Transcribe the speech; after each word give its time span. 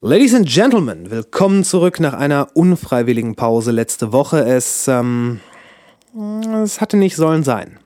Ladies 0.00 0.32
and 0.32 0.48
Gentlemen, 0.48 1.10
willkommen 1.10 1.64
zurück 1.64 1.98
nach 1.98 2.12
einer 2.12 2.50
unfreiwilligen 2.54 3.34
Pause 3.34 3.72
letzte 3.72 4.12
Woche. 4.12 4.44
Es, 4.44 4.86
ähm, 4.86 5.40
es 6.62 6.80
hatte 6.80 6.96
nicht 6.96 7.16
sollen 7.16 7.42
sein. 7.42 7.80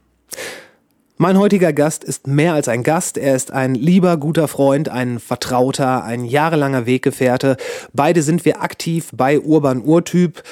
Mein 1.16 1.38
heutiger 1.38 1.72
Gast 1.72 2.04
ist 2.04 2.26
mehr 2.26 2.52
als 2.52 2.68
ein 2.68 2.82
Gast. 2.82 3.16
Er 3.16 3.34
ist 3.34 3.50
ein 3.50 3.74
lieber, 3.74 4.18
guter 4.18 4.46
Freund, 4.46 4.90
ein 4.90 5.20
Vertrauter, 5.20 6.04
ein 6.04 6.26
jahrelanger 6.26 6.84
Weggefährte. 6.84 7.56
Beide 7.94 8.22
sind 8.22 8.44
wir 8.44 8.60
aktiv 8.60 9.08
bei 9.14 9.40
Urban 9.40 9.82
Urtyp, 9.82 10.42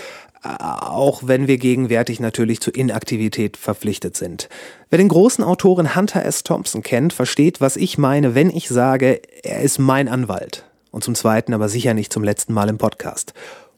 äh, 0.43 0.49
auch 0.59 1.25
wenn 1.27 1.47
wir 1.47 1.59
gegenwärtig 1.59 2.21
natürlich 2.21 2.63
zur 2.63 2.75
Inaktivität 2.75 3.59
verpflichtet 3.59 4.17
sind. 4.17 4.49
Wer 4.89 4.97
den 4.97 5.09
großen 5.09 5.45
Autoren 5.45 5.95
Hunter 5.95 6.25
S. 6.25 6.43
Thompson 6.43 6.83
kennt, 6.83 7.13
versteht, 7.13 7.61
was 7.61 7.77
ich 7.77 7.99
meine, 7.99 8.35
wenn 8.35 8.49
ich 8.49 8.71
sage, 8.71 9.21
er 9.43 9.61
ist 9.61 9.79
mein 9.79 10.09
Anwalt 10.09 10.65
und 10.91 11.05
zum 11.05 11.15
zweiten, 11.15 11.55
aber 11.55 11.69
sicher 11.69 11.95
nicht 11.95 12.13
zum 12.13 12.25
letzten 12.25 12.53
Mal 12.53 12.69
im 12.69 12.79
Podcast. 12.79 13.35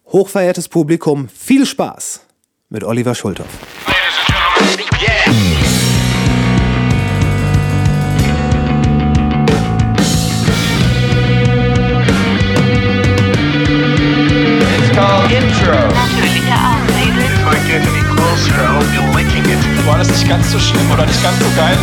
Hochverehrtes 0.07 0.69
Publikum, 0.69 1.29
viel 1.29 1.67
Spaß 1.67 2.21
mit 2.69 2.85
Oliver 2.85 3.15
Schulthoff. 3.15 3.49
War 19.87 19.99
das 19.99 20.09
nicht 20.09 20.29
ganz 20.29 20.51
so 20.53 20.59
schlimm 20.59 20.91
oder 20.93 21.05
nicht 21.07 21.23
ganz 21.23 21.39
so 21.39 21.47
geil 21.57 21.77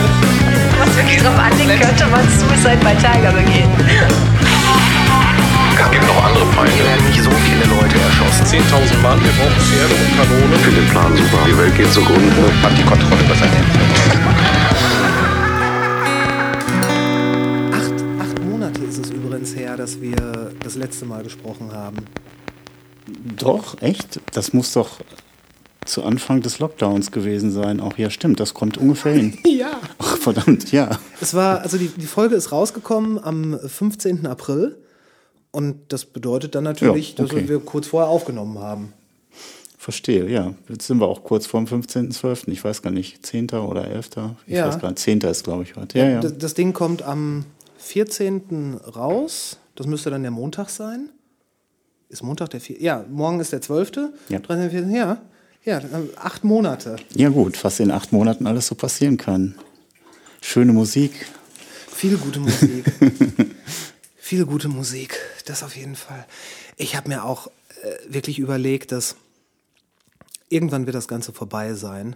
Was 0.80 0.96
wirklich 0.96 1.22
drauf 1.22 1.38
anlegt, 1.38 1.82
könnte 1.82 2.06
man 2.08 2.22
Suicide 2.30 2.80
bei 2.82 2.96
Tiger 2.96 3.32
begehen. 3.32 4.39
Es 5.82 5.92
gibt 5.92 6.06
noch 6.08 6.24
andere 6.24 6.46
Feinde. 6.48 6.74
Hier 6.74 6.84
werden 6.84 7.06
nicht 7.08 7.24
so 7.24 7.32
viele 7.32 7.64
Leute 7.74 7.96
erschossen. 8.00 8.44
10.000 8.46 9.02
Mann, 9.02 9.24
wir 9.24 9.32
brauchen 9.32 9.62
Pferde 9.62 9.96
und 9.96 10.18
Kanonen. 10.18 10.54
Ich 10.54 10.62
finde 10.62 10.82
den 10.82 10.90
Plan 10.90 11.16
super. 11.16 11.46
Die 11.48 11.58
Welt 11.58 11.78
geht 11.78 11.94
zugrunde. 11.94 12.62
Hat 12.62 12.78
die 12.78 12.84
Kontrolle 12.84 13.24
über 13.24 13.36
sein 13.36 13.50
Leben. 13.54 13.72
Acht, 17.72 18.28
acht 18.28 18.44
Monate 18.44 18.82
ist 18.84 18.98
es 18.98 19.10
übrigens 19.10 19.56
her, 19.56 19.78
dass 19.78 20.02
wir 20.02 20.52
das 20.62 20.76
letzte 20.76 21.06
Mal 21.06 21.24
gesprochen 21.24 21.72
haben. 21.72 21.98
Doch, 23.38 23.82
echt? 23.82 24.20
Das 24.34 24.52
muss 24.52 24.74
doch 24.74 25.00
zu 25.86 26.04
Anfang 26.04 26.42
des 26.42 26.60
Lockdowns 26.60 27.12
gewesen 27.12 27.52
sein. 27.52 27.80
Auch 27.80 27.98
ja, 27.98 28.10
stimmt, 28.10 28.42
das 28.42 28.54
kommt 28.54 28.78
ungefähr 28.78 29.14
hin. 29.14 29.38
Ja. 29.48 29.72
Ach, 29.98 30.18
verdammt, 30.18 30.72
ja. 30.72 30.90
Es 31.20 31.34
war, 31.34 31.62
also 31.62 31.78
die, 31.78 31.88
die 31.90 32.06
Folge 32.06 32.36
ist 32.36 32.54
rausgekommen 32.54 33.22
am 33.22 33.60
15. 33.60 34.26
April. 34.26 34.78
Und 35.52 35.80
das 35.90 36.06
bedeutet 36.06 36.56
dann 36.56 36.64
natürlich, 36.64 37.18
Ja, 37.18 37.24
okay. 37.26 37.40
dass 37.42 37.50
wir 37.50 37.60
kurz 37.60 37.88
vorher 37.88 38.10
aufgenommen 38.10 38.60
haben. 38.60 38.94
Verstehe, 39.78 40.30
ja. 40.30 40.54
Jetzt 40.68 40.86
sind 40.88 41.00
wir 41.00 41.08
auch 41.08 41.24
kurz 41.24 41.46
vorm 41.48 41.66
15.12. 41.66 42.50
Ich 42.50 42.64
weiß 42.64 42.82
gar 42.82 42.92
nicht, 42.92 43.26
10. 43.26 43.50
oder 43.52 43.88
11. 43.88 44.10
Ich 44.46 44.54
Ja. 44.56 44.68
weiß 44.68 44.80
gar 44.80 44.90
nicht, 44.90 45.00
10. 45.00 45.22
ist, 45.22 45.44
glaube 45.44 45.64
ich, 45.64 45.76
heute. 45.76 45.98
Ja, 45.98 46.10
ja. 46.10 46.20
Das, 46.20 46.38
das 46.38 46.54
Ding 46.54 46.74
kommt 46.74 47.02
am 47.02 47.46
14. 47.78 48.78
raus. 48.96 49.58
Das 49.76 49.88
müsste 49.88 50.10
dann 50.10 50.22
der 50.22 50.32
Montag 50.32 50.70
sein. 50.70 51.10
Ist 52.10 52.24
Montag 52.24 52.50
der 52.50 52.60
4. 52.62 52.82
Ja, 52.82 53.06
morgen 53.10 53.40
ist 53.40 53.52
der 53.54 53.62
12. 53.62 53.92
Ja. 54.30 54.40
13., 54.40 54.70
14., 54.70 54.92
Ja, 54.92 55.18
ja, 55.66 55.82
acht 56.18 56.44
Monate. 56.44 56.98
Ja, 57.16 57.30
gut, 57.30 57.64
was 57.64 57.80
in 57.80 57.92
acht 57.92 58.12
Monaten 58.12 58.48
alles 58.48 58.68
so 58.68 58.76
passieren 58.76 59.18
kann. 59.18 59.56
Schöne 60.42 60.74
Musik. 60.74 61.12
Viel 61.92 62.18
gute 62.18 62.40
Musik. 62.40 62.86
Viel 64.30 64.46
gute 64.46 64.70
Musik, 64.70 65.18
das 65.46 65.64
auf 65.64 65.76
jeden 65.76 65.96
Fall. 65.96 66.24
Ich 66.78 66.96
habe 66.96 67.10
mir 67.10 67.26
auch 67.26 67.48
äh, 67.48 68.14
wirklich 68.14 68.38
überlegt, 68.38 68.92
dass 68.92 69.16
irgendwann 70.50 70.86
wird 70.86 70.96
das 70.96 71.08
Ganze 71.08 71.34
vorbei 71.34 71.74
sein. 71.74 72.16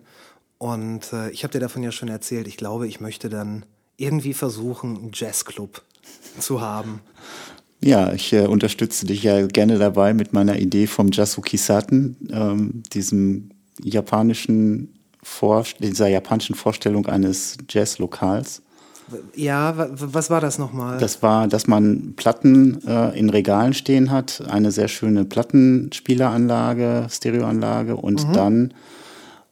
Und 0.59 1.11
äh, 1.11 1.31
ich 1.31 1.44
habe 1.44 1.53
dir 1.53 1.59
davon 1.59 1.81
ja 1.81 1.92
schon 1.92 2.10
erzählt, 2.10 2.48
ich 2.48 2.55
glaube, 2.55 2.88
ich 2.88 2.99
möchte 2.99 3.30
dann 3.30 3.65
irgendwie 3.98 4.36
versuchen, 4.36 4.95
einen 4.95 5.11
Jazzclub 5.11 5.82
zu 6.38 6.61
haben. 6.61 7.02
Ja, 7.82 8.14
ich 8.14 8.32
äh, 8.32 8.45
unterstütze 8.45 9.08
dich 9.08 9.23
ja 9.23 9.48
gerne 9.48 9.80
dabei 9.80 10.14
mit 10.14 10.33
meiner 10.33 10.59
Idee 10.59 10.86
vom 10.86 11.09
Jasuki 11.11 11.58
Saten, 11.58 12.15
ähm, 12.32 12.83
diesem 12.93 13.49
japanischen 13.82 14.99
Vor 15.23 15.65
dieser 15.80 16.09
japanischen 16.09 16.54
Vorstellung 16.54 17.08
eines 17.08 17.58
Jazzlokals. 17.67 18.61
Ja, 19.36 19.77
wa- 19.77 19.89
wa- 19.91 20.08
was 20.11 20.30
war 20.30 20.41
das 20.41 20.58
nochmal? 20.59 20.97
Das 20.97 21.21
war, 21.21 21.47
dass 21.47 21.67
man 21.67 22.14
Platten 22.15 22.81
äh, 22.87 23.17
in 23.17 23.30
Regalen 23.30 23.73
stehen 23.73 24.11
hat, 24.11 24.41
eine 24.49 24.71
sehr 24.71 24.87
schöne 24.87 25.25
Plattenspieleranlage, 25.25 27.08
Stereoanlage 27.09 27.95
und 27.95 28.25
dann 28.36 28.73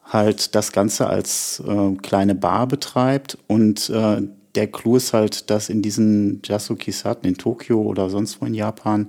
halt 0.05 0.55
das 0.55 0.71
Ganze 0.71 1.07
als 1.07 1.61
äh, 1.65 1.95
kleine 2.01 2.35
Bar 2.35 2.67
betreibt 2.67 3.37
und 3.47 3.89
äh, 3.89 4.21
der 4.55 4.67
Clou 4.67 4.97
ist 4.97 5.13
halt, 5.13 5.49
dass 5.49 5.69
in 5.69 5.81
diesen 5.81 6.41
Jasuki-Saten 6.43 7.25
in 7.25 7.37
Tokio 7.37 7.81
oder 7.81 8.09
sonst 8.09 8.41
wo 8.41 8.45
in 8.45 8.53
Japan 8.53 9.07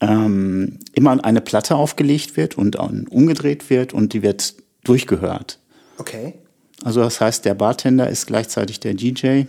ähm, 0.00 0.78
immer 0.94 1.24
eine 1.24 1.40
Platte 1.40 1.76
aufgelegt 1.76 2.36
wird 2.36 2.58
und 2.58 2.76
umgedreht 2.76 3.70
wird 3.70 3.92
und 3.94 4.12
die 4.12 4.22
wird 4.22 4.54
durchgehört. 4.84 5.58
Okay. 5.98 6.34
Also 6.84 7.00
das 7.00 7.20
heißt, 7.20 7.44
der 7.44 7.54
Bartender 7.54 8.08
ist 8.08 8.26
gleichzeitig 8.26 8.80
der 8.80 8.94
DJ 8.94 9.42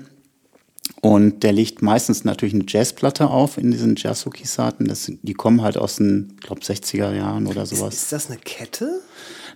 und 1.02 1.44
der 1.44 1.52
legt 1.52 1.82
meistens 1.82 2.24
natürlich 2.24 2.56
eine 2.56 2.64
Jazzplatte 2.68 3.28
auf 3.30 3.58
in 3.58 3.72
diesen 3.72 3.96
Jasuki-Saten. 3.98 4.88
Das- 4.88 5.12
Die 5.22 5.34
kommen 5.34 5.62
halt 5.62 5.78
aus 5.78 5.98
den, 5.98 6.34
ich 6.36 6.42
glaube, 6.48 6.62
60er 6.62 7.14
Jahren 7.14 7.46
oder 7.48 7.64
Ist, 7.64 7.70
sowas. 7.76 7.94
ist 7.96 8.12
das 8.12 8.30
eine 8.30 8.40
Kette? 8.40 9.02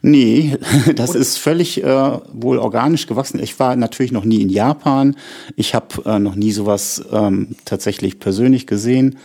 Nee, 0.03 0.57
das 0.95 1.15
ist 1.15 1.37
völlig 1.37 1.83
äh, 1.83 2.19
wohl 2.33 2.57
organisch 2.57 3.07
gewachsen. 3.07 3.39
Ich 3.39 3.59
war 3.59 3.75
natürlich 3.75 4.11
noch 4.11 4.25
nie 4.25 4.41
in 4.41 4.49
Japan. 4.49 5.15
Ich 5.55 5.73
habe 5.73 6.03
äh, 6.05 6.19
noch 6.19 6.35
nie 6.35 6.51
sowas 6.51 7.03
ähm, 7.11 7.55
tatsächlich 7.65 8.19
persönlich 8.19 8.67
gesehen. 8.67 9.17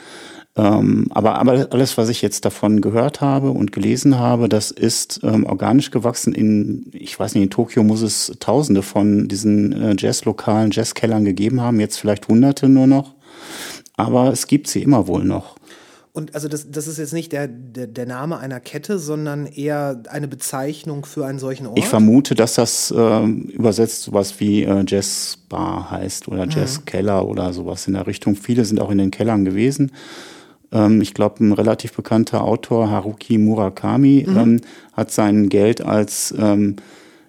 Ähm, 0.56 1.08
aber, 1.10 1.34
aber 1.38 1.68
alles, 1.70 1.98
was 1.98 2.08
ich 2.08 2.22
jetzt 2.22 2.46
davon 2.46 2.80
gehört 2.80 3.20
habe 3.20 3.50
und 3.50 3.72
gelesen 3.72 4.18
habe, 4.18 4.48
das 4.48 4.70
ist 4.70 5.20
ähm, 5.22 5.44
organisch 5.44 5.90
gewachsen. 5.90 6.34
In, 6.34 6.90
ich 6.92 7.18
weiß 7.18 7.34
nicht, 7.34 7.44
in 7.44 7.50
Tokio 7.50 7.82
muss 7.82 8.00
es 8.00 8.32
Tausende 8.40 8.82
von 8.82 9.28
diesen 9.28 9.72
äh, 9.72 9.94
Jazzlokalen, 9.98 10.70
Jazzkellern 10.70 11.26
gegeben 11.26 11.60
haben. 11.60 11.78
Jetzt 11.78 11.98
vielleicht 11.98 12.26
Hunderte 12.28 12.68
nur 12.68 12.86
noch. 12.86 13.14
Aber 13.96 14.32
es 14.32 14.46
gibt 14.46 14.68
sie 14.68 14.82
immer 14.82 15.06
wohl 15.06 15.24
noch. 15.24 15.56
Und 16.16 16.34
also 16.34 16.48
das, 16.48 16.70
das 16.70 16.88
ist 16.88 16.96
jetzt 16.96 17.12
nicht 17.12 17.32
der, 17.32 17.46
der, 17.46 17.86
der 17.86 18.06
Name 18.06 18.38
einer 18.38 18.58
Kette, 18.58 18.98
sondern 18.98 19.44
eher 19.44 20.02
eine 20.08 20.28
Bezeichnung 20.28 21.04
für 21.04 21.26
einen 21.26 21.38
solchen 21.38 21.66
Ort. 21.66 21.78
Ich 21.78 21.86
vermute, 21.86 22.34
dass 22.34 22.54
das 22.54 22.94
ähm, 22.96 23.42
übersetzt 23.50 24.04
sowas 24.04 24.40
wie 24.40 24.62
äh, 24.62 24.82
Jazzbar 24.88 25.90
heißt 25.90 26.28
oder 26.28 26.48
Jazzkeller 26.48 27.28
oder 27.28 27.52
sowas 27.52 27.86
in 27.86 27.92
der 27.92 28.06
Richtung. 28.06 28.34
Viele 28.34 28.64
sind 28.64 28.80
auch 28.80 28.90
in 28.90 28.96
den 28.96 29.10
Kellern 29.10 29.44
gewesen. 29.44 29.92
Ähm, 30.72 31.00
ich 31.00 31.14
glaube, 31.14 31.44
ein 31.44 31.52
relativ 31.52 31.92
bekannter 31.92 32.42
Autor, 32.42 32.90
Haruki 32.90 33.38
Murakami, 33.38 34.26
ähm, 34.28 34.60
hat 34.92 35.10
sein 35.10 35.48
Geld 35.48 35.80
als 35.80 36.34
ähm, 36.38 36.76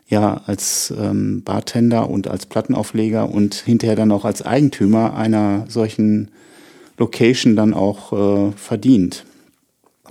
ja, 0.09 0.42
als 0.46 0.94
ähm, 0.98 1.44
Bartender 1.44 2.09
und 2.09 2.30
als 2.30 2.46
Plattenaufleger 2.46 3.30
und 3.30 3.56
hinterher 3.56 3.97
dann 3.97 4.14
auch 4.14 4.24
als 4.24 4.42
Eigentümer 4.42 5.16
einer 5.16 5.66
solchen 5.68 6.30
Location 6.97 7.58
dann 7.58 7.74
auch 7.74 8.14
äh, 8.14 8.52
verdient 8.56 9.26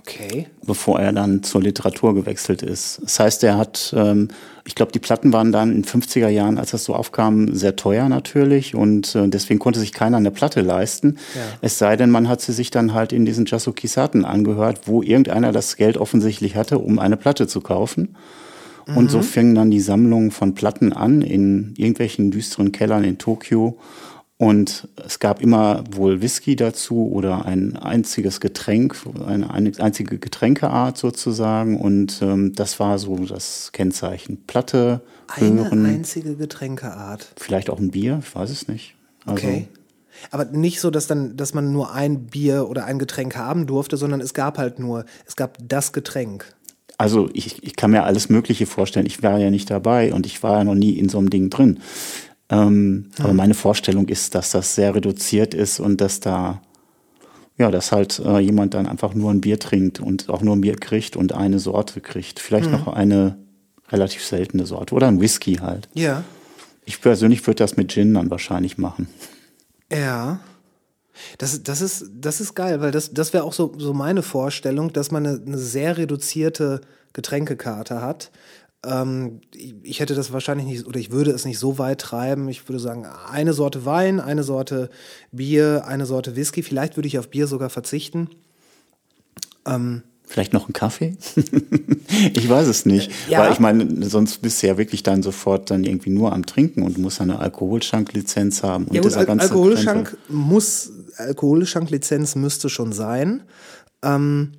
okay. 0.07 0.47
bevor 0.65 1.01
er 1.01 1.13
dann 1.13 1.43
zur 1.43 1.63
Literatur 1.63 2.15
gewechselt 2.15 2.63
ist. 2.63 3.01
Das 3.03 3.21
heißt, 3.21 3.45
er 3.45 3.59
hat, 3.59 3.95
ähm, 3.97 4.29
ich 4.65 4.75
glaube, 4.75 4.93
die 4.93 4.99
Platten 4.99 5.33
waren 5.33 5.53
dann 5.53 5.73
in 5.73 5.85
50er 5.85 6.29
Jahren, 6.29 6.59
als 6.59 6.71
das 6.71 6.85
so 6.85 6.95
aufkam, 6.95 7.55
sehr 7.55 7.77
teuer 7.77 8.09
natürlich 8.09 8.75
und 8.75 9.15
äh, 9.15 9.29
deswegen 9.29 9.59
konnte 9.59 9.81
sich 9.81 9.93
keiner 9.93 10.17
eine 10.17 10.31
Platte 10.31 10.61
leisten. 10.61 11.19
Ja. 11.35 11.41
Es 11.61 11.79
sei 11.79 11.97
denn, 11.97 12.11
man 12.11 12.29
hat 12.29 12.41
sie 12.41 12.53
sich 12.53 12.71
dann 12.71 12.95
halt 12.95 13.13
in 13.13 13.25
diesen 13.25 13.47
Jasuki-Saten 13.47 14.25
angehört, 14.25 14.83
wo 14.87 15.03
irgendeiner 15.03 15.53
das 15.53 15.77
Geld 15.77 15.97
offensichtlich 15.97 16.57
hatte, 16.57 16.79
um 16.79 16.99
eine 16.99 17.17
Platte 17.17 17.47
zu 17.47 17.61
kaufen. 17.61 18.17
Und 18.95 19.11
so 19.11 19.21
fingen 19.21 19.57
dann 19.57 19.73
die 19.73 19.81
Sammlungen 19.81 20.31
von 20.31 20.55
Platten 20.55 20.93
an 20.93 21.21
in 21.21 21.75
irgendwelchen 21.77 22.31
düsteren 22.31 22.71
Kellern 22.71 23.03
in 23.03 23.19
Tokio. 23.19 23.79
Und 24.39 24.89
es 25.03 25.19
gab 25.19 25.41
immer 25.41 25.83
wohl 25.93 26.21
Whisky 26.21 26.57
dazu 26.57 27.09
oder 27.11 27.47
ein 27.47 27.75
einziges 27.77 28.39
Getränk, 28.41 28.95
eine 29.27 29.51
ein- 29.51 29.79
einzige 29.81 30.19
Getränkeart 30.19 30.99
sozusagen. 30.99 31.81
Und 31.81 32.21
ähm, 32.21 32.53
das 32.55 32.79
war 32.79 32.99
so 32.99 33.17
das 33.25 33.71
Kennzeichen. 33.73 34.43
Platte, 34.47 35.01
Eine 35.29 35.65
Hören, 35.65 35.87
einzige 35.87 36.37
Getränkeart. 36.37 37.33
vielleicht 37.37 37.71
auch 37.71 37.79
ein 37.79 37.93
Bier, 37.93 38.21
ich 38.23 38.35
weiß 38.35 38.51
es 38.51 38.69
nicht. 38.69 38.95
Also, 39.25 39.39
Okay. 39.47 39.69
Aber 40.31 40.47
nicht 40.47 40.81
so, 40.81 40.91
dass 40.91 41.07
dann, 41.07 41.37
dass 41.37 41.53
man 41.53 41.73
nur 41.73 41.93
ein 41.93 42.27
Bier 42.27 42.69
oder 42.71 42.87
ein 42.87 42.99
Getränk 42.99 43.37
haben 43.37 43.67
durfte, 43.67 43.97
sondern 43.99 44.21
es 44.23 44.33
gab 44.35 44.57
halt 44.59 44.79
nur, 44.79 45.05
es 45.27 45.37
gab 45.37 45.59
das 45.67 45.93
Getränk. 45.93 46.55
Also 46.99 47.29
ich, 47.35 47.63
ich 47.63 47.77
kann 47.77 47.91
mir 47.91 48.05
alles 48.05 48.31
Mögliche 48.31 48.65
vorstellen. 48.65 49.05
Ich 49.05 49.23
war 49.23 49.39
ja 49.39 49.51
nicht 49.51 49.71
dabei 49.71 50.15
und 50.15 50.25
ich 50.25 50.43
war 50.43 50.59
ja 50.59 50.65
noch 50.65 50.75
nie 50.75 50.93
in 50.93 51.11
so 51.11 51.19
einem 51.19 51.29
Ding 51.29 51.51
drin. 51.51 51.81
Ähm, 52.49 53.11
Aber 53.19 53.33
meine 53.33 53.55
Vorstellung 53.55 54.09
ist, 54.09 54.35
dass 54.35 54.53
das 54.53 54.75
sehr 54.75 54.95
reduziert 54.95 55.55
ist 55.55 55.81
und 55.81 56.01
dass 56.01 56.21
da 56.21 56.61
ja, 57.59 57.71
dass 57.71 57.91
halt 57.91 58.19
äh, 58.19 58.39
jemand 58.39 58.75
dann 58.75 58.87
einfach 58.87 59.15
nur 59.15 59.31
ein 59.31 59.41
Bier 59.41 59.59
trinkt 59.59 59.99
und 59.99 60.29
auch 60.29 60.43
nur 60.43 60.55
ein 60.55 60.61
Bier 60.61 60.77
kriegt 60.77 61.17
und 61.17 61.33
eine 61.33 61.59
Sorte 61.59 62.01
kriegt. 62.01 62.39
Vielleicht 62.39 62.71
noch 62.71 62.87
eine 62.87 63.39
relativ 63.89 64.25
seltene 64.25 64.67
Sorte 64.67 64.95
oder 64.95 65.09
ein 65.09 65.21
Whisky 65.21 65.55
halt. 65.55 65.89
Ja. 65.95 66.25
Ich 66.85 67.01
persönlich 67.01 67.47
würde 67.47 67.59
das 67.59 67.77
mit 67.77 67.93
Gin 67.93 68.15
dann 68.15 68.31
wahrscheinlich 68.31 68.79
machen. 68.79 69.09
Ja. 69.91 70.41
Das, 71.39 71.63
das, 71.63 71.81
ist, 71.81 72.11
das 72.13 72.43
ist 72.43 72.55
geil, 72.55 72.83
weil 72.83 72.91
das, 72.91 73.13
das 73.13 73.33
wäre 73.33 73.45
auch 73.45 73.55
so, 73.55 73.73
so 73.79 73.95
meine 73.95 74.23
Vorstellung, 74.23 74.93
dass 74.93 75.11
man 75.11 75.27
eine, 75.27 75.43
eine 75.45 75.59
sehr 75.59 75.97
reduzierte 75.97 76.83
Getränkekarte 77.15 78.03
hat. 78.03 78.31
Ähm, 78.85 79.41
ich, 79.53 80.01
hätte 80.01 80.15
das 80.15 80.33
wahrscheinlich 80.33 80.67
nicht, 80.67 80.87
oder 80.87 80.99
ich 80.99 81.11
würde 81.11 81.31
es 81.31 81.45
nicht 81.45 81.59
so 81.59 81.79
weit 81.79 82.01
treiben. 82.01 82.49
Ich 82.49 82.69
würde 82.69 82.79
sagen, 82.79 83.07
eine 83.07 83.53
Sorte 83.53 83.85
Wein, 83.85 84.21
eine 84.21 84.43
Sorte 84.43 84.91
Bier, 85.33 85.85
eine 85.87 86.07
Sorte 86.07 86.37
Whisky. 86.37 86.63
Vielleicht 86.63 86.97
würde 86.97 87.09
ich 87.09 87.19
auf 87.19 87.29
Bier 87.29 87.47
sogar 87.47 87.71
verzichten. 87.71 88.29
Ähm, 89.67 90.03
Vielleicht 90.29 90.53
noch 90.53 90.65
einen 90.65 90.73
Kaffee? 90.73 91.17
ich 92.35 92.49
weiß 92.49 92.67
es 92.67 92.85
nicht. 92.85 93.13
Ja. 93.29 93.41
Weil 93.41 93.53
ich 93.53 93.61
meine, 93.61 94.05
sonst 94.09 94.43
bist 94.43 94.61
du 94.61 94.67
ja 94.67 94.77
wirklich 94.77 95.05
dann 95.05 95.23
sofort 95.23 95.71
dann 95.71 95.85
irgendwie 95.85 96.11
nur 96.11 96.33
am 96.33 96.45
Trinken 96.45 96.83
und 96.83 96.99
musst 96.99 97.21
eine 97.21 97.39
Alkoholschanklizenz 97.39 98.65
haben. 98.65 98.87
Und 98.87 98.95
Ja 98.95 99.03
gut, 99.03 99.11
dieser 99.11 99.21
Al 99.21 99.27
ganze 99.27 99.45
Alkoholschank 99.45 100.09
Krempel. 100.09 100.37
muss, 100.37 100.91
Alkoholschanklizenz 101.17 102.35
müsste 102.35 102.69
schon 102.69 102.93
sein. 102.93 103.45
Ähm, 104.03 104.53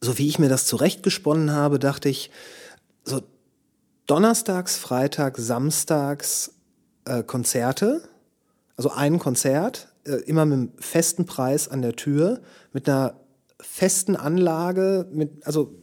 so 0.00 0.18
wie 0.18 0.26
ich 0.26 0.40
mir 0.40 0.48
das 0.48 0.66
zurechtgesponnen 0.66 1.52
habe, 1.52 1.78
dachte 1.78 2.08
ich, 2.08 2.30
so 3.04 3.22
donnerstags, 4.06 4.76
freitags, 4.76 5.46
samstags 5.46 6.54
äh, 7.04 7.22
Konzerte, 7.22 8.08
also 8.76 8.90
ein 8.90 9.18
Konzert, 9.18 9.88
äh, 10.04 10.16
immer 10.26 10.44
mit 10.44 10.58
einem 10.58 10.72
festen 10.78 11.26
Preis 11.26 11.68
an 11.68 11.82
der 11.82 11.96
Tür, 11.96 12.40
mit 12.72 12.88
einer 12.88 13.20
festen 13.60 14.16
Anlage, 14.16 15.08
mit, 15.12 15.46
also 15.46 15.74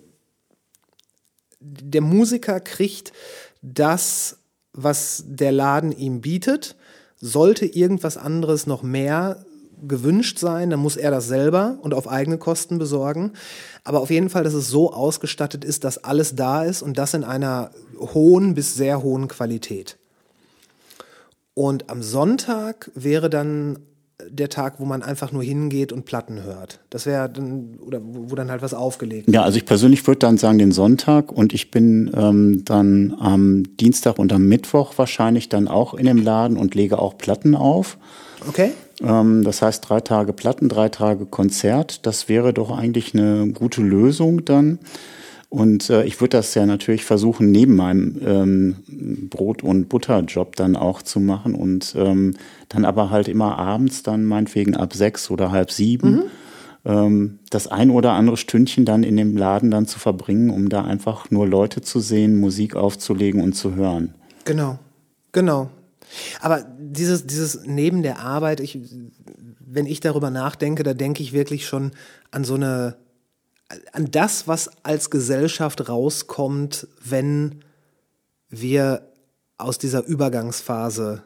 der 1.60 2.02
Musiker 2.02 2.60
kriegt 2.60 3.14
das, 3.62 4.38
was 4.74 5.24
der 5.28 5.52
Laden 5.52 5.92
ihm 5.92 6.22
bietet. 6.22 6.76
Sollte 7.18 7.66
irgendwas 7.66 8.18
anderes 8.18 8.66
noch 8.66 8.82
mehr 8.82 9.46
gewünscht 9.88 10.40
sein, 10.40 10.70
dann 10.70 10.80
muss 10.80 10.98
er 10.98 11.12
das 11.12 11.28
selber 11.28 11.78
und 11.82 11.94
auf 11.94 12.08
eigene 12.08 12.38
Kosten 12.38 12.78
besorgen. 12.78 13.32
Aber 13.84 14.02
auf 14.02 14.10
jeden 14.10 14.30
Fall, 14.30 14.44
dass 14.44 14.54
es 14.54 14.70
so 14.70 14.94
ausgestattet 14.94 15.66
ist, 15.66 15.84
dass 15.84 16.04
alles 16.04 16.36
da 16.36 16.64
ist 16.64 16.82
und 16.82 16.98
das 16.98 17.14
in 17.14 17.24
einer 17.24 17.72
hohen 17.98 18.54
bis 18.54 18.76
sehr 18.76 19.04
hohen 19.04 19.28
Qualität. 19.28 19.98
Und 21.54 21.90
am 21.90 22.02
Sonntag 22.02 22.92
wäre 22.96 23.30
dann 23.30 23.80
der 24.30 24.50
Tag, 24.50 24.80
wo 24.80 24.86
man 24.86 25.02
einfach 25.02 25.32
nur 25.32 25.44
hingeht 25.44 25.92
und 25.92 26.06
Platten 26.06 26.44
hört. 26.44 26.80
Das 26.90 27.06
wäre 27.06 27.30
dann, 27.30 27.76
oder 27.80 28.00
wo 28.04 28.36
dann 28.36 28.52
halt 28.52 28.62
was 28.62 28.74
aufgelegt 28.74 29.30
Ja, 29.30 29.44
also 29.44 29.58
ich 29.58 29.66
persönlich 29.66 30.06
würde 30.06 30.20
dann 30.20 30.38
sagen 30.38 30.58
den 30.58 30.72
Sonntag 30.72 31.32
und 31.32 31.54
ich 31.54 31.72
bin 31.72 32.12
ähm, 32.16 32.64
dann 32.66 33.16
am 33.20 33.64
Dienstag 33.78 34.20
und 34.20 34.32
am 34.34 34.48
Mittwoch 34.48 34.98
wahrscheinlich 34.98 35.50
dann 35.50 35.68
auch 35.68 35.94
in 35.94 36.06
dem 36.06 36.18
Laden 36.18 36.58
und 36.58 36.76
lege 36.76 37.00
auch 37.00 37.18
Platten 37.18 37.56
auf. 37.56 37.98
Okay? 38.48 38.72
Ähm, 39.04 39.44
das 39.44 39.62
heißt 39.62 39.88
drei 39.90 40.02
Tage 40.02 40.34
Platten, 40.34 40.70
drei 40.70 40.90
Tage 40.90 41.26
Konzert. 41.26 42.06
Das 42.06 42.30
wäre 42.30 42.54
doch 42.54 42.76
eigentlich 42.78 43.14
eine 43.14 43.48
gute 43.54 43.82
Lösung 43.82 44.46
dann. 44.46 44.80
Und 45.50 45.90
äh, 45.90 46.04
ich 46.06 46.22
würde 46.22 46.38
das 46.38 46.54
ja 46.54 46.66
natürlich 46.66 47.04
versuchen, 47.04 47.52
neben 47.52 47.76
meinem 47.76 48.22
ähm, 48.26 49.28
Brot- 49.30 49.64
und 49.64 49.90
Butterjob 49.90 50.56
dann 50.56 50.78
auch 50.78 51.02
zu 51.02 51.20
machen 51.20 51.56
und 51.56 51.94
ähm, 51.98 52.36
dann 52.70 52.86
aber 52.86 53.10
halt 53.10 53.28
immer 53.28 53.58
abends 53.58 54.02
dann 54.02 54.24
meinetwegen 54.24 54.78
ab 54.78 54.94
sechs 54.94 55.30
oder 55.30 55.52
halb 55.52 55.72
sieben 55.72 56.24
ähm, 56.86 57.40
das 57.50 57.68
ein 57.68 57.90
oder 57.90 58.14
andere 58.14 58.38
Stündchen 58.38 58.86
dann 58.86 59.04
in 59.04 59.18
dem 59.18 59.38
Laden 59.38 59.72
dann 59.72 59.88
zu 59.88 60.00
verbringen, 60.00 60.50
um 60.50 60.70
da 60.70 60.84
einfach 60.84 61.30
nur 61.30 61.48
Leute 61.48 61.82
zu 61.82 62.00
sehen, 62.00 62.40
Musik 62.40 62.76
aufzulegen 62.76 63.42
und 63.42 63.54
zu 63.54 63.76
hören. 63.76 64.16
Genau, 64.46 64.80
genau. 65.32 65.70
Aber 66.40 66.66
dieses, 66.78 67.26
dieses 67.26 67.62
neben 67.66 68.04
der 68.04 68.20
Arbeit, 68.20 68.60
ich, 68.60 68.80
wenn 69.60 69.86
ich 69.86 70.00
darüber 70.00 70.30
nachdenke, 70.30 70.84
da 70.84 70.94
denke 70.94 71.24
ich 71.24 71.34
wirklich 71.34 71.66
schon 71.66 71.92
an 72.32 72.44
so 72.44 72.56
eine, 72.56 72.98
an 73.94 74.12
das, 74.12 74.48
was 74.48 74.70
als 74.84 75.10
Gesellschaft 75.10 75.88
rauskommt, 75.88 76.88
wenn 77.04 77.64
wir 78.50 79.08
aus 79.58 79.78
dieser 79.78 80.06
Übergangsphase 80.06 81.24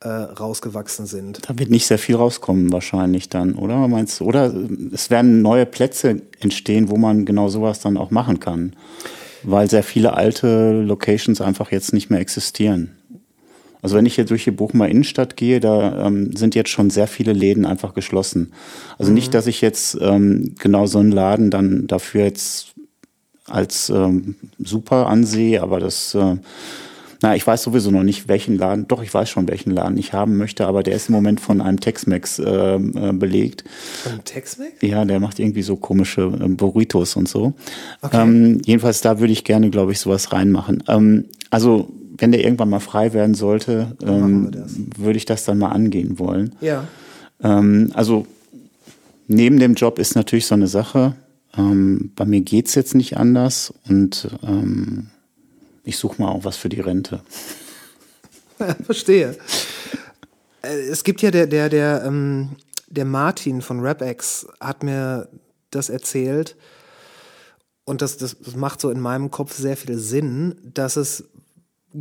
äh, 0.00 0.08
rausgewachsen 0.08 1.06
sind. 1.06 1.48
Da 1.48 1.58
wird 1.58 1.70
nicht 1.70 1.86
sehr 1.86 1.98
viel 1.98 2.16
rauskommen 2.16 2.72
wahrscheinlich 2.72 3.28
dann, 3.28 3.54
oder? 3.54 3.86
Meinst 3.86 4.20
du? 4.20 4.24
Oder 4.24 4.52
es 4.92 5.10
werden 5.10 5.42
neue 5.42 5.66
Plätze 5.66 6.22
entstehen, 6.40 6.88
wo 6.88 6.96
man 6.96 7.26
genau 7.26 7.48
sowas 7.48 7.80
dann 7.80 7.96
auch 7.96 8.10
machen 8.10 8.40
kann. 8.40 8.74
Weil 9.42 9.70
sehr 9.70 9.82
viele 9.82 10.14
alte 10.14 10.80
Locations 10.82 11.40
einfach 11.40 11.70
jetzt 11.70 11.92
nicht 11.92 12.10
mehr 12.10 12.20
existieren. 12.20 12.96
Also 13.82 13.96
wenn 13.96 14.06
ich 14.06 14.14
hier 14.14 14.24
durch 14.24 14.44
die 14.44 14.50
Bochumer 14.50 14.88
Innenstadt 14.88 15.36
gehe, 15.36 15.60
da 15.60 16.06
ähm, 16.06 16.34
sind 16.36 16.54
jetzt 16.54 16.70
schon 16.70 16.90
sehr 16.90 17.06
viele 17.06 17.32
Läden 17.32 17.64
einfach 17.64 17.94
geschlossen. 17.94 18.52
Also 18.98 19.12
nicht, 19.12 19.34
dass 19.34 19.46
ich 19.46 19.60
jetzt 19.60 19.98
ähm, 20.00 20.54
genau 20.58 20.86
so 20.86 20.98
einen 20.98 21.12
Laden 21.12 21.50
dann 21.50 21.86
dafür 21.86 22.24
jetzt 22.24 22.74
als 23.46 23.90
ähm, 23.90 24.36
super 24.58 25.06
ansehe, 25.08 25.62
aber 25.62 25.80
das, 25.80 26.14
äh, 26.14 26.36
na, 27.22 27.36
ich 27.36 27.46
weiß 27.46 27.62
sowieso 27.62 27.90
noch 27.90 28.02
nicht, 28.02 28.28
welchen 28.28 28.56
Laden, 28.56 28.88
doch, 28.88 29.02
ich 29.02 29.12
weiß 29.12 29.28
schon, 29.28 29.48
welchen 29.48 29.72
Laden 29.72 29.98
ich 29.98 30.12
haben 30.12 30.36
möchte, 30.36 30.66
aber 30.66 30.82
der 30.82 30.94
ist 30.94 31.08
im 31.08 31.14
Moment 31.14 31.40
von 31.40 31.60
einem 31.60 31.78
Tex-Mex 31.78 32.38
äh, 32.38 32.74
äh, 32.76 33.12
belegt. 33.12 33.64
Von 34.04 34.24
Tex-Mex? 34.24 34.82
Ja, 34.82 35.04
der 35.04 35.20
macht 35.20 35.38
irgendwie 35.38 35.62
so 35.62 35.76
komische 35.76 36.22
äh, 36.22 36.48
Burritos 36.48 37.16
und 37.16 37.28
so. 37.28 37.52
Okay. 38.00 38.22
Ähm, 38.22 38.62
jedenfalls, 38.64 39.00
da 39.02 39.20
würde 39.20 39.32
ich 39.32 39.44
gerne, 39.44 39.70
glaube 39.70 39.92
ich, 39.92 40.00
sowas 40.00 40.32
reinmachen. 40.32 40.82
Ähm, 40.88 41.26
also, 41.50 41.88
wenn 42.16 42.32
der 42.32 42.44
irgendwann 42.44 42.70
mal 42.70 42.80
frei 42.80 43.12
werden 43.12 43.34
sollte, 43.34 43.96
ähm, 44.02 44.50
würde 44.96 45.16
ich 45.16 45.24
das 45.24 45.44
dann 45.44 45.58
mal 45.58 45.70
angehen 45.70 46.18
wollen. 46.18 46.54
Ja. 46.60 46.84
Ähm, 47.42 47.90
also 47.94 48.26
neben 49.26 49.58
dem 49.58 49.74
Job 49.74 49.98
ist 49.98 50.14
natürlich 50.14 50.46
so 50.46 50.54
eine 50.54 50.66
Sache. 50.66 51.14
Ähm, 51.56 52.12
bei 52.16 52.24
mir 52.24 52.42
geht's 52.42 52.74
jetzt 52.74 52.94
nicht 52.94 53.16
anders 53.16 53.72
und 53.88 54.28
ähm, 54.46 55.08
ich 55.84 55.96
suche 55.96 56.20
mal 56.20 56.28
auch 56.28 56.44
was 56.44 56.56
für 56.56 56.68
die 56.68 56.80
Rente. 56.80 57.22
Verstehe. 58.84 59.36
Äh, 60.62 60.88
Es 60.88 61.04
gibt 61.04 61.22
ja 61.22 61.30
der, 61.30 61.46
der, 61.46 61.68
der, 61.68 62.04
ähm, 62.04 62.56
der 62.88 63.04
Martin 63.04 63.62
von 63.62 63.80
RapX 63.80 64.46
hat 64.60 64.82
mir 64.82 65.28
das 65.70 65.88
erzählt. 65.88 66.56
Und 67.84 68.02
das, 68.02 68.18
das, 68.18 68.36
das 68.38 68.54
macht 68.54 68.80
so 68.80 68.90
in 68.90 69.00
meinem 69.00 69.30
Kopf 69.30 69.54
sehr 69.56 69.76
viel 69.76 69.98
Sinn, 69.98 70.56
dass 70.62 70.96
es 70.96 71.24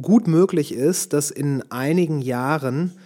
gut 0.01 0.27
möglich 0.27 0.73
ist, 0.73 1.13
dass 1.13 1.31
in 1.31 1.63
einigen 1.71 2.21
Jahren 2.21 2.97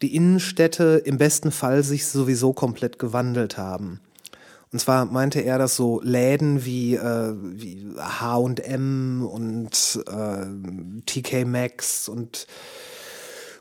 die 0.00 0.14
Innenstädte 0.14 1.02
im 1.04 1.18
besten 1.18 1.50
Fall 1.50 1.82
sich 1.82 2.06
sowieso 2.06 2.52
komplett 2.52 2.98
gewandelt 2.98 3.58
haben. 3.58 4.00
Und 4.72 4.78
zwar 4.78 5.04
meinte 5.04 5.40
er, 5.40 5.58
dass 5.58 5.76
so 5.76 6.00
Läden 6.02 6.64
wie, 6.64 6.94
äh, 6.94 7.34
wie 7.36 7.86
H&M 7.98 9.26
und 9.30 10.02
äh, 10.06 10.46
TK 11.04 11.44
Maxx 11.44 12.08
und 12.08 12.46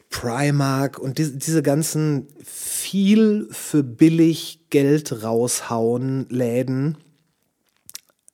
Primark 0.09 0.99
und 0.99 1.17
die, 1.17 1.37
diese 1.37 1.63
ganzen 1.63 2.27
viel 2.43 3.47
für 3.51 3.83
billig 3.83 4.61
Geld 4.69 5.23
raushauen 5.23 6.27
Läden, 6.29 6.97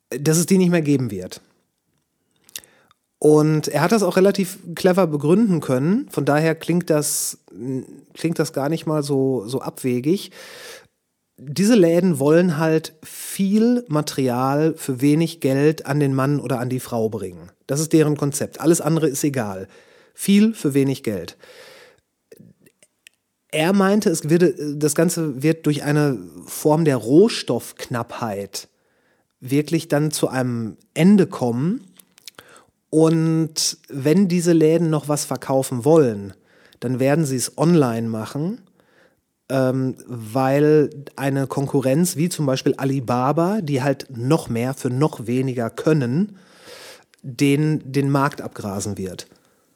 dass 0.09 0.37
es 0.37 0.45
die 0.45 0.59
nicht 0.59 0.71
mehr 0.71 0.81
geben 0.83 1.09
wird. 1.09 1.41
Und 3.19 3.67
er 3.67 3.81
hat 3.81 3.91
das 3.91 4.03
auch 4.03 4.15
relativ 4.15 4.59
clever 4.75 5.07
begründen 5.07 5.59
können. 5.59 6.07
Von 6.09 6.25
daher 6.25 6.53
klingt 6.53 6.91
das, 6.91 7.39
klingt 8.13 8.37
das 8.37 8.53
gar 8.53 8.69
nicht 8.69 8.85
mal 8.85 9.01
so, 9.01 9.47
so 9.47 9.59
abwegig. 9.61 10.31
Diese 11.37 11.75
Läden 11.75 12.17
wollen 12.17 12.57
halt 12.57 12.93
viel 13.03 13.85
Material 13.87 14.73
für 14.75 15.01
wenig 15.01 15.39
Geld 15.39 15.85
an 15.85 15.99
den 15.99 16.15
Mann 16.15 16.39
oder 16.39 16.59
an 16.59 16.69
die 16.69 16.79
Frau 16.79 17.09
bringen. 17.09 17.51
Das 17.67 17.79
ist 17.79 17.93
deren 17.93 18.17
Konzept. 18.17 18.59
Alles 18.59 18.81
andere 18.81 19.07
ist 19.07 19.23
egal. 19.23 19.67
Viel 20.15 20.55
für 20.55 20.73
wenig 20.73 21.03
Geld. 21.03 21.37
Er 23.51 23.71
meinte, 23.73 24.09
es 24.09 24.29
würde, 24.29 24.75
das 24.75 24.95
Ganze 24.95 25.43
wird 25.43 25.67
durch 25.67 25.83
eine 25.83 26.17
Form 26.47 26.85
der 26.85 26.97
Rohstoffknappheit 26.97 28.67
wirklich 29.39 29.87
dann 29.87 30.11
zu 30.11 30.27
einem 30.27 30.77
Ende 30.93 31.27
kommen. 31.27 31.85
Und 32.89 33.77
wenn 33.89 34.27
diese 34.27 34.53
Läden 34.53 34.89
noch 34.89 35.07
was 35.07 35.25
verkaufen 35.25 35.85
wollen, 35.85 36.33
dann 36.79 36.99
werden 36.99 37.25
sie 37.25 37.35
es 37.35 37.57
online 37.57 38.07
machen, 38.07 38.61
ähm, 39.49 39.95
weil 40.07 40.89
eine 41.15 41.47
Konkurrenz 41.47 42.15
wie 42.15 42.29
zum 42.29 42.45
Beispiel 42.45 42.73
Alibaba, 42.75 43.61
die 43.61 43.81
halt 43.81 44.07
noch 44.09 44.49
mehr 44.49 44.73
für 44.73 44.89
noch 44.89 45.27
weniger 45.27 45.69
können, 45.69 46.37
den, 47.21 47.81
den 47.85 48.09
Markt 48.09 48.41
abgrasen 48.41 48.97
wird. 48.97 49.27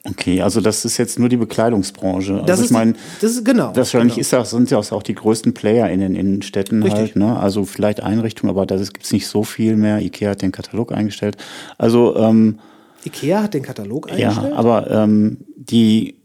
Okay, 0.04 0.42
also 0.42 0.62
das 0.62 0.84
ist 0.84 0.98
jetzt 0.98 1.20
nur 1.20 1.30
die 1.30 1.38
Bekleidungsbranche. 1.38 2.34
Also 2.34 2.46
Das 2.46 2.60
ich 2.60 2.66
ist, 2.66 2.72
meine, 2.72 2.94
das 3.22 3.32
ist 3.34 3.46
genau. 3.46 3.76
wahrscheinlich 3.76 4.16
genau. 4.16 4.22
ist 4.22 4.34
das, 4.34 4.50
sind 4.50 4.72
ja 4.72 4.80
auch 4.80 5.04
die 5.04 5.14
größten 5.14 5.54
Player 5.54 5.90
in 5.90 6.00
den 6.00 6.16
Innenstädten 6.16 6.82
Richtig. 6.82 7.00
halt. 7.00 7.16
Ne? 7.18 7.38
Also 7.38 7.66
vielleicht 7.66 8.02
Einrichtungen, 8.02 8.50
aber 8.50 8.66
da 8.66 8.78
gibt 8.78 9.04
es 9.04 9.12
nicht 9.12 9.28
so 9.28 9.44
viel 9.44 9.76
mehr. 9.76 10.00
Ikea 10.02 10.32
hat 10.32 10.42
den 10.42 10.52
Katalog 10.52 10.92
eingestellt. 10.92 11.38
Also 11.78 12.16
ähm, 12.18 12.60
Ikea 13.06 13.44
hat 13.44 13.54
den 13.54 13.62
Katalog 13.62 14.10
ja, 14.10 14.30
eingestellt. 14.30 14.54
aber 14.54 14.90
ähm, 14.90 15.38
die 15.56 16.16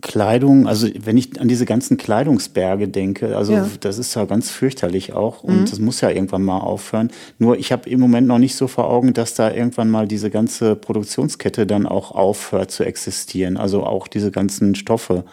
Kleidung, 0.00 0.66
also 0.66 0.88
wenn 1.04 1.16
ich 1.16 1.40
an 1.40 1.46
diese 1.46 1.66
ganzen 1.66 1.96
Kleidungsberge 1.96 2.88
denke, 2.88 3.36
also 3.36 3.52
Ja. 3.52 3.68
das 3.80 3.98
ist 3.98 4.14
ja 4.14 4.24
ganz 4.24 4.50
fürchterlich 4.50 5.12
auch 5.12 5.44
und 5.44 5.70
das 5.70 5.78
muss 5.78 6.00
ja 6.00 6.10
irgendwann 6.10 6.42
mal 6.42 6.58
aufhören. 6.58 7.10
Nur 7.38 7.56
ich 7.58 7.70
habe 7.70 7.88
im 7.88 8.00
Moment 8.00 8.26
noch 8.26 8.38
nicht 8.38 8.56
so 8.56 8.66
vor 8.66 8.90
Augen, 8.90 9.14
dass 9.14 9.34
da 9.34 9.52
irgendwann 9.52 9.90
mal 9.90 10.08
diese 10.08 10.30
ganze 10.30 10.74
Produktionskette 10.74 11.64
dann 11.66 11.86
auch 11.86 12.10
aufhört 12.10 12.72
zu 12.72 12.84
existieren. 12.84 13.56
Also 13.56 13.84
auch 13.84 14.08
diese 14.08 14.32
ganzen 14.32 14.74
Stoffe. 14.74 15.24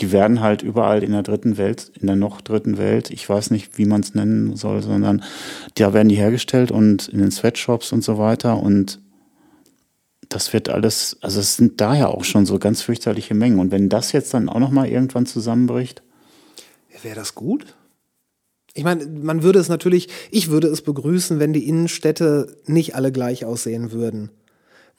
Die 0.00 0.12
werden 0.12 0.40
halt 0.42 0.62
überall 0.62 1.02
in 1.02 1.10
der 1.10 1.24
dritten 1.24 1.56
Welt, 1.58 1.90
in 2.00 2.06
der 2.06 2.14
noch 2.14 2.40
dritten 2.40 2.78
Welt, 2.78 3.10
ich 3.10 3.28
weiß 3.28 3.50
nicht, 3.50 3.78
wie 3.78 3.84
man 3.84 4.00
es 4.02 4.14
nennen 4.14 4.54
soll, 4.54 4.80
sondern 4.80 5.24
da 5.74 5.92
werden 5.92 6.08
die 6.08 6.14
hergestellt 6.14 6.70
und 6.70 7.08
in 7.08 7.18
den 7.18 7.32
Sweatshops 7.32 7.92
und 7.92 8.04
so 8.04 8.16
weiter 8.16 8.62
und 8.62 9.00
das 10.28 10.52
wird 10.52 10.68
alles, 10.68 11.16
also 11.20 11.40
es 11.40 11.56
sind 11.56 11.80
daher 11.80 12.10
auch 12.10 12.24
schon 12.24 12.46
so 12.46 12.58
ganz 12.58 12.82
fürchterliche 12.82 13.34
Mengen. 13.34 13.58
Und 13.58 13.70
wenn 13.70 13.88
das 13.88 14.12
jetzt 14.12 14.34
dann 14.34 14.48
auch 14.48 14.58
noch 14.58 14.70
mal 14.70 14.88
irgendwann 14.88 15.26
zusammenbricht, 15.26 16.02
Wäre 17.02 17.16
das 17.16 17.34
gut? 17.34 17.74
Ich 18.74 18.84
meine, 18.84 19.06
man 19.06 19.42
würde 19.42 19.58
es 19.58 19.68
natürlich, 19.68 20.08
ich 20.30 20.50
würde 20.50 20.68
es 20.68 20.82
begrüßen, 20.82 21.40
wenn 21.40 21.52
die 21.52 21.68
Innenstädte 21.68 22.56
nicht 22.66 22.94
alle 22.94 23.12
gleich 23.12 23.44
aussehen 23.44 23.92
würden. 23.92 24.30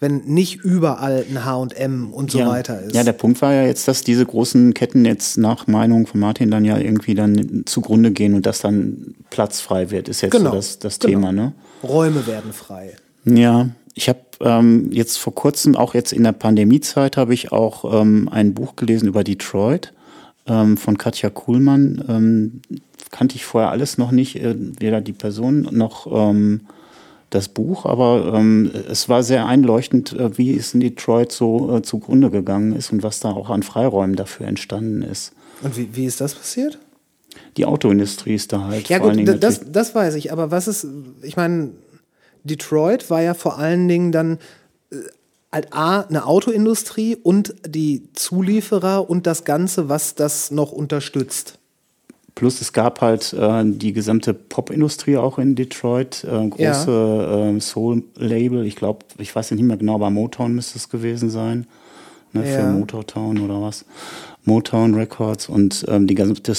Wenn 0.02 0.20
nicht 0.26 0.56
überall 0.64 1.26
ein 1.30 1.44
H&M 1.44 2.14
und 2.14 2.32
so 2.32 2.40
ja, 2.40 2.48
weiter 2.48 2.82
ist. 2.82 2.96
Ja, 2.96 3.04
der 3.04 3.14
Punkt 3.14 3.42
war 3.42 3.54
ja 3.54 3.66
jetzt, 3.66 3.88
dass 3.88 4.02
diese 4.02 4.26
großen 4.26 4.74
Ketten 4.74 5.04
jetzt 5.04 5.38
nach 5.38 5.68
Meinung 5.68 6.08
von 6.08 6.22
Martin 6.22 6.50
dann 6.52 6.64
ja 6.64 6.78
irgendwie 6.78 7.16
dann 7.16 7.64
zugrunde 7.66 8.12
gehen 8.12 8.34
und 8.34 8.46
dass 8.46 8.60
dann 8.60 9.16
Platz 9.30 9.60
frei 9.60 9.92
wird, 9.92 10.08
ist 10.08 10.22
jetzt 10.22 10.32
Genau, 10.32 10.52
so 10.52 10.56
das, 10.56 10.80
das 10.80 11.00
genau. 11.00 11.12
Thema, 11.12 11.32
ne? 11.34 11.54
Räume 11.84 12.26
werden 12.28 12.54
frei. 12.54 12.96
Ja, 13.26 13.70
ich 13.94 14.08
habe 14.08 14.20
ähm, 14.42 14.92
jetzt 14.92 15.18
vor 15.18 15.36
kurzem, 15.36 15.76
auch 15.76 15.94
jetzt 15.94 16.14
in 16.14 16.24
der 16.24 16.32
Pandemiezeit, 16.32 17.18
habe 17.18 17.34
ich 17.34 17.52
auch 17.52 18.02
ähm, 18.02 18.30
ein 18.32 18.54
Buch 18.54 18.76
gelesen 18.76 19.08
über 19.08 19.24
Detroit 19.24 19.94
ähm, 20.48 20.78
von 20.78 20.98
Katja 20.98 21.30
Kuhlmann. 21.30 22.04
Ähm, 22.08 22.62
kannte 23.12 23.36
ich 23.36 23.46
vorher 23.46 23.72
alles 23.72 23.98
noch 23.98 24.12
nicht, 24.12 24.36
äh, 24.38 24.56
weder 24.80 25.02
die 25.02 25.14
Person 25.14 25.68
noch 25.72 26.08
ähm, 26.12 26.62
das 27.30 27.48
Buch, 27.48 27.86
aber 27.86 28.34
ähm, 28.36 28.72
es 28.90 29.08
war 29.08 29.24
sehr 29.24 29.46
einleuchtend, 29.46 30.14
äh, 30.14 30.38
wie 30.38 30.56
es 30.56 30.74
in 30.74 30.80
Detroit 30.80 31.32
so 31.32 31.78
äh, 31.78 31.82
zugrunde 31.82 32.32
gegangen 32.32 32.74
ist 32.74 32.92
und 32.92 33.04
was 33.04 33.20
da 33.20 33.30
auch 33.30 33.50
an 33.50 33.64
Freiräumen 33.64 34.16
dafür 34.16 34.48
entstanden 34.48 35.02
ist. 35.02 35.34
Und 35.62 35.78
wie, 35.78 35.90
wie 35.94 36.06
ist 36.06 36.22
das 36.22 36.34
passiert? 36.34 36.80
Die 37.58 37.66
Autoindustrie 37.66 38.34
ist 38.34 38.54
da 38.54 38.64
halt 38.66 38.90
Ja 38.90 38.98
vor 38.98 39.10
allen 39.10 39.18
gut, 39.18 39.28
Dingen 39.28 39.40
das, 39.40 39.62
das 39.72 39.94
weiß 39.94 40.16
ich, 40.16 40.32
aber 40.32 40.50
was 40.50 40.68
ist, 40.68 40.88
ich 41.22 41.36
meine, 41.36 41.70
Detroit 42.44 43.10
war 43.10 43.22
ja 43.22 43.34
vor 43.34 43.58
allen 43.58 43.88
Dingen 43.88 44.12
dann 44.12 44.40
äh, 44.92 44.98
halt 45.52 45.74
A, 45.74 46.02
eine 46.02 46.26
Autoindustrie 46.26 47.16
und 47.16 47.56
die 47.68 48.04
Zulieferer 48.14 49.10
und 49.10 49.26
das 49.28 49.44
Ganze, 49.44 49.90
was 49.90 50.16
das 50.16 50.52
noch 50.52 50.72
unterstützt. 50.72 51.60
Plus 52.36 52.62
es 52.62 52.72
gab 52.72 53.02
halt 53.02 53.34
äh, 53.34 53.64
die 53.66 53.92
gesamte 53.92 54.34
Popindustrie 54.34 55.18
auch 55.18 55.40
in 55.40 55.56
Detroit, 55.56 56.24
äh, 56.24 56.48
große 56.48 57.54
äh, 57.58 57.60
Soul-Label. 57.60 58.66
Ich 58.66 58.78
glaube, 58.78 59.06
ich 59.18 59.36
weiß 59.36 59.52
nicht 59.52 59.64
mehr 59.64 59.76
genau, 59.76 59.96
aber 59.96 60.10
Motown 60.10 60.56
müsste 60.56 60.78
es 60.78 60.88
gewesen 60.90 61.30
sein. 61.30 61.68
Ne, 62.32 62.50
Ja. 62.50 62.62
Für 62.62 62.68
Motown 62.68 63.40
oder 63.40 63.62
was. 63.62 63.84
Motown 64.46 64.94
Records 64.96 65.50
und 65.50 65.86
ähm, 65.90 66.08
die 66.08 66.16
gesamte 66.16 66.56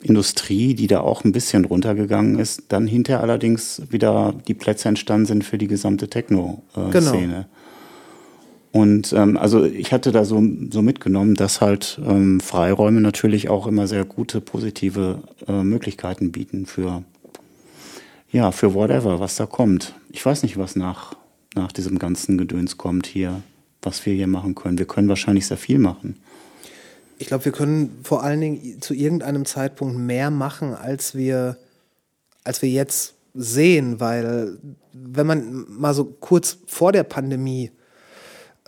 Soul-Industrie, 0.00 0.74
die 0.74 0.86
da 0.86 1.00
auch 1.00 1.24
ein 1.24 1.32
bisschen 1.32 1.64
runtergegangen 1.64 2.38
ist. 2.38 2.64
Dann 2.68 2.86
hinterher 2.86 3.22
allerdings 3.22 3.82
wieder 3.90 4.34
die 4.46 4.54
Plätze 4.54 4.88
entstanden 4.88 5.26
sind 5.26 5.44
für 5.44 5.58
die 5.58 5.68
gesamte 5.68 6.08
Techno-Szene. 6.08 6.92
Genau. 6.92 7.44
Und 8.70 9.12
ähm, 9.14 9.36
also 9.36 9.64
ich 9.64 9.92
hatte 9.92 10.12
da 10.12 10.24
so, 10.24 10.42
so 10.70 10.82
mitgenommen, 10.82 11.34
dass 11.34 11.60
halt 11.60 12.00
ähm, 12.06 12.38
Freiräume 12.38 13.00
natürlich 13.00 13.48
auch 13.48 13.66
immer 13.66 13.86
sehr 13.86 14.04
gute, 14.04 14.40
positive 14.40 15.22
äh, 15.48 15.62
Möglichkeiten 15.62 16.32
bieten 16.32 16.66
für, 16.66 17.02
ja, 18.30 18.52
für 18.52 18.74
whatever, 18.74 19.20
was 19.20 19.36
da 19.36 19.46
kommt. 19.46 19.94
Ich 20.10 20.24
weiß 20.24 20.42
nicht, 20.42 20.58
was 20.58 20.76
nach, 20.76 21.14
nach 21.54 21.72
diesem 21.72 21.98
ganzen 21.98 22.36
Gedöns 22.36 22.76
kommt 22.76 23.06
hier, 23.06 23.42
was 23.80 24.04
wir 24.04 24.12
hier 24.12 24.26
machen 24.28 24.54
können. 24.54 24.78
Wir 24.78 24.86
können 24.86 25.08
wahrscheinlich 25.08 25.46
sehr 25.46 25.56
viel 25.56 25.78
machen. 25.78 26.16
Ich 27.18 27.26
glaube, 27.26 27.44
wir 27.44 27.52
können 27.52 28.00
vor 28.04 28.22
allen 28.22 28.40
Dingen 28.40 28.80
zu 28.80 28.94
irgendeinem 28.94 29.44
Zeitpunkt 29.44 29.98
mehr 29.98 30.30
machen, 30.30 30.74
als 30.74 31.14
wir, 31.14 31.58
als 32.44 32.62
wir 32.62 32.70
jetzt 32.70 33.14
sehen, 33.34 34.00
weil 34.00 34.58
wenn 34.92 35.26
man 35.26 35.66
mal 35.68 35.94
so 35.94 36.04
kurz 36.04 36.58
vor 36.66 36.92
der 36.92 37.02
Pandemie 37.02 37.72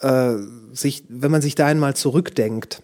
äh, 0.00 0.34
sich, 0.72 1.04
wenn 1.08 1.30
man 1.30 1.42
sich 1.42 1.54
da 1.54 1.66
einmal 1.66 1.94
zurückdenkt, 1.94 2.82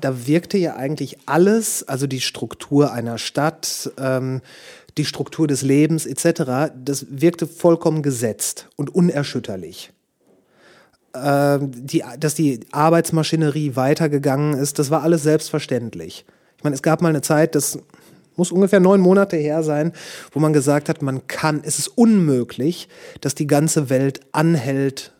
da 0.00 0.26
wirkte 0.26 0.58
ja 0.58 0.76
eigentlich 0.76 1.18
alles, 1.26 1.86
also 1.86 2.06
die 2.06 2.20
Struktur 2.20 2.92
einer 2.92 3.18
Stadt, 3.18 3.92
ähm, 3.98 4.40
die 4.98 5.04
Struktur 5.04 5.46
des 5.46 5.62
Lebens 5.62 6.06
etc., 6.06 6.72
das 6.84 7.06
wirkte 7.08 7.46
vollkommen 7.46 8.02
gesetzt 8.02 8.68
und 8.76 8.94
unerschütterlich 8.94 9.92
ähm, 11.14 11.70
die, 11.74 12.02
dass 12.18 12.34
die 12.34 12.60
Arbeitsmaschinerie 12.72 13.76
weitergegangen 13.76 14.54
ist, 14.54 14.78
das 14.78 14.90
war 14.90 15.02
alles 15.02 15.22
selbstverständlich. 15.22 16.24
Ich 16.56 16.64
meine, 16.64 16.74
es 16.74 16.82
gab 16.82 17.02
mal 17.02 17.08
eine 17.08 17.22
Zeit, 17.22 17.54
das 17.54 17.78
muss 18.36 18.52
ungefähr 18.52 18.80
neun 18.80 19.00
Monate 19.00 19.36
her 19.36 19.62
sein, 19.62 19.92
wo 20.30 20.40
man 20.40 20.52
gesagt 20.52 20.88
hat, 20.88 21.02
man 21.02 21.26
kann, 21.26 21.60
es 21.64 21.78
ist 21.78 21.88
unmöglich, 21.88 22.88
dass 23.20 23.34
die 23.34 23.46
ganze 23.46 23.90
Welt 23.90 24.20
anhält 24.32 25.12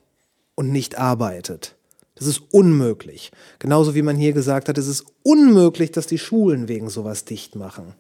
und 0.55 0.71
nicht 0.71 0.99
arbeitet. 0.99 1.77
Das 2.15 2.27
ist 2.27 2.43
unmöglich. 2.53 3.33
Genauso 3.59 3.95
wie 3.95 4.03
man 4.03 4.17
hier 4.17 4.33
gesagt 4.33 4.69
hat, 4.69 4.79
es 4.79 4.87
ist 4.87 5.05
unmöglich, 5.23 5.93
dass 5.93 6.07
die 6.07 6.19
Schulen 6.19 6.69
wegen 6.69 6.89
sowas 6.89 7.25
dicht 7.25 7.57
machen. 7.57 7.95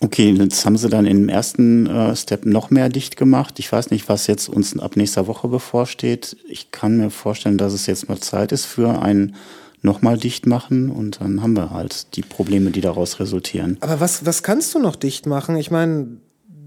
Okay, 0.00 0.30
jetzt 0.30 0.66
haben 0.66 0.76
sie 0.76 0.90
dann 0.90 1.06
im 1.06 1.28
ersten 1.30 1.86
äh, 1.86 2.14
Step 2.14 2.44
noch 2.44 2.70
mehr 2.70 2.90
dicht 2.90 3.16
gemacht. 3.16 3.58
Ich 3.58 3.72
weiß 3.72 3.90
nicht, 3.90 4.08
was 4.10 4.26
jetzt 4.26 4.48
uns 4.48 4.78
ab 4.78 4.96
nächster 4.96 5.26
Woche 5.26 5.48
bevorsteht. 5.48 6.36
Ich 6.48 6.70
kann 6.70 6.98
mir 6.98 7.10
vorstellen, 7.10 7.56
dass 7.56 7.72
es 7.72 7.86
jetzt 7.86 8.08
mal 8.08 8.18
Zeit 8.18 8.52
ist 8.52 8.66
für 8.66 9.00
ein 9.00 9.34
nochmal 9.80 10.18
dicht 10.18 10.46
machen 10.46 10.90
und 10.90 11.20
dann 11.20 11.42
haben 11.42 11.56
wir 11.56 11.70
halt 11.70 12.14
die 12.16 12.22
Probleme, 12.22 12.70
die 12.72 12.80
daraus 12.82 13.20
resultieren. 13.20 13.78
Aber 13.80 14.00
was, 14.00 14.26
was 14.26 14.42
kannst 14.42 14.74
du 14.74 14.78
noch 14.80 14.96
dicht 14.96 15.26
machen? 15.26 15.56
Ich 15.56 15.70
meine, 15.70 16.08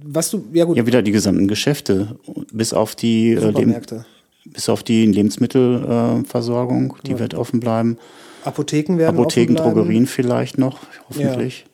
was 0.03 0.31
du, 0.31 0.45
ja 0.53 0.65
gut, 0.65 0.77
Ja, 0.77 0.87
wieder 0.87 1.01
die 1.03 1.11
gesamten 1.11 1.47
Geschäfte, 1.47 2.17
bis 2.51 2.73
auf 2.73 2.95
die, 2.95 3.31
äh, 3.31 3.35
Leb 3.35 3.41
Supermärkte. 3.55 4.05
bis 4.45 4.69
auf 4.69 4.81
die 4.83 5.05
Lebensmittelversorgung, 5.05 6.95
äh, 6.97 7.07
die 7.07 7.19
wird 7.19 7.33
offen 7.35 7.59
bleiben. 7.59 7.97
Apotheken 8.43 8.97
werden 8.97 9.17
Apotheken, 9.17 9.53
offen 9.53 9.63
bleiben. 9.63 9.75
Drogerien 9.75 10.07
vielleicht 10.07 10.57
noch, 10.57 10.79
hoffentlich. 11.09 11.65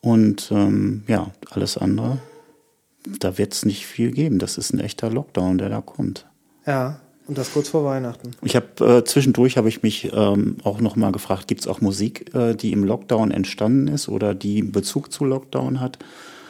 Und 0.00 0.50
ähm, 0.50 1.02
ja, 1.06 1.30
alles 1.50 1.76
andere, 1.76 2.18
da 3.18 3.38
wird 3.38 3.52
es 3.52 3.64
nicht 3.64 3.86
viel 3.86 4.10
geben. 4.10 4.38
Das 4.38 4.58
ist 4.58 4.72
ein 4.72 4.80
echter 4.80 5.10
Lockdown, 5.10 5.58
der 5.58 5.68
da 5.68 5.80
kommt. 5.80 6.26
Ja, 6.66 7.00
und 7.26 7.38
das 7.38 7.52
kurz 7.52 7.68
vor 7.68 7.84
Weihnachten. 7.84 8.32
Ich 8.42 8.56
habe 8.56 8.84
äh, 8.84 9.04
zwischendurch 9.04 9.56
habe 9.56 9.68
ich 9.68 9.82
mich 9.82 10.10
ähm, 10.12 10.56
auch 10.64 10.80
noch 10.80 10.96
mal 10.96 11.12
gefragt, 11.12 11.46
gibt 11.46 11.60
es 11.60 11.68
auch 11.68 11.80
Musik, 11.80 12.34
äh, 12.34 12.54
die 12.54 12.72
im 12.72 12.82
Lockdown 12.82 13.30
entstanden 13.30 13.88
ist 13.88 14.08
oder 14.08 14.34
die 14.34 14.62
Bezug 14.62 15.12
zu 15.12 15.24
Lockdown 15.24 15.80
hat? 15.80 15.98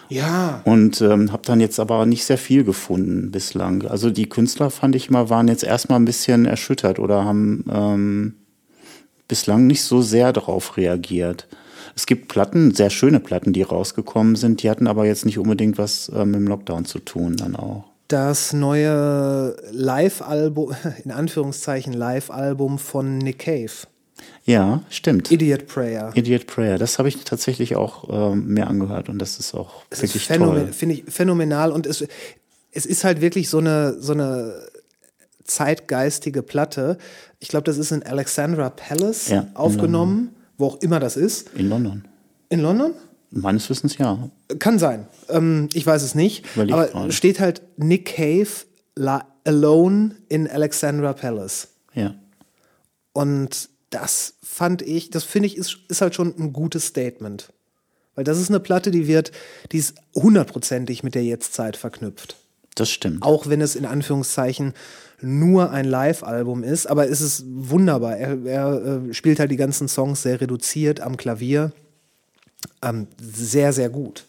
Ja, 0.08 0.62
Und 0.64 1.00
ähm, 1.02 1.30
habe 1.32 1.42
dann 1.44 1.60
jetzt 1.60 1.78
aber 1.78 2.04
nicht 2.04 2.24
sehr 2.24 2.38
viel 2.38 2.64
gefunden 2.64 3.30
bislang. 3.30 3.86
Also 3.86 4.10
die 4.10 4.28
Künstler 4.28 4.70
fand 4.70 4.96
ich 4.96 5.08
mal 5.08 5.30
waren 5.30 5.46
jetzt 5.46 5.62
erstmal 5.62 6.00
ein 6.00 6.04
bisschen 6.04 6.46
erschüttert 6.46 6.98
oder 6.98 7.24
haben 7.24 7.64
ähm, 7.70 8.34
bislang 9.28 9.68
nicht 9.68 9.84
so 9.84 10.02
sehr 10.02 10.32
darauf 10.32 10.76
reagiert. 10.76 11.46
Es 11.96 12.06
gibt 12.06 12.28
Platten, 12.28 12.74
sehr 12.74 12.90
schöne 12.90 13.20
Platten, 13.20 13.52
die 13.52 13.62
rausgekommen 13.62 14.36
sind, 14.36 14.62
die 14.62 14.70
hatten 14.70 14.86
aber 14.86 15.06
jetzt 15.06 15.24
nicht 15.26 15.38
unbedingt 15.38 15.78
was 15.78 16.10
ähm, 16.14 16.30
mit 16.32 16.40
dem 16.40 16.46
Lockdown 16.48 16.84
zu 16.84 16.98
tun 16.98 17.36
dann 17.36 17.56
auch. 17.56 17.84
das 18.08 18.52
neue 18.52 19.56
Live-Album, 19.72 20.74
in 21.04 21.10
Anführungszeichen 21.12 21.92
Live-Album 21.92 22.78
von 22.78 23.18
Nick 23.18 23.40
Cave, 23.40 23.70
Ja, 24.44 24.82
stimmt. 24.90 25.30
Idiot 25.30 25.66
Prayer. 25.66 26.10
Idiot 26.14 26.46
Prayer, 26.46 26.76
das 26.78 26.98
habe 26.98 27.08
ich 27.08 27.24
tatsächlich 27.24 27.76
auch 27.76 28.32
ähm, 28.32 28.46
mehr 28.48 28.66
angehört 28.68 29.08
und 29.08 29.18
das 29.18 29.38
ist 29.38 29.54
auch 29.54 29.84
ist 29.90 30.02
wirklich 30.02 30.26
phänomen, 30.26 30.64
toll. 30.64 30.72
finde 30.72 30.94
ich 30.96 31.04
phänomenal 31.08 31.70
und 31.72 31.86
es, 31.86 32.04
es 32.72 32.86
ist 32.86 33.04
halt 33.04 33.20
wirklich 33.20 33.48
so 33.48 33.58
eine, 33.58 34.00
so 34.00 34.12
eine 34.12 34.54
zeitgeistige 35.44 36.42
Platte. 36.42 36.98
Ich 37.38 37.48
glaube, 37.48 37.64
das 37.64 37.78
ist 37.78 37.90
in 37.92 38.02
Alexandra 38.02 38.70
Palace 38.70 39.28
Ja, 39.28 39.40
in 39.40 39.56
aufgenommen, 39.56 40.30
wo 40.60 40.66
auch 40.66 40.80
immer 40.80 41.00
das 41.00 41.16
ist. 41.16 41.50
In 41.54 41.68
London. 41.68 42.04
In 42.48 42.60
London? 42.60 42.92
Meines 43.30 43.68
Wissens 43.70 43.96
ja. 43.98 44.30
Kann 44.58 44.78
sein. 44.78 45.06
Ähm, 45.28 45.68
ich 45.72 45.86
weiß 45.86 46.02
es 46.02 46.14
nicht. 46.14 46.44
Überleg 46.54 46.74
aber 46.74 46.86
gerade. 46.88 47.12
steht 47.12 47.40
halt 47.40 47.62
Nick 47.76 48.16
Cave 48.16 48.48
la 48.96 49.26
alone 49.44 50.16
in 50.28 50.48
Alexandra 50.48 51.12
Palace. 51.12 51.68
Ja. 51.94 52.14
Und 53.12 53.68
das 53.90 54.34
fand 54.42 54.82
ich, 54.82 55.10
das 55.10 55.24
finde 55.24 55.46
ich, 55.46 55.56
ist, 55.56 55.78
ist 55.88 56.00
halt 56.00 56.14
schon 56.14 56.34
ein 56.38 56.52
gutes 56.52 56.86
Statement. 56.86 57.52
Weil 58.14 58.24
das 58.24 58.38
ist 58.38 58.50
eine 58.50 58.60
Platte, 58.60 58.90
die 58.90 59.06
wird, 59.06 59.32
die 59.72 59.78
ist 59.78 59.94
hundertprozentig 60.14 61.02
mit 61.02 61.14
der 61.14 61.24
Jetztzeit 61.24 61.76
verknüpft. 61.76 62.36
Das 62.74 62.90
stimmt. 62.90 63.22
Auch 63.22 63.48
wenn 63.48 63.60
es 63.60 63.76
in 63.76 63.86
Anführungszeichen 63.86 64.74
nur 65.22 65.70
ein 65.70 65.84
Live-Album 65.84 66.62
ist, 66.62 66.86
aber 66.86 67.08
es 67.08 67.20
ist 67.20 67.44
wunderbar. 67.46 68.16
Er, 68.16 68.44
er 68.44 68.82
äh, 69.08 69.14
spielt 69.14 69.38
halt 69.40 69.50
die 69.50 69.56
ganzen 69.56 69.88
Songs 69.88 70.22
sehr 70.22 70.40
reduziert 70.40 71.00
am 71.00 71.16
Klavier. 71.16 71.72
Ähm, 72.82 73.06
sehr, 73.20 73.72
sehr 73.72 73.90
gut. 73.90 74.24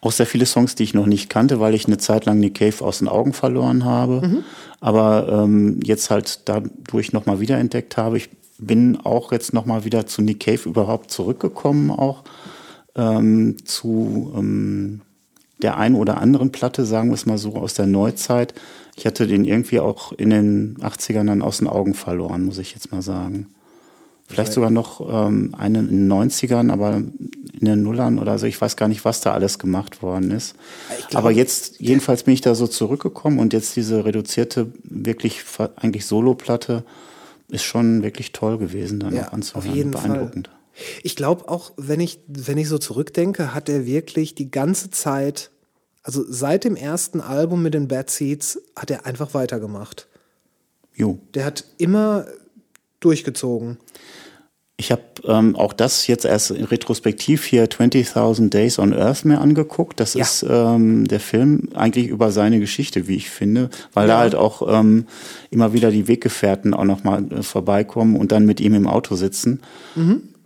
Auch 0.00 0.12
sehr 0.12 0.26
viele 0.26 0.46
Songs, 0.46 0.74
die 0.74 0.82
ich 0.82 0.94
noch 0.94 1.06
nicht 1.06 1.30
kannte, 1.30 1.60
weil 1.60 1.74
ich 1.74 1.86
eine 1.86 1.98
Zeit 1.98 2.26
lang 2.26 2.38
Nick 2.38 2.56
Cave 2.56 2.84
aus 2.84 2.98
den 2.98 3.08
Augen 3.08 3.32
verloren 3.32 3.84
habe. 3.84 4.42
Aber 4.80 5.44
ähm, 5.44 5.80
jetzt 5.82 6.10
halt 6.10 6.40
dadurch 6.44 7.12
nochmal 7.12 7.40
wiederentdeckt 7.40 7.96
habe. 7.96 8.18
Ich 8.18 8.28
bin 8.58 8.98
auch 9.02 9.32
jetzt 9.32 9.54
nochmal 9.54 9.84
wieder 9.84 10.06
zu 10.06 10.22
Nick 10.22 10.40
Cave 10.40 10.68
überhaupt 10.68 11.10
zurückgekommen, 11.10 11.90
auch 11.90 12.24
ähm, 12.94 13.56
zu 13.64 14.32
ähm, 14.36 15.00
der 15.62 15.78
einen 15.78 15.94
oder 15.94 16.20
anderen 16.20 16.52
Platte, 16.52 16.84
sagen 16.84 17.10
wir 17.10 17.14
es 17.14 17.26
mal 17.26 17.38
so, 17.38 17.56
aus 17.56 17.74
der 17.74 17.86
Neuzeit. 17.86 18.54
Ich 18.96 19.06
hatte 19.06 19.26
den 19.26 19.44
irgendwie 19.44 19.80
auch 19.80 20.12
in 20.12 20.30
den 20.30 20.76
80ern 20.78 21.26
dann 21.26 21.42
aus 21.42 21.58
den 21.58 21.68
Augen 21.68 21.94
verloren, 21.94 22.44
muss 22.44 22.58
ich 22.58 22.72
jetzt 22.74 22.92
mal 22.92 23.02
sagen. 23.02 23.46
Vielleicht 24.26 24.52
sogar 24.52 24.70
noch 24.70 25.00
ähm, 25.28 25.54
einen 25.56 25.88
in 25.88 26.08
den 26.08 26.12
90ern, 26.12 26.70
aber 26.72 26.96
in 26.96 27.66
den 27.66 27.82
Nullern 27.82 28.18
oder 28.18 28.38
so. 28.38 28.46
Ich 28.46 28.60
weiß 28.60 28.76
gar 28.76 28.88
nicht, 28.88 29.04
was 29.04 29.20
da 29.20 29.32
alles 29.32 29.58
gemacht 29.58 30.02
worden 30.02 30.30
ist. 30.30 30.54
aber 31.12 31.30
jetzt, 31.30 31.80
jedenfalls 31.80 32.22
bin 32.22 32.34
ich 32.34 32.40
da 32.40 32.54
so 32.54 32.66
zurückgekommen 32.66 33.38
und 33.38 33.52
jetzt 33.52 33.76
diese 33.76 34.04
reduzierte, 34.04 34.72
wirklich 34.84 35.42
eigentlich 35.76 36.06
Solo-Platte 36.06 36.84
ist 37.48 37.64
schon 37.64 38.02
wirklich 38.02 38.32
toll 38.32 38.56
gewesen, 38.58 39.00
dann 39.00 39.14
Ja, 39.14 39.28
auch 39.28 39.32
anzuhören. 39.32 39.68
auf 39.70 39.76
jeden 39.76 39.90
Beeindruckend. 39.90 40.50
Ich 41.02 41.16
glaube 41.16 41.48
auch, 41.50 41.72
wenn 41.76 42.00
ich, 42.00 42.20
wenn 42.26 42.56
ich 42.56 42.68
so 42.68 42.78
zurückdenke, 42.78 43.54
hat 43.54 43.68
er 43.68 43.84
wirklich 43.84 44.34
die 44.34 44.50
ganze 44.50 44.90
Zeit, 44.90 45.50
also 46.02 46.24
seit 46.28 46.64
dem 46.64 46.76
ersten 46.76 47.20
Album 47.20 47.62
mit 47.62 47.74
den 47.74 47.88
Bad 47.88 48.10
Seeds, 48.10 48.60
hat 48.76 48.90
er 48.90 49.06
einfach 49.06 49.34
weitergemacht. 49.34 50.08
Jo. 50.94 51.18
Der 51.34 51.44
hat 51.44 51.64
immer 51.78 52.26
durchgezogen. 53.00 53.78
Ich 54.78 54.90
habe 54.90 55.02
ähm, 55.24 55.54
auch 55.54 55.72
das 55.74 56.08
jetzt 56.08 56.24
erst 56.24 56.50
retrospektiv 56.50 57.44
hier 57.44 57.66
20.000 57.68 58.48
Days 58.48 58.78
on 58.80 58.92
Earth 58.92 59.24
mir 59.24 59.40
angeguckt. 59.40 60.00
Das 60.00 60.14
Ja. 60.14 60.22
ist 60.22 60.44
ähm, 60.48 61.06
der 61.06 61.20
Film 61.20 61.68
eigentlich 61.74 62.08
über 62.08 62.32
seine 62.32 62.58
Geschichte, 62.58 63.06
wie 63.06 63.14
ich 63.14 63.30
finde, 63.30 63.70
weil 63.92 64.08
da 64.08 64.18
halt 64.18 64.34
auch 64.34 64.62
ähm, 64.66 65.06
immer 65.50 65.72
wieder 65.72 65.90
die 65.92 66.08
Weggefährten 66.08 66.74
auch 66.74 66.84
nochmal 66.84 67.24
äh, 67.32 67.42
vorbeikommen 67.42 68.16
und 68.16 68.32
dann 68.32 68.44
mit 68.44 68.60
ihm 68.60 68.74
im 68.74 68.88
Auto 68.88 69.14
sitzen. 69.14 69.60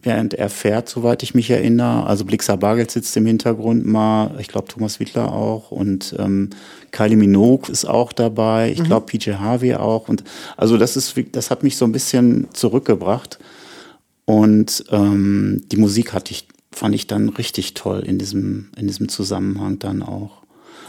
Während 0.03 0.35
er 0.35 0.51
fährt, 0.51 0.89
soweit 0.89 1.23
ich 1.23 1.35
mich 1.35 1.51
erinnere. 1.51 2.07
Also 2.07 2.25
Blixer 2.25 2.57
Bargeld 2.57 2.91
sitzt 2.91 3.17
im 3.17 3.27
Hintergrund 3.27 3.87
mal, 3.87 4.37
ich 4.39 4.47
glaube 4.47 4.69
Thomas 4.69 5.01
Wittler 5.01 5.33
auch 5.33 5.73
und 5.73 6.15
ähm, 6.19 6.51
Kylie 6.93 7.17
Minogue 7.17 7.71
ist 7.71 7.87
auch 7.87 8.13
dabei, 8.13 8.71
ich 8.71 8.85
glaube 8.85 9.07
PJ 9.07 9.33
Harvey 9.33 9.75
auch. 9.75 10.09
Und 10.09 10.23
also 10.57 10.77
das 10.77 10.97
ist, 10.97 11.15
das 11.33 11.51
hat 11.51 11.63
mich 11.63 11.77
so 11.77 11.85
ein 11.85 11.93
bisschen 11.93 12.47
zurückgebracht. 12.53 13.39
Und 14.27 14.85
ähm, 14.91 15.63
die 15.71 15.77
Musik 15.77 16.13
hatte 16.13 16.33
ich, 16.33 16.47
fand 16.73 16.95
ich 16.95 17.07
dann 17.07 17.29
richtig 17.31 17.75
toll 17.75 18.01
in 18.01 18.19
diesem, 18.19 18.71
in 18.77 18.87
diesem 18.87 19.09
Zusammenhang 19.09 19.79
dann 19.79 20.03
auch. 20.03 20.43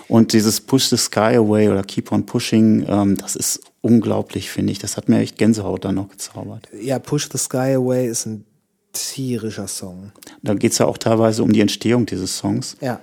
Und 0.08 0.34
dieses 0.34 0.62
Push 0.62 0.90
the 0.90 0.98
Sky 0.98 1.36
Away 1.36 1.70
oder 1.70 1.84
Keep 1.84 2.12
on 2.12 2.26
Pushing, 2.26 2.86
ähm, 2.88 3.18
das 3.18 3.36
ist 3.36 3.62
unglaublich, 3.82 4.50
finde 4.50 4.72
ich. 4.72 4.80
Das 4.80 4.98
hat 4.98 5.10
mir 5.10 5.20
echt 5.20 5.38
Gänsehaut 5.38 5.86
dann 5.86 5.96
noch 5.96 6.10
gezaubert. 6.10 6.68
Ja, 6.82 7.00
Push 7.00 7.30
the 7.32 7.38
Sky 7.38 7.76
Away 7.76 8.08
ist 8.08 8.26
ein 8.26 8.46
tierischer 8.94 9.68
Song. 9.68 10.12
Da 10.42 10.54
geht 10.54 10.72
es 10.72 10.78
ja 10.78 10.86
auch 10.86 10.98
teilweise 10.98 11.44
um 11.44 11.54
die 11.54 11.62
Entstehung 11.62 12.06
dieses 12.06 12.38
Songs. 12.38 12.78
Ja. 12.82 13.00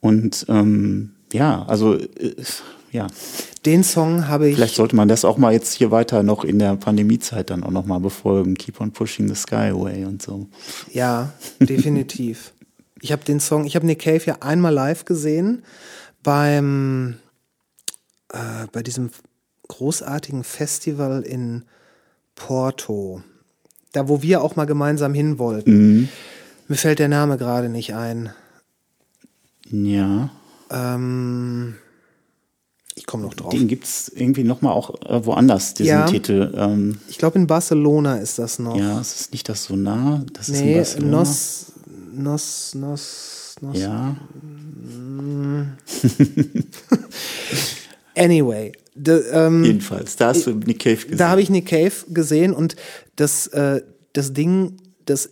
Und 0.00 0.46
ähm, 0.48 1.14
ja, 1.32 1.64
also 1.66 1.94
äh, 1.94 2.34
ja, 2.92 3.08
Den 3.66 3.82
Song 3.82 4.28
habe 4.28 4.48
ich. 4.48 4.54
vielleicht 4.54 4.76
sollte 4.76 4.94
man 4.94 5.08
das 5.08 5.24
auch 5.24 5.36
mal 5.36 5.52
jetzt 5.52 5.74
hier 5.74 5.90
weiter 5.90 6.22
noch 6.22 6.44
in 6.44 6.60
der 6.60 6.76
Pandemiezeit 6.76 7.50
dann 7.50 7.64
auch 7.64 7.72
noch 7.72 7.86
mal 7.86 7.98
befolgen. 7.98 8.54
Keep 8.54 8.80
on 8.80 8.92
pushing 8.92 9.26
the 9.26 9.34
sky 9.34 9.70
away 9.70 10.04
und 10.04 10.22
so. 10.22 10.46
Ja, 10.92 11.32
definitiv. 11.60 12.52
ich 13.00 13.10
habe 13.10 13.24
den 13.24 13.40
Song, 13.40 13.64
ich 13.64 13.74
habe 13.74 13.84
Nick 13.86 14.02
Cave 14.02 14.22
ja 14.26 14.36
einmal 14.40 14.72
live 14.72 15.04
gesehen 15.04 15.64
beim 16.22 17.16
äh, 18.28 18.66
bei 18.70 18.82
diesem 18.82 19.10
großartigen 19.66 20.44
Festival 20.44 21.22
in 21.22 21.64
Porto. 22.36 23.22
Da, 23.94 24.08
wo 24.08 24.22
wir 24.22 24.42
auch 24.42 24.56
mal 24.56 24.64
gemeinsam 24.66 25.14
hin 25.14 25.38
wollten. 25.38 26.08
Mir 26.68 26.76
fällt 26.76 26.98
der 26.98 27.08
Name 27.08 27.38
gerade 27.38 27.68
nicht 27.68 27.94
ein. 27.94 28.30
Ja. 29.70 30.30
Ähm, 30.70 31.76
ich 32.96 33.06
komme 33.06 33.22
noch 33.22 33.34
drauf. 33.34 33.50
Den 33.50 33.68
gibt's 33.68 34.10
irgendwie 34.14 34.44
noch 34.44 34.62
mal 34.62 34.72
auch 34.72 35.00
äh, 35.08 35.24
woanders, 35.24 35.74
diesen 35.74 35.90
Ja. 35.90 36.06
Titel. 36.06 36.52
Ähm, 36.56 36.98
Ich 37.08 37.18
glaube, 37.18 37.38
in 37.38 37.46
Barcelona 37.46 38.16
ist 38.16 38.38
das 38.38 38.58
noch. 38.58 38.76
ja, 38.76 39.00
es 39.00 39.20
ist 39.20 39.32
nicht 39.32 39.48
das 39.48 39.64
so 39.64 39.76
nah. 39.76 40.24
Das 40.32 40.48
ist 40.48 40.58
in 40.60 40.66
nee, 40.66 40.76
Barcelona. 40.76 41.18
Nos, 41.18 41.72
Nos, 42.12 42.74
Nos, 42.74 43.56
Nos. 43.60 43.78
Ja, 43.78 44.16
Anyway, 48.16 48.72
de, 48.94 49.22
ähm, 49.32 49.64
jedenfalls. 49.64 50.16
Da 50.16 50.28
hast 50.28 50.46
du 50.46 50.52
Nick 50.52 50.80
Cave 50.80 50.96
gesehen. 50.96 51.18
Da 51.18 51.28
habe 51.28 51.42
ich 51.42 51.50
Nick 51.50 51.66
Cave 51.66 51.92
gesehen 52.08 52.52
und 52.52 52.76
das, 53.16 53.46
äh, 53.48 53.82
das 54.12 54.32
Ding, 54.32 54.76
das 55.04 55.30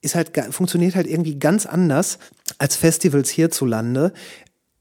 ist 0.00 0.14
halt, 0.14 0.32
funktioniert 0.50 0.94
halt 0.94 1.06
irgendwie 1.06 1.38
ganz 1.38 1.66
anders 1.66 2.18
als 2.58 2.76
Festivals 2.76 3.30
hierzulande. 3.30 4.12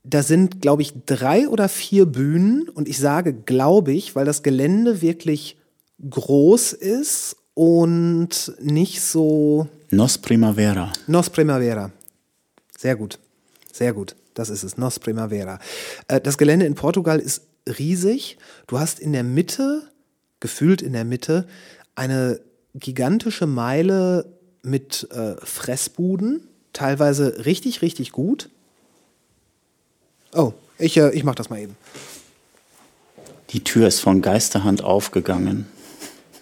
Da 0.03 0.21
sind, 0.21 0.61
glaube 0.61 0.81
ich, 0.81 0.93
drei 1.05 1.47
oder 1.47 1.69
vier 1.69 2.05
Bühnen 2.05 2.67
und 2.67 2.89
ich 2.89 2.97
sage, 2.97 3.33
glaube 3.33 3.93
ich, 3.93 4.15
weil 4.15 4.25
das 4.25 4.43
Gelände 4.43 5.01
wirklich 5.01 5.57
groß 6.09 6.73
ist 6.73 7.37
und 7.53 8.53
nicht 8.59 9.01
so 9.01 9.67
Nos 9.91 10.17
Primavera. 10.17 10.91
Nos 11.07 11.29
Primavera. 11.29 11.91
Sehr 12.77 12.95
gut. 12.95 13.19
Sehr 13.71 13.93
gut. 13.93 14.15
Das 14.33 14.49
ist 14.49 14.63
es. 14.63 14.77
Nos 14.77 14.99
Primavera. 14.99 15.59
Äh, 16.07 16.19
Das 16.19 16.37
Gelände 16.37 16.65
in 16.65 16.75
Portugal 16.75 17.19
ist 17.19 17.43
riesig. 17.67 18.37
Du 18.67 18.79
hast 18.79 18.99
in 18.99 19.13
der 19.13 19.23
Mitte, 19.23 19.83
gefühlt 20.39 20.81
in 20.81 20.93
der 20.93 21.05
Mitte, 21.05 21.47
eine 21.95 22.39
gigantische 22.75 23.47
Meile 23.47 24.25
mit 24.61 25.07
äh, 25.11 25.35
Fressbuden. 25.43 26.47
Teilweise 26.73 27.45
richtig, 27.45 27.81
richtig 27.81 28.11
gut. 28.11 28.49
Oh, 30.33 30.53
ich, 30.79 30.97
äh, 30.97 31.11
ich 31.11 31.23
mach 31.23 31.35
das 31.35 31.49
mal 31.49 31.59
eben. 31.59 31.75
Die 33.51 33.63
Tür 33.63 33.87
ist 33.87 33.99
von 33.99 34.21
Geisterhand 34.21 34.83
aufgegangen. 34.83 35.67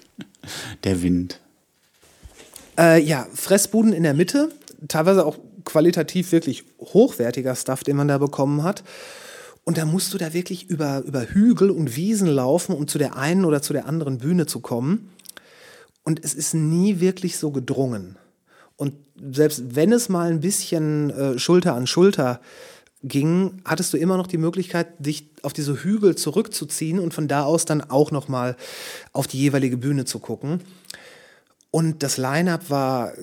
Der 0.84 1.02
Wind. 1.02 1.40
Äh, 2.78 3.02
ja, 3.04 3.28
Fressbuden 3.34 3.92
in 3.92 4.04
der 4.04 4.14
Mitte, 4.14 4.50
teilweise 4.88 5.26
auch 5.26 5.38
qualitativ 5.66 6.32
wirklich 6.32 6.64
hochwertiger 6.80 7.56
Stuff, 7.56 7.84
den 7.84 7.98
man 7.98 8.08
da 8.08 8.18
bekommen 8.18 8.64
hat. 8.64 8.84
Und 9.72 9.78
da 9.78 9.86
musst 9.86 10.14
du 10.14 10.18
da 10.18 10.34
wirklich 10.34 10.70
über, 10.70 11.02
über 11.06 11.30
Hügel 11.30 11.70
und 11.70 11.96
Wiesen 11.96 12.28
laufen, 12.28 12.76
um 12.76 12.90
zu 12.90 12.98
der 12.98 13.16
einen 13.16 13.46
oder 13.46 13.62
zu 13.62 13.72
der 13.72 13.86
anderen 13.86 14.18
Bühne 14.18 14.46
zu 14.46 14.60
kommen. 14.60 15.12
Und 16.04 16.26
es 16.26 16.34
ist 16.34 16.54
nie 16.54 17.00
wirklich 17.00 17.38
so 17.38 17.52
gedrungen. 17.52 18.18
Und 18.76 18.96
selbst 19.16 19.74
wenn 19.74 19.94
es 19.94 20.10
mal 20.10 20.30
ein 20.30 20.42
bisschen 20.42 21.10
äh, 21.12 21.40
Schulter 21.40 21.74
an 21.74 21.88
Schulter 21.88 22.42
ging, 23.02 23.62
hattest 23.64 23.94
du 23.94 23.98
immer 23.98 24.18
noch 24.18 24.28
die 24.28 24.38
Möglichkeit, 24.38 24.88
dich 25.00 25.30
auf 25.42 25.54
diese 25.54 25.82
Hügel 25.82 26.18
zurückzuziehen 26.18 27.00
und 27.00 27.14
von 27.14 27.30
da 27.30 27.46
aus 27.46 27.64
dann 27.64 27.80
auch 27.80 28.12
noch 28.12 28.28
mal 28.28 28.58
auf 29.14 29.28
die 29.28 29.40
jeweilige 29.40 29.78
Bühne 29.78 30.04
zu 30.04 30.20
gucken. 30.20 30.60
Und 31.70 32.04
das 32.04 32.18
Line-up 32.18 32.70
war 32.70 33.14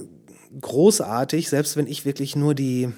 großartig, 0.58 1.50
selbst 1.50 1.76
wenn 1.76 1.86
ich 1.86 2.06
wirklich 2.06 2.36
nur 2.36 2.54
die, 2.54 2.88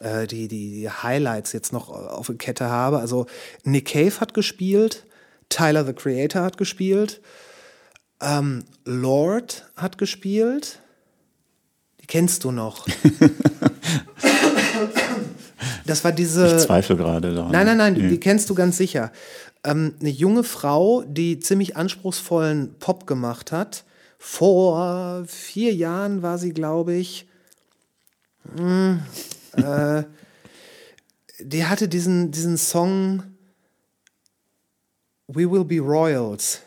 äh, 0.00 0.26
die, 0.26 0.48
die, 0.48 0.70
die 0.72 0.90
Highlights 0.90 1.52
jetzt 1.52 1.72
noch 1.72 1.88
auf 1.88 2.26
der 2.26 2.36
Kette 2.36 2.68
habe. 2.68 2.98
Also 2.98 3.26
Nick 3.64 3.88
Cave 3.88 4.20
hat 4.20 4.34
gespielt, 4.34 5.06
Tyler 5.48 5.84
the 5.84 5.92
Creator 5.92 6.42
hat 6.42 6.58
gespielt, 6.58 7.20
ähm, 8.20 8.64
Lord 8.84 9.70
hat 9.76 9.98
gespielt. 9.98 10.80
Die 12.00 12.06
kennst 12.06 12.44
du 12.44 12.50
noch. 12.50 12.86
das 15.86 16.04
war 16.04 16.12
diese. 16.12 16.56
Ich 16.56 16.62
zweifle 16.64 16.96
gerade 16.96 17.34
daran. 17.34 17.52
Nein, 17.52 17.66
nein, 17.66 17.76
nein, 17.76 17.92
Nee. 17.94 18.08
die 18.08 18.20
kennst 18.20 18.50
du 18.50 18.54
ganz 18.54 18.76
sicher. 18.76 19.12
Ähm, 19.64 19.94
eine 20.00 20.10
junge 20.10 20.44
Frau, 20.44 21.02
die 21.06 21.38
ziemlich 21.40 21.76
anspruchsvollen 21.76 22.74
Pop 22.78 23.06
gemacht 23.06 23.52
hat. 23.52 23.84
Vor 24.18 25.24
vier 25.26 25.74
Jahren 25.74 26.22
war 26.22 26.38
sie, 26.38 26.52
glaube 26.52 26.94
ich. 26.94 27.26
Hm, 28.56 29.00
äh, 29.52 30.04
die 31.38 31.64
hatte 31.64 31.88
diesen, 31.88 32.30
diesen 32.30 32.56
Song 32.56 33.22
We 35.26 35.50
Will 35.50 35.64
Be 35.64 35.78
Royals. 35.78 36.60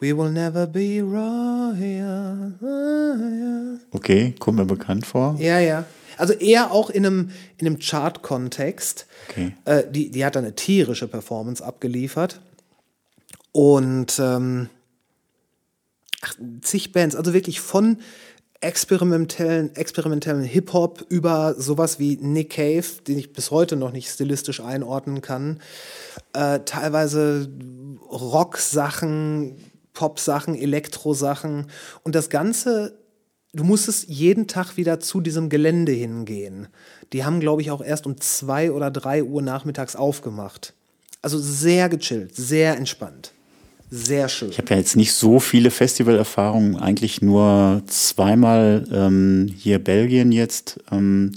We 0.00 0.16
will 0.16 0.30
never 0.30 0.66
be 0.66 1.02
royal. 1.02 2.54
royal. 2.60 3.80
Okay, 3.90 4.34
kommt 4.38 4.58
mir 4.58 4.64
bekannt 4.64 5.04
vor. 5.04 5.36
Ja, 5.38 5.58
ja. 5.58 5.84
Also 6.16 6.32
eher 6.32 6.70
auch 6.70 6.88
in 6.88 7.04
einem, 7.04 7.30
in 7.58 7.66
einem 7.66 7.78
Chart-Kontext. 7.78 9.06
Okay. 9.28 9.54
Äh, 9.66 9.84
die, 9.90 10.10
die 10.10 10.24
hat 10.24 10.36
da 10.36 10.40
eine 10.40 10.54
tierische 10.54 11.06
Performance 11.06 11.62
abgeliefert. 11.62 12.40
Und 13.52 14.18
ähm, 14.18 14.70
ach, 16.22 16.34
zig 16.62 16.92
Bands, 16.92 17.14
also 17.14 17.34
wirklich 17.34 17.60
von 17.60 17.98
experimentellen, 18.60 19.74
experimentellen 19.74 20.42
Hip-Hop 20.42 21.06
über 21.08 21.54
sowas 21.56 21.98
wie 21.98 22.18
Nick 22.20 22.50
Cave, 22.50 22.84
den 23.06 23.18
ich 23.18 23.32
bis 23.32 23.50
heute 23.50 23.76
noch 23.76 23.92
nicht 23.92 24.08
stilistisch 24.10 24.60
einordnen 24.60 25.22
kann, 25.22 25.60
äh, 26.34 26.60
teilweise 26.60 27.48
Rock-Sachen, 28.10 29.56
Pop-Sachen, 29.94 30.54
Elektro-Sachen 30.54 31.68
und 32.02 32.14
das 32.14 32.28
Ganze, 32.28 32.98
du 33.54 33.64
musstest 33.64 34.08
jeden 34.08 34.46
Tag 34.46 34.76
wieder 34.76 35.00
zu 35.00 35.20
diesem 35.20 35.48
Gelände 35.48 35.92
hingehen. 35.92 36.68
Die 37.12 37.24
haben, 37.24 37.40
glaube 37.40 37.62
ich, 37.62 37.70
auch 37.70 37.82
erst 37.82 38.06
um 38.06 38.20
zwei 38.20 38.72
oder 38.72 38.90
drei 38.90 39.24
Uhr 39.24 39.40
nachmittags 39.42 39.96
aufgemacht. 39.96 40.74
Also 41.22 41.38
sehr 41.38 41.88
gechillt, 41.88 42.36
sehr 42.36 42.76
entspannt. 42.76 43.32
Sehr 43.90 44.28
schön. 44.28 44.50
Ich 44.50 44.58
habe 44.58 44.70
ja 44.70 44.76
jetzt 44.76 44.94
nicht 44.94 45.12
so 45.12 45.40
viele 45.40 45.72
Festivalerfahrungen, 45.72 46.76
eigentlich 46.76 47.22
nur 47.22 47.82
zweimal 47.86 48.86
ähm, 48.92 49.52
hier 49.56 49.80
Belgien 49.80 50.30
jetzt 50.30 50.78
ähm, 50.92 51.32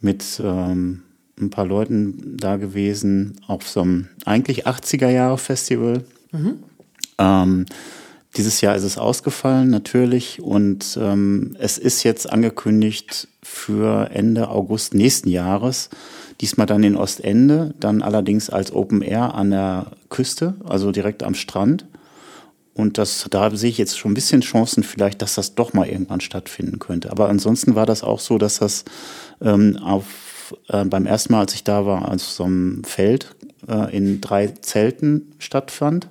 mit 0.00 0.40
ähm, 0.42 1.02
ein 1.40 1.50
paar 1.50 1.66
Leuten 1.66 2.36
da 2.36 2.56
gewesen, 2.56 3.40
auf 3.46 3.68
so 3.68 3.82
einem 3.82 4.08
eigentlich 4.24 4.68
80er 4.68 5.08
Jahre 5.08 5.38
Festival. 5.38 6.04
Ähm, 7.18 7.66
dieses 8.36 8.60
Jahr 8.60 8.76
ist 8.76 8.84
es 8.84 8.98
ausgefallen 8.98 9.70
natürlich 9.70 10.40
und 10.40 10.96
ähm, 11.00 11.56
es 11.58 11.78
ist 11.78 12.04
jetzt 12.04 12.30
angekündigt 12.30 13.26
für 13.42 14.10
Ende 14.12 14.48
August 14.48 14.94
nächsten 14.94 15.28
Jahres. 15.28 15.90
Diesmal 16.40 16.66
dann 16.66 16.84
in 16.84 16.96
Ostende, 16.96 17.74
dann 17.80 18.02
allerdings 18.02 18.48
als 18.48 18.72
Open 18.72 19.02
Air 19.02 19.34
an 19.34 19.50
der 19.50 19.92
Küste, 20.08 20.54
also 20.64 20.92
direkt 20.92 21.22
am 21.22 21.34
Strand. 21.34 21.86
Und 22.74 22.96
das, 22.96 23.26
da 23.28 23.50
sehe 23.56 23.70
ich 23.70 23.78
jetzt 23.78 23.98
schon 23.98 24.12
ein 24.12 24.14
bisschen 24.14 24.40
Chancen 24.40 24.84
vielleicht, 24.84 25.20
dass 25.20 25.34
das 25.34 25.56
doch 25.56 25.72
mal 25.72 25.88
irgendwann 25.88 26.20
stattfinden 26.20 26.78
könnte. 26.78 27.10
Aber 27.10 27.28
ansonsten 27.28 27.74
war 27.74 27.86
das 27.86 28.04
auch 28.04 28.20
so, 28.20 28.38
dass 28.38 28.60
das 28.60 28.84
ähm, 29.40 29.78
auf, 29.78 30.54
äh, 30.68 30.84
beim 30.84 31.04
ersten 31.04 31.32
Mal, 31.32 31.40
als 31.40 31.54
ich 31.54 31.64
da 31.64 31.86
war, 31.86 32.08
auf 32.08 32.22
so 32.22 32.44
einem 32.44 32.84
Feld 32.84 33.34
äh, 33.66 33.96
in 33.96 34.20
drei 34.20 34.46
Zelten 34.46 35.32
stattfand. 35.40 36.08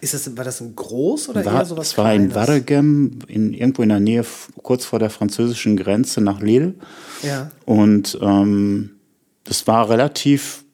Ist 0.00 0.14
das, 0.14 0.34
war 0.34 0.44
das 0.44 0.62
ein 0.62 0.74
groß 0.74 1.28
oder 1.28 1.44
War, 1.44 1.58
eher 1.58 1.64
sowas 1.66 1.88
es 1.88 1.98
war 1.98 2.14
in 2.14 2.30
Kleines? 2.30 2.34
Waregem, 2.34 3.18
in, 3.26 3.52
irgendwo 3.52 3.82
in 3.82 3.90
der 3.90 4.00
Nähe, 4.00 4.24
kurz 4.62 4.86
vor 4.86 4.98
der 4.98 5.10
französischen 5.10 5.76
Grenze 5.76 6.22
nach 6.22 6.40
Lille. 6.40 6.72
Ja. 7.22 7.50
Und 7.66 8.18
ähm, 8.22 8.92
das 9.48 9.66
war 9.66 9.88
relativ 9.88 10.64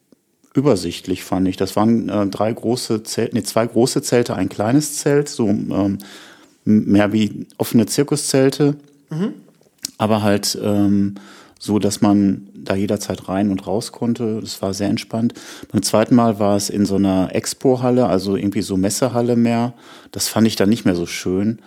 übersichtlich, 0.53 1.23
fand 1.23 1.47
ich. 1.47 1.57
Das 1.57 1.75
waren 1.75 2.09
äh, 2.09 2.27
drei 2.27 2.51
große 2.51 3.03
Zelte, 3.03 3.35
nee, 3.35 3.43
zwei 3.43 3.65
große 3.65 4.01
Zelte, 4.01 4.35
ein 4.35 4.49
kleines 4.49 4.97
Zelt, 4.97 5.29
so 5.29 5.47
ähm, 5.47 5.97
mehr 6.65 7.13
wie 7.13 7.47
offene 7.57 7.85
Zirkuszelte, 7.85 8.75
aber 9.97 10.23
halt 10.23 10.57
ähm, 10.61 11.15
so, 11.59 11.79
dass 11.79 12.01
man 12.01 12.47
da 12.53 12.75
jederzeit 12.75 13.29
rein 13.29 13.49
und 13.51 13.65
raus 13.67 13.91
konnte. 13.91 14.39
Das 14.41 14.61
war 14.61 14.73
sehr 14.73 14.89
entspannt. 14.89 15.33
Beim 15.71 15.83
zweiten 15.83 16.15
Mal 16.15 16.39
war 16.39 16.55
es 16.55 16.69
in 16.69 16.85
so 16.85 16.95
einer 16.95 17.29
Expo-Halle, 17.33 18.07
also 18.07 18.35
irgendwie 18.35 18.61
so 18.61 18.77
Messehalle 18.77 19.35
mehr. 19.35 19.73
Das 20.11 20.27
fand 20.27 20.47
ich 20.47 20.55
dann 20.55 20.69
nicht 20.69 20.85
mehr 20.85 20.95
so 20.95 21.05
schön. 21.05 21.59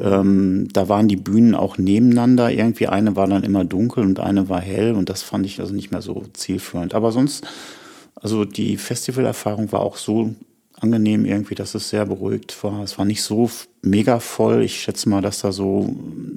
Ähm, 0.00 0.68
da 0.72 0.88
waren 0.88 1.08
die 1.08 1.16
Bühnen 1.16 1.54
auch 1.54 1.78
nebeneinander. 1.78 2.50
Irgendwie 2.50 2.88
eine 2.88 3.16
war 3.16 3.26
dann 3.26 3.44
immer 3.44 3.64
dunkel 3.64 4.04
und 4.04 4.20
eine 4.20 4.48
war 4.48 4.60
hell 4.60 4.92
und 4.94 5.08
das 5.08 5.22
fand 5.22 5.46
ich 5.46 5.60
also 5.60 5.74
nicht 5.74 5.90
mehr 5.92 6.02
so 6.02 6.24
zielführend. 6.32 6.94
Aber 6.94 7.12
sonst, 7.12 7.46
also 8.14 8.44
die 8.44 8.76
Festivalerfahrung 8.76 9.70
war 9.72 9.80
auch 9.80 9.96
so 9.96 10.34
angenehm 10.72 11.24
irgendwie, 11.24 11.54
dass 11.54 11.74
es 11.74 11.90
sehr 11.90 12.06
beruhigt 12.06 12.62
war. 12.64 12.82
Es 12.82 12.98
war 12.98 13.04
nicht 13.04 13.22
so 13.22 13.50
mega 13.82 14.18
voll. 14.18 14.62
Ich 14.62 14.80
schätze 14.80 15.08
mal, 15.08 15.22
dass 15.22 15.40
da 15.40 15.52
so 15.52 15.94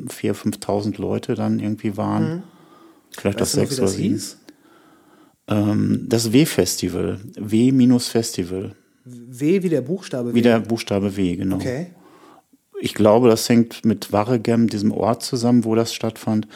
4.000, 0.08 0.60
5.000 0.60 1.02
Leute 1.02 1.36
dann 1.36 1.60
irgendwie 1.60 1.98
waren. 1.98 2.44
Vielleicht 3.18 3.38
auch 3.38 3.42
Weißt 3.42 3.56
wie 3.56 3.60
sechs 3.62 3.74
oder 3.78 3.82
das 3.88 3.96
sieben. 3.96 4.14
hieß? 4.14 4.38
Ähm, 5.48 6.06
das 6.08 6.32
W-Festival. 6.32 7.20
W-Festival. 7.36 8.76
W 9.06 9.64
wie 9.64 9.70
der 9.70 9.82
Buchstabe. 9.82 10.34
Wie 10.34 10.42
der 10.42 10.60
Buchstabe 10.60 11.16
W, 11.16 11.36
genau. 11.38 11.56
Okay. 11.56 11.88
Ich 12.80 12.94
glaube, 12.94 13.28
das 13.30 13.50
hängt 13.50 13.86
mit 13.86 14.12
Waregem, 14.14 14.68
diesem 14.68 14.92
Ort 14.92 15.24
zusammen, 15.24 15.66
wo 15.66 15.74
das 15.74 15.94
stattfand. 15.94 16.48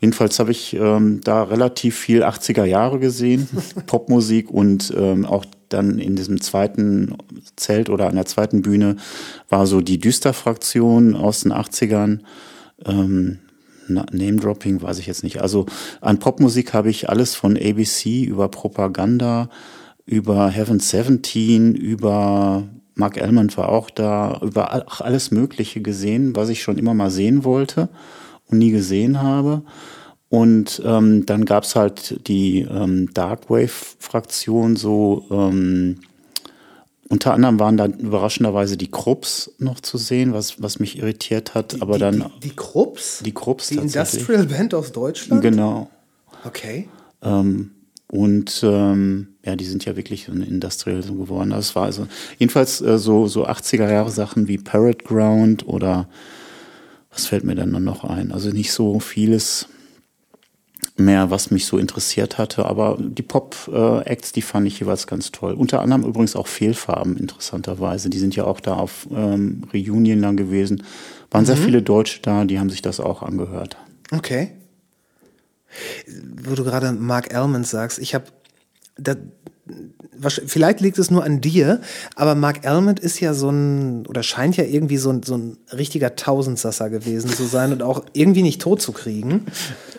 Jedenfalls 0.00 0.38
habe 0.40 0.50
ich 0.50 0.74
ähm, 0.74 1.20
da 1.22 1.44
relativ 1.44 1.96
viel 1.96 2.24
80er 2.24 2.64
Jahre 2.64 2.98
gesehen, 2.98 3.48
Popmusik 3.86 4.50
und 4.50 4.92
ähm, 4.96 5.24
auch 5.24 5.44
dann 5.68 5.98
in 5.98 6.16
diesem 6.16 6.40
zweiten 6.40 7.14
Zelt 7.56 7.90
oder 7.90 8.08
an 8.08 8.16
der 8.16 8.26
zweiten 8.26 8.62
Bühne 8.62 8.96
war 9.48 9.66
so 9.66 9.80
die 9.80 9.98
Düster-Fraktion 9.98 11.14
aus 11.14 11.42
den 11.42 11.52
80ern. 11.52 12.20
Ähm, 12.84 13.38
Na- 13.86 14.06
Name-Dropping 14.10 14.82
weiß 14.82 14.98
ich 14.98 15.06
jetzt 15.06 15.22
nicht. 15.22 15.40
Also 15.40 15.66
an 16.00 16.18
Popmusik 16.18 16.74
habe 16.74 16.90
ich 16.90 17.08
alles 17.08 17.34
von 17.34 17.56
ABC 17.56 18.24
über 18.24 18.48
Propaganda, 18.48 19.48
über 20.06 20.48
Heaven 20.48 20.80
17, 20.80 21.74
über 21.74 22.64
Mark 22.98 23.16
Elmond 23.16 23.56
war 23.56 23.68
auch 23.68 23.90
da, 23.90 24.40
über 24.42 25.00
alles 25.00 25.30
Mögliche 25.30 25.80
gesehen, 25.80 26.34
was 26.34 26.48
ich 26.48 26.62
schon 26.62 26.78
immer 26.78 26.94
mal 26.94 27.10
sehen 27.10 27.44
wollte 27.44 27.88
und 28.50 28.58
nie 28.58 28.72
gesehen 28.72 29.22
habe. 29.22 29.62
Und 30.28 30.82
ähm, 30.84 31.24
dann 31.24 31.44
gab's 31.44 31.76
halt 31.76 32.26
die 32.26 32.60
ähm, 32.62 33.14
Darkwave-Fraktion, 33.14 34.74
so 34.76 35.24
ähm, 35.30 36.00
unter 37.08 37.32
anderem 37.32 37.58
waren 37.60 37.76
da 37.76 37.86
überraschenderweise 37.86 38.76
die 38.76 38.90
Krupps 38.90 39.52
noch 39.58 39.80
zu 39.80 39.96
sehen, 39.96 40.34
was, 40.34 40.60
was 40.60 40.80
mich 40.80 40.98
irritiert 40.98 41.54
hat, 41.54 41.80
aber 41.80 41.94
die, 41.94 42.00
dann 42.00 42.24
Die, 42.42 42.48
die 42.48 42.56
Krupps? 42.56 43.22
die 43.24 43.32
Krupps 43.32 43.68
Die. 43.68 43.76
Industrial 43.78 44.44
Band 44.44 44.74
aus 44.74 44.92
Deutschland? 44.92 45.40
Genau. 45.40 45.88
Okay. 46.44 46.88
Ähm, 47.22 47.70
und 48.10 48.60
ähm, 48.64 49.28
ja, 49.48 49.56
die 49.56 49.64
sind 49.64 49.84
ja 49.84 49.96
wirklich 49.96 50.26
so 50.26 50.32
industriell 50.32 51.02
so 51.02 51.14
geworden. 51.14 51.50
Das 51.50 51.74
war 51.74 51.84
also 51.84 52.06
jedenfalls 52.38 52.80
äh, 52.80 52.98
so, 52.98 53.26
so 53.26 53.46
80er 53.46 53.90
Jahre 53.90 54.10
Sachen 54.10 54.46
wie 54.46 54.58
Parrot 54.58 55.04
Ground 55.04 55.66
oder 55.66 56.06
was 57.10 57.26
fällt 57.26 57.44
mir 57.44 57.54
dann 57.54 57.70
noch 57.82 58.04
ein? 58.04 58.30
Also 58.30 58.50
nicht 58.50 58.72
so 58.72 59.00
vieles 59.00 59.68
mehr, 60.96 61.30
was 61.30 61.50
mich 61.50 61.66
so 61.66 61.78
interessiert 61.78 62.38
hatte, 62.38 62.66
aber 62.66 62.98
die 63.00 63.22
Pop-Acts, 63.22 64.32
die 64.32 64.42
fand 64.42 64.66
ich 64.66 64.80
jeweils 64.80 65.06
ganz 65.06 65.32
toll. 65.32 65.54
Unter 65.54 65.80
anderem 65.80 66.04
übrigens 66.04 66.36
auch 66.36 66.46
Fehlfarben, 66.46 67.16
interessanterweise. 67.16 68.10
Die 68.10 68.18
sind 68.18 68.36
ja 68.36 68.44
auch 68.44 68.60
da 68.60 68.74
auf 68.74 69.08
ähm, 69.10 69.62
Reunion 69.72 70.22
dann 70.22 70.36
gewesen. 70.36 70.82
Waren 71.30 71.46
sehr 71.46 71.56
viele 71.56 71.82
Deutsche 71.82 72.20
da, 72.22 72.44
die 72.44 72.58
haben 72.58 72.70
sich 72.70 72.82
das 72.82 73.00
auch 73.00 73.22
angehört. 73.22 73.76
Okay. 74.12 74.52
Wo 76.44 76.54
du 76.54 76.64
gerade 76.64 76.92
Mark 76.92 77.32
Elmond 77.32 77.66
sagst, 77.66 77.98
ich 77.98 78.14
habe, 78.14 78.26
vielleicht 80.46 80.80
liegt 80.80 80.98
es 80.98 81.10
nur 81.10 81.22
an 81.24 81.40
dir, 81.40 81.80
aber 82.16 82.34
Mark 82.34 82.64
Elmond 82.64 82.98
ist 82.98 83.20
ja 83.20 83.34
so 83.34 83.50
ein, 83.50 84.06
oder 84.06 84.22
scheint 84.22 84.56
ja 84.56 84.64
irgendwie 84.64 84.96
so 84.96 85.10
ein, 85.10 85.22
so 85.22 85.36
ein 85.36 85.58
richtiger 85.72 86.16
Tausendsasser 86.16 86.90
gewesen 86.90 87.30
zu 87.30 87.44
sein 87.44 87.72
und 87.72 87.82
auch 87.82 88.04
irgendwie 88.14 88.42
nicht 88.42 88.60
tot 88.60 88.82
zu 88.82 88.92
kriegen. 88.92 89.46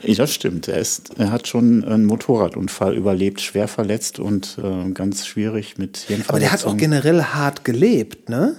Ja, 0.01 0.15
das 0.15 0.33
stimmt. 0.33 0.67
Er, 0.67 0.79
ist, 0.79 1.17
er 1.17 1.31
hat 1.31 1.47
schon 1.47 1.83
einen 1.85 2.05
Motorradunfall 2.05 2.95
überlebt, 2.97 3.39
schwer 3.41 3.67
verletzt 3.67 4.19
und 4.19 4.57
äh, 4.61 4.89
ganz 4.91 5.25
schwierig 5.25 5.77
mit 5.77 5.97
Hirnverletzung. 5.97 6.29
Aber 6.29 6.39
der 6.39 6.51
hat 6.51 6.65
auch 6.65 6.75
generell 6.77 7.21
hart 7.23 7.63
gelebt, 7.63 8.29
ne? 8.29 8.55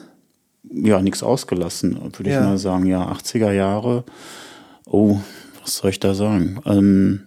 ja 0.73 1.03
nichts 1.03 1.23
ausgelassen, 1.23 1.99
würde 2.17 2.31
Ja. 2.31 2.41
ich 2.41 2.47
mal 2.47 2.59
sagen. 2.59 2.87
Ja, 2.87 3.11
80er 3.11 3.51
Jahre. 3.53 4.05
Oh, 4.87 5.19
was 5.63 5.77
soll 5.77 5.91
ich 5.91 5.99
da 6.01 6.15
sagen? 6.15 6.61
Ähm, 6.65 7.23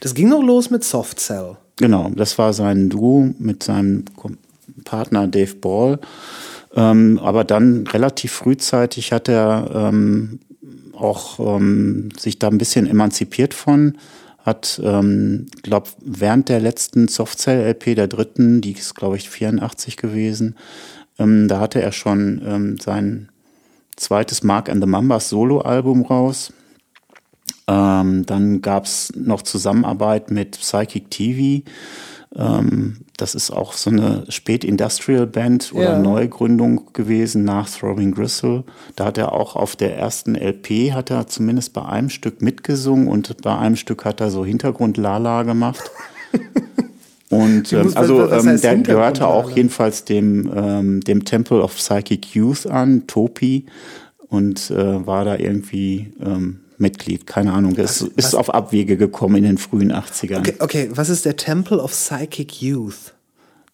Das 0.00 0.14
ging 0.14 0.28
noch 0.28 0.42
los 0.42 0.70
mit 0.70 0.82
Soft 0.82 1.20
Cell. 1.20 1.56
Genau, 1.80 2.10
das 2.14 2.36
war 2.36 2.52
sein 2.52 2.90
Duo 2.90 3.30
mit 3.38 3.62
seinem 3.62 4.04
Partner 4.84 5.26
Dave 5.26 5.54
Ball. 5.54 5.98
Ähm, 6.74 7.18
aber 7.22 7.42
dann 7.42 7.86
relativ 7.86 8.32
frühzeitig 8.32 9.12
hat 9.12 9.30
er 9.30 9.70
ähm, 9.74 10.40
auch 10.92 11.40
ähm, 11.40 12.10
sich 12.18 12.38
da 12.38 12.48
ein 12.48 12.58
bisschen 12.58 12.86
emanzipiert 12.86 13.54
von. 13.54 13.96
Hat, 14.44 14.78
ähm, 14.84 15.46
glaube 15.62 15.88
während 16.04 16.50
der 16.50 16.60
letzten 16.60 17.08
Softcell-LP, 17.08 17.94
der 17.94 18.08
dritten, 18.08 18.60
die 18.60 18.72
ist, 18.72 18.94
glaube 18.94 19.16
ich, 19.16 19.30
84 19.30 19.96
gewesen, 19.96 20.56
ähm, 21.18 21.48
da 21.48 21.60
hatte 21.60 21.80
er 21.80 21.92
schon 21.92 22.42
ähm, 22.46 22.76
sein 22.78 23.30
zweites 23.96 24.42
Mark 24.42 24.68
and 24.68 24.82
the 24.82 24.88
Mambas 24.88 25.30
Solo-Album 25.30 26.02
raus. 26.02 26.52
Ähm, 27.66 28.26
dann 28.26 28.62
gab's 28.62 29.12
noch 29.16 29.42
Zusammenarbeit 29.42 30.30
mit 30.30 30.52
Psychic 30.52 31.10
TV. 31.10 31.64
Ähm, 32.36 32.98
das 33.16 33.34
ist 33.34 33.50
auch 33.50 33.72
so 33.72 33.90
eine 33.90 34.24
Spät-Industrial-Band 34.28 35.72
oder 35.74 35.92
Ja. 35.92 35.98
Neugründung 35.98 36.92
gewesen 36.92 37.44
nach 37.44 37.68
Throbbing 37.68 38.12
Gristle. 38.12 38.64
Da 38.96 39.06
hat 39.06 39.18
er 39.18 39.32
auch 39.32 39.56
auf 39.56 39.76
der 39.76 39.96
ersten 39.96 40.36
LP, 40.36 40.92
hat 40.92 41.10
er 41.10 41.26
zumindest 41.26 41.72
bei 41.72 41.84
einem 41.84 42.08
Stück 42.08 42.40
mitgesungen 42.40 43.08
und 43.08 43.42
bei 43.42 43.56
einem 43.56 43.76
Stück 43.76 44.04
hat 44.04 44.20
er 44.20 44.30
so 44.30 44.44
Hintergrund-Lala 44.44 45.42
gemacht. 45.42 45.90
Und 47.30 47.72
ähm, 47.72 47.92
also 47.94 48.28
ähm, 48.28 48.60
der 48.60 48.78
gehörte 48.78 49.28
auch 49.28 49.52
jedenfalls 49.52 50.04
dem, 50.04 50.50
ähm, 50.52 51.00
dem 51.00 51.24
Temple 51.24 51.62
of 51.62 51.76
Psychic 51.76 52.34
Youth 52.34 52.66
an, 52.66 53.06
Topi, 53.06 53.66
und 54.26 54.70
äh, 54.70 55.06
war 55.06 55.24
da 55.24 55.36
irgendwie 55.36 56.12
ähm, 56.20 56.58
Mitglied. 56.80 57.26
Keine 57.26 57.52
Ahnung, 57.52 57.74
das 57.76 58.00
ist 58.02 58.12
was- 58.16 58.34
auf 58.34 58.52
Abwege 58.52 58.96
gekommen 58.96 59.36
in 59.36 59.44
den 59.44 59.58
frühen 59.58 59.92
80ern. 59.92 60.38
Okay, 60.40 60.54
okay, 60.58 60.88
was 60.94 61.08
ist 61.08 61.24
der 61.24 61.36
Temple 61.36 61.78
of 61.78 61.90
Psychic 61.92 62.60
Youth? 62.62 63.14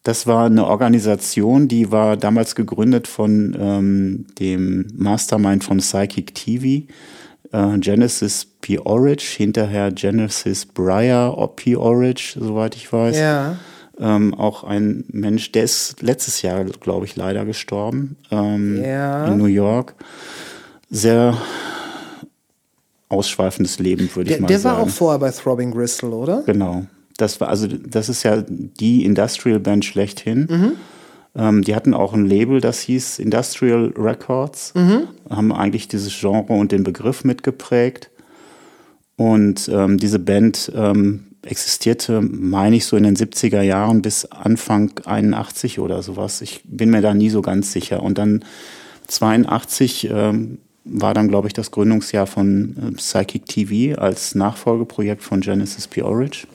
Das 0.03 0.27
war 0.27 0.47
eine 0.47 0.66
Organisation, 0.66 1.66
die 1.66 1.90
war 1.90 2.16
damals 2.16 2.55
gegründet 2.55 3.09
von 3.09 3.57
ähm, 3.59 4.27
dem 4.38 4.87
Mastermind 4.97 5.64
von 5.64 5.79
Psychic 5.79 6.33
TV, 6.35 6.87
äh, 7.53 7.79
Genesis 7.79 8.47
P. 8.61 8.79
Orridge, 8.79 9.25
hinterher 9.37 9.90
Genesis 9.90 10.64
Breyer 10.66 11.35
P. 11.57 11.75
Orridge, 11.77 12.37
soweit 12.38 12.77
ich 12.77 12.92
weiß. 12.92 13.16
Ja. 13.19 13.57
Ähm, 13.99 14.35
auch 14.35 14.62
ein 14.62 15.05
Mensch, 15.09 15.51
der 15.53 15.64
ist 15.64 16.03
letztes 16.03 16.42
Jahr, 16.42 16.64
glaube 16.64 17.07
ich, 17.07 17.16
leider 17.16 17.45
gestorben 17.45 18.16
ähm, 18.31 18.81
Ja. 18.85 19.27
in 19.27 19.38
New 19.38 19.47
York. 19.47 19.95
Sehr 20.90 21.37
ausschweifendes 23.09 23.79
Leben, 23.79 24.09
würde 24.14 24.31
ich 24.31 24.37
Der, 24.37 24.42
mal 24.42 24.49
der 24.49 24.59
sagen. 24.59 24.77
war 24.79 24.83
auch 24.85 24.88
vorher 24.88 25.19
bei 25.19 25.31
Throbbing 25.31 25.71
Gristle, 25.71 26.11
oder? 26.11 26.42
Genau. 26.47 26.87
Das 27.16 27.40
war 27.40 27.49
also 27.49 27.66
das 27.69 28.09
ist 28.09 28.23
ja 28.25 28.42
die 28.47 29.05
Industrial 29.05 29.59
Band 29.61 29.85
schlechthin. 29.85 30.47
Mhm. 30.51 30.73
Ähm, 31.35 31.62
die 31.62 31.75
hatten 31.75 31.95
auch 31.95 32.12
ein 32.14 32.27
Label, 32.27 32.61
das 32.61 32.81
hieß 32.81 33.19
Industrial 33.19 33.92
Records, 33.97 34.73
Mhm. 34.75 35.09
haben 35.31 35.53
eigentlich 35.53 35.87
dieses 35.88 36.19
Genre 36.19 36.53
und 36.53 36.73
den 36.73 36.83
Begriff 36.83 37.25
mitgeprägt. 37.25 38.11
Und 39.16 39.69
ähm, 39.73 39.97
diese 39.99 40.19
Band 40.19 40.71
ähm, 40.75 41.25
existierte, 41.42 42.21
meine 42.21 42.77
ich, 42.77 42.85
so 42.87 42.97
in 42.97 43.05
den 43.05 43.16
70er 43.16 43.62
Jahren 43.62 44.03
bis 44.03 44.27
Anfang 44.27 44.90
81 45.07 45.79
oder 45.79 46.03
sowas. 46.03 46.40
Ich 46.42 46.61
bin 46.64 46.90
mir 46.90 47.01
da 47.01 47.14
nie 47.14 47.31
so 47.31 47.40
ganz 47.40 47.73
sicher. 47.73 48.03
Und 48.03 48.19
dann 48.19 48.45
82 49.07 50.09
ähm, 50.12 50.59
war 50.87 51.14
dann, 51.14 51.29
glaube 51.29 51.49
ich, 51.49 51.53
das 51.53 51.70
Gründungsjahr 51.70 52.27
von 52.27 52.77
äh, 52.77 52.92
Psychic 52.92 53.46
TV 53.46 54.01
als 54.01 54.35
Nachfolgeprojekt 54.35 55.22
von 55.22 55.40
Genesis 55.40 55.88
P. 55.88 56.03
Orridge. 56.03 56.46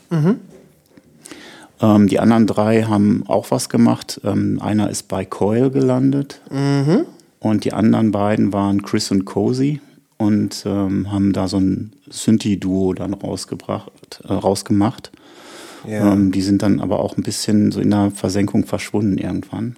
Ähm, 1.81 2.07
die 2.07 2.19
anderen 2.19 2.47
drei 2.47 2.83
haben 2.83 3.23
auch 3.27 3.51
was 3.51 3.69
gemacht. 3.69 4.21
Ähm, 4.23 4.59
einer 4.61 4.89
ist 4.89 5.07
bei 5.07 5.25
Coil 5.25 5.69
gelandet 5.69 6.41
und 7.39 7.65
die 7.65 7.73
anderen 7.73 8.11
beiden 8.11 8.53
waren 8.53 8.83
Chris 8.83 9.11
und 9.11 9.25
Cozy 9.25 9.81
und 10.17 10.63
ähm, 10.67 11.11
haben 11.11 11.33
da 11.33 11.47
so 11.47 11.57
ein 11.57 11.93
Synthi-Duo 12.09 12.93
dann 12.93 13.13
rausgebracht, 13.13 14.21
äh, 14.23 14.33
rausgemacht. 14.33 15.11
Ja. 15.87 16.13
Ähm, 16.13 16.31
die 16.31 16.41
sind 16.41 16.61
dann 16.61 16.79
aber 16.79 16.99
auch 16.99 17.17
ein 17.17 17.23
bisschen 17.23 17.71
so 17.71 17.81
in 17.81 17.89
der 17.89 18.11
Versenkung 18.11 18.65
verschwunden 18.65 19.17
irgendwann. 19.17 19.77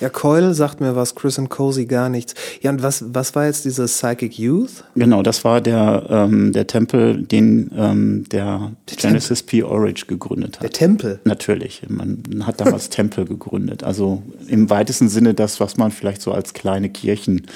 Ja, 0.00 0.08
Coil 0.08 0.54
sagt 0.54 0.80
mir 0.80 0.94
was, 0.94 1.14
Chris 1.14 1.38
und 1.38 1.48
Cozy 1.48 1.86
gar 1.86 2.08
nichts. 2.08 2.34
Ja, 2.60 2.70
und 2.70 2.82
was, 2.82 3.04
was 3.12 3.34
war 3.34 3.46
jetzt 3.46 3.64
diese 3.64 3.86
Psychic 3.86 4.38
Youth? 4.38 4.84
Genau, 4.94 5.22
das 5.22 5.44
war 5.44 5.60
der, 5.60 6.06
ähm, 6.08 6.52
der 6.52 6.66
Tempel, 6.66 7.22
den 7.22 7.70
ähm, 7.76 8.24
der 8.30 8.72
Genesis 8.86 9.42
P. 9.42 9.62
Orridge 9.62 10.04
gegründet 10.06 10.56
hat. 10.56 10.62
Der 10.62 10.70
Tempel. 10.70 11.20
Natürlich, 11.24 11.82
man 11.88 12.22
hat 12.46 12.60
damals 12.60 12.88
Tempel 12.90 13.24
gegründet. 13.24 13.82
Also 13.82 14.22
im 14.46 14.70
weitesten 14.70 15.08
Sinne 15.08 15.34
das, 15.34 15.58
was 15.60 15.76
man 15.76 15.90
vielleicht 15.90 16.22
so 16.22 16.32
als 16.32 16.54
kleine 16.54 16.90
Kirchen 16.90 17.46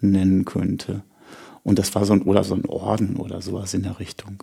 nennen 0.00 0.44
könnte. 0.44 1.02
Und 1.64 1.78
das 1.78 1.94
war 1.94 2.04
so 2.04 2.12
ein, 2.12 2.22
oder 2.22 2.44
so 2.44 2.54
ein 2.54 2.64
Orden 2.66 3.16
oder 3.16 3.42
sowas 3.42 3.74
in 3.74 3.82
der 3.82 3.98
Richtung. 3.98 4.42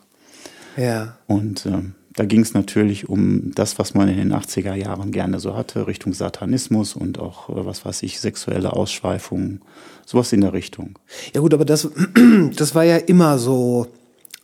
Ja. 0.78 1.18
Und 1.28 1.66
ähm, 1.66 1.94
da 2.16 2.24
ging 2.24 2.42
es 2.42 2.54
natürlich 2.54 3.10
um 3.10 3.52
das, 3.54 3.78
was 3.78 3.94
man 3.94 4.08
in 4.08 4.18
den 4.18 4.34
80er 4.34 4.74
Jahren 4.74 5.12
gerne 5.12 5.40
so 5.40 5.56
hatte, 5.56 5.88
Richtung 5.88 6.14
Satanismus 6.14 6.96
und 6.96 7.20
auch, 7.20 7.50
äh, 7.50 7.66
was 7.66 7.86
weiß 7.86 8.04
ich, 8.04 8.20
sexuelle 8.20 8.74
Ausschweifungen, 8.74 9.62
sowas 10.06 10.32
in 10.32 10.42
der 10.42 10.54
Richtung. 10.54 10.98
Ja 11.34 11.42
gut, 11.42 11.54
aber 11.54 11.66
das, 11.66 11.90
das 12.56 12.74
war 12.74 12.84
ja 12.84 12.98
immer 12.98 13.38
so 13.38 13.88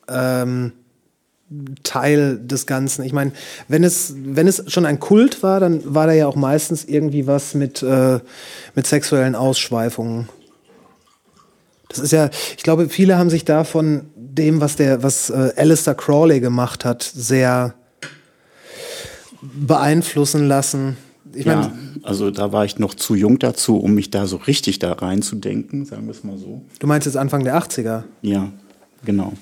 ähm, 0.10 0.73
Teil 1.84 2.39
des 2.39 2.65
Ganzen. 2.65 3.03
Ich 3.03 3.13
meine, 3.13 3.31
wenn 3.67 3.84
es, 3.84 4.15
wenn 4.17 4.47
es 4.47 4.63
schon 4.67 4.86
ein 4.86 4.99
Kult 4.99 5.41
war, 5.43 5.60
dann 5.60 5.81
war 5.95 6.07
da 6.07 6.13
ja 6.13 6.27
auch 6.27 6.36
meistens 6.36 6.84
irgendwie 6.86 7.25
was 7.27 7.55
mit, 7.55 7.81
äh, 7.84 8.19
mit 8.75 8.88
sexuellen 8.88 9.36
Ausschweifungen. 9.36 10.27
Das 11.88 11.99
ist 11.99 12.12
ja, 12.12 12.29
ich 12.55 12.63
glaube, 12.63 12.88
viele 12.89 13.17
haben 13.17 13.29
sich 13.29 13.43
da 13.43 13.65
von 13.65 14.05
dem, 14.37 14.61
was 14.61 14.75
der, 14.75 15.03
was 15.03 15.29
äh, 15.29 15.53
Alistair 15.55 15.95
Crawley 15.95 16.39
gemacht 16.39 16.85
hat, 16.85 17.03
sehr 17.03 17.73
beeinflussen 19.41 20.47
lassen. 20.47 20.97
Ich 21.33 21.45
meine, 21.45 21.61
ja, 21.61 21.73
also 22.03 22.29
da 22.31 22.51
war 22.51 22.65
ich 22.65 22.77
noch 22.77 22.93
zu 22.93 23.15
jung 23.15 23.39
dazu, 23.39 23.77
um 23.77 23.93
mich 23.93 24.11
da 24.11 24.27
so 24.27 24.37
richtig 24.37 24.79
da 24.79 24.93
reinzudenken, 24.93 25.85
sagen 25.85 26.05
wir 26.05 26.11
es 26.11 26.23
mal 26.23 26.37
so. 26.37 26.61
du 26.79 26.87
meinst 26.87 27.05
jetzt 27.05 27.15
Anfang 27.15 27.43
der 27.43 27.57
80er. 27.57 28.03
Ja, 28.21 28.51
genau. 29.05 29.33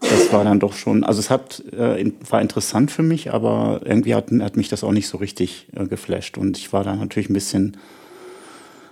Das 0.00 0.32
war 0.32 0.44
dann 0.44 0.60
doch 0.60 0.74
schon, 0.74 1.04
also 1.04 1.20
es 1.20 1.30
hat, 1.30 1.62
äh, 1.72 2.12
war 2.28 2.40
interessant 2.42 2.90
für 2.90 3.02
mich, 3.02 3.32
aber 3.32 3.80
irgendwie 3.84 4.14
hat, 4.14 4.30
hat 4.30 4.56
mich 4.56 4.68
das 4.68 4.84
auch 4.84 4.92
nicht 4.92 5.08
so 5.08 5.18
richtig 5.18 5.68
äh, 5.74 5.86
geflasht. 5.86 6.36
Und 6.36 6.58
ich 6.58 6.72
war 6.72 6.84
dann 6.84 6.98
natürlich 6.98 7.30
ein 7.30 7.34
bisschen 7.34 7.76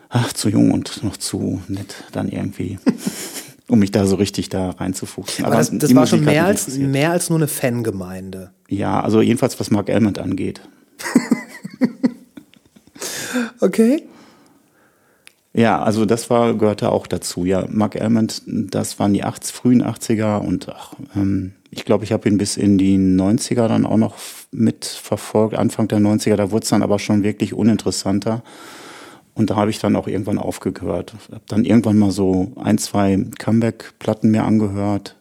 ach, 0.09 0.33
zu 0.33 0.49
jung 0.49 0.71
und 0.71 1.03
noch 1.03 1.17
zu 1.17 1.61
nett 1.69 2.05
dann 2.13 2.29
irgendwie, 2.29 2.79
um 3.69 3.79
mich 3.79 3.91
da 3.91 4.07
so 4.07 4.17
richtig 4.17 4.49
da 4.49 4.71
reinzufuchsen. 4.71 5.45
Aber 5.45 5.57
das, 5.57 5.71
das 5.73 5.89
die 5.89 5.97
war 5.97 6.07
schon 6.07 6.21
Musik 6.21 6.35
mehr 6.35 6.45
als, 6.45 6.77
mehr 6.77 7.11
als 7.11 7.31
nur 7.31 7.39
eine 7.39 7.49
Fangemeinde. 7.49 8.53
Ja, 8.69 9.01
also 9.01 9.21
jedenfalls 9.21 9.59
was 9.59 9.71
Mark 9.71 9.89
Elmond 9.89 10.19
angeht. 10.19 10.61
Okay. 13.61 14.05
Ja, 15.53 15.83
also 15.83 16.05
das 16.05 16.31
war, 16.31 16.55
gehörte 16.55 16.91
auch 16.91 17.07
dazu. 17.07 17.45
Ja, 17.45 17.67
Mark 17.71 17.95
Elmond, 17.95 18.43
das 18.47 18.99
waren 18.99 19.15
die 19.15 19.23
80, 19.23 19.55
frühen 19.55 19.85
80er 19.85 20.39
und 20.39 20.69
ach, 20.69 20.95
ähm, 21.15 21.53
ich 21.71 21.85
glaube, 21.85 22.05
ich 22.05 22.13
habe 22.13 22.29
ihn 22.29 22.39
bis 22.39 22.57
in 22.57 22.77
die 22.77 22.97
90er 22.97 23.69
dann 23.69 23.87
auch 23.87 23.97
noch 23.97 24.17
mitverfolgt, 24.51 25.57
Anfang 25.57 25.89
der 25.89 25.99
90er, 25.99 26.37
da 26.37 26.51
wurde 26.51 26.65
es 26.65 26.71
dann 26.71 26.83
aber 26.83 26.99
schon 26.99 27.23
wirklich 27.23 27.55
uninteressanter. 27.55 28.43
Und 29.35 29.51
da 29.51 29.57
habe 29.57 29.71
ich 29.71 29.81
dann 29.81 29.97
auch 29.97 30.07
irgendwann 30.07 30.39
aufgehört. 30.39 31.15
Habe 31.31 31.43
dann 31.49 31.65
irgendwann 31.65 31.99
mal 31.99 32.13
so 32.13 32.53
ein, 32.57 32.79
zwei 32.79 33.27
Comeback-Platten 33.39 34.31
mir 34.31 34.45
angehört. 34.45 35.17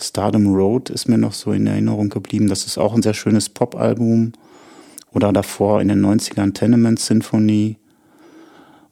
Stardom 0.00 0.52
Road 0.52 0.90
ist 0.90 1.08
mir 1.08 1.18
noch 1.18 1.32
so 1.32 1.52
in 1.52 1.66
Erinnerung 1.66 2.08
geblieben. 2.08 2.48
Das 2.48 2.66
ist 2.66 2.78
auch 2.78 2.94
ein 2.94 3.02
sehr 3.02 3.14
schönes 3.14 3.48
Pop-Album. 3.48 4.32
Oder 5.12 5.32
davor 5.32 5.80
in 5.80 5.88
den 5.88 6.04
90ern 6.04 6.52
Tenement 6.52 6.98
Symphony. 6.98 7.76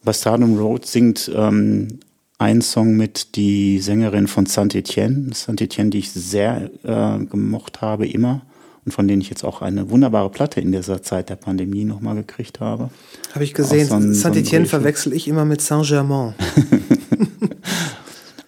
Bei 0.05 0.13
Stardom 0.13 0.57
Road 0.57 0.87
singt 0.87 1.31
ähm, 1.35 1.99
ein 2.39 2.63
Song 2.63 2.97
mit 2.97 3.35
die 3.35 3.81
Sängerin 3.81 4.29
von 4.29 4.47
Saint-Etienne. 4.47 5.31
Saint-Etienne, 5.35 5.91
die 5.91 5.99
ich 5.99 6.13
sehr 6.13 6.71
äh, 6.85 7.25
gemocht 7.25 7.81
habe, 7.81 8.07
immer. 8.07 8.43
Und 8.85 8.93
von 8.93 9.07
denen 9.07 9.23
ich 9.23 9.31
jetzt 9.31 9.45
auch 9.45 9.63
eine 9.63 9.91
wunderbare 9.91 10.29
Platte 10.29 10.61
in 10.61 10.73
dieser 10.73 11.03
Zeit 11.03 11.29
der 11.31 11.37
Pandemie 11.37 11.85
nochmal 11.85 12.17
gekriegt 12.17 12.59
habe. 12.61 12.91
Habe 13.33 13.45
ich 13.45 13.55
gesehen. 13.55 13.87
So 13.87 14.01
so 14.01 14.13
Saint-Etienne 14.13 14.63
Brief. 14.65 14.71
verwechsel 14.71 15.13
ich 15.13 15.29
immer 15.29 15.45
mit 15.45 15.61
Saint-Germain. 15.61 16.35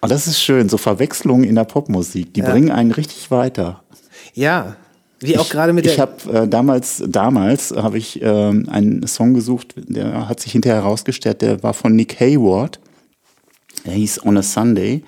Aber 0.01 0.09
das 0.09 0.27
ist 0.27 0.41
schön, 0.41 0.67
so 0.67 0.77
Verwechslungen 0.77 1.45
in 1.45 1.55
der 1.55 1.63
Popmusik, 1.63 2.33
die 2.33 2.41
Ja. 2.41 2.49
bringen 2.51 2.69
einen 2.71 2.91
richtig 2.91 3.31
weiter. 3.31 3.83
Ja. 4.33 4.75
Wie 5.21 5.37
auch 5.37 5.47
gerade 5.49 5.71
mit 5.71 5.85
der. 5.85 5.93
Ich 5.93 5.99
habe 5.99 6.31
äh, 6.31 6.47
damals, 6.47 7.01
damals 7.07 7.71
habe 7.71 7.97
ich 7.97 8.19
ähm, 8.21 8.67
einen 8.69 9.07
Song 9.07 9.33
gesucht, 9.33 9.73
der 9.77 10.27
hat 10.27 10.41
sich 10.41 10.51
hinterher 10.51 10.81
herausgestellt, 10.81 11.41
der 11.41 11.63
war 11.63 11.73
von 11.73 11.95
Nick 11.95 12.19
Hayward. 12.19 12.79
Der 13.85 13.93
hieß 13.93 14.25
On 14.25 14.35
a 14.37 14.41
Sunday. 14.43 15.03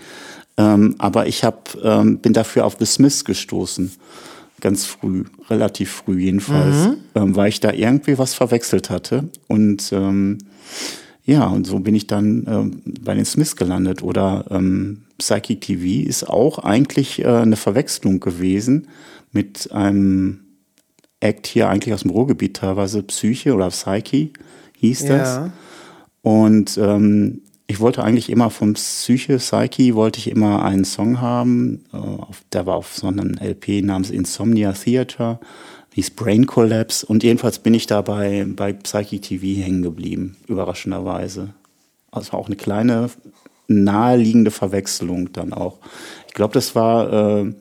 Ähm, 0.55 0.95
aber 0.97 1.27
ich 1.27 1.43
hab, 1.43 1.75
ähm, 1.83 2.19
bin 2.19 2.31
dafür 2.33 2.65
auf 2.65 2.77
The 2.79 2.85
Smiths 2.85 3.25
gestoßen. 3.25 3.91
Ganz 4.59 4.85
früh, 4.85 5.25
relativ 5.49 5.91
früh 5.91 6.19
jedenfalls, 6.19 6.97
ähm, 7.15 7.35
weil 7.35 7.49
ich 7.49 7.59
da 7.59 7.71
irgendwie 7.71 8.17
was 8.17 8.33
verwechselt 8.33 8.89
hatte. 8.89 9.29
Und 9.47 9.91
ähm, 9.91 10.39
ja, 11.23 11.45
und 11.45 11.67
so 11.67 11.79
bin 11.79 11.93
ich 11.93 12.07
dann 12.07 12.45
ähm, 12.47 12.81
bei 13.01 13.13
den 13.13 13.25
Smiths 13.25 13.55
gelandet. 13.55 14.01
Oder 14.01 14.45
ähm, 14.49 15.03
Psychic 15.19 15.61
TV 15.61 16.07
ist 16.07 16.27
auch 16.27 16.59
eigentlich 16.59 17.19
äh, 17.19 17.27
eine 17.27 17.55
Verwechslung 17.57 18.19
gewesen 18.19 18.87
mit 19.31 19.71
einem 19.71 20.39
Act 21.19 21.47
hier 21.47 21.69
eigentlich 21.69 21.93
aus 21.93 22.01
dem 22.01 22.11
Ruhrgebiet 22.11 22.57
teilweise, 22.57 23.03
Psyche 23.03 23.53
oder 23.53 23.69
Psyche 23.69 24.29
hieß 24.77 25.05
das. 25.05 25.35
ja. 25.35 25.51
Und 26.21 26.77
ähm, 26.77 27.41
ich 27.67 27.81
wollte 27.81 28.03
eigentlich 28.03 28.29
immer 28.29 28.49
von 28.49 28.73
Psyche, 28.73 29.37
Psyche, 29.37 29.93
wollte 29.93 30.19
ich 30.19 30.29
immer 30.29 30.63
einen 30.63 30.85
Song 30.85 31.19
haben. 31.19 31.83
Äh, 31.93 31.97
der 32.53 32.65
war 32.65 32.75
auf 32.75 32.95
so 32.95 33.07
einem 33.07 33.37
LP 33.37 33.83
namens 33.83 34.09
Insomnia 34.09 34.71
Theater. 34.71 35.39
hieß 35.93 36.11
Brain 36.11 36.45
Collapse. 36.45 37.05
Und 37.05 37.23
jedenfalls 37.23 37.59
bin 37.59 37.73
ich 37.73 37.85
da 37.85 38.01
bei, 38.01 38.45
Psychic 38.73 39.21
TV 39.21 39.61
hängen 39.61 39.81
geblieben, 39.81 40.37
überraschenderweise. 40.47 41.53
Also 42.09 42.37
auch 42.37 42.47
eine 42.47 42.55
kleine, 42.55 43.09
naheliegende 43.67 44.51
Verwechslung 44.51 45.31
dann 45.33 45.53
auch. 45.53 45.79
Ich 46.27 46.33
glaube, 46.33 46.53
das 46.53 46.75
war 46.75 47.41
äh, 47.41 47.53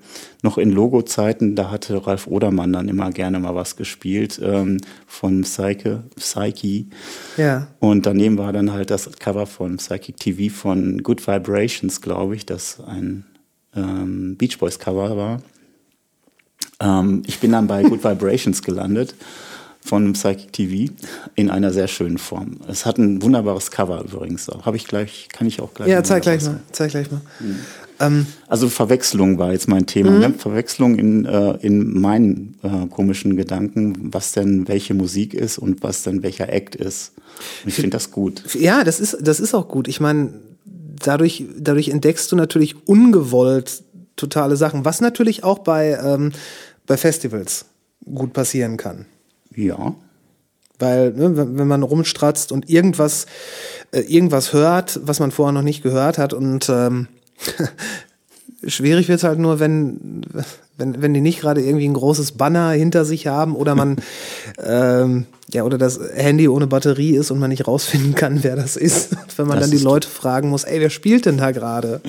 noch 0.43 0.59
in 0.59 0.71
Logo-Zeiten, 0.71 1.57
da 1.57 1.71
hatte 1.71 2.07
Ralf 2.07 2.27
Odermann 2.27 2.73
dann 2.73 2.89
immer 2.89 3.11
gerne 3.11 3.39
mal 3.41 3.55
was 3.55 3.77
gespielt 3.77 4.41
ähm, 4.43 4.79
von 5.07 5.43
Psyche, 5.43 6.05
Psyche. 6.17 6.87
Ja. 7.37 7.69
Und 7.81 8.07
daneben 8.07 8.39
war 8.39 8.53
dann 8.53 8.73
halt 8.73 8.91
das 8.91 9.11
Cover 9.19 9.47
von 9.47 9.79
Psychic 9.79 10.17
TV 10.19 10.55
von 10.55 11.03
Good 11.03 11.27
Vibrations, 11.27 12.01
glaube 12.01 12.37
ich, 12.37 12.47
das 12.47 12.81
ein 12.87 13.25
ähm, 13.75 14.37
Beach 14.37 14.59
Boys 14.59 14.79
Cover 14.79 15.17
war. 15.17 15.43
Ähm, 16.81 17.23
ich 17.27 17.41
bin 17.41 17.53
dann 17.53 17.67
bei 17.67 17.83
Good 17.89 18.05
Vibrations 18.05 18.63
gelandet 18.63 19.15
von 19.87 20.13
Psychic 20.13 20.53
TV 20.53 20.93
in 21.35 21.51
einer 21.51 21.73
sehr 21.73 21.89
schönen 21.89 22.19
Form. 22.19 22.59
Es 22.69 22.85
hat 22.85 22.99
ein 22.99 23.23
wunderbares 23.23 23.71
Cover 23.71 24.03
übrigens 24.05 24.49
auch. 24.49 24.67
Habe 24.67 24.77
ich 24.77 24.87
gleich, 24.87 25.29
kann 25.33 25.47
ich 25.47 25.61
auch 25.61 25.73
gleich. 25.75 25.89
Ja, 25.89 26.03
zeig 26.03 26.23
gleich 26.23 26.43
mal. 26.43 26.61
Zeig 26.73 26.91
gleich 26.91 27.11
mal. 27.11 27.21
Ähm, 28.01 28.27
Also 28.49 28.69
Verwechslung 28.69 29.39
war 29.39 29.53
jetzt 29.53 29.69
mein 29.69 29.87
Thema. 29.87 30.11
Ne? 30.11 30.35
Verwechslung 30.35 30.99
in, 30.99 31.25
äh, 31.25 31.57
in 31.63 31.99
meinen 32.01 32.59
äh, 32.63 32.87
komischen 32.89 33.37
Gedanken, 33.37 34.13
was 34.13 34.33
denn 34.33 34.69
welche 34.69 34.95
Musik 34.95 35.35
ist 35.35 35.59
und 35.59 35.83
was 35.83 36.03
denn 36.03 36.23
welcher 36.23 36.53
Act 36.53 36.75
ist. 36.75 37.13
Und 37.65 37.69
ich 37.69 37.75
finde 37.75 37.91
das 37.91 38.11
gut. 38.11 38.43
Ja, 38.55 38.85
das 38.85 39.01
ist, 39.01 39.17
das 39.21 39.41
ist 39.41 39.55
auch 39.55 39.69
gut. 39.69 39.89
Ich 39.89 40.01
meine, 40.01 40.35
dadurch, 40.65 41.45
dadurch 41.59 41.89
entdeckst 41.89 42.31
du 42.33 42.37
natürlich 42.37 42.87
ungewollt 42.87 43.83
totale 44.17 44.57
Sachen, 44.57 44.85
was 44.85 45.01
natürlich 45.01 45.45
auch 45.45 45.61
bei, 45.61 45.99
ähm, 46.03 46.33
bei 46.87 46.97
Festivals 46.97 47.67
gut 48.05 48.33
passieren 48.33 48.77
kann. 48.77 49.07
Ja. 49.57 49.95
Weil, 50.79 51.13
ne, 51.13 51.37
wenn 51.37 51.67
man 51.67 51.83
rumstratzt 51.83 52.53
und 52.53 52.69
irgendwas, 52.69 53.27
äh, 53.93 54.01
irgendwas 54.01 54.53
hört, 54.53 55.01
was 55.03 55.21
man 55.21 55.31
vorher 55.31 55.53
noch 55.53 55.63
nicht 55.63 55.83
gehört 55.83 56.19
hat 56.19 56.35
und 56.35 56.69
ähm, 56.69 57.09
schwierig 58.67 59.09
wird's 59.09 59.25
halt 59.25 59.39
nur, 59.39 59.59
wenn, 59.59 60.23
wenn, 60.77 61.01
wenn 61.01 61.15
die 61.15 61.23
nicht 61.23 61.41
gerade 61.41 61.63
irgendwie 61.63 61.89
ein 61.89 61.95
großes 61.95 62.33
Banner 62.33 62.71
hinter 62.73 63.07
sich 63.07 63.27
haben 63.27 63.57
oder 63.57 63.75
man 63.75 63.97
ähm, 64.63 65.27
ja 65.51 65.63
oder 65.63 65.79
das 65.79 65.99
Handy 66.15 66.47
ohne 66.49 66.67
Batterie 66.67 67.17
ist 67.17 67.31
und 67.31 67.39
man 67.39 67.51
nicht 67.51 67.67
rausfinden 67.67 68.15
kann, 68.15 68.43
wer 68.45 68.57
das 68.57 68.77
ist. 68.77 69.17
Wenn 69.37 69.47
man 69.47 69.59
Das 69.59 69.69
dann 69.69 69.79
die 69.79 69.83
Leute 69.83 70.09
fragen 70.09 70.49
muss, 70.51 70.65
ey, 70.65 70.81
wer 70.81 70.91
spielt 70.91 71.27
denn 71.27 71.39
da 71.39 71.51
gerade? 71.51 72.01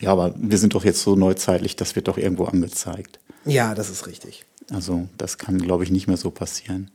Ja, 0.00 0.12
aber 0.12 0.34
wir 0.36 0.58
sind 0.58 0.74
doch 0.74 0.84
jetzt 0.84 1.02
so 1.02 1.14
neuzeitlich, 1.14 1.76
das 1.76 1.94
wird 1.94 2.08
doch 2.08 2.18
irgendwo 2.18 2.44
angezeigt. 2.44 3.18
Ja, 3.44 3.74
das 3.74 3.90
ist 3.90 4.06
richtig. 4.06 4.44
Also 4.70 5.08
das 5.18 5.38
kann, 5.38 5.58
glaube 5.58 5.84
ich, 5.84 5.90
nicht 5.90 6.06
mehr 6.06 6.16
so 6.16 6.30
passieren. 6.30 6.90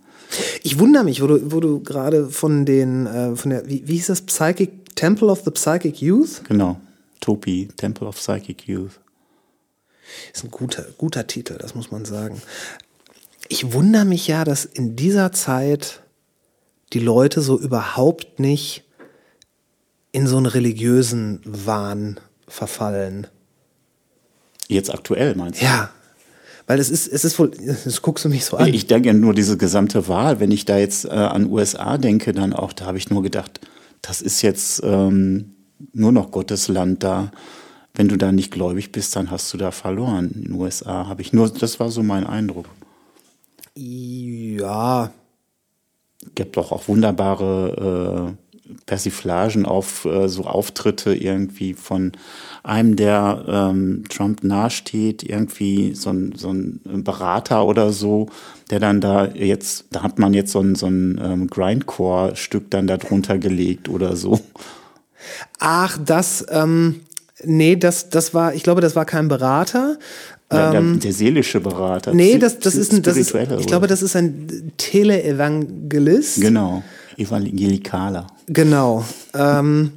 Ich 0.64 0.80
wundere 0.80 1.04
mich, 1.04 1.22
wo 1.22 1.28
du, 1.28 1.52
wo 1.52 1.60
du 1.60 1.82
gerade 1.82 2.30
von 2.30 2.66
den, 2.66 3.06
äh, 3.06 3.36
von 3.36 3.52
der, 3.52 3.70
wie, 3.70 3.88
wie 3.88 3.94
hieß 3.94 4.08
das, 4.08 4.22
Psychic, 4.22 4.96
Temple 4.96 5.28
of 5.28 5.44
the 5.44 5.52
Psychic 5.52 6.02
Youth? 6.02 6.44
Genau. 6.46 6.80
Topi, 7.20 7.70
Temple 7.76 8.08
of 8.08 8.16
Psychic 8.16 8.68
Youth. 8.68 9.00
Ist 10.34 10.44
ein 10.44 10.52
guter, 10.52 10.86
guter 10.98 11.28
Titel, 11.28 11.58
das 11.58 11.76
muss 11.76 11.92
man 11.92 12.06
sagen. 12.06 12.42
Ich 13.48 13.74
wundere 13.74 14.06
mich 14.06 14.28
ja, 14.28 14.44
dass 14.44 14.66
in 14.66 14.96
dieser 14.96 15.32
Zeit 15.32 16.02
die 16.94 17.00
Leute 17.00 17.42
so 17.42 17.60
überhaupt 17.60 18.40
nicht 18.40 18.84
in 20.12 20.28
so 20.28 20.38
einen 20.38 20.46
religiösen 20.46 21.42
Wahn 21.44 22.20
verfallen. 22.48 23.28
Jetzt 24.68 24.94
aktuell, 24.94 25.36
meinst 25.36 25.62
du? 25.62 25.66
Ja. 25.66 25.92
Weil 26.68 26.80
es 26.80 26.90
ist, 26.90 27.08
es 27.08 27.24
ist 27.24 27.38
wohl, 27.38 27.52
das 27.52 28.02
guckst 28.02 28.26
du 28.26 28.30
mich 28.30 28.46
so 28.46 28.58
an. 28.58 28.74
Ich 28.74 28.88
denke 28.88 29.14
nur 29.14 29.34
diese 29.34 29.58
gesamte 29.58 30.08
Wahl, 30.08 30.40
wenn 30.40 30.52
ich 30.52 30.66
da 30.66 30.78
jetzt 30.78 31.06
äh, 31.06 31.10
an 31.10 31.50
USA 31.50 31.98
denke, 31.98 32.34
dann 32.34 32.54
auch, 32.54 32.74
da 32.74 32.86
habe 32.86 32.98
ich 32.98 33.10
nur 33.10 33.22
gedacht, 33.22 33.60
das 34.02 34.22
ist 34.22 34.42
jetzt 34.42 34.82
ähm, 34.84 35.56
nur 35.94 36.12
noch 36.12 36.32
Gottes 36.32 36.68
Land 36.68 37.04
da. 37.04 37.32
Wenn 37.94 38.08
du 38.10 38.18
da 38.18 38.32
nicht 38.32 38.52
gläubig 38.52 38.92
bist, 38.92 39.16
dann 39.16 39.32
hast 39.32 39.54
du 39.54 39.58
da 39.58 39.72
verloren. 39.72 40.32
In 40.34 40.44
den 40.44 40.54
USA 40.54 41.08
habe 41.08 41.22
ich 41.22 41.34
nur, 41.34 41.50
das 41.50 41.80
war 41.80 41.90
so 41.90 42.04
mein 42.04 42.26
Eindruck. 42.26 42.66
ja, 43.76 45.12
gibt 46.34 46.58
doch 46.58 46.72
auch 46.72 46.88
wunderbare 46.88 48.36
äh, 48.36 48.45
Persiflagen 48.86 49.66
auf 49.66 50.06
äh, 50.06 50.28
so 50.28 50.44
Auftritte 50.44 51.14
irgendwie 51.16 51.74
von 51.74 52.12
einem, 52.64 52.96
der 52.96 53.46
ähm, 53.48 54.04
Trump 54.10 54.44
nahesteht, 54.44 55.24
irgendwie 55.24 55.94
so 55.94 56.10
ein, 56.10 56.34
so 56.36 56.52
ein 56.52 56.82
Berater 57.04 57.66
oder 57.66 57.92
so, 57.92 58.28
der 58.72 58.80
dann 58.80 59.02
da 59.02 59.28
jetzt, 59.28 59.86
da 59.92 60.02
hat 60.04 60.20
man 60.20 60.34
jetzt 60.34 60.52
so 60.52 60.60
ein, 60.62 60.76
so 60.76 60.88
ein 60.88 61.22
ähm, 61.24 61.48
Grindcore-Stück 61.48 62.72
dann 62.72 62.88
da 62.88 62.98
drunter 62.98 63.38
gelegt 63.38 63.90
oder 63.90 64.16
so. 64.16 64.40
Ach, 65.60 65.98
das, 66.04 66.46
ähm, 66.50 67.02
nee, 67.44 67.76
das, 67.76 68.10
das 68.10 68.34
war, 68.34 68.54
ich 68.54 68.64
glaube, 68.64 68.82
das 68.82 68.96
war 68.96 69.06
kein 69.06 69.28
Berater. 69.28 69.98
Der, 70.52 70.72
der, 70.72 70.82
der 70.82 71.14
seelische 71.14 71.60
Berater. 71.60 72.12
Ähm, 72.12 72.18
Nee, 72.18 72.38
das, 72.38 72.60
das 72.60 72.76
ist 72.76 72.94
ein, 72.94 73.02
das 73.02 73.18
ist, 73.18 73.34
ich 73.34 73.68
glaube, 73.68 73.88
das 73.88 74.02
ist 74.04 74.16
ein 74.16 74.72
Teleevangelist. 74.78 76.42
Genau, 76.42 76.84
evangelikaler. 77.18 78.28
Genau. 78.48 79.04
Ähm, 79.34 79.92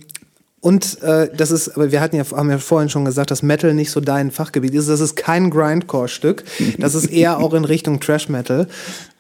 und 0.61 1.03
äh, 1.03 1.31
das 1.37 1.51
ist, 1.51 1.69
aber 1.71 1.93
wir 1.93 2.01
hatten 2.01 2.17
ja, 2.17 2.25
haben 2.33 2.51
ja 2.51 2.59
vorhin 2.59 2.89
schon 2.89 3.05
gesagt, 3.05 3.31
dass 3.31 3.43
Metal 3.43 3.75
nicht 3.75 3.91
so 3.91 4.01
dein 4.01 4.31
Fachgebiet 4.31 4.75
ist. 4.75 4.89
Das 4.89 5.01
ist 5.01 5.15
kein 5.15 5.51
Grindcore-Stück. 5.51 6.45
Das 6.79 6.95
ist 6.95 7.07
eher 7.07 7.39
auch 7.39 7.55
in 7.55 7.65
Richtung 7.65 8.01
Trash 8.01 8.29
Metal. 8.29 8.67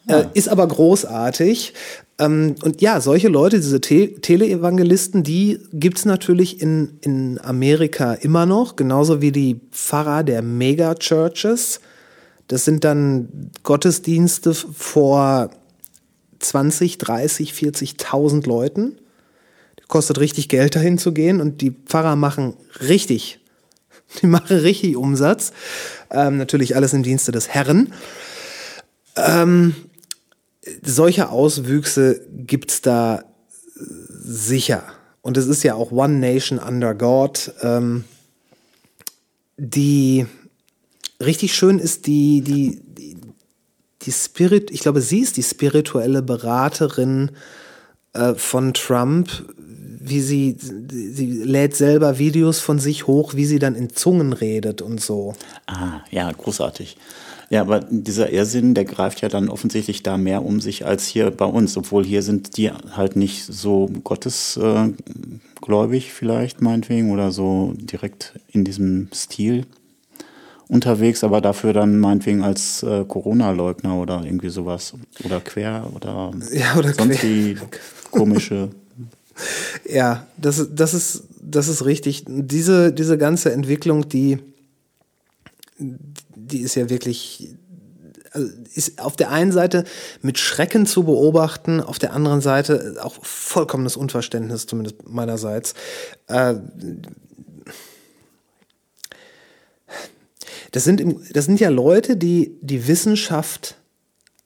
Äh, 0.09 0.25
ist 0.35 0.49
aber 0.49 0.67
großartig. 0.67 1.75
Ähm, 2.19 2.57
und 2.63 2.81
ja, 2.81 3.01
solche 3.01 3.29
Leute, 3.29 3.57
diese 3.57 3.81
Te 3.81 4.21
Teleevangelisten, 4.21 5.23
die 5.23 5.61
gibt's 5.73 6.05
natürlich 6.05 6.61
in, 6.61 6.99
in 7.03 7.39
Amerika 7.43 8.15
immer 8.15 8.47
noch, 8.47 8.77
genauso 8.77 9.21
wie 9.21 9.31
die 9.31 9.61
Pfarrer 9.71 10.25
der 10.25 10.43
Megachurches. 10.43 11.81
Das 12.49 12.65
sind 12.65 12.83
dann 12.85 13.29
Gottesdienste 13.63 14.55
vor 14.55 15.51
20, 16.41 16.99
30, 16.99 17.53
40.000 17.53 18.47
Leuten. 18.47 18.99
Kostet 19.89 20.19
richtig 20.19 20.49
Geld 20.49 20.77
dahin 20.77 20.99
zu 20.99 21.13
gehen 21.13 21.41
und 21.41 21.63
die 21.63 21.71
Pfarrer 21.71 22.15
machen 22.15 22.55
richtig, 22.81 23.41
die 24.23 24.27
machen 24.27 24.59
richtig 24.59 24.97
Umsatz. 24.97 25.53
Ähm, 26.11 26.37
natürlich 26.37 26.77
alles 26.77 26.93
im 26.93 27.03
Dienste 27.03 27.33
des 27.33 27.49
Herrn. 27.49 27.93
Ähm, 29.17 29.75
solche 30.83 31.31
Auswüchse 31.31 32.21
gibt's 32.31 32.83
da 32.83 33.25
sicher. 33.75 34.85
Und 35.23 35.37
es 35.37 35.47
ist 35.47 35.63
ja 35.63 35.75
auch 35.75 35.91
One 35.91 36.19
Nation 36.19 36.59
Under 36.59 36.95
God. 36.95 37.53
Ähm, 37.63 38.05
die 39.57 40.27
richtig 41.21 41.55
schön 41.55 41.79
ist 41.79 42.07
die, 42.07 42.43
die, 42.43 42.81
die, 44.09 44.13
Spirit, 44.13 44.71
ich 44.71 44.81
glaube, 44.81 45.03
sie 45.03 45.21
ist 45.21 45.37
die 45.37 45.43
spirituelle 45.43 46.23
Beraterin 46.23 47.33
äh, 48.15 48.33
von 48.35 48.73
Trump, 48.73 49.29
wie 50.01 50.23
sie, 50.23 50.57
sie 50.59 51.27
lädt 51.27 51.77
selber 51.77 52.19
Videos 52.19 52.61
von 52.61 52.79
sich 52.79 53.07
hoch, 53.07 53.35
wie 53.35 53.45
sie 53.45 53.59
dann 53.59 53.75
in 53.75 53.91
Zungen 53.91 54.33
redet 54.33 54.81
und 54.81 54.99
so. 54.99 55.35
Ah, 55.67 56.01
ja, 56.11 56.33
großartig. 56.33 56.97
Ja, 57.51 57.61
aber 57.61 57.81
dieser 57.81 58.31
Irrsinn, 58.31 58.73
der 58.73 58.87
greift 58.87 59.21
ja 59.21 59.29
dann 59.29 59.51
offensichtlich 59.51 60.03
da 60.03 60.17
mehr 60.17 60.43
um 60.45 60.63
sich 60.63 60.87
als 60.87 61.07
hier 61.07 61.31
bei 61.31 61.45
uns, 61.45 61.77
obwohl 61.77 62.05
hier 62.05 62.23
sind 62.23 62.57
die 62.57 62.71
halt 62.71 63.17
nicht 63.17 63.45
so 63.45 63.91
gottesgläubig 64.05 66.13
vielleicht 66.13 66.63
meinetwegen 66.63 67.11
oder 67.11 67.31
so 67.31 67.75
direkt 67.77 68.41
in 68.49 68.65
diesem 68.65 69.09
Stil 69.15 69.67
unterwegs, 70.69 71.25
aber 71.25 71.41
dafür 71.41 71.73
dann 71.73 71.99
meinetwegen 71.99 72.43
als 72.45 72.83
äh, 72.83 73.05
Corona-Leugner 73.07 73.97
oder 73.97 74.23
irgendwie 74.25 74.51
sowas 74.51 74.93
oder 75.25 75.41
quer 75.41 75.89
oder, 75.95 76.33
Ja, 76.53 76.77
oder 76.77 76.93
sonst 76.95 77.19
quer. 77.21 77.29
wie 77.31 77.57
komische. 78.11 78.71
Ja, 79.89 80.27
das, 80.37 80.59
ist- 80.59 80.71
das, 80.75 80.95
ist, 80.95 81.23
das 81.41 81.69
ist 81.69 81.85
richtig. 81.85 82.25
Diese, 82.27 82.93
diese 82.93 83.17
ganze 83.17 83.53
Entwicklung, 83.53 84.09
die, 84.09 84.39
die 85.79 86.59
ist 86.59 86.75
ja 86.75 86.91
wirklich, 86.91 87.55
also 88.33 88.49
ist 88.75 89.01
auf 89.01 89.15
der 89.15 89.31
einen 89.31 89.53
Seite 89.53 89.85
mit 90.23 90.39
Schrecken 90.39 90.87
zu 90.87 91.05
beobachten, 91.05 91.81
auf 91.81 92.01
der 92.01 92.15
anderen 92.15 92.41
Seite 92.41 92.97
auch 93.01 93.15
vollkommenes 93.23 93.97
Unverständnis, 93.97 94.67
zumindest 94.67 95.09
meinerseits. 95.09 95.75
Äh, 96.27 96.57
das 100.73 100.85
sind, 100.85 101.01
im, 101.01 101.21
das 101.33 101.47
sind 101.47 101.61
ja 101.61 101.69
Leute, 101.69 102.17
die 102.17 102.57
die 102.61 102.87
Wissenschaft 102.87 103.77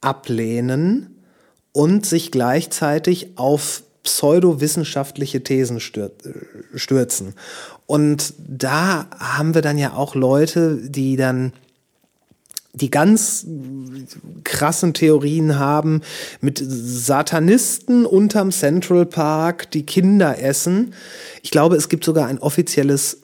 ablehnen 0.01 1.23
und 1.73 2.07
sich 2.07 2.31
gleichzeitig 2.31 3.33
auf 3.37 3.83
pseudowissenschaftliche 4.03 5.43
Thesen 5.43 5.81
stür 5.81 6.13
stürzen. 6.75 7.35
Und 7.87 8.35
da 8.39 9.07
haben 9.19 9.55
wir 9.55 9.63
dann 9.63 9.79
ja 9.79 9.95
auch 9.95 10.15
Leute, 10.15 10.79
die 10.83 11.17
dann 11.17 11.53
die 12.75 12.91
ganz 12.91 13.47
krassen 14.45 14.95
Theorien 14.95 15.59
haben 15.59 16.01
mit 16.41 16.63
Satanisten 16.65 18.07
unterm 18.07 18.51
Central 18.51 19.05
Park, 19.05 19.71
die 19.73 19.85
Kinder 19.85 20.43
essen. 20.43 20.95
Ich 21.43 21.51
glaube, 21.51 21.77
es 21.77 21.91
gibt 21.91 22.05
sogar 22.05 22.29
ein 22.29 22.39
offizielles 22.39 23.22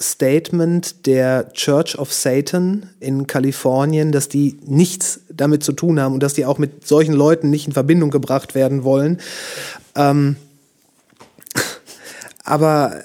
Statement 0.00 1.06
der 1.06 1.52
Church 1.52 1.98
of 1.98 2.12
Satan 2.12 2.88
in 3.00 3.26
Kalifornien, 3.26 4.12
dass 4.12 4.28
die 4.28 4.58
nichts 4.64 5.20
damit 5.28 5.62
zu 5.62 5.72
tun 5.72 6.00
haben 6.00 6.14
und 6.14 6.22
dass 6.22 6.34
die 6.34 6.46
auch 6.46 6.58
mit 6.58 6.86
solchen 6.86 7.12
Leuten 7.12 7.50
nicht 7.50 7.66
in 7.66 7.72
Verbindung 7.72 8.10
gebracht 8.10 8.54
werden 8.54 8.82
wollen. 8.82 9.20
Ähm, 9.94 10.36
aber 12.44 13.02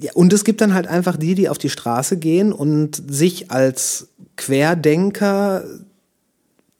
ja, 0.00 0.12
und 0.14 0.32
es 0.32 0.44
gibt 0.44 0.60
dann 0.60 0.74
halt 0.74 0.86
einfach 0.86 1.16
die, 1.16 1.34
die 1.34 1.48
auf 1.48 1.58
die 1.58 1.70
Straße 1.70 2.16
gehen 2.16 2.52
und 2.52 3.02
sich 3.08 3.50
als 3.50 4.08
Querdenker 4.36 5.64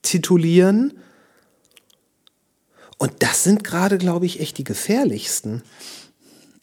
titulieren. 0.02 0.94
Und 2.98 3.12
das 3.20 3.44
sind 3.44 3.64
gerade, 3.64 3.98
glaube 3.98 4.26
ich, 4.26 4.40
echt 4.40 4.58
die 4.58 4.64
gefährlichsten. 4.64 5.62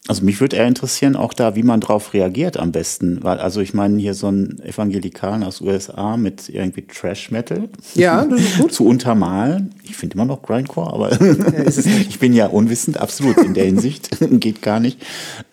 Also 0.08 0.24
mich 0.24 0.40
würde 0.40 0.56
eher 0.56 0.66
interessieren, 0.66 1.14
auch 1.14 1.32
da, 1.32 1.54
wie 1.54 1.62
man 1.62 1.80
drauf 1.80 2.12
reagiert 2.12 2.56
am 2.56 2.72
besten. 2.72 3.22
Weil, 3.22 3.38
also 3.38 3.60
ich 3.60 3.72
meine, 3.72 3.98
hier 4.00 4.14
so 4.14 4.28
ein 4.28 4.60
Evangelikalen 4.60 5.44
aus 5.44 5.60
USA 5.60 6.16
mit 6.16 6.48
irgendwie 6.48 6.82
Trash-Metal. 6.82 7.68
Ja, 7.94 8.24
das 8.30 8.40
ist 8.40 8.58
gut. 8.58 8.72
Zu 8.72 8.84
untermalen. 8.84 9.72
Ich 9.84 9.96
finde 9.96 10.14
immer 10.14 10.24
noch 10.24 10.42
Grindcore, 10.42 10.92
aber 10.92 11.12
ich 11.68 12.18
bin 12.18 12.32
ja 12.32 12.48
unwissend, 12.48 12.98
absolut 12.98 13.38
in 13.38 13.54
der 13.54 13.64
Hinsicht. 13.64 14.10
Geht 14.40 14.60
gar 14.60 14.80
nicht. 14.80 14.98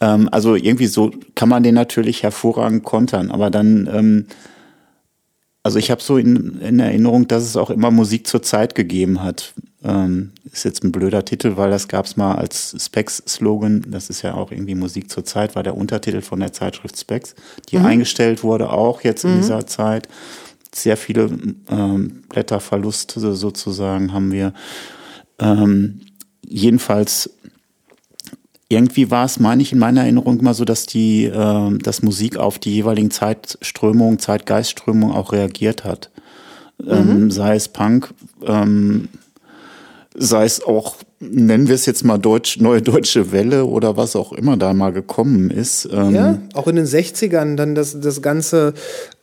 Ähm, 0.02 0.28
also 0.32 0.56
irgendwie 0.56 0.88
so 0.88 1.12
kann 1.36 1.48
man 1.50 1.62
den 1.62 1.76
natürlich 1.76 2.24
hervorragend 2.24 2.84
kontern, 2.84 3.30
aber 3.30 3.52
dann, 3.52 3.88
ähm, 3.94 4.26
also 5.64 5.78
ich 5.78 5.92
habe 5.92 6.02
so 6.02 6.18
in, 6.18 6.60
in 6.62 6.80
Erinnerung, 6.80 7.28
dass 7.28 7.44
es 7.44 7.58
auch 7.58 7.70
immer 7.70 7.92
Musik 7.92 8.28
zur 8.28 8.42
Zeit 8.42 8.76
gegeben 8.76 9.22
hat. 9.22 9.54
Ähm, 9.84 10.32
ist 10.52 10.66
jetzt 10.66 10.84
ein 10.84 10.92
blöder 10.92 11.24
Titel, 11.26 11.58
weil 11.58 11.70
das 11.70 11.88
gab 11.88 12.06
es 12.06 12.18
mal 12.18 12.36
als 12.36 12.76
Specs-Slogan. 12.78 13.86
Das 13.90 14.10
ist 14.10 14.22
ja 14.22 14.34
auch 14.34 14.52
irgendwie 14.52 14.76
Musik 14.76 15.10
zur 15.10 15.26
Zeit, 15.26 15.56
war 15.56 15.64
der 15.64 15.78
Untertitel 15.78 16.22
von 16.22 16.40
der 16.40 16.54
Zeitschrift 16.54 16.98
Specs, 16.98 17.36
die 17.70 17.78
mhm. 17.78 17.86
eingestellt 17.86 18.44
wurde, 18.44 18.72
auch 18.72 19.02
jetzt 19.02 19.24
in 19.26 19.36
mhm. 19.36 19.42
dieser 19.42 19.68
Zeit. 19.68 20.08
Sehr 20.74 20.98
viele 20.98 21.30
ähm, 21.70 22.24
Blätterverluste 22.30 23.36
sozusagen 23.36 24.14
haben 24.14 24.32
wir. 24.32 24.54
Ähm, 25.40 26.02
jedenfalls 26.50 27.30
irgendwie 28.70 29.10
war 29.10 29.26
es, 29.26 29.40
meine 29.40 29.64
ich, 29.64 29.74
in 29.74 29.80
meiner 29.80 30.02
Erinnerung 30.02 30.40
immer 30.40 30.54
so, 30.54 30.64
dass 30.64 30.86
die, 30.86 31.26
äh, 31.26 31.78
dass 31.80 32.04
Musik 32.04 32.38
auf 32.38 32.60
die 32.60 32.74
jeweiligen 32.76 33.10
Zeitströmungen, 33.10 34.20
Zeitgeistströmungen 34.20 35.16
auch 35.16 35.32
reagiert 35.32 35.84
hat. 35.84 36.12
Ähm, 36.88 37.24
mhm. 37.24 37.32
sei 37.32 37.56
es 37.56 37.68
Punk, 37.68 38.14
ähm, 38.46 39.10
sei 40.16 40.46
es 40.46 40.64
auch, 40.64 40.96
nennen 41.20 41.68
wir 41.68 41.76
es 41.76 41.86
jetzt 41.86 42.06
mal 42.06 42.18
Deutsch, 42.18 42.60
neue 42.60 42.82
deutsche 42.82 43.32
Welle 43.32 43.66
oder 43.66 43.98
was 43.98 44.16
auch 44.16 44.32
immer 44.32 44.56
da 44.56 44.74
mal 44.74 44.94
gekommen 44.94 45.50
ist. 45.52 45.88
Ähm 45.92 46.16
ja, 46.16 46.42
auch 46.54 46.68
in 46.68 46.78
den 46.78 46.86
60ern 46.86 47.56
dann 47.56 47.76
das, 47.76 48.00
das 48.00 48.22
ganze 48.22 48.74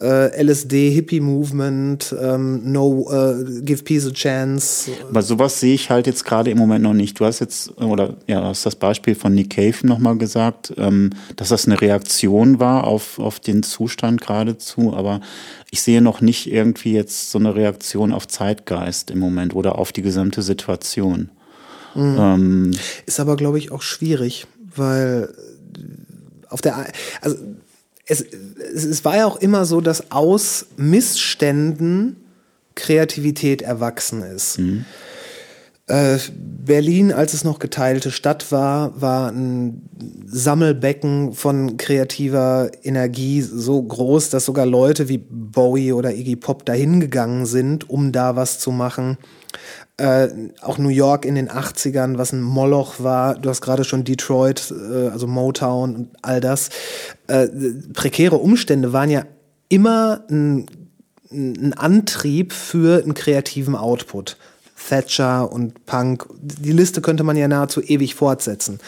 äh, 0.01 0.43
LSD-Hippie-Movement, 0.43 2.15
ähm, 2.21 2.71
No, 2.71 3.09
uh, 3.11 3.63
Give 3.63 3.83
Peace 3.83 4.07
a 4.07 4.11
Chance. 4.11 4.91
Aber 5.09 5.23
sowas 5.23 5.59
sehe 5.61 5.75
ich 5.75 5.89
halt 5.89 6.07
jetzt 6.07 6.25
gerade 6.25 6.51
im 6.51 6.59
Moment 6.59 6.83
noch 6.83 6.93
nicht. 6.93 7.19
Du 7.19 7.25
hast 7.25 7.41
jetzt, 7.41 7.77
oder 7.81 8.15
ja, 8.27 8.43
hast 8.43 8.67
das 8.67 8.77
Beispiel 8.77 9.15
von 9.15 9.35
Nick 9.35 9.51
Cave 9.51 9.87
nochmal 9.87 10.19
gesagt, 10.19 10.75
ähm, 10.77 11.11
dass 11.37 11.49
das 11.49 11.67
eine 11.67 11.81
Reaktion 11.81 12.61
war 12.61 12.85
auf, 12.85 13.19
auf 13.19 13.41
den 13.41 13.63
Zustand 13.63 14.21
geradezu, 14.21 14.93
aber 14.95 15.21
ich 15.71 15.81
sehe 15.81 16.03
noch 16.03 16.21
nicht 16.21 16.53
irgendwie 16.53 16.93
jetzt 16.93 17.31
so 17.31 17.39
eine 17.39 17.55
Reaktion 17.55 18.13
auf 18.13 18.29
Zeitgeist 18.29 19.11
im 19.11 19.19
Moment 19.19 19.55
oder 19.55 19.79
auf 19.79 19.93
die 19.93 20.03
gesamte 20.03 20.43
Situation. 20.43 21.31
Mhm. 21.97 22.19
Ähm, 22.19 22.71
ist 23.07 23.21
aber, 23.21 23.37
glaube 23.37 23.59
ich, 23.59 23.73
auch 23.73 23.83
schwierig, 23.83 24.47
weil 24.75 25.35
auf 26.49 26.61
der, 26.61 26.87
also 27.21 27.37
es, 28.07 28.21
es 28.23 29.05
war 29.05 29.17
ja 29.17 29.27
auch 29.27 29.37
immer 29.37 29.65
so, 29.65 29.81
dass 29.81 30.11
aus 30.11 30.67
Missständen 30.77 32.17
Kreativität 32.75 33.63
erwachsen 33.63 34.23
ist. 34.23 34.59
Mhm. 34.59 34.85
Äh, 35.89 36.19
Berlin, 36.37 37.13
als 37.13 37.33
es 37.33 37.45
noch 37.45 37.61
geteilte 37.61 38.11
Stadt 38.11 38.51
war, 38.51 39.01
war 39.01 39.31
ein 39.31 39.89
Sammelbecken 40.27 41.33
von 41.33 41.77
kreativer 41.77 42.73
Energie 42.83 43.41
so 43.41 43.81
groß, 43.81 44.31
dass 44.31 44.47
sogar 44.47 44.67
Leute 44.67 45.09
wie 45.09 45.19
Bowie 45.19 45.93
oder 45.93 46.13
Iggy 46.13 46.35
Pop 46.35 46.67
dahin 46.67 46.99
gegangen 46.99 47.47
sind, 47.47 47.89
um 47.89 48.11
da 48.11 48.35
was 48.35 48.59
zu 48.59 48.73
machen. 48.73 49.17
Äh, 49.97 50.29
auch 50.61 50.77
New 50.79 50.89
York 50.89 51.25
in 51.25 51.37
den 51.37 51.49
80ern, 51.49 52.19
was 52.19 52.33
ein 52.33 52.43
Moloch 52.43 52.97
war. 52.99 53.37
Du 53.37 53.49
hast 53.49 53.61
gerade 53.61 53.85
schon 53.85 54.03
Detroit, 54.03 54.73
äh, 54.73 55.09
also 55.09 55.29
Motown 55.29 55.95
und 55.95 56.09
all 56.21 56.41
das. 56.41 56.71
Äh, 57.29 57.47
prekäre 57.95 58.39
Umstände 58.39 58.93
waren 58.93 59.09
ja 59.09 59.23
immer 59.69 60.25
ein, 60.29 60.67
ein 61.31 61.75
Antrieb 61.75 62.53
für 62.53 63.05
einen 63.05 63.15
kreativen 63.15 63.77
Output. 63.77 64.37
Thatcher 64.77 65.51
und 65.53 65.87
Punk. 65.87 66.27
Die 66.41 66.73
Liste 66.73 67.01
könnte 67.01 67.25
man 67.25 67.37
ja 67.37 67.49
nahezu 67.49 67.83
ewig 67.83 68.15
fortsetzen. 68.15 68.79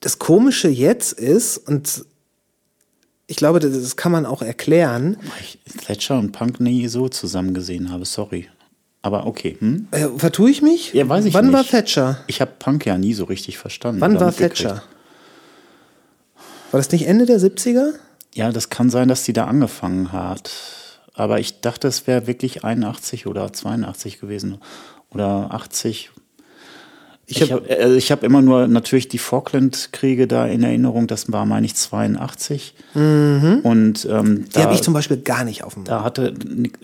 Das 0.00 0.18
Komische 0.18 0.68
jetzt 0.68 1.12
ist, 1.12 1.56
und 1.56 2.04
ich 3.26 3.36
glaube, 3.36 3.58
das 3.60 3.96
kann 3.96 4.12
man 4.12 4.26
auch 4.26 4.42
erklären. 4.42 5.16
Ich 5.40 5.58
Thatcher 5.86 6.18
und 6.18 6.32
Punk 6.32 6.60
nie 6.60 6.86
so 6.88 7.08
zusammen 7.08 7.54
gesehen 7.54 7.90
habe, 7.90 8.04
sorry. 8.04 8.48
Aber 9.00 9.26
okay. 9.26 9.56
Hm? 9.58 9.88
Äh, 9.90 10.08
vertue 10.16 10.50
ich 10.50 10.62
mich? 10.62 10.92
Ja, 10.92 11.08
weiß 11.08 11.24
ich 11.26 11.34
Wann 11.34 11.46
nicht. 11.46 11.54
war 11.54 11.64
Thatcher? 11.64 12.18
Ich 12.26 12.40
habe 12.40 12.52
Punk 12.58 12.86
ja 12.86 12.96
nie 12.98 13.14
so 13.14 13.24
richtig 13.24 13.58
verstanden. 13.58 14.00
Wann 14.00 14.20
war 14.20 14.34
Thatcher? 14.34 14.82
War 16.70 16.78
das 16.80 16.90
nicht 16.90 17.06
Ende 17.06 17.26
der 17.26 17.38
70er? 17.38 17.92
Ja, 18.34 18.50
das 18.50 18.68
kann 18.68 18.90
sein, 18.90 19.08
dass 19.08 19.22
die 19.22 19.32
da 19.32 19.46
angefangen 19.46 20.12
hat 20.12 20.50
aber 21.14 21.38
ich 21.38 21.60
dachte, 21.60 21.88
es 21.88 22.06
wäre 22.06 22.26
wirklich 22.26 22.64
81 22.64 23.26
oder 23.26 23.52
82 23.52 24.20
gewesen 24.20 24.58
oder 25.10 25.54
80. 25.54 26.10
Ich 27.26 27.40
habe 27.40 27.54
hab, 27.54 27.70
also 27.70 27.98
hab 27.98 28.22
immer 28.22 28.42
nur 28.42 28.66
natürlich 28.66 29.08
die 29.08 29.18
Falkland-Kriege 29.18 30.26
da 30.26 30.46
in 30.46 30.62
Erinnerung, 30.62 31.06
das 31.06 31.32
war, 31.32 31.46
meine 31.46 31.64
ich, 31.64 31.74
82. 31.74 32.74
Mhm. 32.94 33.60
Und 33.62 34.06
ähm, 34.10 34.44
die 34.50 34.58
habe 34.60 34.74
ich 34.74 34.82
zum 34.82 34.92
Beispiel 34.92 35.16
gar 35.18 35.44
nicht 35.44 35.64
auf 35.64 35.74
dem 35.74 35.84
Da 35.84 36.12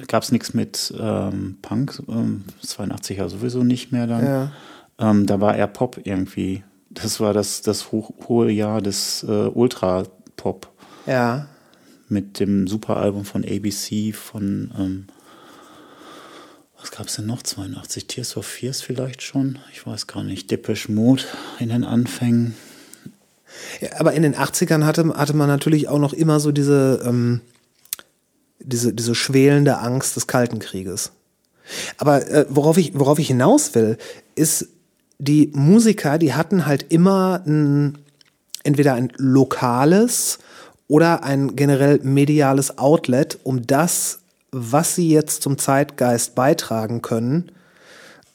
gab 0.07 0.23
es 0.23 0.33
nichts 0.33 0.55
mit 0.55 0.95
ähm, 0.99 1.59
Punk, 1.61 2.03
ähm, 2.09 2.45
82 2.63 3.19
ja 3.19 3.29
sowieso 3.29 3.65
nicht 3.65 3.93
mehr 3.93 4.07
dann. 4.07 4.25
Ja. 4.25 4.53
Ähm, 4.99 5.27
da 5.27 5.41
war 5.41 5.57
eher 5.57 5.67
Pop 5.67 6.01
irgendwie. 6.05 6.63
Das 6.89 7.21
war 7.21 7.35
das, 7.35 7.61
das 7.61 7.93
hohe 7.93 8.51
Jahr 8.51 8.81
des 8.81 9.23
äh, 9.25 9.49
Ultra-Pop. 9.53 10.69
Ja 11.07 11.50
mit 12.11 12.41
dem 12.41 12.67
Superalbum 12.67 13.25
von 13.25 13.45
ABC 13.45 14.13
von, 14.13 14.73
ähm, 14.79 15.07
was 16.81 16.91
gab 16.91 17.07
es 17.07 17.17
denn 17.17 17.27
noch? 17.27 17.43
82 17.43 18.07
Tears 18.07 18.33
for 18.33 18.43
Fears 18.43 18.83
vielleicht 18.83 19.23
schon? 19.23 19.59
Ich 19.73 19.87
weiß 19.87 20.07
gar 20.07 20.23
nicht. 20.25 20.51
Depeche 20.51 20.91
Mode 20.91 21.25
in 21.59 21.69
den 21.69 21.85
Anfängen. 21.85 22.55
Ja, 23.81 23.89
aber 23.99 24.13
in 24.13 24.23
den 24.23 24.35
80ern 24.35 24.85
hatte, 24.85 25.09
hatte 25.15 25.35
man 25.35 25.49
natürlich 25.49 25.89
auch 25.89 25.99
noch 25.99 26.13
immer 26.13 26.41
so 26.41 26.53
diese, 26.53 27.03
ähm, 27.05 27.41
diese, 28.61 28.93
diese 28.93 29.15
schwelende 29.15 29.79
Angst 29.79 30.17
des 30.17 30.27
Kalten 30.27 30.59
Krieges. 30.59 31.13
Aber 31.99 32.27
äh, 32.29 32.47
worauf, 32.49 32.79
ich, 32.79 32.99
worauf 32.99 33.19
ich 33.19 33.29
hinaus 33.29 33.75
will, 33.75 33.99
ist, 34.35 34.69
die 35.19 35.51
Musiker, 35.55 36.19
die 36.19 36.33
hatten 36.33 36.65
halt 36.67 36.87
immer 36.89 37.43
ein, 37.47 37.99
entweder 38.65 38.95
ein 38.95 39.13
lokales 39.17 40.39
oder 40.91 41.23
ein 41.23 41.55
generell 41.55 42.01
mediales 42.03 42.77
Outlet, 42.77 43.39
um 43.45 43.65
das, 43.65 44.19
was 44.51 44.97
sie 44.97 45.09
jetzt 45.09 45.41
zum 45.41 45.57
Zeitgeist 45.57 46.35
beitragen 46.35 47.01
können, 47.01 47.53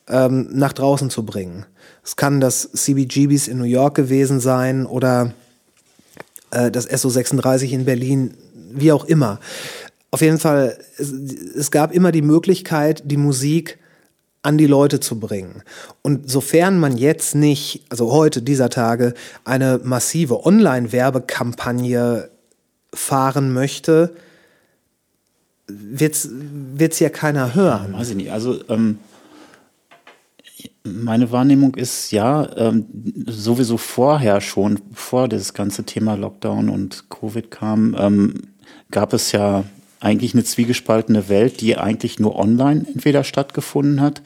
ähm, 0.07 0.47
nach 0.53 0.71
draußen 0.71 1.09
zu 1.09 1.25
bringen. 1.25 1.65
Es 2.01 2.15
kann 2.15 2.39
das 2.39 2.71
CBGBs 2.71 3.49
in 3.49 3.57
New 3.57 3.65
York 3.65 3.95
gewesen 3.95 4.39
sein 4.39 4.85
oder 4.85 5.33
äh, 6.51 6.71
das 6.71 6.89
SO36 6.89 7.71
in 7.71 7.83
Berlin, 7.83 8.35
wie 8.71 8.93
auch 8.93 9.03
immer. 9.03 9.41
Auf 10.11 10.21
jeden 10.21 10.39
Fall, 10.39 10.77
es, 10.97 11.11
es 11.11 11.71
gab 11.71 11.93
immer 11.93 12.13
die 12.13 12.21
Möglichkeit, 12.21 13.03
die 13.03 13.17
Musik 13.17 13.79
an 14.43 14.57
die 14.57 14.67
Leute 14.67 15.01
zu 15.01 15.19
bringen. 15.19 15.61
Und 16.03 16.31
sofern 16.31 16.79
man 16.79 16.95
jetzt 16.95 17.35
nicht, 17.35 17.83
also 17.89 18.13
heute 18.13 18.41
dieser 18.41 18.69
Tage, 18.69 19.13
eine 19.43 19.81
massive 19.83 20.45
Online-Werbekampagne 20.45 22.29
fahren 22.95 23.53
möchte, 23.53 24.15
wird 25.67 26.13
es 26.13 26.99
ja 26.99 27.09
keiner 27.09 27.55
hören. 27.55 27.93
weiß 27.93 28.09
ich 28.09 28.15
nicht. 28.15 28.31
Also 28.31 28.59
ähm, 28.69 28.99
meine 30.83 31.31
Wahrnehmung 31.31 31.75
ist 31.75 32.11
ja 32.11 32.47
ähm, 32.57 32.85
sowieso 33.25 33.77
vorher 33.77 34.41
schon, 34.41 34.79
bevor 34.91 35.27
das 35.27 35.53
ganze 35.53 35.83
Thema 35.83 36.15
Lockdown 36.15 36.69
und 36.69 37.09
Covid 37.09 37.49
kam, 37.49 37.95
ähm, 37.97 38.33
gab 38.91 39.13
es 39.13 39.31
ja 39.31 39.63
eigentlich 39.99 40.33
eine 40.33 40.43
zwiegespaltene 40.43 41.29
Welt, 41.29 41.61
die 41.61 41.77
eigentlich 41.77 42.19
nur 42.19 42.37
online 42.37 42.85
entweder 42.93 43.23
stattgefunden 43.23 44.01
hat 44.01 44.21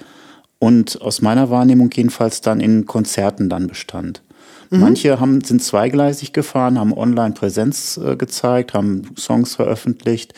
und 0.59 1.01
aus 1.01 1.21
meiner 1.21 1.49
Wahrnehmung 1.49 1.89
jedenfalls 1.93 2.41
dann 2.41 2.59
in 2.59 2.85
Konzerten 2.85 3.47
dann 3.47 3.67
bestand. 3.67 4.21
Manche 4.69 5.19
haben, 5.19 5.41
sind 5.41 5.63
zweigleisig 5.63 6.31
gefahren, 6.31 6.77
haben 6.77 6.93
online 6.93 7.33
Präsenz 7.33 7.97
äh, 7.97 8.15
gezeigt, 8.15 8.73
haben 8.73 9.03
Songs 9.17 9.55
veröffentlicht, 9.55 10.33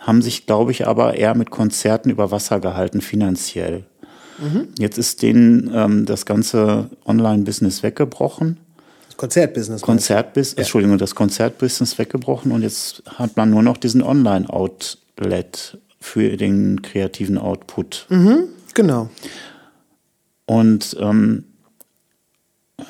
haben 0.00 0.22
sich, 0.22 0.46
glaube 0.46 0.70
ich, 0.70 0.86
aber 0.86 1.14
eher 1.14 1.34
mit 1.34 1.50
Konzerten 1.50 2.10
über 2.10 2.30
Wasser 2.30 2.60
gehalten, 2.60 3.00
finanziell. 3.00 3.84
Jetzt 4.78 4.98
ist 4.98 5.22
denen 5.22 5.70
ähm, 5.74 6.06
das 6.06 6.26
ganze 6.26 6.90
Online-Business 7.06 7.82
weggebrochen. 7.82 8.58
Konzertbusiness. 9.16 9.80
Konzertbusiness, 9.80 10.58
Entschuldigung, 10.58 10.98
das 10.98 11.14
Konzertbusiness 11.14 11.98
weggebrochen 11.98 12.52
und 12.52 12.62
jetzt 12.62 13.02
hat 13.06 13.36
man 13.36 13.48
nur 13.48 13.62
noch 13.62 13.78
diesen 13.78 14.02
Online-Outlet 14.02 15.78
für 16.00 16.36
den 16.36 16.82
kreativen 16.82 17.38
Output. 17.38 18.06
Genau. 18.74 19.08
Und 20.44 20.96
ähm, 21.00 21.44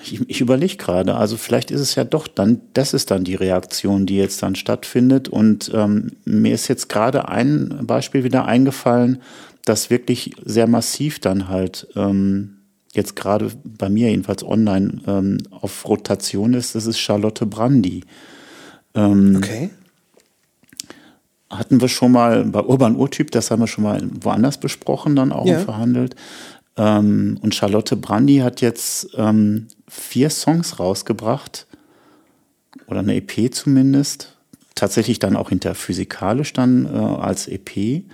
ich, 0.03 0.29
ich 0.29 0.41
überlege 0.41 0.77
gerade, 0.77 1.15
also 1.15 1.37
vielleicht 1.37 1.71
ist 1.71 1.81
es 1.81 1.95
ja 1.95 2.05
doch 2.05 2.27
dann, 2.27 2.61
das 2.75 2.93
ist 2.93 3.11
dann 3.11 3.25
die 3.25 3.37
Reaktion, 3.37 4.07
die 4.07 4.17
jetzt 4.17 4.43
dann 4.43 4.57
stattfindet. 4.57 5.29
Und 5.29 5.71
ähm, 5.75 6.13
mir 6.25 6.55
ist 6.55 6.69
jetzt 6.69 6.89
gerade 6.89 7.29
ein 7.29 7.81
Beispiel 7.83 8.25
wieder 8.25 8.47
eingefallen, 8.47 9.23
das 9.65 9.91
wirklich 9.91 10.33
sehr 10.45 10.67
massiv 10.67 11.21
dann 11.21 11.49
halt 11.49 11.87
ähm, 11.97 12.57
jetzt 12.95 13.15
gerade 13.15 13.51
bei 13.65 13.89
mir 13.89 14.11
jedenfalls 14.11 14.43
online 14.43 15.01
ähm, 15.07 15.39
auf 15.51 15.87
Rotation 15.89 16.55
ist. 16.55 16.75
Das 16.75 16.87
ist 16.87 16.99
Charlotte 16.99 17.47
Brandy. 17.47 18.03
Okay. 18.95 19.69
hatten 21.51 21.83
wir 21.83 21.89
schon 21.89 22.13
mal 22.13 22.45
bei 22.47 22.61
Urban 22.61 22.97
Urtyp, 22.97 23.31
das 23.31 23.51
haben 23.51 23.61
wir 23.61 23.67
schon 23.67 23.85
mal 23.85 24.03
woanders 24.23 24.59
besprochen, 24.59 25.15
dann 25.17 25.33
auch 25.33 25.45
Ja. 25.45 25.59
und 25.59 25.65
verhandelt. 25.65 26.17
Ähm, 26.77 27.39
und 27.41 27.55
Charlotte 27.55 27.97
Brandy 27.97 28.39
hat 28.39 28.61
jetzt 28.61 29.09
ähm, 29.17 29.69
vier 29.89 30.31
Songs 30.31 30.79
rausgebracht, 30.79 31.67
oder 32.87 33.01
eine 33.01 33.17
EP 33.17 33.53
zumindest. 33.53 34.37
Tatsächlich 34.75 35.19
dann 35.19 35.37
auch 35.37 35.49
hinter 35.49 35.75
physikalisch 35.75 36.53
dann 36.53 36.87
äh, 36.87 36.99
als 36.99 37.49
EP. 37.49 38.05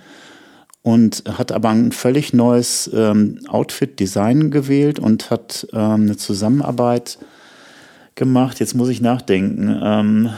Und 0.81 1.23
hat 1.29 1.51
aber 1.51 1.69
ein 1.69 1.91
völlig 1.91 2.33
neues 2.33 2.89
ähm, 2.93 3.39
Outfit-Design 3.47 4.51
gewählt 4.51 4.99
und 4.99 5.29
hat 5.29 5.67
ähm, 5.71 6.01
eine 6.01 6.17
Zusammenarbeit 6.17 7.19
gemacht. 8.15 8.59
Jetzt 8.59 8.75
muss 8.75 8.89
ich 8.89 8.99
nachdenken. 8.99 9.79
Ähm, 9.81 10.29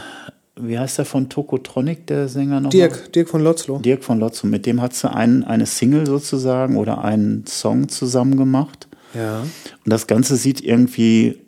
wie 0.58 0.80
heißt 0.80 0.98
der 0.98 1.06
von 1.06 1.30
Tokotronic, 1.30 2.08
der 2.08 2.28
Sänger 2.28 2.62
noch? 2.62 2.70
Dirk, 2.70 3.12
Dirk 3.14 3.30
von 3.30 3.44
Lotzlow. 3.44 3.80
Dirk 3.80 4.04
von 4.04 4.20
Lotzo, 4.20 4.48
mit 4.48 4.66
dem 4.66 4.82
hat 4.82 4.94
sie 4.94 5.12
ein, 5.12 5.44
eine 5.44 5.66
Single 5.66 6.06
sozusagen 6.06 6.78
oder 6.78 7.04
einen 7.04 7.46
Song 7.46 7.90
zusammen 7.90 8.38
gemacht. 8.38 8.88
Ja. 9.14 9.42
Und 9.42 9.50
das 9.92 10.08
Ganze 10.08 10.36
sieht 10.36 10.62
irgendwie 10.62 11.40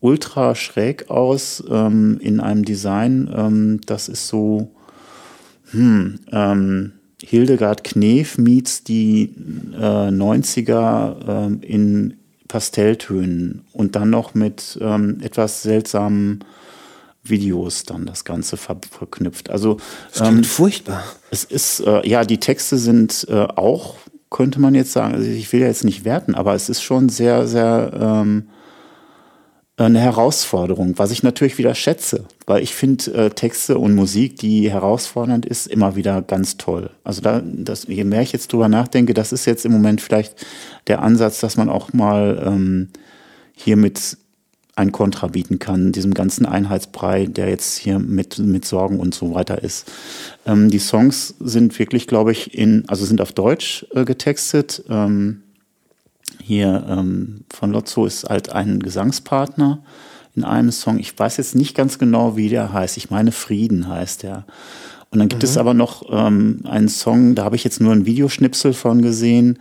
ultra 0.00 0.54
schräg 0.54 1.10
aus 1.10 1.62
ähm, 1.68 2.18
in 2.20 2.40
einem 2.40 2.64
Design. 2.64 3.30
Ähm, 3.34 3.80
das 3.86 4.08
ist 4.08 4.28
so, 4.28 4.70
hm, 5.70 6.20
ähm, 6.32 6.92
Hildegard 7.22 7.82
Knef 7.82 8.38
meets 8.38 8.84
die 8.84 9.34
äh, 9.74 10.08
90er 10.08 11.16
ähm, 11.28 11.60
in 11.62 12.14
Pastelltönen 12.46 13.64
und 13.72 13.96
dann 13.96 14.10
noch 14.10 14.34
mit 14.34 14.78
ähm, 14.80 15.18
etwas 15.22 15.62
seltsamen 15.62 16.44
Videos 17.28 17.84
dann 17.84 18.06
das 18.06 18.24
Ganze 18.24 18.56
ver 18.56 18.76
verknüpft. 18.90 19.50
Also 19.50 19.78
ähm, 20.20 20.44
furchtbar. 20.44 21.02
es 21.30 21.44
ist, 21.44 21.80
äh, 21.80 22.06
ja, 22.08 22.24
die 22.24 22.38
Texte 22.38 22.78
sind 22.78 23.26
äh, 23.28 23.46
auch, 23.56 23.96
könnte 24.30 24.60
man 24.60 24.74
jetzt 24.74 24.92
sagen, 24.92 25.14
also 25.14 25.28
ich 25.28 25.52
will 25.52 25.60
ja 25.60 25.66
jetzt 25.66 25.84
nicht 25.84 26.04
werten, 26.04 26.34
aber 26.34 26.54
es 26.54 26.68
ist 26.68 26.82
schon 26.82 27.08
sehr, 27.08 27.46
sehr 27.46 27.92
ähm, 27.98 28.48
eine 29.78 30.00
Herausforderung, 30.00 30.98
was 30.98 31.10
ich 31.10 31.22
natürlich 31.22 31.58
wieder 31.58 31.74
schätze, 31.74 32.24
weil 32.46 32.62
ich 32.62 32.74
finde 32.74 33.12
äh, 33.12 33.30
Texte 33.30 33.76
und 33.76 33.94
Musik, 33.94 34.38
die 34.38 34.70
herausfordernd 34.70 35.44
ist, 35.44 35.66
immer 35.66 35.96
wieder 35.96 36.22
ganz 36.22 36.56
toll. 36.56 36.90
Also 37.04 37.20
da, 37.20 37.42
das, 37.44 37.86
je 37.86 38.04
mehr 38.04 38.22
ich 38.22 38.32
jetzt 38.32 38.52
drüber 38.52 38.70
nachdenke, 38.70 39.12
das 39.12 39.32
ist 39.32 39.44
jetzt 39.44 39.66
im 39.66 39.72
Moment 39.72 40.00
vielleicht 40.00 40.46
der 40.86 41.02
Ansatz, 41.02 41.40
dass 41.40 41.58
man 41.58 41.68
auch 41.68 41.92
mal 41.92 42.42
ähm, 42.46 42.88
hier 43.54 43.76
mit 43.76 44.16
ein 44.76 44.92
Kontra 44.92 45.28
bieten 45.28 45.58
kann, 45.58 45.90
diesem 45.90 46.12
ganzen 46.12 46.44
Einheitsbrei, 46.44 47.26
der 47.26 47.48
jetzt 47.48 47.78
hier 47.78 47.98
mit, 47.98 48.38
mit 48.38 48.66
Sorgen 48.66 49.00
und 49.00 49.14
so 49.14 49.34
weiter 49.34 49.62
ist. 49.64 49.90
Ähm, 50.44 50.70
die 50.70 50.78
Songs 50.78 51.34
sind 51.40 51.78
wirklich, 51.78 52.06
glaube 52.06 52.32
ich, 52.32 52.54
in, 52.54 52.84
also 52.86 53.06
sind 53.06 53.22
auf 53.22 53.32
Deutsch 53.32 53.86
äh, 53.94 54.04
getextet. 54.04 54.84
Ähm, 54.90 55.42
hier 56.42 56.84
ähm, 56.88 57.44
von 57.50 57.72
Lotso 57.72 58.04
ist 58.04 58.28
halt 58.28 58.52
ein 58.52 58.80
Gesangspartner 58.80 59.82
in 60.34 60.44
einem 60.44 60.70
Song. 60.70 60.98
Ich 60.98 61.18
weiß 61.18 61.38
jetzt 61.38 61.54
nicht 61.54 61.74
ganz 61.74 61.98
genau, 61.98 62.36
wie 62.36 62.50
der 62.50 62.72
heißt. 62.72 62.98
Ich 62.98 63.10
meine, 63.10 63.32
Frieden 63.32 63.88
heißt 63.88 64.24
der. 64.24 64.44
Und 65.10 65.20
dann 65.20 65.28
gibt 65.28 65.44
es 65.44 65.56
aber 65.56 65.72
noch 65.72 66.04
ähm, 66.10 66.60
einen 66.64 66.88
Song, 66.88 67.34
da 67.34 67.44
habe 67.44 67.56
ich 67.56 67.64
jetzt 67.64 67.80
nur 67.80 67.92
einen 67.92 68.04
Videoschnipsel 68.04 68.74
von 68.74 69.00
gesehen. 69.00 69.58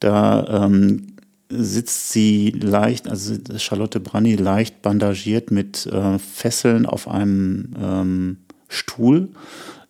Da 0.00 0.64
ähm, 0.64 1.13
sitzt 1.48 2.10
sie 2.10 2.50
leicht, 2.50 3.08
also 3.08 3.34
Charlotte 3.56 4.00
Brandy 4.00 4.36
leicht 4.36 4.82
bandagiert 4.82 5.50
mit 5.50 5.86
äh, 5.86 6.18
Fesseln 6.18 6.86
auf 6.86 7.08
einem 7.08 7.74
ähm, 7.78 8.36
Stuhl. 8.68 9.28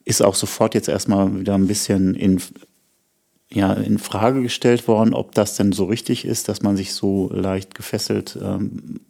Ist 0.05 0.23
auch 0.23 0.35
sofort 0.35 0.75
jetzt 0.75 0.89
erstmal 0.89 1.41
wieder 1.41 1.55
ein 1.55 1.67
bisschen 1.67 2.15
in, 2.15 2.41
ja, 3.51 3.73
in 3.73 3.99
Frage 3.99 4.43
gestellt 4.43 4.87
worden, 4.89 5.15
ob 5.15 5.35
das 5.35 5.57
denn 5.57 5.73
so 5.73 5.85
richtig 5.85 6.25
ist, 6.25 6.49
dass 6.49 6.63
man 6.63 6.77
sich 6.77 6.93
so 6.93 7.31
leicht 7.33 7.75
gefesselt 7.75 8.39
ähm, 8.43 9.01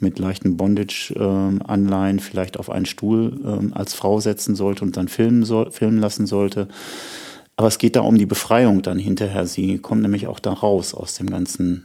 mit 0.00 0.18
leichten 0.18 0.56
Bondage-Anleihen 0.56 2.20
vielleicht 2.20 2.58
auf 2.58 2.70
einen 2.70 2.86
Stuhl 2.86 3.40
ähm, 3.44 3.72
als 3.74 3.94
Frau 3.94 4.20
setzen 4.20 4.54
sollte 4.54 4.84
und 4.84 4.96
dann 4.96 5.08
filmen, 5.08 5.44
soll, 5.44 5.70
filmen 5.70 5.98
lassen 5.98 6.26
sollte. 6.26 6.68
Aber 7.56 7.68
es 7.68 7.78
geht 7.78 7.96
da 7.96 8.00
um 8.00 8.18
die 8.18 8.26
Befreiung 8.26 8.82
dann 8.82 8.98
hinterher. 8.98 9.46
Sie 9.46 9.78
kommt 9.78 10.02
nämlich 10.02 10.26
auch 10.26 10.40
da 10.40 10.52
raus 10.52 10.94
aus 10.94 11.14
dem 11.14 11.30
ganzen 11.30 11.84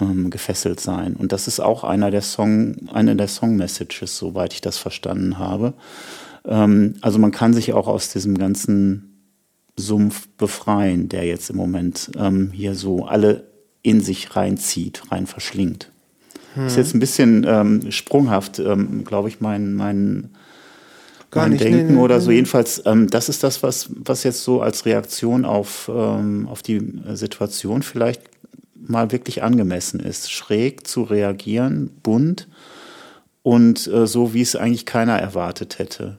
ähm, 0.00 0.30
gefesselt 0.30 0.80
sein. 0.80 1.14
Und 1.14 1.32
das 1.32 1.48
ist 1.48 1.60
auch 1.60 1.84
einer 1.84 2.10
der 2.10 2.22
Song, 2.22 2.88
eine 2.92 3.16
der 3.16 3.28
Song-Messages, 3.28 4.18
soweit 4.18 4.52
ich 4.52 4.60
das 4.60 4.76
verstanden 4.76 5.38
habe. 5.38 5.74
Ähm, 6.44 6.94
also 7.00 7.18
man 7.18 7.30
kann 7.30 7.54
sich 7.54 7.72
auch 7.72 7.88
aus 7.88 8.10
diesem 8.10 8.36
ganzen 8.36 9.32
Sumpf 9.76 10.28
befreien, 10.36 11.08
der 11.08 11.24
jetzt 11.24 11.50
im 11.50 11.56
Moment 11.56 12.10
ähm, 12.16 12.50
hier 12.52 12.74
so 12.74 13.06
alle 13.06 13.48
in 13.82 14.00
sich 14.00 14.36
reinzieht, 14.36 15.02
rein 15.10 15.26
verschlingt. 15.26 15.90
Ist 16.56 16.76
jetzt 16.76 16.94
ein 16.94 17.00
bisschen 17.00 17.44
ähm, 17.48 17.90
sprunghaft, 17.90 18.60
ähm, 18.60 19.04
glaube 19.04 19.28
ich, 19.28 19.40
mein, 19.40 19.74
mein, 19.74 20.30
Gar 21.34 21.48
nicht, 21.48 21.64
Denken 21.64 21.86
nee, 21.86 21.92
nee, 21.94 22.00
oder 22.00 22.20
so. 22.20 22.30
nee. 22.30 22.36
Jedenfalls, 22.36 22.82
ähm, 22.86 23.08
das 23.08 23.28
ist 23.28 23.42
das, 23.42 23.62
was, 23.62 23.90
was 23.94 24.22
jetzt 24.22 24.44
so 24.44 24.62
als 24.62 24.86
Reaktion 24.86 25.44
auf, 25.44 25.90
ähm, 25.92 26.48
auf 26.48 26.62
die 26.62 26.76
äh, 26.76 27.16
Situation 27.16 27.82
vielleicht 27.82 28.22
mal 28.74 29.12
wirklich 29.12 29.42
angemessen 29.42 30.00
ist. 30.00 30.30
Schräg 30.30 30.86
zu 30.86 31.02
reagieren, 31.02 31.90
bunt 32.02 32.48
und 33.42 33.86
äh, 33.86 34.06
so, 34.06 34.32
wie 34.32 34.42
es 34.42 34.56
eigentlich 34.56 34.86
keiner 34.86 35.18
erwartet 35.18 35.78
hätte. 35.78 36.16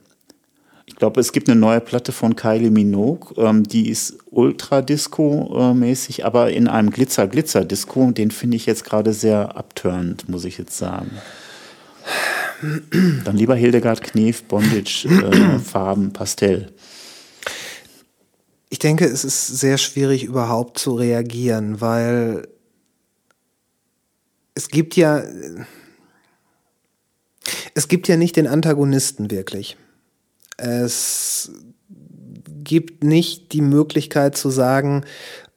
Ich 0.87 0.95
glaube, 0.95 1.19
es 1.19 1.31
gibt 1.31 1.49
eine 1.49 1.59
neue 1.59 1.81
Platte 1.81 2.11
von 2.11 2.35
Kylie 2.35 2.69
Minogue, 2.69 3.33
ähm, 3.37 3.63
die 3.63 3.89
ist 3.89 4.19
ultra-disco-mäßig, 4.29 6.25
aber 6.25 6.51
in 6.51 6.67
einem 6.67 6.91
Glitzer-Glitzer-Disco. 6.91 8.11
Den 8.11 8.29
finde 8.31 8.57
ich 8.57 8.67
jetzt 8.67 8.83
gerade 8.83 9.11
sehr 9.13 9.57
abturnend, 9.57 10.29
muss 10.29 10.45
ich 10.45 10.57
jetzt 10.59 10.77
sagen. 10.77 11.09
Dann 13.23 13.37
lieber 13.37 13.55
Hildegard 13.55 14.01
Knef, 14.01 14.43
Bondage, 14.43 15.07
äh, 15.07 15.59
Farben, 15.63 16.13
Pastell. 16.13 16.71
Ich 18.69 18.79
denke, 18.79 19.05
es 19.05 19.23
ist 19.23 19.47
sehr 19.47 19.77
schwierig 19.77 20.23
überhaupt 20.23 20.77
zu 20.79 20.95
reagieren, 20.95 21.79
weil 21.81 22.47
es 24.53 24.69
gibt 24.69 24.95
ja 24.95 25.23
es 27.73 27.87
gibt 27.87 28.07
ja 28.07 28.17
nicht 28.17 28.37
den 28.37 28.47
Antagonisten 28.47 29.29
wirklich. 29.29 29.77
Es 30.57 31.51
gibt 32.63 33.03
nicht 33.03 33.51
die 33.51 33.61
Möglichkeit 33.61 34.37
zu 34.37 34.49
sagen, 34.49 35.03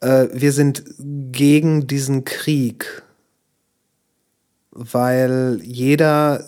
äh, 0.00 0.26
wir 0.32 0.52
sind 0.52 0.84
gegen 0.98 1.86
diesen 1.86 2.24
Krieg, 2.24 3.02
weil 4.72 5.61
jeder, 5.62 6.44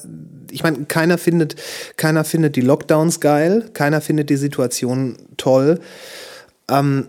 ich 0.51 0.62
meine, 0.62 0.84
keiner 0.86 1.18
findet, 1.18 1.57
keiner 1.96 2.24
findet 2.24 2.57
die 2.57 2.61
Lockdowns 2.61 3.20
geil, 3.20 3.70
keiner 3.72 4.01
findet 4.01 4.30
die 4.30 4.36
Situation 4.36 5.16
toll, 5.36 5.80
ähm, 6.68 7.09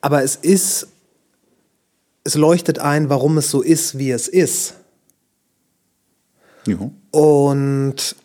aber 0.00 0.22
es 0.22 0.36
ist, 0.36 0.88
es 2.24 2.34
leuchtet 2.34 2.78
ein, 2.78 3.08
warum 3.08 3.38
es 3.38 3.50
so 3.50 3.62
ist, 3.62 3.98
wie 3.98 4.10
es 4.10 4.28
ist. 4.28 4.74
Jo. 6.66 6.92
Und 7.10 8.16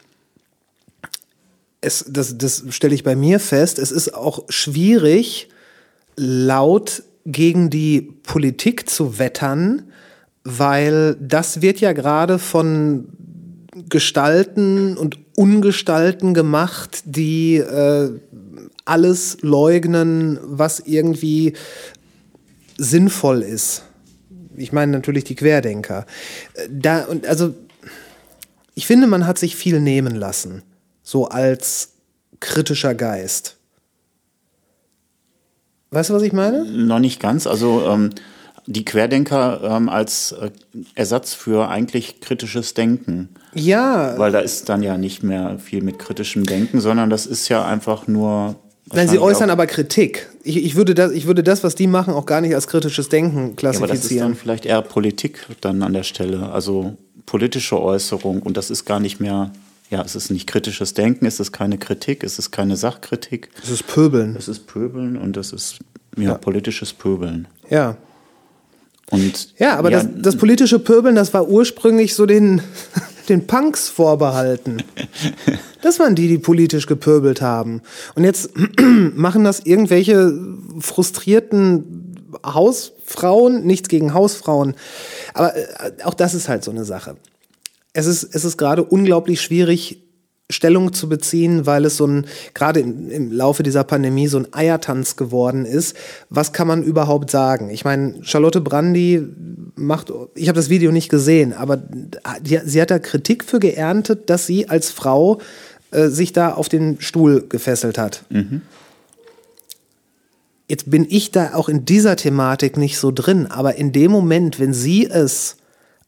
es, 1.82 2.06
das, 2.08 2.38
das 2.38 2.64
stelle 2.70 2.96
ich 2.96 3.04
bei 3.04 3.16
mir 3.16 3.40
fest, 3.40 3.80
es 3.80 3.92
ist 3.92 4.14
auch 4.14 4.44
schwierig, 4.50 5.50
laut 6.16 7.04
gegen 7.26 7.70
die 7.70 8.02
Politik 8.02 8.90
zu 8.90 9.20
wettern, 9.20 9.92
weil 10.44 11.16
das 11.20 11.62
wird 11.62 11.80
ja 11.80 11.94
gerade 11.94 12.40
von 12.40 13.10
Gestalten 13.90 14.98
und 14.98 15.18
Ungestalten 15.36 16.34
gemacht, 16.34 17.04
die 17.06 17.58
äh, 17.58 18.10
alles 18.86 19.38
leugnen, 19.42 20.40
was 20.42 20.80
irgendwie 20.80 21.54
sinnvoll 22.78 23.42
ist. 23.42 23.84
Ich 24.56 24.72
meine 24.72 24.94
natürlich 24.94 25.26
die 25.26 25.36
Querdenker. 25.36 26.06
Äh, 26.54 26.70
Da, 26.72 27.04
und 27.06 27.26
also, 27.26 27.54
ich 28.76 28.88
finde, 28.88 29.08
man 29.08 29.28
hat 29.28 29.38
sich 29.38 29.56
viel 29.56 29.82
nehmen 29.82 30.16
lassen. 30.16 30.64
So 31.04 31.28
als 31.28 31.94
kritischer 32.40 32.96
Geist. 32.96 33.58
Weißt 35.92 36.10
du, 36.10 36.14
was 36.14 36.24
ich 36.24 36.34
meine? 36.34 36.66
Noch 36.66 37.00
nicht 37.00 37.20
ganz. 37.20 37.48
Also 37.48 37.86
ähm, 37.88 38.12
die 38.66 38.86
Querdenker 38.86 39.62
ähm, 39.64 39.90
als 39.90 40.32
äh, 40.34 40.52
Ersatz 40.96 41.34
für 41.34 41.70
eigentlich 41.70 42.22
kritisches 42.22 42.74
Denken. 42.74 43.30
Ja. 43.56 44.14
Weil 44.18 44.32
da 44.32 44.40
ist 44.40 44.70
dann 44.70 44.84
ja 44.84 44.98
nicht 44.98 45.24
mehr 45.24 45.58
viel 45.60 45.82
mit 45.82 45.98
kritischem 46.00 46.46
Denken, 46.46 46.80
sondern 46.80 47.10
das 47.10 47.26
ist 47.26 47.50
ja 47.50 47.66
einfach 47.66 48.08
nur. 48.08 48.56
Nein, 48.94 49.08
sie 49.08 49.18
äußern 49.18 49.50
aber 49.50 49.66
Kritik. 49.66 50.30
Ich, 50.44 50.58
ich, 50.64 50.76
würde 50.76 50.94
das, 50.94 51.12
ich 51.12 51.26
würde 51.26 51.42
das, 51.42 51.64
was 51.64 51.74
die 51.74 51.88
machen, 51.88 52.14
auch 52.14 52.28
gar 52.28 52.42
nicht 52.42 52.54
als 52.54 52.68
kritisches 52.68 53.10
Denken 53.10 53.38
Ja, 53.38 53.42
aber 53.42 53.54
das 53.54 53.72
ist 53.72 53.80
dann 53.82 53.88
klassifizieren. 53.88 54.36
vielleicht 54.36 54.66
eher 54.66 54.82
Politik 54.84 55.48
dann 55.62 55.82
an 55.82 55.94
der 55.94 56.04
Stelle. 56.04 56.52
Also 56.52 56.96
politische 57.26 57.82
Äußerung. 57.82 58.44
Und 58.44 58.58
das 58.58 58.70
ist 58.70 58.86
gar 58.86 59.00
nicht 59.00 59.20
mehr, 59.20 59.50
ja, 59.90 60.04
es 60.04 60.16
ist 60.16 60.30
nicht 60.30 60.46
kritisches 60.46 60.94
Denken, 60.94 61.26
es 61.26 61.40
ist 61.40 61.52
keine 61.52 61.80
Kritik, 61.80 62.24
es 62.24 62.38
ist 62.38 62.52
keine 62.52 62.78
Sachkritik. 62.78 63.50
das 63.60 63.72
ist 63.72 63.88
Pöbeln. 63.88 64.36
Es 64.38 64.48
ist 64.48 64.68
Pöbeln 64.68 65.18
und 65.18 65.36
das 65.36 65.52
ist 65.52 65.80
ja, 66.18 66.36
politisches 66.36 66.94
Pöbeln. 66.94 67.48
Ja. 67.72 67.98
Und 69.10 69.50
Ja, 69.60 69.78
aber 69.78 69.90
Das, 69.92 70.08
das 70.16 70.36
politische 70.36 70.80
Pöbeln, 70.80 71.16
das 71.16 71.34
war 71.34 71.48
ursprünglich 71.48 72.14
so 72.16 72.26
den, 72.26 72.62
den 73.26 73.48
Punks 73.48 73.90
vorbehalten. 73.90 74.84
Das 75.82 76.00
waren 76.00 76.16
die, 76.16 76.28
die 76.28 76.38
politisch 76.38 76.88
gepöbelt 76.88 77.42
haben. 77.42 77.82
Und 78.16 78.24
jetzt 78.24 78.52
machen 78.80 79.44
das 79.44 79.62
irgendwelche 79.62 80.34
frustrierten 80.80 82.16
Hausfrauen, 82.46 83.66
nichts 83.66 83.90
gegen 83.90 84.14
Hausfrauen. 84.14 84.76
Aber 85.34 85.56
äh, 85.56 86.04
auch 86.04 86.14
das 86.14 86.34
ist 86.34 86.50
halt 86.50 86.64
so 86.64 86.72
eine 86.72 86.86
Sache. 86.86 87.18
Es 87.94 88.08
ist, 88.08 88.24
es 88.36 88.44
ist 88.44 88.58
gerade 88.58 88.84
unglaublich 88.84 89.42
schwierig, 89.42 90.05
Stellung 90.52 90.94
zu 90.94 91.10
beziehen, 91.10 91.66
weil 91.66 91.86
es 91.86 91.98
so 91.98 92.06
ein, 92.06 92.26
gerade 92.54 92.80
im, 92.80 93.10
im 93.10 93.32
Laufe 93.32 93.64
dieser 93.64 93.84
Pandemie 93.84 94.28
so 94.28 94.38
ein 94.38 94.54
Eiertanz 94.54 95.16
geworden 95.16 95.66
ist. 95.66 95.96
Was 96.30 96.54
kann 96.54 96.68
man 96.68 96.84
überhaupt 96.84 97.32
sagen? 97.32 97.72
Ich 97.72 97.84
meine, 97.84 98.24
Charlotte 98.24 98.62
Brandy 98.62 99.24
macht, 99.76 100.14
ich 100.36 100.48
habe 100.48 100.56
das 100.56 100.70
Video 100.70 100.92
nicht 100.92 101.10
gesehen, 101.10 101.52
aber 101.54 101.78
die, 102.42 102.60
sie 102.64 102.80
hat 102.80 102.92
da 102.92 103.00
Kritik 103.00 103.44
für 103.44 103.60
geerntet, 103.60 104.30
dass 104.30 104.46
sie 104.46 104.70
als 104.70 104.92
Frau 104.92 105.42
äh, 105.90 106.10
sich 106.10 106.32
da 106.32 106.54
auf 106.54 106.70
den 106.70 107.02
Stuhl 107.02 107.46
gefesselt 107.50 107.98
hat. 107.98 108.24
Jetzt 110.68 110.90
bin 110.90 111.08
ich 111.10 111.32
da 111.32 111.56
auch 111.56 111.70
in 111.70 111.86
dieser 111.86 112.16
Thematik 112.16 112.78
nicht 112.78 113.00
so 113.00 113.12
drin, 113.12 113.48
aber 113.48 113.76
in 113.76 113.92
dem 113.92 114.12
Moment, 114.12 114.60
wenn 114.60 114.74
sie 114.74 115.08
es 115.08 115.58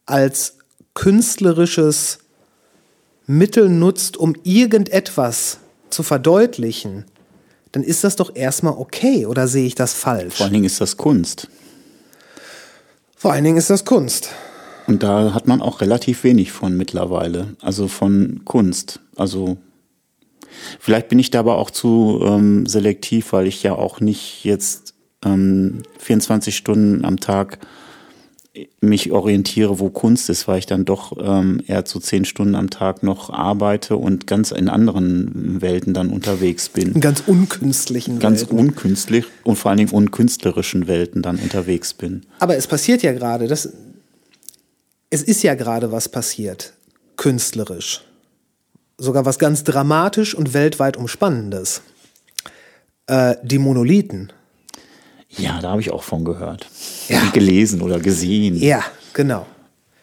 als 0.06 0.58
künstlerisches 0.94 2.20
Mittel 3.28 3.68
nutzt, 3.70 4.18
um 4.18 4.36
irgendetwas 4.44 5.60
zu 5.90 6.02
verdeutlichen, 6.02 7.06
dann 7.74 7.84
ist 7.84 8.04
das 8.04 8.16
doch 8.16 8.36
erstmal 8.36 8.74
okay, 8.74 9.26
oder 9.26 9.48
sehe 9.48 9.68
ich 9.68 9.76
das 9.76 9.94
falsch? 9.94 10.36
vor 10.36 10.46
allen 10.46 10.54
Dingen 10.54 10.66
ist 10.66 10.82
das 10.82 10.98
Kunst. 10.98 11.50
Vor 13.16 13.34
allen 13.34 13.44
Dingen 13.44 13.58
ist 13.58 13.70
das 13.70 13.84
Kunst. 13.84 14.30
Und 14.88 15.04
da 15.04 15.34
hat 15.34 15.48
man 15.48 15.62
auch 15.62 15.82
relativ 15.82 16.24
wenig 16.24 16.54
von 16.54 16.78
mittlerweile. 16.78 17.56
Also 17.62 17.90
von 17.90 18.42
Kunst. 18.46 19.02
Also 19.18 19.58
vielleicht 20.80 21.10
bin 21.10 21.20
ich 21.20 21.30
da 21.30 21.40
aber 21.40 21.58
auch 21.58 21.70
zu 21.70 22.22
ähm, 22.24 22.66
selektiv, 22.66 23.34
weil 23.34 23.48
ich 23.48 23.62
ja 23.64 23.74
auch 23.74 24.00
nicht 24.00 24.46
jetzt 24.46 24.94
ähm, 25.26 25.84
24 26.00 26.56
Stunden 26.56 27.04
am 27.04 27.20
Tag 27.20 27.60
mich 28.82 29.12
orientiere, 29.12 29.80
wo 29.80 29.90
Kunst 29.90 30.30
ist, 30.30 30.48
weil 30.48 30.60
ich 30.60 30.66
dann 30.66 30.86
doch 30.86 31.18
ähm, 31.20 31.62
eher 31.68 31.86
zu 31.86 32.00
10 32.00 32.26
Stunden 32.26 32.56
am 32.56 32.70
Tag 32.70 33.04
noch 33.04 33.30
arbeite 33.30 33.98
und 33.98 34.28
ganz 34.28 34.52
in 34.52 34.70
anderen 34.70 35.62
Welten 35.62 35.94
dann 35.94 36.10
unterwegs 36.10 36.70
bin. 36.70 36.94
In 36.94 37.02
ganz 37.02 37.24
unkünstlichen 37.26 38.20
Ganz 38.20 38.42
Welten. 38.42 38.60
unkünstlich 38.60 39.26
und 39.44 39.58
vor 39.58 39.70
allen 39.70 39.78
Dingen 39.78 39.92
unkünstlerischen 39.92 40.88
Welten 40.88 41.22
dann 41.22 41.38
unterwegs 41.38 41.94
bin. 41.94 42.24
Aber 42.40 42.56
es 42.58 42.68
passiert 42.68 43.04
ja 43.04 43.14
gerade, 43.14 43.48
das, 43.48 43.70
es 45.10 45.24
ist 45.24 45.44
ja 45.44 45.56
gerade 45.56 45.92
was 45.92 46.10
passiert, 46.10 46.74
künstlerisch. 47.16 48.02
Sogar 48.98 49.26
was 49.26 49.38
ganz 49.38 49.64
dramatisch 49.64 50.34
und 50.34 50.54
weltweit 50.54 50.98
umspannendes. 50.98 51.82
Äh, 53.08 53.36
die 53.44 53.60
Monolithen. 53.60 54.34
Ja, 55.30 55.60
da 55.62 55.72
habe 55.72 55.82
ich 55.82 55.92
auch 55.92 56.04
von 56.04 56.24
gehört. 56.26 56.68
Ja. 57.10 57.22
Gelesen 57.34 57.82
oder 57.82 58.00
gesehen. 58.00 58.56
Ja, 58.58 58.84
genau. 59.14 59.46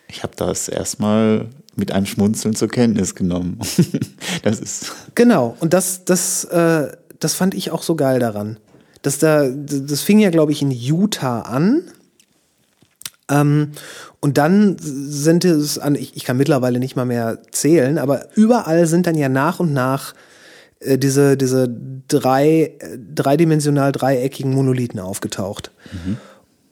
Ich 0.09 0.23
habe 0.23 0.35
das 0.37 0.69
erstmal 0.69 1.49
mit 1.77 1.93
einem 1.93 2.07
Schmunzeln 2.07 2.55
zur 2.55 2.69
Kenntnis 2.69 3.15
genommen. 3.15 3.59
das 4.43 4.61
ist. 4.61 4.93
Genau, 5.15 5.57
und 5.61 5.73
das, 5.73 6.05
das, 6.05 6.45
äh, 6.45 6.93
das 7.19 7.35
fand 7.35 7.55
ich 7.55 7.71
auch 7.71 7.83
so 7.83 7.97
geil 7.97 8.21
daran. 8.21 8.59
Das, 9.03 9.19
da, 9.19 9.49
das 9.49 10.03
fing 10.03 10.19
ja, 10.19 10.31
glaube 10.31 10.53
ich, 10.53 10.63
in 10.63 10.71
Utah 10.71 11.41
an. 11.41 11.83
Ähm, 13.31 13.73
und 14.21 14.39
dann 14.39 14.77
sind 14.79 15.45
es 15.45 15.79
an, 15.79 15.95
ich, 15.95 16.17
ich 16.17 16.25
kann 16.25 16.37
mittlerweile 16.37 16.79
nicht 16.79 16.97
mal 16.97 17.05
mehr 17.05 17.39
zählen, 17.51 17.99
aber 17.99 18.29
überall 18.37 18.87
sind 18.87 19.07
dann 19.07 19.17
ja 19.17 19.29
nach 19.29 19.61
und 19.61 19.73
nach 19.73 20.15
äh, 20.81 20.99
diese, 20.99 21.37
diese 21.37 21.69
drei, 22.09 22.75
äh, 22.79 22.99
dreidimensional 23.15 23.93
dreieckigen 23.93 24.53
Monolithen 24.53 25.01
aufgetaucht. 25.01 25.71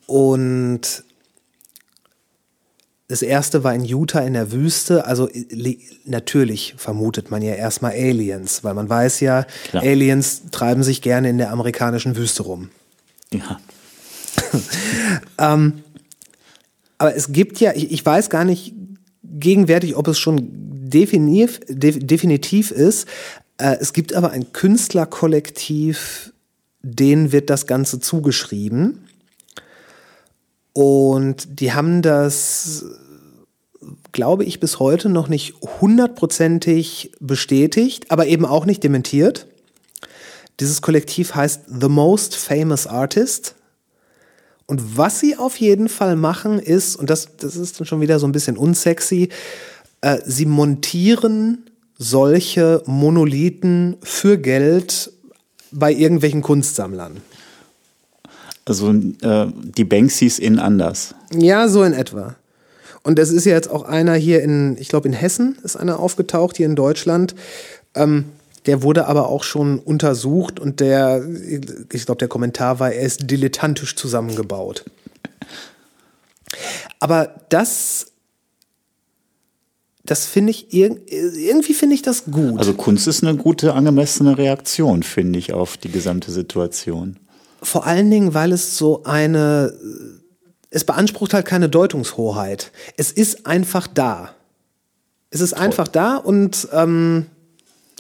Und 0.07 1.05
das 3.09 3.21
erste 3.23 3.63
war 3.63 3.75
in 3.75 3.85
Utah 3.85 4.21
in 4.21 4.33
der 4.33 4.53
Wüste. 4.53 5.05
Also 5.07 5.29
li- 5.51 5.81
natürlich 6.05 6.75
vermutet 6.79 7.31
man 7.31 7.43
ja 7.43 7.55
erstmal 7.55 7.93
Aliens, 7.93 8.65
weil 8.65 8.73
man 8.75 8.89
weiß 8.89 9.21
ja, 9.21 9.45
Klar. 9.69 9.83
Aliens 9.83 10.43
treiben 10.51 10.83
sich 10.83 11.03
gerne 11.03 11.29
in 11.31 11.39
der 11.39 11.51
amerikanischen 11.51 12.17
Wüste 12.17 12.43
rum. 12.45 12.71
Ja. 13.33 13.61
Aber 16.99 17.17
es 17.17 17.33
gibt 17.33 17.61
ja, 17.61 17.73
ich, 17.75 17.91
ich 17.91 18.05
weiß 18.05 18.31
gar 18.31 18.45
nicht 18.45 18.75
gegenwärtig, 19.25 19.97
ob 19.97 20.09
es 20.09 20.19
schon 20.19 20.49
definitiv, 20.53 21.61
de, 21.69 21.99
definitiv 21.99 22.71
ist. 22.71 23.07
Äh, 23.63 23.79
es 23.81 23.93
gibt 23.93 24.13
aber 24.13 24.31
ein 24.31 24.53
Künstlerkollektiv, 24.53 26.33
denen 26.83 27.31
wird 27.31 27.49
das 27.49 27.69
Ganze 27.69 28.01
zugeschrieben. 28.01 29.09
Und 30.73 31.61
die 31.61 31.73
haben 31.73 32.03
das, 32.03 32.85
glaube 34.11 34.45
ich, 34.45 34.59
bis 34.59 34.81
heute 34.81 35.09
noch 35.09 35.29
nicht 35.29 35.55
hundertprozentig 35.81 37.13
bestätigt, 37.21 38.11
aber 38.11 38.27
eben 38.27 38.45
auch 38.45 38.65
nicht 38.65 38.83
dementiert. 38.83 39.47
Dieses 40.59 40.83
Kollektiv 40.83 41.37
heißt 41.37 41.63
The 41.69 41.89
Most 41.89 42.35
Famous 42.35 42.89
Artist. 42.89 43.55
Und 44.67 44.97
was 44.97 45.21
sie 45.21 45.37
auf 45.37 45.57
jeden 45.57 45.89
Fall 45.89 46.17
machen 46.17 46.59
ist, 46.59 46.97
und 46.97 47.11
das, 47.11 47.37
das 47.37 47.57
ist 47.57 47.79
dann 47.79 47.87
schon 47.87 48.01
wieder 48.01 48.19
so 48.19 48.27
ein 48.27 48.33
bisschen 48.33 48.57
unsexy, 48.57 49.29
äh, 50.01 50.19
sie 50.25 50.47
montieren 50.47 51.67
solche 52.03 52.83
Monolithen 52.87 53.97
für 54.03 54.37
Geld 54.39 55.13
bei 55.71 55.93
irgendwelchen 55.93 56.43
Kunstsammlern. 56.43 57.19
Also 58.65 58.91
äh, 58.91 59.47
die 59.77 59.85
Banksys 59.85 60.39
in 60.39 60.59
anders. 60.59 61.15
Ja, 61.33 61.69
so 61.69 61.83
in 61.83 61.93
etwa. 61.93 62.37
Und 63.03 63.19
es 63.19 63.31
ist 63.31 63.45
ja 63.45 63.53
jetzt 63.53 63.71
auch 63.71 63.85
einer 63.85 64.15
hier 64.15 64.43
in, 64.43 64.77
ich 64.79 64.89
glaube 64.89 65.09
in 65.09 65.15
Hessen 65.15 65.59
ist 65.63 65.77
einer 65.77 65.99
aufgetaucht, 65.99 66.57
hier 66.57 66.67
in 66.67 66.77
Deutschland. 66.77 67.35
Ähm, 67.95 68.27
der 68.67 68.83
wurde 68.83 69.07
aber 69.07 69.29
auch 69.29 69.43
schon 69.43 69.81
untersucht 69.81 70.61
und 70.61 70.79
der, 70.79 71.25
ich 71.27 72.07
glaube, 72.07 72.19
der 72.19 72.29
Kommentar 72.29 72.79
war, 72.79 72.93
er 72.93 73.03
ist 73.03 73.29
dilettantisch 73.29 73.97
zusammengebaut. 73.97 74.85
Aber 77.01 77.35
das, 77.49 78.12
das 80.05 80.27
finde 80.27 80.51
ich, 80.51 80.73
irg 80.75 81.01
irgendwie 81.09 81.75
finde 81.75 81.95
ich 81.95 82.03
das 82.03 82.25
gut. 82.25 82.59
Also 82.59 82.75
Kunst 82.75 83.07
ist 83.07 83.23
eine 83.23 83.37
gute, 83.37 83.75
angemessene 83.75 84.37
Reaktion, 84.37 85.03
finde 85.03 85.39
ich, 85.39 85.53
auf 85.53 85.77
die 85.77 85.91
gesamte 85.91 86.33
Situation. 86.33 87.19
Vor 87.63 87.87
allen 87.87 88.11
Dingen, 88.11 88.35
weil 88.35 88.53
es 88.53 88.77
so 88.77 89.05
eine, 89.05 89.73
es 90.71 90.85
beansprucht 90.85 91.35
halt 91.35 91.47
keine 91.47 91.69
Deutungshoheit. 91.69 92.73
Es 92.97 93.13
ist 93.13 93.47
einfach 93.47 93.87
da. 93.87 94.35
Es 95.31 95.41
ist 95.41 95.55
einfach 95.55 95.87
da 95.89 96.17
und 96.17 96.69
ähm, 96.73 97.27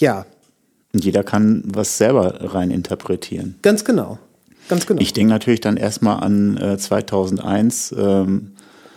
ja, 0.00 0.26
Und 0.92 1.05
jeder 1.05 1.22
kann 1.22 1.62
was 1.64 1.96
selber 1.96 2.53
rein 2.55 2.70
interpretieren. 2.70 3.55
Ganz 3.62 3.84
genau. 3.84 4.18
Ganz 4.68 4.86
genau. 4.86 5.00
Ich 5.00 5.12
denke 5.12 5.30
natürlich 5.32 5.61
dann 5.61 5.76
erstmal 5.76 6.22
an 6.22 6.57
äh, 6.57 6.78
2001, 6.78 7.94
ähm, 7.96 8.53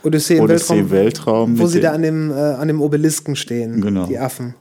Odyssee 0.06 0.38
im 0.38 0.44
Odyssee 0.44 0.90
Weltraum, 0.90 0.92
Weltraum 0.92 1.60
wo 1.60 1.68
sie 1.68 1.82
da 1.82 1.92
an 1.92 2.02
dem, 2.02 2.32
äh, 2.32 2.36
an 2.36 2.68
dem 2.68 2.82
Obelisken 2.82 3.36
stehen, 3.36 3.82
Genau. 3.82 4.06
die 4.06 4.18
Affen. 4.20 4.56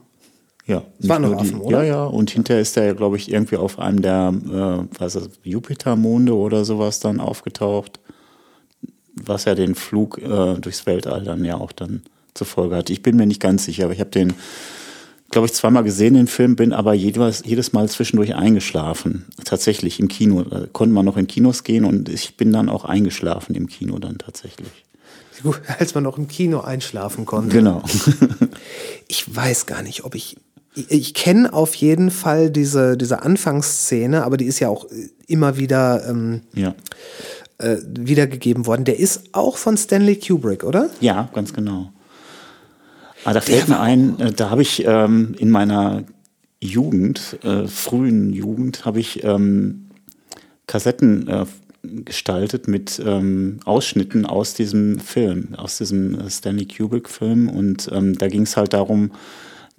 ja, 0.67 0.83
Es 0.99 1.09
waren 1.09 1.23
noch 1.23 1.39
Affen, 1.39 1.61
oder? 1.61 1.83
Ja, 1.83 1.85
ja, 1.85 2.05
und 2.05 2.31
hinterher 2.31 2.63
ist 2.63 2.77
er 2.77 2.85
ja, 2.87 2.93
glaube 2.95 3.17
ich, 3.17 3.31
irgendwie 3.31 3.57
auf 3.57 3.79
einem 3.79 4.03
der, 4.03 4.33
äh, 4.35 4.99
was 4.99 5.15
ist 5.15 5.31
Jupitermonde 5.43 6.35
oder 6.35 6.65
sowas 6.65 7.01
dann 7.01 7.21
aufgetaucht, 7.21 8.01
was 9.15 9.45
ja 9.45 9.55
den 9.55 9.75
Flug 9.75 10.19
äh, 10.19 10.55
durchs 10.61 10.87
Weltall 10.87 11.23
dann 11.25 11.45
ja 11.45 11.57
auch 11.57 11.73
dann 11.73 12.03
zur 12.35 12.47
Folge 12.47 12.77
hat. 12.77 12.91
Ich 12.91 13.03
bin 13.03 13.17
mir 13.17 13.27
nicht 13.27 13.41
ganz 13.41 13.65
sicher, 13.65 13.85
aber 13.85 13.93
ich 13.93 14.01
habe 14.01 14.11
den, 14.11 14.33
glaube 15.31 15.47
ich, 15.47 15.53
zweimal 15.53 15.85
gesehen, 15.85 16.15
den 16.15 16.27
Film, 16.27 16.57
bin 16.57 16.73
aber 16.73 16.95
jedes, 16.95 17.43
jedes 17.45 17.73
Mal 17.73 17.89
zwischendurch 17.89 18.35
eingeschlafen. 18.35 19.27
Tatsächlich 19.45 20.01
im 20.01 20.09
Kino. 20.09 20.43
Da 20.43 20.67
konnte 20.73 20.95
man 20.95 21.05
noch 21.05 21.17
in 21.17 21.27
Kinos 21.29 21.63
gehen 21.63 21.85
und 21.85 22.09
ich 22.09 22.37
bin 22.37 22.53
dann 22.53 22.69
auch 22.69 22.85
eingeschlafen 22.85 23.55
im 23.55 23.69
Kino 23.69 23.99
dann 24.01 24.19
tatsächlich. 24.19 24.84
Als 25.79 25.95
man 25.95 26.05
noch 26.05 26.19
im 26.19 26.29
Kino 26.29 26.61
einschlafen 26.61 27.27
konnte. 27.27 27.57
Genau. 27.57 27.83
Ich 29.07 29.37
weiß 29.37 29.67
gar 29.67 29.83
nicht, 29.83 30.05
ob 30.05 30.15
ich. 30.15 30.39
Ich, 30.75 30.91
ich 30.91 31.15
kenne 31.15 31.53
auf 31.53 31.75
jeden 31.75 32.11
Fall 32.11 32.51
diese, 32.51 32.97
diese 32.97 33.23
Anfangsszene, 33.23 34.25
aber 34.25 34.39
die 34.39 34.47
ist 34.47 34.61
ja 34.61 34.71
auch 34.71 34.87
äh, 34.91 35.11
immer 35.27 35.59
wieder 35.59 36.09
ähm, 36.09 36.41
ja. 36.55 36.75
äh, 37.59 37.77
wiedergegeben 37.87 38.65
worden. 38.65 38.87
Der 38.87 38.99
ist 38.99 39.25
auch 39.33 39.59
von 39.59 39.77
Stanley 39.77 40.17
Kubrick, 40.17 40.65
oder? 40.65 40.89
Ja, 41.01 41.29
ganz 41.35 41.53
genau. 41.53 41.93
Aber 43.25 43.35
da 43.35 43.41
fällt 43.43 43.69
mir 43.69 43.79
ein, 43.79 44.19
äh, 44.19 44.33
da 44.33 44.49
habe 44.49 44.63
ich 44.63 44.85
ähm, 44.87 45.35
in 45.39 45.51
meiner 45.51 46.05
Jugend, 46.61 47.39
äh, 47.43 47.69
frühen 47.69 48.33
Jugend, 48.33 48.87
habe 48.87 49.01
ich 49.01 49.23
ähm, 49.23 49.91
Kassetten 50.67 51.29
äh, 51.29 51.45
gestaltet 52.05 52.69
mit 52.69 53.01
ähm, 53.05 53.61
Ausschnitten 53.65 54.27
aus 54.27 54.55
diesem 54.55 54.99
Film, 54.99 55.55
aus 55.57 55.79
diesem 55.79 56.29
Stanley 56.29 56.67
Kubrick-Film. 56.67 57.49
Und 57.49 57.91
ähm, 57.93 58.17
da 58.19 58.29
ging 58.29 58.43
es 58.43 58.57
halt 58.57 58.73
darum, 58.73 59.13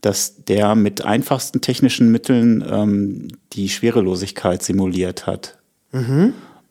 dass 0.02 0.44
der 0.46 0.76
mit 0.76 1.04
einfachsten 1.04 1.62
technischen 1.62 2.12
Mitteln 2.12 2.64
ähm, 2.70 3.28
die 3.54 3.70
Schwerelosigkeit 3.70 4.62
simuliert 4.62 5.26
hat 5.26 5.58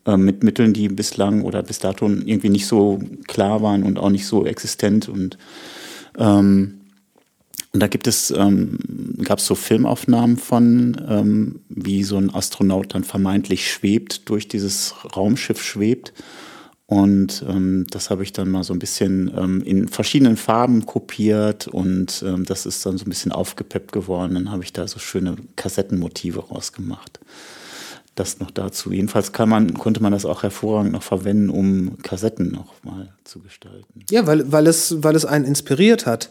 äh, 0.07 0.17
mit 0.17 0.45
Mitteln, 0.45 0.73
die 0.73 0.89
bislang 0.89 1.43
oder 1.43 1.63
bis 1.63 1.79
dato 1.79 2.07
irgendwie 2.07 2.51
nicht 2.51 2.67
so 2.67 3.01
klar 3.27 3.63
waren 3.63 3.83
und 3.83 3.99
auch 3.99 4.11
nicht 4.11 4.27
so 4.27 4.47
existent. 4.47 5.09
Und, 5.09 5.39
ähm, 6.19 6.81
und 7.75 7.81
da 7.81 7.89
gibt 7.89 8.07
es, 8.07 8.31
ähm, 8.31 8.79
gab 9.25 9.41
es 9.41 9.47
so 9.47 9.57
Filmaufnahmen 9.57 10.37
von, 10.37 10.97
ähm, 11.09 11.61
wie 11.69 12.05
so 12.05 12.17
ein 12.17 12.33
Astronaut 12.33 12.95
dann 12.95 13.03
vermeintlich 13.03 13.69
schwebt, 13.71 14.29
durch 14.29 14.47
dieses 14.47 14.95
Raumschiff 15.17 15.61
schwebt. 15.61 16.13
Und 16.87 17.45
ähm, 17.49 17.87
das 17.91 18.11
habe 18.11 18.23
ich 18.23 18.33
dann 18.33 18.49
mal 18.49 18.63
so 18.63 18.75
ein 18.75 18.79
bisschen 18.79 19.33
ähm, 19.37 19.61
in 19.63 19.89
verschiedenen 19.89 20.37
Farben 20.37 20.87
kopiert 20.87 21.67
und 21.67 22.23
ähm, 22.25 22.45
das 22.45 22.65
ist 22.65 22.87
dann 22.87 22.97
so 22.97 23.07
ein 23.07 23.09
bisschen 23.09 23.33
aufgepeppt 23.33 23.91
geworden. 23.91 24.35
Dann 24.35 24.53
habe 24.53 24.63
ich 24.63 24.73
da 24.73 24.87
so 24.87 25.01
schöne 25.01 25.35
Kassettenmotive 25.57 26.49
rausgemacht 26.49 27.19
das 28.15 28.39
noch 28.39 28.53
dazu. 28.53 28.93
Jedenfalls 28.93 29.33
kann 29.33 29.49
man, 29.49 29.75
konnte 29.75 30.01
man 30.01 30.13
das 30.13 30.25
auch 30.25 30.45
hervorragend 30.45 30.93
noch 30.93 31.03
verwenden, 31.03 31.51
um 31.51 31.99
Kassetten 32.03 32.53
noch 32.53 32.73
mal 32.85 33.13
zu 33.25 33.41
gestalten. 33.41 34.05
Ja, 34.09 34.27
weil, 34.29 34.53
weil, 34.53 34.69
es, 34.69 35.03
weil 35.03 35.17
es 35.17 35.25
einen 35.25 35.45
inspiriert 35.45 36.07
hat. 36.07 36.31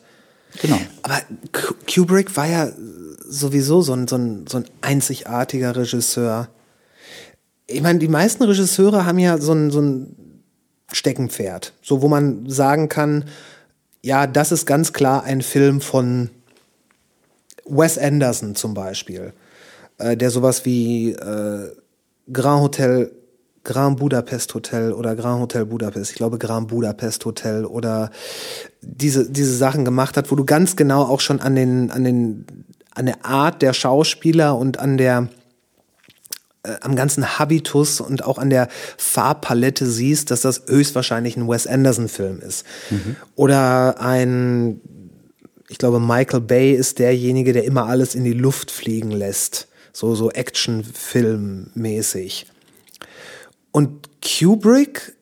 Genau. 0.62 0.80
Aber 1.02 1.20
Ku- 1.52 1.74
Kubrick 1.92 2.36
war 2.38 2.48
ja 2.48 2.72
sowieso 3.28 3.82
so 3.82 3.94
ein, 3.94 4.08
so 4.08 4.16
ein, 4.18 4.46
so 4.48 4.58
ein 4.58 4.66
einzigartiger 4.82 5.76
Regisseur. 5.76 6.50
Ich 7.68 7.82
meine, 7.82 8.00
die 8.00 8.08
meisten 8.08 8.44
Regisseure 8.44 9.06
haben 9.06 9.20
ja 9.20 9.38
so 9.40 9.54
ein, 9.54 9.72
so 9.72 9.82
ein 9.82 10.16
Steckenpferd, 10.92 11.74
so 11.82 12.02
wo 12.02 12.08
man 12.08 12.48
sagen 12.50 12.88
kann, 12.90 13.26
ja, 14.04 14.28
das 14.28 14.52
ist 14.52 14.66
ganz 14.66 14.94
klar 14.94 15.24
ein 15.24 15.42
Film 15.42 15.82
von 15.82 16.30
Wes 17.66 17.98
Anderson 17.98 18.56
zum 18.56 18.74
Beispiel, 18.74 19.34
äh, 19.98 20.16
der 20.18 20.30
sowas 20.30 20.66
wie 20.66 21.12
äh, 21.12 21.72
Grand 22.32 22.62
Hotel, 22.62 23.12
Grand 23.64 23.98
Budapest 23.98 24.54
Hotel 24.54 24.92
oder 24.92 25.16
Grand 25.16 25.42
Hotel 25.42 25.66
Budapest, 25.66 26.12
ich 26.12 26.18
glaube 26.18 26.38
Grand 26.38 26.68
Budapest 26.68 27.26
Hotel 27.26 27.66
oder 27.66 28.12
diese, 28.82 29.28
diese 29.30 29.56
Sachen 29.56 29.86
gemacht 29.86 30.18
hat, 30.18 30.30
wo 30.32 30.36
du 30.36 30.44
ganz 30.44 30.76
genau 30.76 31.04
auch 31.04 31.22
schon 31.22 31.40
an 31.40 31.56
den, 31.56 31.90
an 31.90 32.04
den, 32.04 32.46
an 32.94 33.06
der 33.06 33.26
Art 33.26 33.62
der 33.62 33.72
Schauspieler 33.74 34.58
und 34.58 34.80
an 34.80 34.98
der, 34.98 35.30
äh, 36.64 36.74
am 36.82 36.98
ganzen 36.98 37.40
Habitus 37.40 38.02
und 38.02 38.26
auch 38.26 38.38
an 38.38 38.50
der 38.50 38.68
Farbpalette 38.98 39.86
siehst, 39.86 40.32
dass 40.32 40.42
das 40.42 40.64
höchstwahrscheinlich 40.68 41.38
ein 41.38 41.48
Wes 41.48 41.66
Anderson-Film 41.66 42.42
ist. 42.42 42.66
Oder 43.36 44.02
ein, 44.02 44.82
ich 45.70 45.78
glaube, 45.78 46.02
Michael 46.02 46.42
Bay 46.42 46.74
ist 46.74 47.00
derjenige, 47.00 47.54
der 47.54 47.64
immer 47.64 47.88
alles 47.88 48.14
in 48.14 48.26
die 48.26 48.34
Luft 48.34 48.72
fliegen 48.72 49.12
lässt. 49.12 49.70
So, 49.94 50.16
so 50.16 50.32
Action-Film-mäßig. 50.32 52.48
Und 53.74 54.10
Kubrick, 54.22 55.16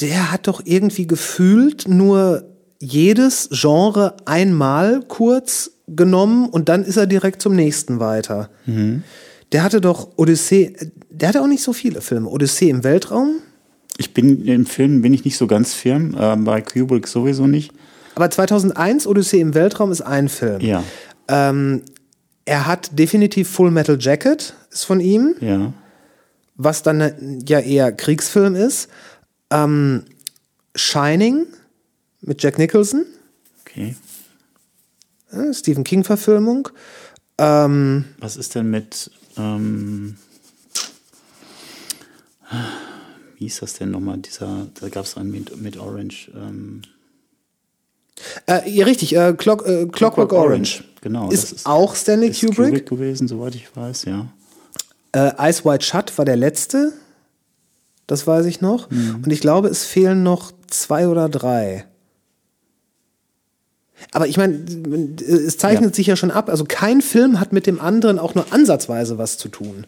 der 0.00 0.32
hat 0.32 0.48
doch 0.48 0.60
irgendwie 0.64 1.06
gefühlt 1.06 1.86
nur 1.88 2.44
jedes 2.80 3.48
Genre 3.52 4.16
einmal 4.26 5.00
kurz 5.06 5.70
genommen 5.88 6.48
und 6.48 6.68
dann 6.68 6.82
ist 6.84 6.96
er 6.96 7.06
direkt 7.06 7.40
zum 7.40 7.54
nächsten 7.54 8.00
weiter. 8.00 8.50
Der 9.52 9.62
hatte 9.62 9.80
doch 9.80 10.08
Odyssee, 10.16 10.74
der 11.08 11.28
hatte 11.28 11.40
auch 11.42 11.46
nicht 11.46 11.62
so 11.62 11.72
viele 11.72 12.00
Filme. 12.00 12.28
Odyssee 12.28 12.68
im 12.68 12.82
Weltraum, 12.84 13.36
Ich 13.98 14.12
bin 14.12 14.44
im 14.44 14.66
Film 14.66 15.00
bin 15.00 15.14
ich 15.14 15.24
nicht 15.24 15.38
so 15.38 15.46
ganz 15.46 15.72
firm, 15.72 16.14
äh, 16.18 16.36
bei 16.36 16.60
Kubrick 16.60 17.06
sowieso 17.06 17.46
nicht. 17.46 17.72
aber 18.16 18.28
2001 18.30 19.06
Odyssee 19.06 19.40
im 19.40 19.54
Weltraum 19.54 19.92
ist 19.92 20.02
ein 20.02 20.28
Film. 20.28 20.60
Ja, 20.60 20.82
Ähm, 21.28 21.82
er 22.44 22.66
hat 22.66 22.98
definitiv 22.98 23.48
Full 23.50 23.70
Metal 23.70 23.96
Jacket, 23.98 24.54
ist 24.70 24.84
von 24.84 25.00
ihm, 25.00 25.34
ja. 25.40 25.72
Was 26.56 26.82
dann 26.82 27.00
äh, 27.00 27.14
ja 27.46 27.60
eher 27.60 27.92
Kriegsfilm 27.92 28.54
ist. 28.54 28.88
Ähm, 29.50 30.04
Shining 30.74 31.46
mit 32.20 32.42
Jack 32.42 32.58
Nicholson, 32.58 33.04
Okay. 33.62 33.94
Stephen 35.52 35.84
King-Verfilmung. 35.84 36.68
Ähm, 37.38 38.04
Was 38.18 38.36
ist 38.36 38.54
denn 38.54 38.70
mit 38.70 39.10
ähm, 39.36 40.16
wie 43.36 43.44
hieß 43.44 43.60
das 43.60 43.74
denn 43.74 43.90
nochmal? 43.90 44.18
Dieser, 44.18 44.66
da 44.80 44.88
gab 44.88 45.04
es 45.04 45.16
einen 45.16 45.30
mit, 45.30 45.60
mit 45.60 45.76
Orange. 45.76 46.30
Ähm, 46.34 46.82
äh, 48.46 48.68
ja, 48.70 48.84
richtig, 48.86 49.14
äh, 49.14 49.34
Clock, 49.36 49.66
äh, 49.66 49.86
Clockwork 49.86 50.32
Orange. 50.32 50.84
Genau. 51.02 51.30
Ist, 51.30 51.66
auch 51.66 51.94
Stanley 51.94 52.28
ist 52.28 52.40
Kubrick. 52.40 52.88
gewesen, 52.88 53.28
soweit 53.28 53.54
ich 53.54 53.74
weiß, 53.76 54.06
ja. 54.06 54.26
Äh, 55.16 55.32
Ice 55.50 55.64
White 55.64 55.84
Shut 55.84 56.16
war 56.18 56.24
der 56.26 56.36
letzte. 56.36 56.92
Das 58.06 58.26
weiß 58.26 58.44
ich 58.46 58.60
noch. 58.60 58.90
Mhm. 58.90 59.22
Und 59.24 59.32
ich 59.32 59.40
glaube, 59.40 59.68
es 59.68 59.84
fehlen 59.84 60.22
noch 60.22 60.52
zwei 60.68 61.08
oder 61.08 61.28
drei. 61.28 61.86
Aber 64.12 64.26
ich 64.28 64.36
meine, 64.36 64.54
es 65.26 65.56
zeichnet 65.56 65.90
Ja. 65.90 65.94
sich 65.94 66.06
ja 66.06 66.16
schon 66.16 66.30
ab. 66.30 66.48
Also 66.50 66.64
kein 66.68 67.00
Film 67.00 67.40
hat 67.40 67.52
mit 67.52 67.66
dem 67.66 67.80
anderen 67.80 68.18
auch 68.18 68.34
nur 68.34 68.52
ansatzweise 68.52 69.16
was 69.18 69.38
zu 69.38 69.48
tun. 69.48 69.86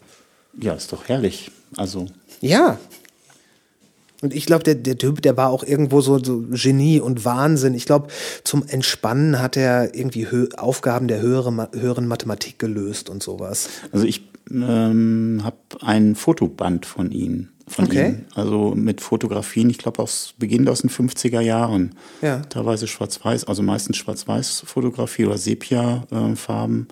Ja, 0.58 0.72
ist 0.74 0.92
doch 0.92 1.08
herrlich. 1.08 1.50
Also, 1.76 2.06
Ja. 2.40 2.78
Und 4.20 4.34
ich 4.34 4.46
glaube, 4.46 4.64
der, 4.64 4.74
der 4.74 4.98
Typ, 4.98 5.22
der 5.22 5.36
war 5.36 5.50
auch 5.50 5.62
irgendwo 5.62 6.00
so, 6.00 6.18
so 6.22 6.42
Genie 6.50 6.98
und 6.98 7.24
Wahnsinn. 7.24 7.74
Ich 7.74 7.86
glaube, 7.86 8.08
zum 8.42 8.66
Entspannen 8.66 9.40
hat 9.40 9.56
er 9.56 9.94
irgendwie 9.94 10.28
Hö 10.28 10.48
Aufgaben 10.56 11.06
der 11.06 11.20
höhere, 11.20 11.52
Ma- 11.52 11.68
höheren 11.72 12.08
Mathematik 12.08 12.58
gelöst 12.58 13.10
und 13.10 13.22
sowas. 13.22 13.68
also 13.92 14.04
ich 14.06 14.22
ähm, 14.50 15.40
habe 15.44 15.56
ein 15.82 16.14
Fotoband 16.14 16.86
von 16.86 17.10
ihm. 17.12 17.48
Von 17.66 17.84
Okay. 17.86 18.08
ihm. 18.08 18.24
Also 18.34 18.72
mit 18.74 19.00
Fotografien, 19.02 19.68
ich 19.68 19.78
glaube 19.78 20.02
aus 20.02 20.34
Beginn 20.38 20.66
aus 20.68 20.80
den 20.80 20.90
50er 20.90 21.40
Jahren. 21.40 21.94
Ja. 22.22 22.40
Teilweise 22.40 22.86
schwarz-weiß, 22.86 23.44
also 23.44 23.62
meistens 23.62 23.96
schwarz-weiß-Fotografie 23.98 25.26
oder 25.26 25.36
Sepia-Farben. 25.38 26.88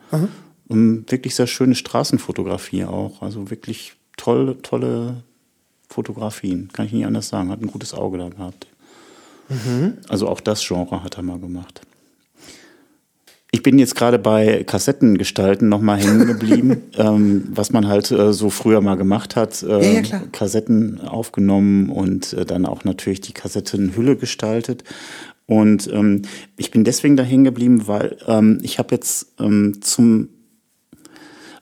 Und 0.69 1.11
wirklich 1.11 1.35
sehr 1.35 1.47
schöne 1.47 1.75
Straßenfotografie 1.77 2.85
auch. 2.85 3.23
Also 3.23 3.51
wirklich 3.51 3.95
tolle, 4.17 4.61
tolle 4.63 5.23
Fotografien. 5.89 6.69
Kann 6.73 6.87
ich 6.87 6.93
nicht 6.93 7.07
anders 7.07 7.29
sagen. 7.29 7.51
Hat 7.51 7.61
ein 7.63 7.69
gutes 7.69 7.95
Auge 7.95 8.19
da 8.19 8.29
gehabt. 8.29 8.67
Also 10.09 10.29
auch 10.29 10.41
das 10.41 10.67
Genre 10.67 11.03
hat 11.05 11.17
er 11.17 11.23
mal 11.23 11.39
gemacht. 11.39 11.83
Ich 13.57 13.63
bin 13.63 13.79
jetzt 13.79 13.95
gerade 13.95 14.19
bei 14.19 14.65
Kassettengestalten 14.65 15.71
nochmal 15.71 15.99
hängen 15.99 16.27
geblieben, 16.27 16.83
ähm, 16.99 17.49
was 17.53 17.73
man 17.73 17.89
halt 17.89 18.11
äh, 18.11 18.35
so 18.35 18.51
früher 18.51 18.83
mal 18.83 18.97
gemacht 18.97 19.35
hat. 19.35 19.63
Äh, 19.63 19.83
Ja, 19.83 19.93
ja, 19.93 20.03
klar. 20.03 20.23
Kassetten 20.31 21.01
aufgenommen 21.01 21.89
und 21.89 22.35
äh, 22.35 22.45
dann 22.45 22.67
auch 22.67 22.85
natürlich 22.85 23.23
die 23.23 23.33
Kassettenhülle 23.33 24.17
gestaltet. 24.17 24.85
Und 25.47 25.91
ähm, 25.91 26.21
ich 26.59 26.71
bin 26.71 26.85
deswegen 26.85 27.17
da 27.17 27.23
hängen 27.23 27.45
geblieben, 27.45 27.87
weil 27.87 28.19
ähm, 28.27 28.59
ich 28.61 28.79
habe 28.79 28.95
jetzt 28.95 29.33
ähm, 29.41 29.81
zum 29.81 30.29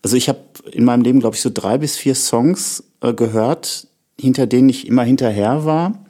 Also 0.02 0.16
ich 0.16 0.28
habe 0.28 0.40
in 0.72 0.84
meinem 0.84 1.02
Leben, 1.02 1.20
glaube 1.20 1.36
ich, 1.36 1.42
so 1.42 1.50
drei 1.54 1.78
bis 1.78 1.96
vier 1.96 2.16
Songs 2.16 2.82
äh, 3.02 3.14
gehört, 3.14 3.86
hinter 4.18 4.48
denen 4.48 4.68
ich 4.68 4.88
immer 4.88 5.04
hinterher 5.04 5.64
war 5.64 6.04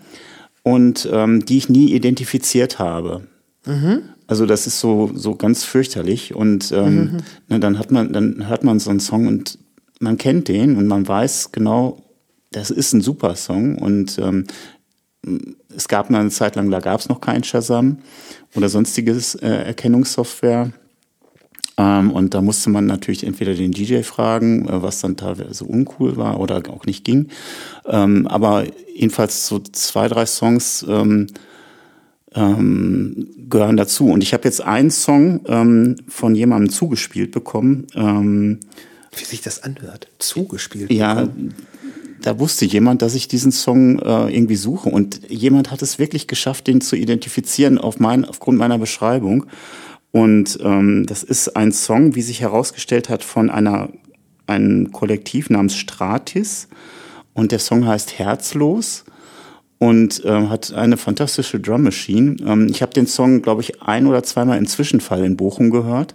und 0.63 1.07
ähm, 1.13 1.45
die 1.45 1.59
ich 1.59 1.69
nie 1.69 1.93
identifiziert 1.93 2.79
habe. 2.79 3.27
Also 4.27 4.47
das 4.47 4.67
ist 4.67 4.81
so 4.81 5.11
so 5.15 5.35
ganz 5.35 5.65
fürchterlich 5.65 6.35
und 6.35 6.73
ähm, 6.73 7.19
na, 7.49 7.59
dann 7.59 7.79
hat 7.79 7.91
man 7.91 8.13
dann 8.13 8.49
hört 8.49 8.65
man 8.65 8.79
so 8.79 8.91
einen 8.91 9.01
Song 9.01 9.27
und 9.27 9.59
man 10.01 10.17
kennt 10.19 10.49
den 10.49 10.77
und 10.77 10.87
man 10.87 11.07
weiß 11.07 11.53
genau, 11.53 11.99
das 12.51 12.71
ist 12.71 12.93
ein 12.95 13.01
super 13.01 13.37
Song 13.37 13.77
und 13.77 14.19
ähm, 14.19 14.47
es 15.75 15.89
gab 15.89 16.11
mal 16.11 16.21
eine 16.21 16.31
Zeit 16.31 16.57
lang, 16.57 16.71
da 16.71 16.81
gab 16.81 17.01
es 17.01 17.09
noch 17.09 17.21
kein 17.21 17.45
Shazam 17.45 17.99
oder 18.55 18.69
sonstiges 18.69 19.35
äh, 19.37 19.49
Erkennungssoftware. 19.49 20.73
Ähm, 21.77 22.13
und 22.13 22.35
da 22.35 22.41
musste 22.41 22.71
man 22.71 22.87
natürlich 22.87 23.25
entweder 23.25 23.55
den 23.55 23.73
DJ 23.73 24.03
fragen, 24.03 24.69
äh, 24.69 24.83
was 24.83 25.01
dann 25.01 25.17
teilweise 25.17 25.65
uncool 25.65 26.17
war 26.17 26.39
oder 26.39 26.63
auch 26.69 26.87
nicht 26.87 27.05
ging. 27.05 27.29
Ähm, 27.87 28.29
aber 28.29 28.65
jedenfalls 28.95 29.47
so 29.47 29.59
zwei, 29.59 30.07
drei 30.09 30.27
Songs 30.27 30.85
ähm, 32.35 33.29
gehören 33.49 33.77
dazu. 33.77 34.07
Und 34.07 34.23
ich 34.23 34.33
habe 34.33 34.45
jetzt 34.45 34.63
einen 34.63 34.91
Song 34.91 35.41
ähm, 35.47 35.97
von 36.09 36.35
jemandem 36.35 36.71
zugespielt 36.71 37.31
bekommen. 37.31 37.87
Ähm, 37.95 38.61
Wie 39.17 39.25
sich 39.25 39.41
das 39.41 39.63
anhört. 39.63 40.09
Zugespielt. 40.19 40.93
ja, 40.93 41.29
da 42.23 42.39
wusste 42.39 42.65
jemand, 42.65 43.03
dass 43.03 43.15
ich 43.15 43.29
diesen 43.29 43.53
Song 43.53 43.99
äh, 43.99 44.35
irgendwie 44.35 44.57
suche. 44.57 44.89
Und 44.89 45.21
jemand 45.31 45.71
hat 45.71 45.83
es 45.83 45.99
wirklich 45.99 46.27
geschafft, 46.27 46.67
den 46.67 46.81
zu 46.81 46.97
identifizieren 46.97 47.79
auf 47.79 48.01
mein, 48.01 48.25
aufgrund 48.25 48.59
meiner 48.59 48.79
Beschreibung. 48.79 49.47
Und 50.11 50.59
ähm, 50.63 51.07
das 51.07 51.23
ist 51.23 51.55
ein 51.57 51.73
Song, 51.73 52.15
wie 52.15 52.23
sich 52.23 52.41
herausgestellt 52.41 53.09
hat, 53.09 53.23
von 53.23 53.51
einer, 53.51 53.91
einem 54.47 54.91
Kollektiv 54.91 55.51
namens 55.51 55.77
Stratis. 55.77 56.69
Und 57.35 57.53
der 57.53 57.59
Song 57.59 57.87
heißt 57.87 58.19
Herzlos 58.19 59.05
und 59.85 60.23
ähm, 60.25 60.49
hat 60.49 60.73
eine 60.73 60.97
fantastische 60.97 61.61
Drum 61.61 61.83
Machine. 61.83 62.37
Ähm, 62.47 62.69
ich 62.71 62.81
habe 62.81 62.95
den 62.95 63.07
Song, 63.07 63.43
glaube 63.43 63.61
ich, 63.61 63.83
ein 63.83 64.07
oder 64.07 64.23
zweimal 64.23 64.57
im 64.57 64.67
Zwischenfall 64.67 65.23
in 65.23 65.37
Bochum 65.37 65.69
gehört. 65.69 66.15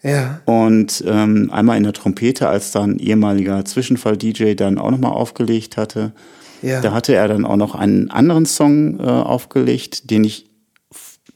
Ja. 0.00 0.40
Und 0.44 1.02
ähm, 1.04 1.50
einmal 1.52 1.76
in 1.76 1.82
der 1.82 1.92
Trompete, 1.92 2.48
als 2.48 2.70
dann 2.70 3.00
ehemaliger 3.00 3.64
Zwischenfall-DJ 3.64 4.54
dann 4.54 4.78
auch 4.78 4.92
nochmal 4.92 5.10
aufgelegt 5.10 5.76
hatte. 5.76 6.12
Ja. 6.62 6.80
Da 6.80 6.92
hatte 6.92 7.16
er 7.16 7.26
dann 7.26 7.44
auch 7.44 7.56
noch 7.56 7.74
einen 7.74 8.12
anderen 8.12 8.46
Song 8.46 9.00
äh, 9.00 9.02
aufgelegt, 9.02 10.12
den 10.12 10.22
ich 10.22 10.46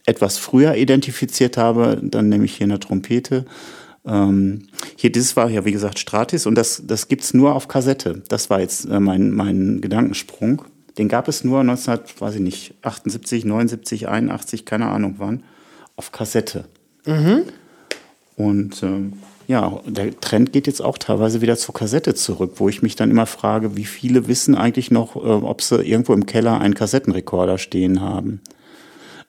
etwas 0.07 0.39
früher 0.39 0.77
identifiziert 0.77 1.57
habe, 1.57 2.01
dann 2.03 2.29
nämlich 2.29 2.55
hier 2.55 2.65
in 2.65 2.71
der 2.71 2.81
Trompete. 2.81 3.47
Ähm, 4.07 4.69
hier, 4.97 5.11
dieses 5.11 5.35
war 5.35 5.51
ja 5.51 5.65
wie 5.65 5.73
gesagt 5.73 5.99
Stratis 5.99 6.47
und 6.47 6.55
das, 6.55 6.83
das 6.87 7.09
gibt's 7.09 7.35
nur 7.35 7.57
auf 7.57 7.67
Kassette. 7.67 8.23
Das 8.29 8.49
war 8.49 8.61
jetzt 8.61 8.85
äh, 8.85 9.01
mein, 9.01 9.33
mein 9.33 9.81
Gedankensprung. 9.81 10.63
Den 10.99 11.09
gab 11.09 11.29
es 11.29 11.45
nur 11.45 11.65
19, 11.65 12.01
weiß 12.19 12.35
ich 12.35 12.41
nicht, 12.41 12.75
78, 12.83 13.45
79, 13.45 14.09
81, 14.09 14.65
keine 14.65 14.89
Ahnung 14.89 15.15
wann, 15.19 15.43
auf 15.97 16.13
Kassette. 16.13 16.65
Und 18.37 18.83
ähm, 18.83 19.15
ja, 19.49 19.81
der 19.87 20.19
Trend 20.21 20.53
geht 20.53 20.67
jetzt 20.67 20.83
auch 20.83 20.99
teilweise 20.99 21.41
wieder 21.41 21.57
zur 21.57 21.75
Kassette 21.75 22.15
zurück, 22.15 22.55
wo 22.57 22.69
ich 22.69 22.83
mich 22.83 22.97
dann 22.97 23.11
immer 23.11 23.27
frage, 23.27 23.77
wie 23.77 23.85
viele 23.85 24.29
wissen 24.29 24.55
eigentlich 24.55 24.91
noch, 24.91 25.17
äh, 25.17 25.19
ob 25.19 25.63
sie 25.63 25.83
irgendwo 25.83 26.15
im 26.15 26.27
Keller 26.27 26.61
einen 26.61 26.75
Kassettenrekorder 26.75 27.59
stehen 27.59 28.01
haben. 28.01 28.41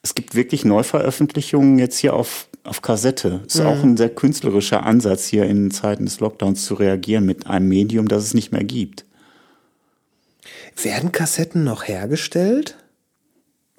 Es 0.01 0.15
gibt 0.15 0.35
wirklich 0.35 0.65
Neuveröffentlichungen 0.65 1.79
jetzt 1.79 1.97
hier 1.97 2.13
auf, 2.13 2.47
auf 2.63 2.81
Kassette. 2.81 3.41
Ist 3.47 3.61
auch 3.61 3.81
ein 3.83 3.95
sehr 3.95 4.09
künstlerischer 4.09 4.85
Ansatz, 4.85 5.27
hier 5.27 5.45
in 5.45 5.71
Zeiten 5.71 6.05
des 6.05 6.19
Lockdowns 6.19 6.65
zu 6.65 6.73
reagieren 6.73 7.25
mit 7.25 7.47
einem 7.47 7.69
Medium, 7.69 8.09
das 8.09 8.25
es 8.25 8.33
nicht 8.33 8.51
mehr 8.51 8.65
gibt. 8.65 9.05
Werden 10.81 11.11
Kassetten 11.11 11.63
noch 11.63 11.87
hergestellt? 11.87 12.77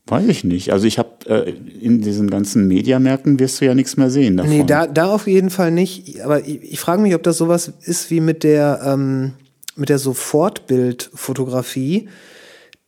Weiß 0.06 0.26
ich 0.26 0.44
nicht. 0.44 0.72
Also 0.72 0.86
ich 0.86 0.98
habe 0.98 1.10
äh, 1.26 1.50
in 1.80 2.02
diesen 2.02 2.28
ganzen 2.28 2.68
Mediamärkten 2.68 3.38
wirst 3.38 3.58
du 3.60 3.64
ja 3.64 3.74
nichts 3.74 3.96
mehr 3.96 4.10
sehen 4.10 4.36
davon. 4.36 4.52
Nee, 4.52 4.64
da, 4.64 4.86
da 4.86 5.10
auf 5.10 5.26
jeden 5.26 5.48
Fall 5.48 5.70
nicht. 5.70 6.20
Aber 6.20 6.46
ich, 6.46 6.62
ich 6.62 6.78
frage 6.78 7.00
mich, 7.00 7.14
ob 7.14 7.22
das 7.22 7.38
sowas 7.38 7.72
ist 7.82 8.10
wie 8.10 8.20
mit 8.20 8.44
der, 8.44 8.82
ähm, 8.84 9.32
mit 9.76 9.88
der 9.88 9.98
Sofortbildfotografie, 9.98 12.10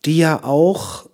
die 0.05 0.19
ja 0.19 0.45
auch 0.45 1.09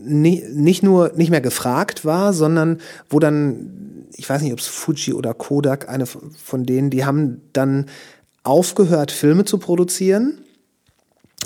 ni 0.00 0.42
nicht 0.50 0.82
nur 0.82 1.12
nicht 1.14 1.30
mehr 1.30 1.42
gefragt 1.42 2.06
war, 2.06 2.32
sondern 2.32 2.80
wo 3.10 3.18
dann, 3.18 4.06
ich 4.16 4.26
weiß 4.28 4.42
nicht, 4.42 4.52
ob 4.52 4.58
es 4.60 4.66
Fuji 4.66 5.12
oder 5.12 5.34
Kodak, 5.34 5.88
eine 5.88 6.06
von 6.06 6.64
denen, 6.64 6.90
die 6.90 7.04
haben 7.04 7.42
dann 7.52 7.86
aufgehört, 8.42 9.12
Filme 9.12 9.44
zu 9.44 9.58
produzieren. 9.58 10.38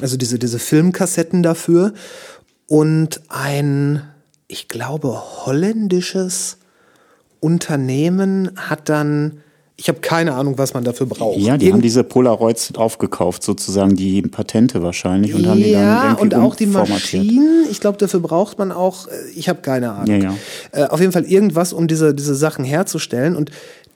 Also 0.00 0.16
diese, 0.16 0.38
diese 0.38 0.58
Filmkassetten 0.58 1.42
dafür. 1.42 1.92
Und 2.66 3.20
ein, 3.28 4.02
ich 4.46 4.68
glaube, 4.68 5.20
holländisches 5.46 6.58
Unternehmen 7.40 8.50
hat 8.56 8.88
dann, 8.88 9.40
ich 9.76 9.88
habe 9.88 10.00
keine 10.00 10.34
Ahnung, 10.34 10.58
was 10.58 10.74
man 10.74 10.82
dafür 10.84 11.06
braucht. 11.06 11.38
Ja, 11.38 11.56
die 11.56 11.66
haben 11.66 11.76
Irgend- 11.76 11.84
diese 11.84 12.02
Polaroids 12.04 12.74
aufgekauft, 12.74 13.42
sozusagen 13.44 13.94
die 13.94 14.22
Patente 14.22 14.82
wahrscheinlich 14.82 15.34
und 15.34 15.46
haben 15.46 15.58
die 15.62 15.72
dann 15.72 15.82
ja, 15.82 16.04
irgendwie 16.10 16.22
und 16.22 16.34
auch 16.34 16.56
die. 16.56 16.66
Maschinen. 16.66 17.64
Ich 17.70 17.80
glaube, 17.80 17.96
dafür 17.96 18.20
braucht 18.20 18.58
man 18.58 18.72
auch, 18.72 19.06
äh, 19.06 19.10
ich 19.36 19.48
habe 19.48 19.60
keine 19.62 19.92
Ahnung. 19.92 20.20
Ja, 20.20 20.30
ja. 20.30 20.34
Äh, 20.72 20.84
auf 20.88 21.00
jeden 21.00 21.12
Fall 21.12 21.24
irgendwas, 21.24 21.72
um 21.72 21.86
diese, 21.86 22.12
diese 22.14 22.34
Sachen 22.34 22.64
herzustellen. 22.64 23.36
Und 23.36 23.50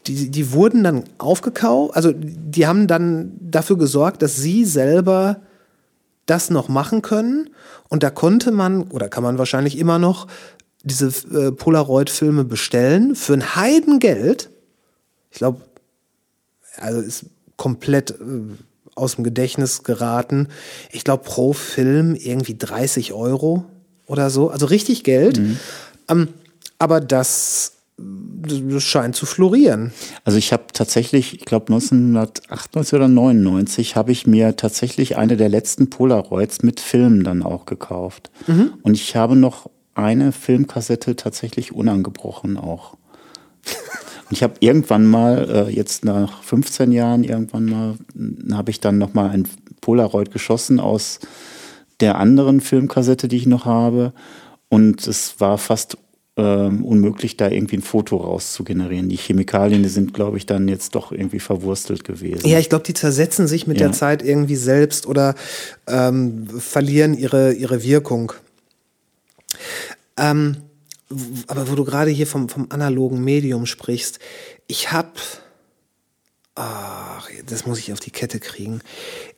die, 0.07 0.31
die 0.31 0.53
wurden 0.53 0.85
dann 0.85 1.05
aufgekauft, 1.19 1.97
also 1.97 2.13
die 2.15 2.67
haben 2.67 2.87
dann 2.87 3.33
dafür 3.41 3.77
gesorgt, 3.77 4.23
dass 4.23 4.37
sie 4.37 4.65
selber 4.65 5.39
das 6.27 6.51
noch 6.51 6.69
machen 6.69 7.03
können. 7.03 7.51
Und 7.89 8.03
da 8.03 8.11
konnte 8.11 8.53
man, 8.53 8.83
oder 8.83 9.09
kann 9.09 9.23
man 9.23 9.39
wahrscheinlich 9.39 9.79
immer 9.79 9.99
noch, 9.99 10.27
diese 10.85 11.09
äh, 11.33 11.53
Polaroid-Filme 11.53 12.45
bestellen 12.45 13.15
für 13.15 13.35
ein 13.35 13.55
Heidengeld. 13.55 14.51
Ich 15.31 15.39
glaube, 15.39 15.61
also 16.77 17.01
ist 17.01 17.27
komplett 17.57 18.13
äh, 18.13 18.15
aus 18.95 19.15
dem 19.15 19.25
Gedächtnis 19.25 19.85
geraten. 19.85 20.49
Ich 20.91 21.05
glaube, 21.05 21.25
pro 21.25 21.53
Film 21.53 22.15
irgendwie 22.15 22.57
30 22.57 23.13
Euro 23.13 23.65
oder 24.07 24.31
so. 24.31 24.51
Also 24.51 24.67
richtig 24.67 25.05
Geld. 25.05 25.39
Ähm, 26.09 26.29
aber 26.79 27.01
das, 27.01 27.75
das 27.99 28.83
scheint 28.83 29.15
zu 29.15 29.27
florieren. 29.27 29.93
Also 30.25 30.39
ich 30.39 30.53
habe 30.53 30.65
tatsächlich, 30.73 31.35
ich 31.35 31.45
glaube 31.45 31.73
1998 31.73 32.95
oder 32.95 33.09
99 33.09 33.97
habe 33.97 34.13
ich 34.13 34.27
mir 34.27 34.57
tatsächlich 34.57 35.17
eine 35.17 35.37
der 35.37 35.49
letzten 35.49 35.91
Polaroids 35.91 36.63
mit 36.63 36.81
Filmen 36.81 37.23
dann 37.25 37.43
auch 37.43 37.67
gekauft. 37.67 38.31
Mhm. 38.47 38.75
Und 38.83 38.95
ich 38.95 39.15
habe 39.15 39.37
noch 39.37 39.71
eine 39.95 40.33
Filmkassette 40.33 41.17
tatsächlich 41.17 41.73
unangebrochen 41.73 42.57
auch. 42.57 42.95
Und 44.29 44.33
ich 44.33 44.43
habe 44.43 44.55
irgendwann 44.61 45.07
mal, 45.07 45.49
äh, 45.51 45.71
jetzt 45.71 46.05
nach 46.05 46.43
15 46.43 46.91
Jahren, 46.93 47.23
irgendwann 47.23 47.67
mal, 47.67 47.95
m, 48.15 48.57
habe 48.57 48.71
ich 48.71 48.81
dann 48.81 48.99
noch 48.99 49.15
mal 49.15 49.31
ein 49.31 49.47
Polaroid 49.81 50.31
geschossen 50.31 50.81
aus 50.81 51.21
der 52.01 52.17
anderen 52.17 52.61
Filmkassette, 52.61 53.29
die 53.29 53.37
ich 53.37 53.47
noch 53.47 53.67
habe. 53.67 54.13
Und 54.69 55.07
es 55.07 55.39
war 55.39 55.59
fast 55.59 55.99
ähm, 56.37 56.85
unmöglich, 56.85 57.37
da 57.37 57.49
irgendwie 57.51 57.77
ein 57.77 57.83
Foto 57.83 58.17
raus 58.17 58.55
zu 58.55 58.65
generieren. 58.65 59.09
Die 59.11 59.17
Chemikalien, 59.17 59.83
die 59.83 59.89
sind, 59.91 60.15
glaube 60.15 60.39
ich, 60.39 60.47
dann 60.47 60.67
jetzt 60.67 60.95
doch 60.95 61.13
irgendwie 61.13 61.41
verwurstelt 61.41 62.05
gewesen. 62.05 62.49
Ja, 62.49 62.59
ich 62.59 62.71
glaube, 62.71 62.85
die 62.85 62.95
zersetzen 62.95 63.47
sich 63.47 63.67
mit 63.67 63.79
Ja. 63.79 63.89
der 63.89 63.93
Zeit 63.97 64.23
irgendwie 64.23 64.57
selbst 64.57 65.07
oder 65.07 65.35
ähm, 65.87 66.49
verlieren 66.59 67.15
ihre, 67.15 67.53
ihre 67.53 67.83
Wirkung. 67.83 68.33
Ähm, 70.17 70.57
aber 71.47 71.71
wo 71.71 71.75
du 71.75 71.85
gerade 71.85 72.11
hier 72.11 72.27
vom, 72.27 72.49
vom 72.49 72.67
analogen 72.71 73.23
Medium 73.23 73.67
sprichst, 73.67 74.19
ich 74.67 74.91
habe, 74.93 75.11
ach, 76.55 77.29
das 77.47 77.67
muss 77.67 77.79
ich 77.79 77.93
auf 77.93 78.01
die 78.01 78.11
Kette 78.11 78.41
kriegen. 78.41 78.81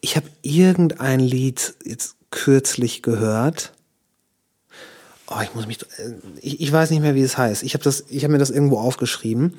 Ich 0.00 0.14
habe 0.14 0.26
irgendein 0.42 1.18
Lied 1.18 1.74
jetzt 1.84 2.14
kürzlich 2.30 3.02
gehört. 3.02 3.72
Oh, 5.26 5.40
ich 5.42 5.54
muss 5.54 5.66
mich, 5.66 5.82
äh, 5.82 6.12
ich, 6.40 6.60
ich 6.60 6.72
weiß 6.72 6.90
nicht 6.90 7.00
mehr, 7.00 7.14
wie 7.14 7.22
es 7.22 7.38
heißt. 7.38 7.62
Ich 7.62 7.74
habe 7.74 7.84
das, 7.84 8.04
ich 8.08 8.24
habe 8.24 8.32
mir 8.32 8.38
das 8.38 8.50
irgendwo 8.50 8.78
aufgeschrieben. 8.78 9.54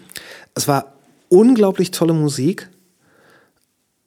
Es 0.54 0.68
war 0.68 0.94
unglaublich 1.30 1.92
tolle 1.92 2.14
Musik. 2.14 2.70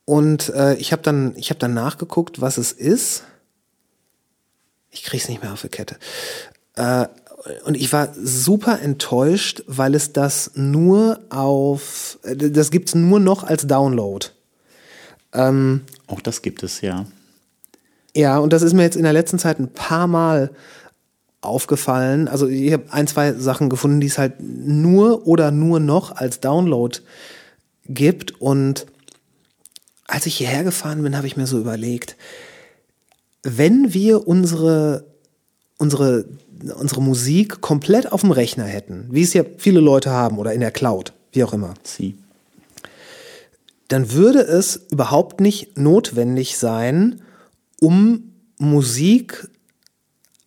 Und 0.05 0.49
äh, 0.51 0.75
ich 0.75 0.93
habe 0.93 1.03
dann, 1.03 1.35
ich 1.37 1.51
habe 1.51 1.59
dann 1.59 1.75
nachgeguckt, 1.75 2.41
was 2.41 2.57
es 2.59 2.73
ist. 2.73 3.25
Ich 4.91 5.03
krieg's 5.03 5.29
nicht 5.29 5.43
mehr 5.43 5.53
auf 5.53 5.63
die 5.63 5.69
Kette. 5.69 5.97
Äh, 6.77 7.07
und 7.65 7.77
ich 7.77 7.93
war 7.93 8.15
super 8.15 8.81
enttäuscht, 8.81 9.63
weil 9.67 9.95
es 9.95 10.13
das 10.13 10.53
nur 10.55 11.21
auf, 11.29 12.19
äh, 12.23 12.37
das 12.37 12.71
gibt's 12.71 12.95
nur 12.95 13.21
noch 13.21 13.45
als 13.45 13.67
Download. 13.67 14.27
Auch 15.31 16.21
das 16.23 16.41
gibt 16.41 16.63
es, 16.63 16.81
ja. 16.81 17.05
Ja, 18.17 18.39
und 18.39 18.53
das 18.53 18.63
ist 18.63 18.73
mir 18.73 18.83
jetzt 18.83 18.97
in 18.97 19.03
der 19.03 19.13
letzten 19.13 19.39
Zeit 19.39 19.59
ein 19.59 19.73
paar 19.73 20.07
Mal 20.07 20.51
aufgefallen. 21.41 22.29
Also 22.29 22.49
ich 22.49 22.73
habe 22.73 22.85
ein, 22.91 23.07
zwei 23.07 23.33
Sachen 23.35 23.69
gefunden, 23.69 24.01
die 24.01 24.09
es 24.09 24.19
halt 24.19 24.35
nur 24.41 25.27
oder 25.27 25.51
nur 25.51 25.81
noch 25.81 26.17
als 26.17 26.41
Download 26.41 26.99
gibt. 27.87 28.41
Und 28.41 28.87
als 30.07 30.27
ich 30.27 30.37
hierher 30.37 30.65
gefahren 30.65 31.03
bin, 31.03 31.17
habe 31.17 31.27
ich 31.27 31.37
mir 31.37 31.47
so 31.47 31.59
überlegt, 31.59 32.17
wenn 33.43 33.95
wir 33.95 34.27
unsere, 34.27 35.05
unsere, 35.79 36.27
unsere 36.79 37.03
Musik 37.03 37.61
komplett 37.61 38.11
auf 38.11 38.23
dem 38.23 38.33
Rechner 38.33 38.65
hätten, 38.65 39.07
wie 39.11 39.23
es 39.23 39.33
ja 39.33 39.45
viele 39.59 39.81
Leute 39.81 40.11
haben 40.11 40.39
oder 40.39 40.53
in 40.53 40.61
der 40.61 40.73
Cloud, 40.73 41.13
wie 41.33 41.45
auch 41.45 41.53
immer, 41.53 41.75
Sie. 41.85 42.17
dann 43.89 44.13
würde 44.13 44.41
es 44.41 44.87
überhaupt 44.91 45.41
nicht 45.41 45.79
notwendig 45.79 46.59
sein, 46.59 47.23
um 47.81 48.33
Musik 48.59 49.49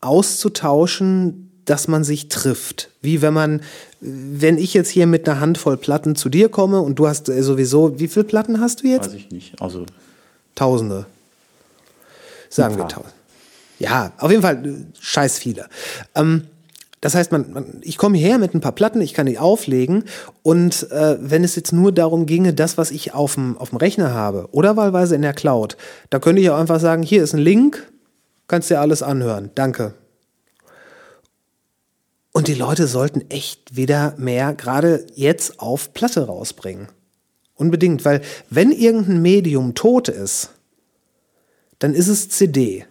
auszutauschen, 0.02 1.52
dass 1.66 1.88
man 1.88 2.04
sich 2.04 2.28
trifft. 2.28 2.89
Wie 3.02 3.22
wenn 3.22 3.34
man, 3.34 3.62
wenn 4.02 4.58
ich 4.58 4.74
jetzt 4.74 4.89
hier 4.89 5.08
mit 5.08 5.30
einer 5.30 5.39
Handvoll 5.39 5.78
Platten 5.78 6.16
zu 6.16 6.28
dir 6.28 6.49
komme 6.49 6.82
und 6.82 6.99
du 6.99 7.08
hast 7.08 7.30
äh, 7.30 7.43
sowieso, 7.43 7.99
wie 7.99 8.08
viele 8.08 8.26
Platten 8.26 8.60
hast 8.60 8.84
du 8.84 8.88
jetzt? 8.88 9.08
Weiß 9.08 9.14
ich 9.14 9.32
nicht. 9.32 9.62
Also 9.62 9.86
Tausende. 10.56 11.06
Sagen 12.49 12.78
wir 12.78 12.88
tausend. 12.88 13.14
Ja, 13.80 14.12
auf 14.18 14.30
jeden 14.30 14.43
Fall 14.43 14.66
äh, 14.66 14.74
scheiß 14.99 15.39
viele. 15.39 15.68
Ähm, 16.16 16.43
das 16.99 17.16
heißt, 17.16 17.32
man, 17.32 17.52
man, 17.52 17.66
ich 17.82 17.97
komme 17.97 18.18
hierher 18.18 18.38
mit 18.38 18.54
ein 18.54 18.62
paar 18.62 18.74
Platten, 18.74 19.02
ich 19.02 19.16
kann 19.16 19.26
die 19.26 19.39
auflegen 19.39 20.04
und 20.43 20.91
äh, 20.91 21.18
wenn 21.20 21.43
es 21.43 21.56
jetzt 21.56 21.74
nur 21.74 21.91
darum 21.91 22.28
ginge, 22.28 22.54
das, 22.54 22.78
was 22.78 22.91
ich 22.91 23.16
auf 23.16 23.34
dem 23.34 23.58
Rechner 23.58 24.14
habe 24.14 24.49
oder 24.52 24.78
wahlweise 24.78 25.16
in 25.16 25.24
der 25.24 25.34
Cloud, 25.34 25.78
da 26.12 26.20
könnte 26.20 26.41
ich 26.41 26.49
auch 26.52 26.60
einfach 26.60 26.80
sagen, 26.80 27.02
hier 27.02 27.24
ist 27.24 27.34
ein 27.34 27.39
Link, 27.39 27.88
kannst 28.52 28.70
dir 28.70 28.82
alles 28.82 29.02
anhören, 29.02 29.49
danke. 29.56 29.93
Und 32.34 32.49
die 32.49 32.54
Leute 32.54 32.86
sollten 32.86 33.30
echt 33.30 33.78
wieder 33.78 34.14
mehr 34.18 34.54
gerade 34.54 35.08
jetzt 35.16 35.60
auf 35.60 35.93
Platte 35.93 36.28
rausbringen. 36.28 36.89
Unbedingt, 37.56 38.04
weil 38.04 38.22
wenn 38.49 38.74
irgendein 38.74 39.22
Medium 39.22 39.74
tot 39.74 40.10
ist, 40.10 40.49
dann 41.80 41.93
ist 41.93 42.10
es 42.10 42.28
CD. 42.28 42.86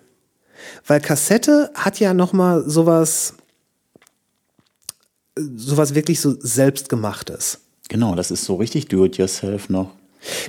Weil 0.86 1.00
Kassette 1.00 1.70
hat 1.74 2.00
ja 2.00 2.14
noch 2.14 2.32
mal 2.32 2.68
sowas 2.68 3.34
sowas 5.36 5.94
wirklich 5.94 6.20
so 6.20 6.36
selbstgemachtes. 6.40 7.60
genau, 7.88 8.14
das 8.14 8.30
ist 8.30 8.44
so 8.44 8.56
richtig 8.56 8.88
do-it-yourself 8.88 9.68
noch. 9.68 9.90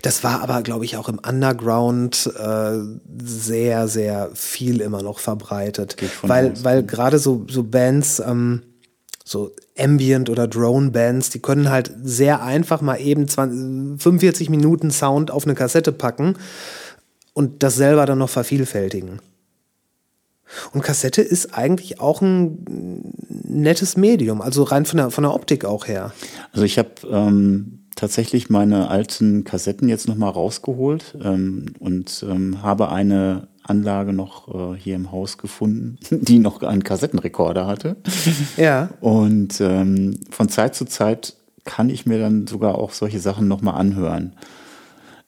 Das 0.02 0.24
war 0.24 0.42
aber, 0.42 0.62
glaube 0.62 0.86
ich, 0.86 0.98
auch 0.98 1.10
im 1.10 1.20
Underground 1.20 2.30
äh, 2.38 2.80
sehr, 3.24 3.88
sehr 3.88 4.30
viel 4.34 4.82
immer 4.82 5.02
noch 5.02 5.20
verbreitet. 5.20 5.96
Weil, 6.22 6.52
aus, 6.52 6.64
weil 6.64 6.84
gerade 6.84 7.20
so, 7.20 7.46
so 7.50 7.64
Bands, 7.64 8.20
ähm, 8.20 8.64
so 9.24 9.52
Ambient 9.78 10.30
oder 10.30 10.48
Drone-Bands, 10.48 11.30
die 11.30 11.40
können 11.40 11.70
halt 11.70 11.92
sehr 12.04 12.44
einfach 12.44 12.82
mal 12.82 12.98
eben 12.98 13.28
20, 13.28 14.02
45 14.02 14.50
Minuten 14.50 14.92
Sound 14.92 15.32
auf 15.32 15.46
eine 15.46 15.56
Kassette 15.56 15.92
packen 15.92 16.36
und 17.34 17.64
das 17.64 17.76
selber 17.76 18.06
dann 18.06 18.18
noch 18.18 18.30
vervielfältigen. 18.30 19.22
Und 20.74 20.82
Kassette 20.82 21.22
ist 21.22 21.58
eigentlich 21.58 22.02
auch 22.02 22.22
ein 22.22 23.14
nettes 23.30 23.96
Medium, 23.96 24.42
also 24.42 24.64
rein 24.64 24.86
von 24.86 24.98
der, 24.98 25.12
von 25.12 25.24
der 25.24 25.34
Optik 25.34 25.64
auch 25.64 25.88
her. 25.88 26.12
Also 26.52 26.66
ich 26.66 26.78
habe 26.78 26.90
ähm, 27.10 27.81
tatsächlich 27.96 28.50
meine 28.50 28.90
alten 28.90 29.44
Kassetten 29.44 29.90
jetzt 29.90 30.08
nochmal 30.08 30.32
rausgeholt 30.32 31.18
ähm, 31.24 31.68
und 31.80 32.26
ähm, 32.28 32.62
habe 32.62 32.92
eine 32.92 33.48
Anlage 33.64 34.14
noch 34.14 34.74
äh, 34.74 34.78
hier 34.78 34.96
im 34.96 35.12
Haus 35.12 35.38
gefunden, 35.38 35.98
die 36.10 36.40
noch 36.40 36.62
einen 36.64 36.84
Kassettenrekorder 36.84 37.68
hatte. 37.68 37.98
Ja. 38.58 38.90
Und 39.02 39.62
ähm, 39.62 40.20
von 40.30 40.50
Zeit 40.50 40.76
zu 40.76 40.86
Zeit 40.86 41.36
kann 41.64 41.90
ich 41.90 42.06
mir 42.06 42.20
dann 42.20 42.48
sogar 42.48 42.76
auch 42.76 42.92
solche 42.92 43.20
Sachen 43.20 43.48
nochmal 43.48 43.76
anhören. 43.76 44.34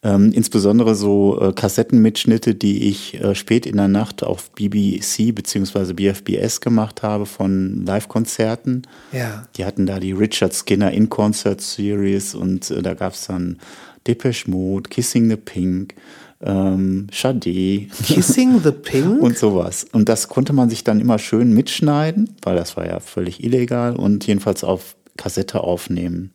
Ähm, 0.05 0.33
insbesondere 0.33 0.95
so 0.95 1.39
äh, 1.39 1.53
Kassettenmitschnitte, 1.53 2.55
die 2.55 2.89
ich 2.89 3.21
äh, 3.21 3.35
spät 3.35 3.65
in 3.65 3.77
der 3.77 3.87
Nacht 3.87 4.21
auf 4.21 4.51
BBC 4.51 5.33
bzw. 5.33 5.93
BFBS 5.93 6.59
gemacht 6.59 7.03
habe 7.03 7.25
von 7.25 7.85
Live-Konzerten. 7.85 8.81
Ja. 9.13 9.47
Die 9.55 9.63
hatten 9.63 9.85
da 9.85 9.99
die 9.99 10.11
Richard 10.11 10.53
Skinner 10.53 10.91
In-Concert 10.91 11.61
Series 11.61 12.35
und 12.35 12.69
äh, 12.69 12.81
da 12.81 12.95
gab 12.95 13.13
es 13.13 13.27
dann 13.27 13.59
Depeche 14.05 14.51
Mode, 14.51 14.89
Kissing 14.89 15.29
the 15.29 15.37
Pink, 15.37 15.95
ähm, 16.41 17.07
Sade 17.13 17.87
Kissing 18.03 18.59
the 18.61 18.71
Pink? 18.83 19.21
und 19.21 19.37
sowas. 19.37 19.85
Und 19.93 20.09
das 20.09 20.27
konnte 20.27 20.51
man 20.51 20.69
sich 20.69 20.83
dann 20.83 20.99
immer 20.99 21.17
schön 21.17 21.53
mitschneiden, 21.53 22.35
weil 22.41 22.57
das 22.57 22.75
war 22.75 22.85
ja 22.85 22.99
völlig 22.99 23.41
illegal 23.41 23.95
und 23.95 24.27
jedenfalls 24.27 24.65
auf 24.65 24.97
Kassette 25.15 25.61
aufnehmen. 25.61 26.31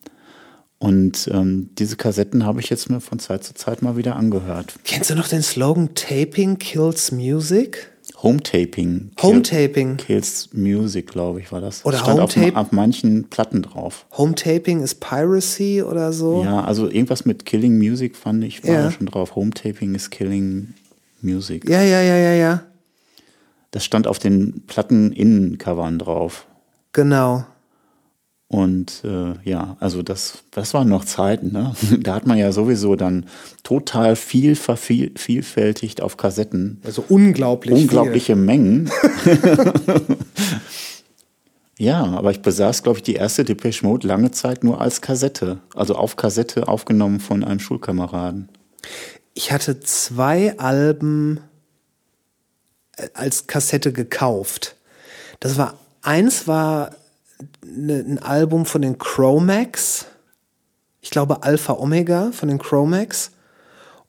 Und 0.79 1.29
ähm, 1.33 1.71
diese 1.79 1.97
Kassetten 1.97 2.45
habe 2.47 2.61
ich 2.61 2.71
jetzt 2.71 2.89
mir 2.89 3.01
von 3.01 3.19
Zeit 3.19 3.43
zu 3.43 3.53
Zeit 3.55 3.83
mal 3.83 3.97
wieder 3.97 4.15
angehört. 4.17 4.75
Kennst 4.85 5.11
du 5.11 5.17
noch 5.17 5.27
den 5.29 5.43
Slogan 5.43 5.95
Taping 5.95 6.59
kills 6.59 7.11
music? 7.11 7.91
Home-Taping. 8.23 9.11
Home-Taping. 9.23 9.97
Kills 9.99 10.49
Music, 10.53 11.07
glaube 11.09 11.41
ich, 11.41 11.53
war 11.53 11.61
das. 11.61 11.85
Oder 11.85 11.99
Stand 11.99 12.19
auf, 12.21 12.35
Home-Tape- 12.35 12.57
auf 12.57 12.73
manchen 12.73 13.29
Platten 13.29 13.63
drauf. 13.63 14.07
Home-Taping 14.17 14.81
ist 14.83 14.97
Piracy 15.01 15.83
oder 15.83 16.13
so? 16.13 16.43
Ja, 16.43 16.65
also 16.65 16.89
irgendwas 16.89 17.25
mit 17.27 17.45
Killing 17.45 17.79
Music 17.79 18.17
fand 18.17 18.43
ich, 18.43 18.65
war 18.65 18.73
Ja. 18.75 18.83
da 18.85 18.91
schon 18.91 19.07
drauf. 19.07 19.37
Home-Taping 19.37 19.95
ist 19.95 20.11
Killing 20.11 20.75
Music. 21.23 21.69
ja, 21.69 21.83
ja, 21.83 22.01
ja, 22.01 22.17
ja, 22.17 22.33
ja. 22.35 22.63
Das 23.71 23.85
stand 23.85 24.07
auf 24.09 24.19
den 24.19 24.63
Platten-Innencovern 24.67 25.99
drauf. 25.99 26.47
Genau. 26.93 27.45
Und 28.51 29.03
äh, 29.05 29.35
ja, 29.45 29.77
also 29.79 30.03
das, 30.03 30.39
das 30.51 30.73
waren 30.73 30.89
noch 30.89 31.05
Zeiten. 31.05 31.53
Ne? 31.53 31.75
Da 32.01 32.15
hat 32.15 32.27
man 32.27 32.39
ja 32.39 32.51
sowieso 32.51 32.97
dann 32.97 33.27
total 33.63 34.17
viel 34.17 34.57
vervielfältigt 34.57 36.01
auf 36.01 36.17
Kassetten. 36.17 36.81
Also 36.85 37.05
unglaublich. 37.09 37.75
Unglaubliche 37.75 38.37
Mengen. 38.37 38.91
ja, 41.79 42.05
aber 42.05 42.31
ich 42.31 42.41
besaß, 42.41 42.83
glaube 42.83 42.99
ich, 42.99 43.03
die 43.03 43.17
erste 43.17 43.45
Depeche 43.45 43.85
Mode 43.85 44.09
lange 44.09 44.31
Zeit 44.31 44.65
nur 44.65 44.81
als 44.81 45.03
Kassette. 45.03 45.59
Also 45.75 45.95
auf 45.95 46.17
Kassette 46.17 46.69
aufgenommen 46.69 47.21
von 47.21 47.45
einem 47.45 47.61
Schulkameraden. 47.61 48.49
Viel. 48.83 49.19
Ich 49.39 49.53
hatte 49.53 49.79
zwei 49.79 50.59
Alben 50.59 51.39
äh, 52.97 53.07
als 53.15 53.47
Kassette 53.47 53.93
gekauft. 53.93 54.75
Das 55.39 55.59
war 55.59 55.79
eins 56.03 56.49
war 56.49 56.97
ne, 57.65 58.05
ein 58.07 58.19
Album 58.19 58.67
von 58.67 58.83
den 58.83 58.99
Chromax. 58.99 60.07
Ich 61.01 61.11
glaube 61.11 61.43
Alpha 61.43 61.75
Omega 61.75 62.31
von 62.33 62.49
den 62.49 62.59
Chromax. 62.59 63.31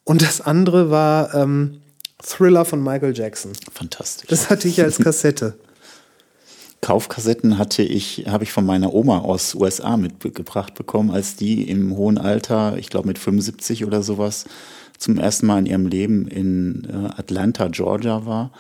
Und 0.04 0.22
das 0.22 0.42
andere 0.42 0.90
war 0.90 1.34
ähm, 1.36 1.82
Thriller 2.24 2.66
von 2.66 2.84
Michael 2.84 3.16
Jackson. 3.16 3.52
Fantastisch. 3.72 4.28
Das 4.28 4.50
hatte 4.50 4.68
ich 4.68 4.82
als 4.82 4.98
Kassette. 4.98 5.58
Kaufkassetten 6.82 7.58
hatte 7.58 7.84
ich, 7.84 8.26
habe 8.28 8.44
ich 8.44 8.52
von 8.52 8.66
meiner 8.66 8.94
Oma 8.94 9.20
aus 9.20 9.54
USA 9.54 9.98
mitgebracht 9.98 10.76
bekommen, 10.76 11.12
als 11.12 11.36
die 11.36 11.70
im 11.70 11.96
hohen 11.98 12.18
Alter, 12.18 12.78
ich 12.78 12.90
glaube 12.90 13.08
mit 13.08 13.20
75 13.20 13.86
oder 13.86 14.02
sowas, 14.02 14.46
zum 14.98 15.18
ersten 15.18 15.46
Mal 15.46 15.60
in 15.60 15.66
ihrem 15.66 15.88
Leben 15.88 16.28
in 16.28 16.88
äh, 16.90 17.20
Atlanta, 17.20 17.68
Georgia 17.68 18.26
war. 18.26 18.52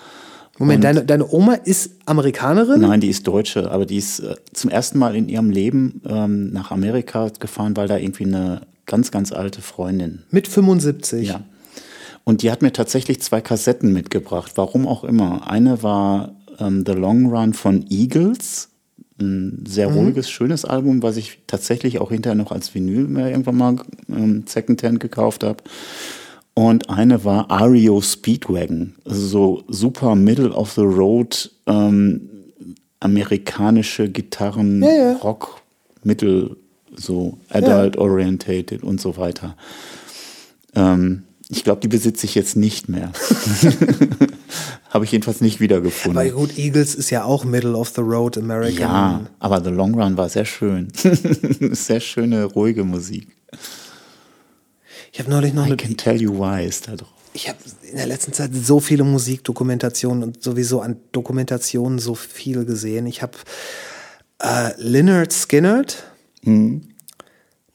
Moment, 0.59 0.83
deine, 0.83 1.05
deine 1.05 1.27
Oma 1.31 1.53
ist 1.53 1.91
Amerikanerin? 2.05 2.81
Nein, 2.81 2.99
die 2.99 3.07
ist 3.07 3.25
Deutsche, 3.25 3.71
aber 3.71 3.85
die 3.85 3.97
ist 3.97 4.19
äh, 4.19 4.35
zum 4.53 4.69
ersten 4.69 4.99
Mal 4.99 5.15
in 5.15 5.29
ihrem 5.29 5.49
Leben 5.49 6.01
ähm, 6.05 6.51
nach 6.51 6.71
Amerika 6.71 7.31
gefahren, 7.39 7.77
weil 7.77 7.87
da 7.87 7.97
irgendwie 7.97 8.25
eine 8.25 8.61
ganz, 8.85 9.09
ganz 9.09 9.31
alte 9.31 9.61
Freundin 9.61 10.23
Mit 10.31 10.47
75. 10.47 11.29
ja. 11.29 11.41
Und 12.25 12.43
die 12.43 12.51
hat 12.51 12.61
mir 12.61 12.73
tatsächlich 12.73 13.21
zwei 13.21 13.41
Kassetten 13.41 13.93
mitgebracht, 13.93 14.51
warum 14.55 14.85
auch 14.85 15.03
immer. 15.03 15.49
Eine 15.49 15.81
war 15.81 16.35
ähm, 16.59 16.83
The 16.85 16.91
Long 16.91 17.27
Run 17.27 17.53
von 17.53 17.85
Eagles, 17.89 18.69
ein 19.19 19.63
sehr 19.67 19.87
ruhiges, 19.87 20.29
schönes 20.29 20.63
Album, 20.63 21.01
was 21.01 21.17
ich 21.17 21.39
tatsächlich 21.47 21.99
auch 21.99 22.11
hinterher 22.11 22.35
noch 22.35 22.51
als 22.51 22.73
Vinyl 22.73 23.17
irgendwann 23.17 23.57
mal 23.57 23.75
ähm, 24.09 24.43
Secondhand 24.45 24.99
gekauft 24.99 25.43
habe. 25.43 25.63
Und 26.59 26.89
eine 26.89 27.23
war 27.23 27.47
REO 27.49 28.01
Speedwagon, 28.01 28.95
also 29.05 29.21
so 29.21 29.63
super 29.69 30.15
Middle 30.15 30.51
of 30.51 30.73
the 30.73 30.81
Road 30.81 31.49
ähm, 31.67 32.29
amerikanische 32.99 34.09
Gitarren, 34.09 34.83
Ja, 34.83 34.91
ja. 34.93 35.13
Rock, 35.23 35.61
Mittel, 36.03 36.57
so 36.97 37.37
adult 37.47 37.95
orientated 37.95 38.83
und 38.83 38.99
so 38.99 39.15
weiter. 39.15 39.55
Ähm, 40.75 41.23
ich 41.47 41.63
glaube, 41.63 41.79
die 41.79 41.87
besitze 41.87 42.25
ich 42.25 42.35
jetzt 42.35 42.57
nicht 42.57 42.89
mehr. 42.89 43.13
Habe 44.89 45.05
ich 45.05 45.13
jedenfalls 45.13 45.39
nicht 45.39 45.61
wiedergefunden. 45.61 46.19
Aber 46.19 46.29
gut, 46.29 46.57
Eagles 46.57 46.93
ist 46.93 47.09
ja 47.09 47.23
auch 47.23 47.45
Middle 47.45 47.77
of 47.77 47.93
the 47.95 48.01
Road 48.01 48.37
American. 48.37 48.81
ja, 48.81 49.21
aber 49.39 49.63
The 49.63 49.69
Long 49.69 49.93
Run 49.97 50.17
war 50.17 50.27
sehr 50.27 50.43
schön. 50.43 50.89
sehr 51.71 52.01
schöne, 52.01 52.43
ruhige 52.43 52.83
Musik. 52.83 53.29
Ich 55.11 55.19
habe 55.19 55.29
neulich 55.29 55.53
noch 55.53 55.63
I 55.63 55.67
eine. 55.67 55.77
can 55.77 55.97
tell 55.97 56.21
you 56.21 56.37
why 56.37 56.65
ist 56.65 56.87
da 56.87 56.95
drauf. 56.95 57.09
Ich 57.33 57.47
habe 57.47 57.59
in 57.83 57.97
der 57.97 58.07
letzten 58.07 58.33
Zeit 58.33 58.51
so 58.53 58.79
viele 58.79 59.03
Musikdokumentationen 59.03 60.23
und 60.23 60.43
sowieso 60.43 60.81
an 60.81 60.97
Dokumentationen 61.11 61.99
so 61.99 62.15
viel 62.15 62.65
gesehen. 62.65 63.05
Ich 63.05 63.21
habe 63.21 63.37
äh, 64.39 64.71
Lynyrd 64.77 65.31
Skynyrd, 65.31 66.03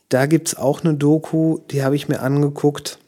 da 0.08 0.26
gibt 0.26 0.48
es 0.48 0.54
auch 0.56 0.82
eine 0.82 0.94
Doku, 0.94 1.58
die 1.70 1.82
habe 1.82 1.96
ich 1.96 2.08
mir 2.08 2.20
angeguckt. 2.20 2.98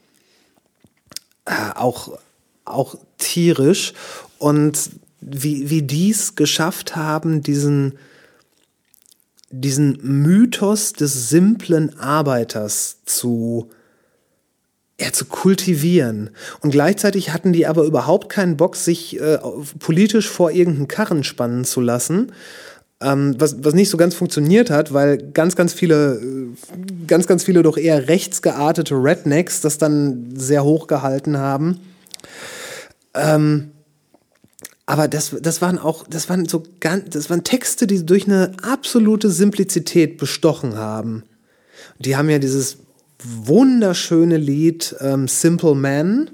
Äh, 1.45 1.73
auch, 1.75 2.19
auch 2.65 2.97
tierisch. 3.19 3.93
Und 4.39 4.91
wie, 5.21 5.71
wie 5.71 5.83
die 5.83 6.11
es 6.11 6.35
geschafft 6.37 6.95
haben, 6.95 7.43
diesen, 7.43 7.99
diesen 9.51 9.99
Mythos 10.03 10.93
des 10.93 11.29
simplen 11.29 11.99
Arbeiters 11.99 12.99
zu, 13.05 13.71
ja, 15.01 15.13
zu 15.13 15.27
kultivieren. 15.27 16.31
Und 16.61 16.71
gleichzeitig 16.71 17.33
hatten 17.33 17.53
die 17.53 17.67
aber 17.67 17.85
überhaupt 17.85 18.29
keinen 18.29 18.57
Bock, 18.57 18.77
sich 18.77 19.21
äh, 19.21 19.39
politisch 19.79 20.29
vor 20.29 20.51
irgendeinen 20.51 20.89
Karren 20.89 21.23
spannen 21.23 21.65
zu 21.65 21.81
lassen. 21.81 22.33
Ähm, 23.03 23.35
was, 23.39 23.63
was 23.63 23.75
nicht 23.75 23.91
so 23.91 23.99
ganz 23.99 24.15
funktioniert 24.15 24.71
hat, 24.71 24.95
weil 24.95 25.19
ganz, 25.19 25.55
ganz 25.55 25.75
viele, 25.75 26.15
äh, 26.15 27.07
ganz, 27.07 27.27
ganz 27.27 27.45
viele 27.45 27.63
doch 27.63 27.77
eher 27.77 28.09
rechtsgeartete 28.09 28.95
Rednecks 28.95 29.61
das 29.61 29.77
dann 29.77 30.33
sehr 30.35 30.65
hoch 30.65 30.87
gehalten 30.87 31.37
haben. 31.37 31.79
Ähm, 33.13 33.73
aber 34.87 35.09
das, 35.09 35.37
das 35.43 35.61
waren 35.61 35.79
auch, 35.79 36.07
das 36.09 36.31
waren 36.31 36.47
so 36.47 36.63
ganz, 36.81 37.11
das 37.11 37.29
waren 37.29 37.45
Texte, 37.45 37.87
die 37.87 38.07
durch 38.07 38.27
eine 38.27 38.53
absolute 38.63 39.31
Simplizität 39.31 40.17
bestochen 40.17 40.77
haben. 40.77 41.25
Die 41.99 42.17
haben 42.17 42.31
ja 42.31 42.39
dieses 42.39 42.79
wunderschöne 43.23 44.37
Lied 44.37 44.95
ähm, 45.01 45.29
Simple 45.29 45.75
Man, 45.75 46.31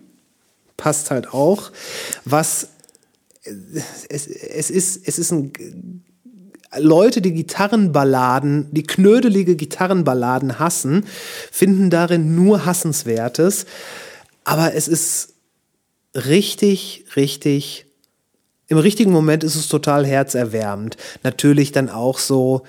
passt 0.76 1.10
halt 1.10 1.32
auch, 1.32 1.70
was 2.24 2.68
es, 4.08 4.26
es, 4.26 4.70
ist, 4.70 5.06
es 5.06 5.18
ist 5.18 5.32
ein 5.32 5.52
Leute, 6.78 7.20
die 7.20 7.32
Gitarrenballaden, 7.32 8.68
die 8.72 8.84
knödelige 8.84 9.56
Gitarrenballaden 9.56 10.58
hassen, 10.58 11.04
finden 11.50 11.90
darin 11.90 12.34
nur 12.34 12.64
Hassenswertes. 12.64 13.66
Aber 14.44 14.74
es 14.74 14.88
ist 14.88 15.34
richtig, 16.14 17.04
richtig, 17.14 17.86
im 18.68 18.78
richtigen 18.78 19.12
Moment 19.12 19.44
ist 19.44 19.54
es 19.54 19.68
total 19.68 20.06
herzerwärmend. 20.06 20.96
Natürlich 21.22 21.72
dann 21.72 21.90
auch 21.90 22.18
so, 22.18 22.62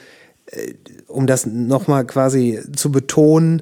äh, 0.47 0.73
um 1.13 1.27
das 1.27 1.45
nochmal 1.45 2.05
quasi 2.05 2.59
zu 2.75 2.91
betonen, 2.91 3.61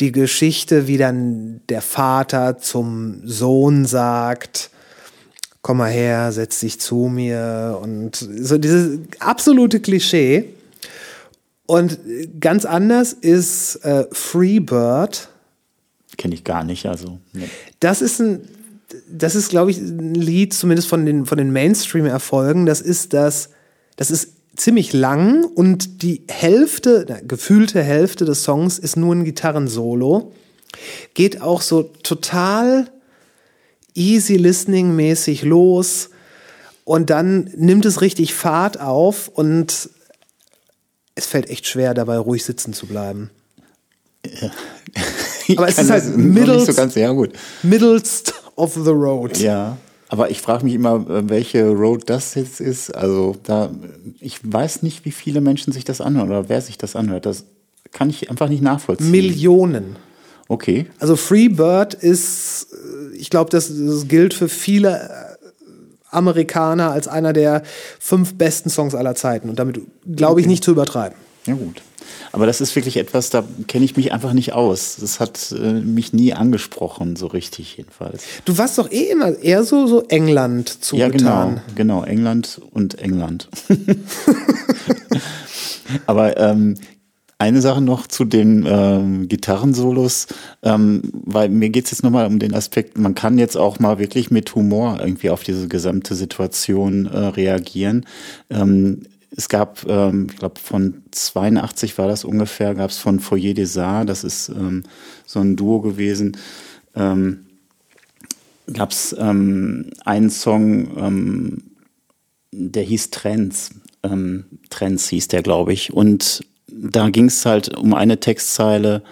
die 0.00 0.12
Geschichte, 0.12 0.86
wie 0.86 0.98
dann 0.98 1.60
der 1.68 1.82
Vater 1.82 2.58
zum 2.58 3.20
Sohn 3.24 3.84
sagt, 3.84 4.70
komm 5.60 5.78
mal 5.78 5.90
her, 5.90 6.32
setz 6.32 6.60
dich 6.60 6.80
zu 6.80 7.08
mir 7.08 7.78
und 7.80 8.16
so 8.16 8.58
dieses 8.58 8.98
absolute 9.20 9.80
Klischee. 9.80 10.48
Und 11.66 11.98
ganz 12.40 12.64
anders 12.64 13.12
ist 13.12 13.76
äh, 13.84 14.06
Freebird. 14.10 15.28
Kenne 16.18 16.34
ich 16.34 16.44
gar 16.44 16.64
nicht, 16.64 16.86
also. 16.86 17.18
Nee. 17.32 17.48
Das 17.80 18.02
ist 18.02 18.20
ein, 18.20 18.40
das 19.10 19.34
ist, 19.34 19.48
glaube 19.48 19.70
ich, 19.70 19.78
ein 19.78 20.14
Lied, 20.14 20.52
zumindest 20.52 20.88
von 20.88 21.06
den, 21.06 21.24
von 21.24 21.38
den 21.38 21.52
Mainstream-Erfolgen. 21.52 22.66
Das 22.66 22.80
ist 22.80 23.12
das, 23.12 23.50
das 23.96 24.10
ist 24.10 24.32
ziemlich 24.56 24.92
lang 24.92 25.44
und 25.44 26.02
die 26.02 26.22
Hälfte, 26.28 27.06
na, 27.08 27.18
gefühlte 27.20 27.82
Hälfte 27.82 28.24
des 28.24 28.44
Songs 28.44 28.78
ist 28.78 28.96
nur 28.96 29.14
ein 29.14 29.24
Gitarrensolo. 29.24 30.32
Geht 31.14 31.40
auch 31.40 31.60
so 31.60 31.82
total 31.82 32.90
easy 33.94 34.36
listening 34.36 34.94
mäßig 34.94 35.42
los 35.42 36.10
und 36.84 37.10
dann 37.10 37.50
nimmt 37.56 37.84
es 37.84 38.00
richtig 38.00 38.34
Fahrt 38.34 38.80
auf 38.80 39.28
und 39.28 39.90
es 41.14 41.26
fällt 41.26 41.50
echt 41.50 41.66
schwer 41.66 41.94
dabei 41.94 42.16
ruhig 42.16 42.44
sitzen 42.44 42.72
zu 42.72 42.86
bleiben. 42.86 43.30
Ja. 44.24 44.50
Aber 45.56 45.68
es 45.68 45.78
ist 45.78 45.90
halt 45.90 46.16
middles, 46.16 46.66
so 46.66 46.74
ganz, 46.74 46.94
ja, 46.94 47.10
gut. 47.12 47.32
middlest 47.62 48.32
of 48.56 48.74
the 48.74 48.90
road. 48.90 49.38
Ja. 49.38 49.76
Aber 50.12 50.30
ich 50.30 50.42
frage 50.42 50.66
mich 50.66 50.74
immer, 50.74 50.96
äh, 51.08 51.30
welche 51.30 51.70
Road 51.70 52.02
das 52.10 52.34
jetzt 52.34 52.60
ist. 52.60 52.94
Also 52.94 53.34
da, 53.44 53.70
ich 54.20 54.40
weiß 54.42 54.82
nicht, 54.82 55.06
wie 55.06 55.10
viele 55.10 55.40
Menschen 55.40 55.72
sich 55.72 55.86
das 55.86 56.02
anhören 56.02 56.28
oder 56.28 56.50
wer 56.50 56.60
sich 56.60 56.76
das 56.76 56.96
anhört. 56.96 57.24
Das 57.24 57.46
kann 57.92 58.10
ich 58.10 58.28
einfach 58.28 58.50
nicht 58.50 58.62
nachvollziehen. 58.62 59.10
Millionen. 59.10 59.96
Okay. 60.48 60.84
Also 60.98 61.16
Freebird 61.16 61.94
ist, 61.94 62.66
äh, 62.74 63.16
ich 63.16 63.30
glaube, 63.30 63.48
das, 63.48 63.74
das 63.74 64.06
gilt 64.06 64.34
für 64.34 64.50
viele 64.50 65.00
äh, 65.00 65.46
Amerikaner 66.10 66.90
als 66.90 67.08
einer 67.08 67.32
der 67.32 67.62
fünf 67.98 68.34
besten 68.34 68.68
Songs 68.68 68.94
aller 68.94 69.14
Zeiten. 69.14 69.48
Und 69.48 69.58
damit 69.58 69.80
glaube 70.14 70.40
ich 70.40 70.44
okay. 70.44 70.50
nicht 70.50 70.62
zu 70.62 70.72
übertreiben. 70.72 71.16
Ja 71.46 71.54
gut. 71.54 71.80
Aber 72.32 72.46
das 72.46 72.60
ist 72.62 72.74
wirklich 72.74 72.96
etwas, 72.96 73.30
da 73.30 73.44
kenne 73.68 73.84
ich 73.84 73.96
mich 73.96 74.12
einfach 74.12 74.32
nicht 74.32 74.54
aus. 74.54 74.96
Das 75.00 75.20
hat 75.20 75.52
äh, 75.52 75.72
mich 75.74 76.12
nie 76.12 76.32
angesprochen, 76.32 77.14
so 77.16 77.26
richtig 77.26 77.76
jedenfalls. 77.76 78.24
Du 78.46 78.56
warst 78.56 78.78
doch 78.78 78.90
eh 78.90 79.10
immer 79.10 79.38
eher 79.38 79.64
so, 79.64 79.86
so 79.86 80.02
England 80.08 80.82
zugetan. 80.82 81.12
Ja, 81.12 81.18
genau, 81.18 81.62
genau, 81.74 82.04
England 82.04 82.60
und 82.70 82.98
England. 82.98 83.48
Aber 86.06 86.38
ähm, 86.38 86.76
eine 87.42 87.60
Sache 87.60 87.80
noch 87.80 88.06
zu 88.06 88.24
den 88.24 88.64
ähm, 88.66 89.28
Gitarrensolos, 89.28 90.28
ähm, 90.62 91.02
weil 91.12 91.48
mir 91.48 91.70
geht 91.70 91.86
es 91.86 91.90
jetzt 91.90 92.02
nochmal 92.04 92.26
um 92.26 92.38
den 92.38 92.54
Aspekt, 92.54 92.96
man 92.96 93.14
kann 93.14 93.36
jetzt 93.36 93.56
auch 93.56 93.80
mal 93.80 93.98
wirklich 93.98 94.30
mit 94.30 94.54
Humor 94.54 94.98
irgendwie 95.00 95.28
auf 95.28 95.42
diese 95.42 95.66
gesamte 95.66 96.14
Situation 96.14 97.06
äh, 97.06 97.18
reagieren. 97.18 98.06
Ähm, 98.48 99.02
es 99.36 99.48
gab, 99.48 99.86
ähm, 99.88 100.28
ich 100.30 100.36
glaube, 100.36 100.60
von 100.60 101.02
82 101.10 101.96
war 101.98 102.08
das 102.08 102.24
ungefähr, 102.24 102.74
gab 102.74 102.90
es 102.90 102.98
von 102.98 103.20
Foyer 103.20 103.54
des 103.54 103.78
Arts, 103.78 104.06
das 104.06 104.24
ist 104.24 104.48
ähm, 104.50 104.82
so 105.26 105.40
ein 105.40 105.56
Duo 105.56 105.80
gewesen, 105.80 106.36
ähm, 106.94 107.46
gab 108.72 108.90
es 108.90 109.14
ähm, 109.18 109.90
einen 110.04 110.30
Song, 110.30 110.96
ähm, 110.96 111.62
der 112.52 112.82
hieß 112.82 113.10
Trends. 113.10 113.70
Ähm, 114.02 114.44
Trends 114.68 115.08
hieß 115.08 115.28
der, 115.28 115.42
glaube 115.42 115.72
ich. 115.72 115.92
Und 115.92 116.44
da 116.66 117.08
ging 117.10 117.26
es 117.26 117.46
halt 117.46 117.76
um 117.76 117.94
eine 117.94 118.20
Textzeile, 118.20 119.02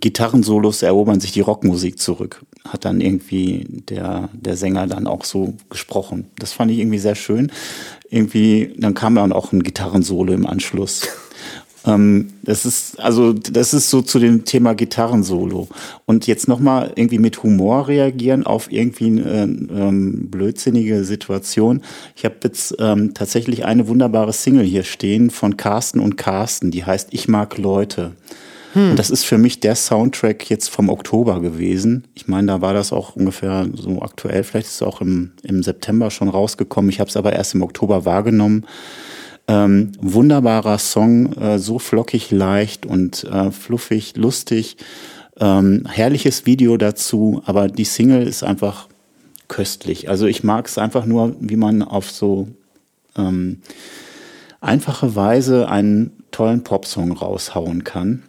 Gitarrensolos 0.00 0.82
erobern 0.82 1.20
sich 1.20 1.32
die 1.32 1.40
Rockmusik 1.40 1.98
zurück. 1.98 2.44
Hat 2.66 2.84
dann 2.84 3.00
irgendwie 3.00 3.66
der, 3.88 4.28
der 4.32 4.56
Sänger 4.56 4.86
dann 4.86 5.06
auch 5.06 5.24
so 5.24 5.54
gesprochen. 5.68 6.26
Das 6.38 6.52
fand 6.52 6.70
ich 6.70 6.78
irgendwie 6.78 6.98
sehr 6.98 7.14
schön. 7.14 7.52
Irgendwie, 8.10 8.74
dann 8.76 8.94
kam 8.94 9.14
dann 9.14 9.32
auch 9.32 9.52
ein 9.52 9.62
Gitarrensolo 9.62 10.32
im 10.32 10.46
Anschluss. 10.46 11.02
Ähm, 11.86 12.32
das 12.42 12.66
ist, 12.66 13.00
also, 13.00 13.32
das 13.32 13.72
ist 13.72 13.88
so 13.88 14.02
zu 14.02 14.18
dem 14.18 14.44
Thema 14.44 14.74
Gitarrensolo. 14.74 15.68
Und 16.04 16.26
jetzt 16.26 16.46
nochmal 16.48 16.92
irgendwie 16.94 17.18
mit 17.18 17.42
Humor 17.42 17.88
reagieren 17.88 18.44
auf 18.44 18.70
irgendwie 18.70 19.06
eine 19.06 19.44
ähm, 19.44 20.28
blödsinnige 20.30 21.04
Situation. 21.04 21.80
Ich 22.16 22.26
habe 22.26 22.36
jetzt 22.44 22.76
ähm, 22.78 23.14
tatsächlich 23.14 23.64
eine 23.64 23.88
wunderbare 23.88 24.32
Single 24.32 24.64
hier 24.64 24.82
stehen 24.82 25.30
von 25.30 25.56
Carsten 25.56 26.00
und 26.00 26.16
Carsten, 26.16 26.70
die 26.70 26.84
heißt 26.84 27.08
Ich 27.12 27.28
mag 27.28 27.56
Leute. 27.56 28.12
Und 28.74 28.96
das 28.96 29.10
ist 29.10 29.24
für 29.24 29.38
mich 29.38 29.60
der 29.60 29.74
Soundtrack 29.74 30.48
jetzt 30.48 30.68
vom 30.68 30.88
Oktober 30.88 31.40
gewesen. 31.40 32.06
Ich 32.14 32.28
meine, 32.28 32.46
da 32.46 32.60
war 32.60 32.72
das 32.72 32.92
auch 32.92 33.16
ungefähr 33.16 33.68
so 33.74 34.00
aktuell. 34.00 34.44
Vielleicht 34.44 34.68
ist 34.68 34.74
es 34.74 34.82
auch 34.82 35.00
im, 35.00 35.32
im 35.42 35.62
September 35.62 36.10
schon 36.10 36.28
rausgekommen. 36.28 36.90
Ich 36.90 37.00
habe 37.00 37.10
es 37.10 37.16
aber 37.16 37.32
erst 37.32 37.54
im 37.54 37.62
Oktober 37.62 38.04
wahrgenommen. 38.04 38.66
Ähm, 39.48 39.90
wunderbarer 40.00 40.78
Song, 40.78 41.32
äh, 41.32 41.58
so 41.58 41.80
flockig 41.80 42.30
leicht 42.30 42.86
und 42.86 43.24
äh, 43.24 43.50
fluffig, 43.50 44.16
lustig. 44.16 44.76
Ähm, 45.40 45.86
herrliches 45.90 46.46
Video 46.46 46.76
dazu, 46.76 47.42
aber 47.46 47.66
die 47.66 47.84
Single 47.84 48.26
ist 48.26 48.44
einfach 48.44 48.86
köstlich. 49.48 50.08
Also 50.08 50.26
ich 50.26 50.44
mag 50.44 50.66
es 50.66 50.78
einfach 50.78 51.06
nur, 51.06 51.34
wie 51.40 51.56
man 51.56 51.82
auf 51.82 52.10
so 52.10 52.46
ähm, 53.16 53.62
einfache 54.60 55.16
Weise 55.16 55.68
einen 55.68 56.12
tollen 56.30 56.62
Popsong 56.62 57.12
raushauen 57.12 57.82
kann. 57.82 58.22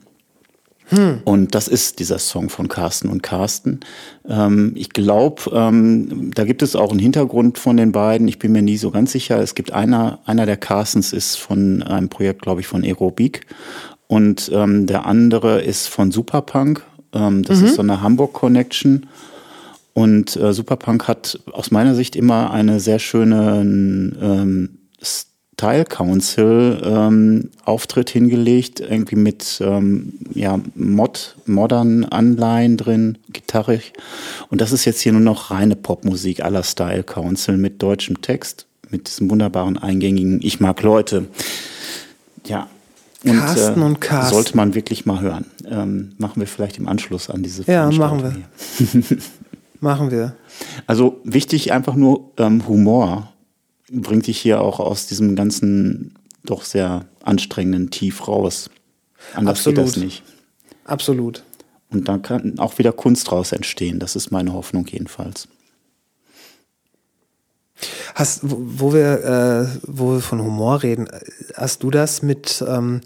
Hm. 0.91 1.22
Und 1.23 1.55
das 1.55 1.68
ist 1.68 1.99
dieser 1.99 2.19
Song 2.19 2.49
von 2.49 2.68
Carsten 2.68 3.09
und 3.09 3.23
Carsten. 3.23 3.80
Ähm, 4.27 4.73
ich 4.76 4.89
glaube, 4.89 5.43
ähm, 5.53 6.31
da 6.34 6.43
gibt 6.43 6.61
es 6.61 6.76
auch 6.76 6.91
einen 6.91 6.99
Hintergrund 6.99 7.57
von 7.57 7.77
den 7.77 7.91
beiden. 7.91 8.27
Ich 8.27 8.39
bin 8.39 8.51
mir 8.51 8.61
nie 8.61 8.77
so 8.77 8.91
ganz 8.91 9.13
sicher. 9.13 9.39
Es 9.39 9.55
gibt 9.55 9.72
einer, 9.72 10.19
einer 10.26 10.45
der 10.45 10.57
Carstens 10.57 11.13
ist 11.13 11.38
von 11.38 11.81
einem 11.84 12.09
Projekt, 12.09 12.41
glaube 12.41 12.61
ich, 12.61 12.68
von 12.68 12.84
Aerobik. 12.84 13.47
Und 14.07 14.51
ähm, 14.53 14.85
der 14.85 15.05
andere 15.05 15.61
ist 15.61 15.88
von 15.88 16.11
Superpunk. 16.11 16.84
Ähm, 17.13 17.43
das 17.43 17.59
mhm. 17.59 17.65
ist 17.65 17.76
so 17.76 17.81
eine 17.81 18.01
Hamburg 18.01 18.34
Connection. 18.34 19.07
Und 19.93 20.35
äh, 20.35 20.53
Superpunk 20.53 21.07
hat 21.07 21.39
aus 21.51 21.72
meiner 21.72 21.95
Sicht 21.95 22.15
immer 22.15 22.51
eine 22.51 22.80
sehr 22.80 22.99
schöne 22.99 23.61
ähm, 23.61 24.77
Style 25.61 25.85
Council 25.85 26.81
ähm, 26.83 27.51
Auftritt 27.65 28.09
hingelegt, 28.09 28.79
irgendwie 28.79 29.15
mit 29.15 29.61
ähm, 29.63 30.13
ja, 30.33 30.59
Mod, 30.73 31.35
modernen 31.45 32.03
Anleihen 32.03 32.77
drin, 32.77 33.19
gitarrig. 33.31 33.93
Und 34.49 34.59
das 34.59 34.71
ist 34.71 34.85
jetzt 34.85 35.01
hier 35.01 35.11
nur 35.11 35.21
noch 35.21 35.51
reine 35.51 35.75
Popmusik 35.75 36.43
aller 36.43 36.63
Style 36.63 37.03
Council 37.03 37.57
mit 37.57 37.83
deutschem 37.83 38.23
Text, 38.23 38.65
mit 38.89 39.07
diesem 39.07 39.29
wunderbaren 39.29 39.77
eingängigen 39.77 40.39
Ich 40.41 40.59
mag 40.59 40.81
Leute. 40.81 41.27
Ja, 42.47 42.67
Und, 43.23 43.38
Carsten 43.38 43.83
und 43.83 44.01
Carsten. 44.01 44.33
Sollte 44.33 44.57
man 44.57 44.73
wirklich 44.73 45.05
mal 45.05 45.21
hören. 45.21 45.45
Ähm, 45.69 46.13
machen 46.17 46.39
wir 46.39 46.47
vielleicht 46.47 46.79
im 46.79 46.88
Anschluss 46.88 47.29
an 47.29 47.43
diese 47.43 47.69
Ja, 47.71 47.91
machen 47.91 48.43
hier. 48.79 49.03
Machen 49.79 50.09
wir. 50.09 50.35
Also 50.85 51.19
wichtig 51.23 51.71
einfach 51.71 51.95
nur 51.95 52.31
ähm, 52.38 52.67
Humor 52.67 53.31
bringt 53.91 54.27
dich 54.27 54.39
hier 54.39 54.61
auch 54.61 54.80
aus 54.80 55.07
diesem 55.07 55.35
ganzen 55.35 56.15
doch 56.43 56.63
sehr 56.63 57.05
anstrengenden 57.23 57.91
Tief 57.91 58.27
raus. 58.27 58.69
Anders 59.34 59.63
geht 59.63 59.77
das 59.77 59.89
Absolut. 59.89 60.05
nicht. 60.05 60.23
Absolut. 60.85 61.43
Und 61.91 62.07
dann 62.07 62.22
kann 62.22 62.57
auch 62.57 62.77
wieder 62.77 62.93
Kunst 62.93 63.30
draus 63.30 63.51
entstehen. 63.51 63.99
Das 63.99 64.15
ist 64.15 64.31
meine 64.31 64.53
Hoffnung 64.53 64.88
jedenfalls. 64.88 65.47
Hast, 68.15 68.41
wo, 68.43 68.93
wir, 68.93 69.23
äh, 69.23 69.80
wo 69.84 70.13
wir 70.13 70.22
von 70.22 70.41
Humor 70.41 70.84
reden, 70.84 71.07
hast 71.55 71.84
du 71.84 71.91
das 71.91 72.22
mit, 72.22 72.63
ähm, 72.68 73.01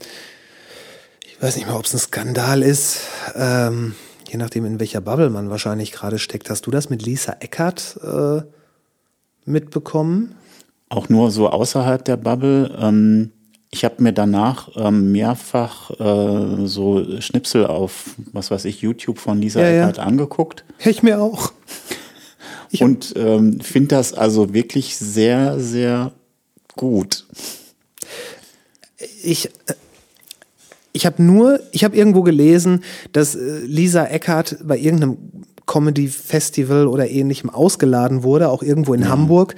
ich 1.25 1.41
weiß 1.41 1.55
nicht 1.55 1.67
mal, 1.67 1.75
ob 1.75 1.85
es 1.85 1.93
ein 1.93 1.99
Skandal 1.99 2.61
ist, 2.61 3.01
ähm, 3.35 3.95
je 4.29 4.37
nachdem, 4.37 4.65
in 4.65 4.79
welcher 4.79 5.01
Bubble 5.01 5.29
man 5.29 5.49
wahrscheinlich 5.49 5.91
gerade 5.91 6.19
steckt, 6.19 6.49
hast 6.49 6.65
du 6.65 6.71
das 6.71 6.89
mit 6.89 7.03
Lisa 7.03 7.37
Eckert 7.39 7.97
äh, 8.03 8.41
mitbekommen? 9.45 10.35
Auch 10.95 11.09
nur 11.09 11.31
so 11.31 11.49
außerhalb 11.49 12.03
der 12.05 12.17
Bubble. 12.17 12.75
Ähm, 12.79 13.31
ich 13.69 13.83
habe 13.83 14.01
mir 14.01 14.13
danach 14.13 14.69
ähm, 14.75 15.11
mehrfach 15.11 15.91
äh, 15.99 16.65
so 16.65 17.19
Schnipsel 17.19 17.65
auf, 17.65 18.15
was 18.31 18.49
weiß 18.49 18.63
ich, 18.65 18.81
YouTube 18.81 19.19
von 19.19 19.41
Lisa 19.41 19.61
Ja, 19.61 19.69
ja. 19.69 19.83
Eckert 19.83 19.99
angeguckt. 19.99 20.63
Ich 20.79 21.03
mir 21.03 21.21
auch. 21.21 21.51
Ich 22.71 22.81
und 22.81 23.13
ähm, 23.15 23.61
finde 23.61 23.89
das 23.89 24.13
also 24.13 24.53
wirklich 24.53 24.97
sehr, 24.97 25.59
sehr 25.59 26.11
gut. 26.75 27.25
ich 29.23 29.45
äh, 29.45 29.73
ich 30.91 31.05
habe 31.05 31.21
nur, 31.21 31.59
ich 31.71 31.83
habe 31.83 31.95
irgendwo 31.95 32.21
gelesen, 32.21 32.83
dass 33.13 33.35
äh, 33.35 33.59
Lisa 33.65 34.05
Eckert 34.05 34.57
bei 34.63 34.77
irgendeinem 34.77 35.17
Comedy 35.65 36.07
Festival 36.07 36.87
oder 36.87 37.09
ähnlichem 37.09 37.49
ausgeladen 37.49 38.23
wurde, 38.23 38.49
auch 38.49 38.63
irgendwo 38.63 38.93
in 38.93 39.09
Hamburg, 39.09 39.55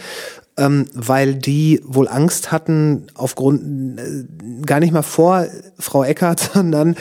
ähm, 0.58 0.86
weil 0.94 1.36
die 1.36 1.82
wohl 1.84 2.08
Angst 2.08 2.52
hatten, 2.52 3.08
aufgrund 3.14 4.00
äh, 4.00 4.26
gar 4.66 4.80
nicht 4.80 4.92
mal 4.92 5.04
vor 5.04 5.48
Frau 5.80 6.04
Eckert, 6.04 6.40
sondern 6.54 6.96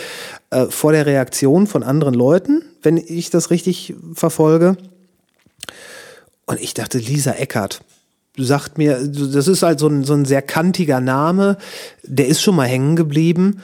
äh, 0.50 0.66
vor 0.66 0.92
der 0.92 1.06
Reaktion 1.06 1.66
von 1.66 1.82
anderen 1.82 2.14
Leuten, 2.14 2.62
wenn 2.82 2.96
ich 2.98 3.30
das 3.30 3.50
richtig 3.50 3.94
verfolge. 4.12 4.76
Und 6.44 6.60
ich 6.60 6.74
dachte, 6.74 6.98
Lisa 6.98 7.32
Eckert, 7.32 7.80
sagt 8.36 8.78
mir, 8.78 8.98
das 9.06 9.48
ist 9.48 9.62
halt 9.62 9.78
so 9.78 9.88
ein, 9.88 10.04
so 10.04 10.12
ein 10.12 10.26
sehr 10.26 10.42
kantiger 10.42 11.00
Name, 11.00 11.56
der 12.02 12.28
ist 12.28 12.42
schon 12.42 12.54
mal 12.54 12.68
hängen 12.68 12.94
geblieben. 12.94 13.62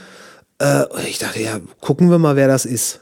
Äh, 0.59 0.85
ich 1.07 1.19
dachte, 1.19 1.43
ja, 1.43 1.61
gucken 1.81 2.11
wir 2.11 2.19
mal, 2.19 2.37
wer 2.37 2.49
das 2.49 2.65
ist. 2.65 3.01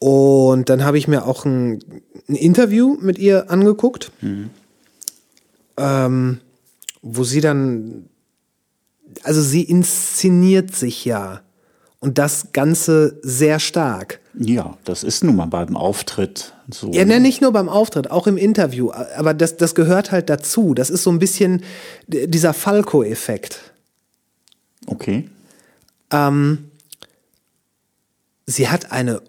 Und 0.00 0.68
dann 0.68 0.82
habe 0.82 0.98
ich 0.98 1.08
mir 1.08 1.26
auch 1.26 1.44
ein, 1.44 1.84
ein 2.28 2.34
Interview 2.34 2.96
mit 3.00 3.18
ihr 3.18 3.50
angeguckt, 3.50 4.10
ähm, 5.80 6.40
wo 7.02 7.24
sie 7.24 7.40
dann, 7.40 8.08
also 9.22 9.40
sie 9.40 9.62
inszeniert 9.62 10.74
sich 10.74 11.04
ja 11.04 11.40
und 12.00 12.18
das 12.18 12.52
Ganze 12.52 13.18
sehr 13.22 13.58
stark. 13.58 14.20
Ja, 14.38 14.76
das 14.84 15.02
ist 15.02 15.24
nun 15.24 15.36
mal 15.36 15.46
beim 15.46 15.76
Auftritt 15.76 16.54
so. 16.70 16.90
Ja, 16.92 17.04
ne, 17.04 17.20
nicht 17.20 17.40
nur 17.42 17.52
beim 17.52 17.68
Auftritt, 17.68 18.10
auch 18.10 18.26
im 18.26 18.36
Interview. 18.36 18.90
Aber 18.90 19.34
das, 19.34 19.56
das 19.56 19.74
gehört 19.74 20.12
halt 20.12 20.30
dazu. 20.30 20.74
Das 20.74 20.90
ist 20.90 21.02
so 21.02 21.10
ein 21.10 21.18
bisschen 21.18 21.62
dieser 22.06 22.54
Falco-Effekt. 22.54 23.72
Okay. 24.86 25.28
Ähm, 26.10 26.70
sie 28.46 28.68
hat 28.68 28.92
eine 28.92 29.20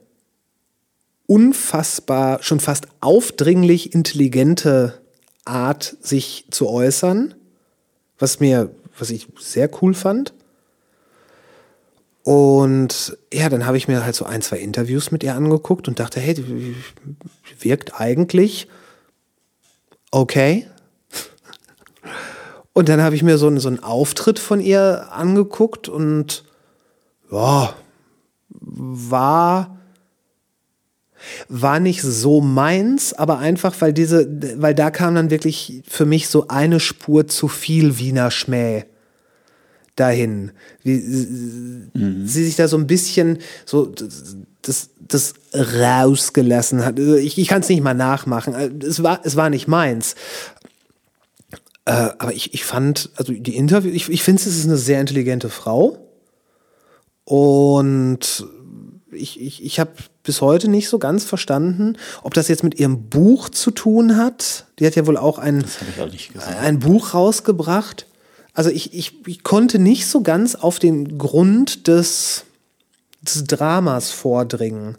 unfassbar, 1.25 2.43
schon 2.43 2.59
fast 2.59 2.87
aufdringlich 2.99 3.93
intelligente 3.93 5.00
Art, 5.45 5.97
sich 6.01 6.45
zu 6.51 6.69
äußern, 6.69 7.33
was 8.19 8.39
mir, 8.39 8.69
was 8.97 9.09
ich 9.09 9.27
sehr 9.39 9.69
cool 9.81 9.93
fand. 9.93 10.33
Und 12.23 13.17
ja, 13.33 13.49
dann 13.49 13.65
habe 13.65 13.77
ich 13.77 13.87
mir 13.87 14.03
halt 14.05 14.13
so 14.15 14.25
ein, 14.25 14.41
zwei 14.43 14.59
Interviews 14.59 15.09
mit 15.11 15.23
ihr 15.23 15.33
angeguckt 15.35 15.87
und 15.87 15.99
dachte, 15.99 16.19
hey, 16.19 16.35
die 16.35 16.75
wirkt 17.59 17.99
eigentlich 17.99 18.67
okay. 20.11 20.67
Und 22.73 22.87
dann 22.89 23.01
habe 23.01 23.15
ich 23.15 23.23
mir 23.23 23.37
so, 23.37 23.47
einen- 23.47 23.59
so 23.59 23.67
einen 23.67 23.83
Auftritt 23.83 24.39
von 24.39 24.61
ihr 24.61 25.07
angeguckt 25.11 25.89
und 25.89 26.45
ja, 27.29 27.73
war, 28.49 29.77
war 31.47 31.79
nicht 31.79 32.01
so 32.01 32.41
meins, 32.41 33.13
aber 33.13 33.39
einfach, 33.39 33.75
weil 33.79 33.93
diese, 33.93 34.27
weil 34.61 34.75
da 34.75 34.91
kam 34.91 35.15
dann 35.15 35.29
wirklich 35.29 35.83
für 35.87 36.05
mich 36.05 36.27
so 36.27 36.47
eine 36.47 36.79
Spur 36.79 37.27
zu 37.27 37.47
viel 37.47 37.97
Wiener 37.97 38.31
Schmäh 38.31 38.85
dahin. 39.95 40.51
Wie 40.83 40.99
sie 40.99 42.45
sich 42.45 42.55
da 42.55 42.67
so 42.67 42.77
ein 42.77 42.87
bisschen 42.87 43.39
so 43.65 43.93
das, 44.61 44.89
das 44.99 45.33
rausgelassen 45.53 46.85
hat. 46.85 46.99
Also 46.99 47.15
Ich, 47.15 47.37
ich 47.37 47.47
kann 47.47 47.61
es 47.61 47.69
nicht 47.69 47.83
mal 47.83 47.93
nachmachen. 47.93 48.81
Es 48.81 49.03
war, 49.03 49.21
es 49.23 49.35
war 49.35 49.49
nicht 49.49 49.67
meins. 49.67 50.15
Äh, 51.85 52.09
aber 52.19 52.33
ich, 52.33 52.53
ich 52.53 52.63
fand, 52.63 53.09
also 53.15 53.33
die 53.33 53.55
Interview, 53.55 53.91
ich, 53.91 54.09
ich 54.09 54.23
finde, 54.23 54.41
es 54.41 54.47
ist 54.47 54.65
eine 54.65 54.77
sehr 54.77 55.01
intelligente 55.01 55.49
Frau. 55.49 55.97
Und 57.25 58.45
ich, 59.11 59.39
ich, 59.41 59.63
ich 59.63 59.79
habe 59.79 59.91
bis 60.23 60.41
heute 60.41 60.69
nicht 60.69 60.87
so 60.89 60.99
ganz 60.99 61.23
verstanden, 61.25 61.97
ob 62.23 62.33
das 62.33 62.47
jetzt 62.47 62.63
mit 62.63 62.79
ihrem 62.79 63.03
Buch 63.09 63.49
zu 63.49 63.71
tun 63.71 64.17
hat. 64.17 64.65
Die 64.79 64.85
hat 64.85 64.95
ja 64.95 65.05
wohl 65.07 65.17
auch 65.17 65.37
ein, 65.39 65.63
auch 66.39 66.61
ein 66.61 66.79
Buch 66.79 67.13
rausgebracht. 67.13 68.05
Also 68.53 68.69
ich, 68.69 68.93
ich, 68.93 69.13
ich 69.27 69.43
konnte 69.43 69.79
nicht 69.79 70.07
so 70.07 70.21
ganz 70.21 70.55
auf 70.55 70.79
den 70.79 71.17
Grund 71.17 71.87
des, 71.87 72.43
des 73.21 73.45
Dramas 73.45 74.11
vordringen. 74.11 74.97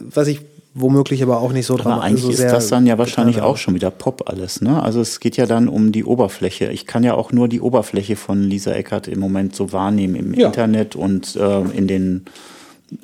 Was 0.00 0.28
ich 0.28 0.40
womöglich 0.74 1.22
aber 1.22 1.40
auch 1.40 1.52
nicht 1.52 1.66
so 1.66 1.74
Aber 1.74 1.82
drama- 1.82 2.02
eigentlich 2.02 2.22
so 2.22 2.30
ist 2.30 2.40
das 2.50 2.68
dann 2.68 2.86
ja 2.86 2.96
wahrscheinlich 2.96 3.40
auch 3.42 3.58
schon 3.58 3.74
wieder 3.74 3.90
Pop 3.90 4.30
alles, 4.30 4.62
ne? 4.62 4.82
Also 4.82 5.00
es 5.02 5.20
geht 5.20 5.36
ja 5.36 5.44
dann 5.44 5.68
um 5.68 5.92
die 5.92 6.04
Oberfläche. 6.04 6.70
Ich 6.70 6.86
kann 6.86 7.04
ja 7.04 7.12
auch 7.14 7.30
nur 7.32 7.46
die 7.48 7.60
Oberfläche 7.60 8.16
von 8.16 8.42
Lisa 8.42 8.72
Eckert 8.72 9.06
im 9.08 9.18
Moment 9.20 9.54
so 9.54 9.72
wahrnehmen 9.72 10.14
im 10.14 10.32
Ja. 10.34 10.46
Internet 10.46 10.96
und 10.96 11.36
äh, 11.36 11.60
in 11.76 11.88
den 11.88 12.24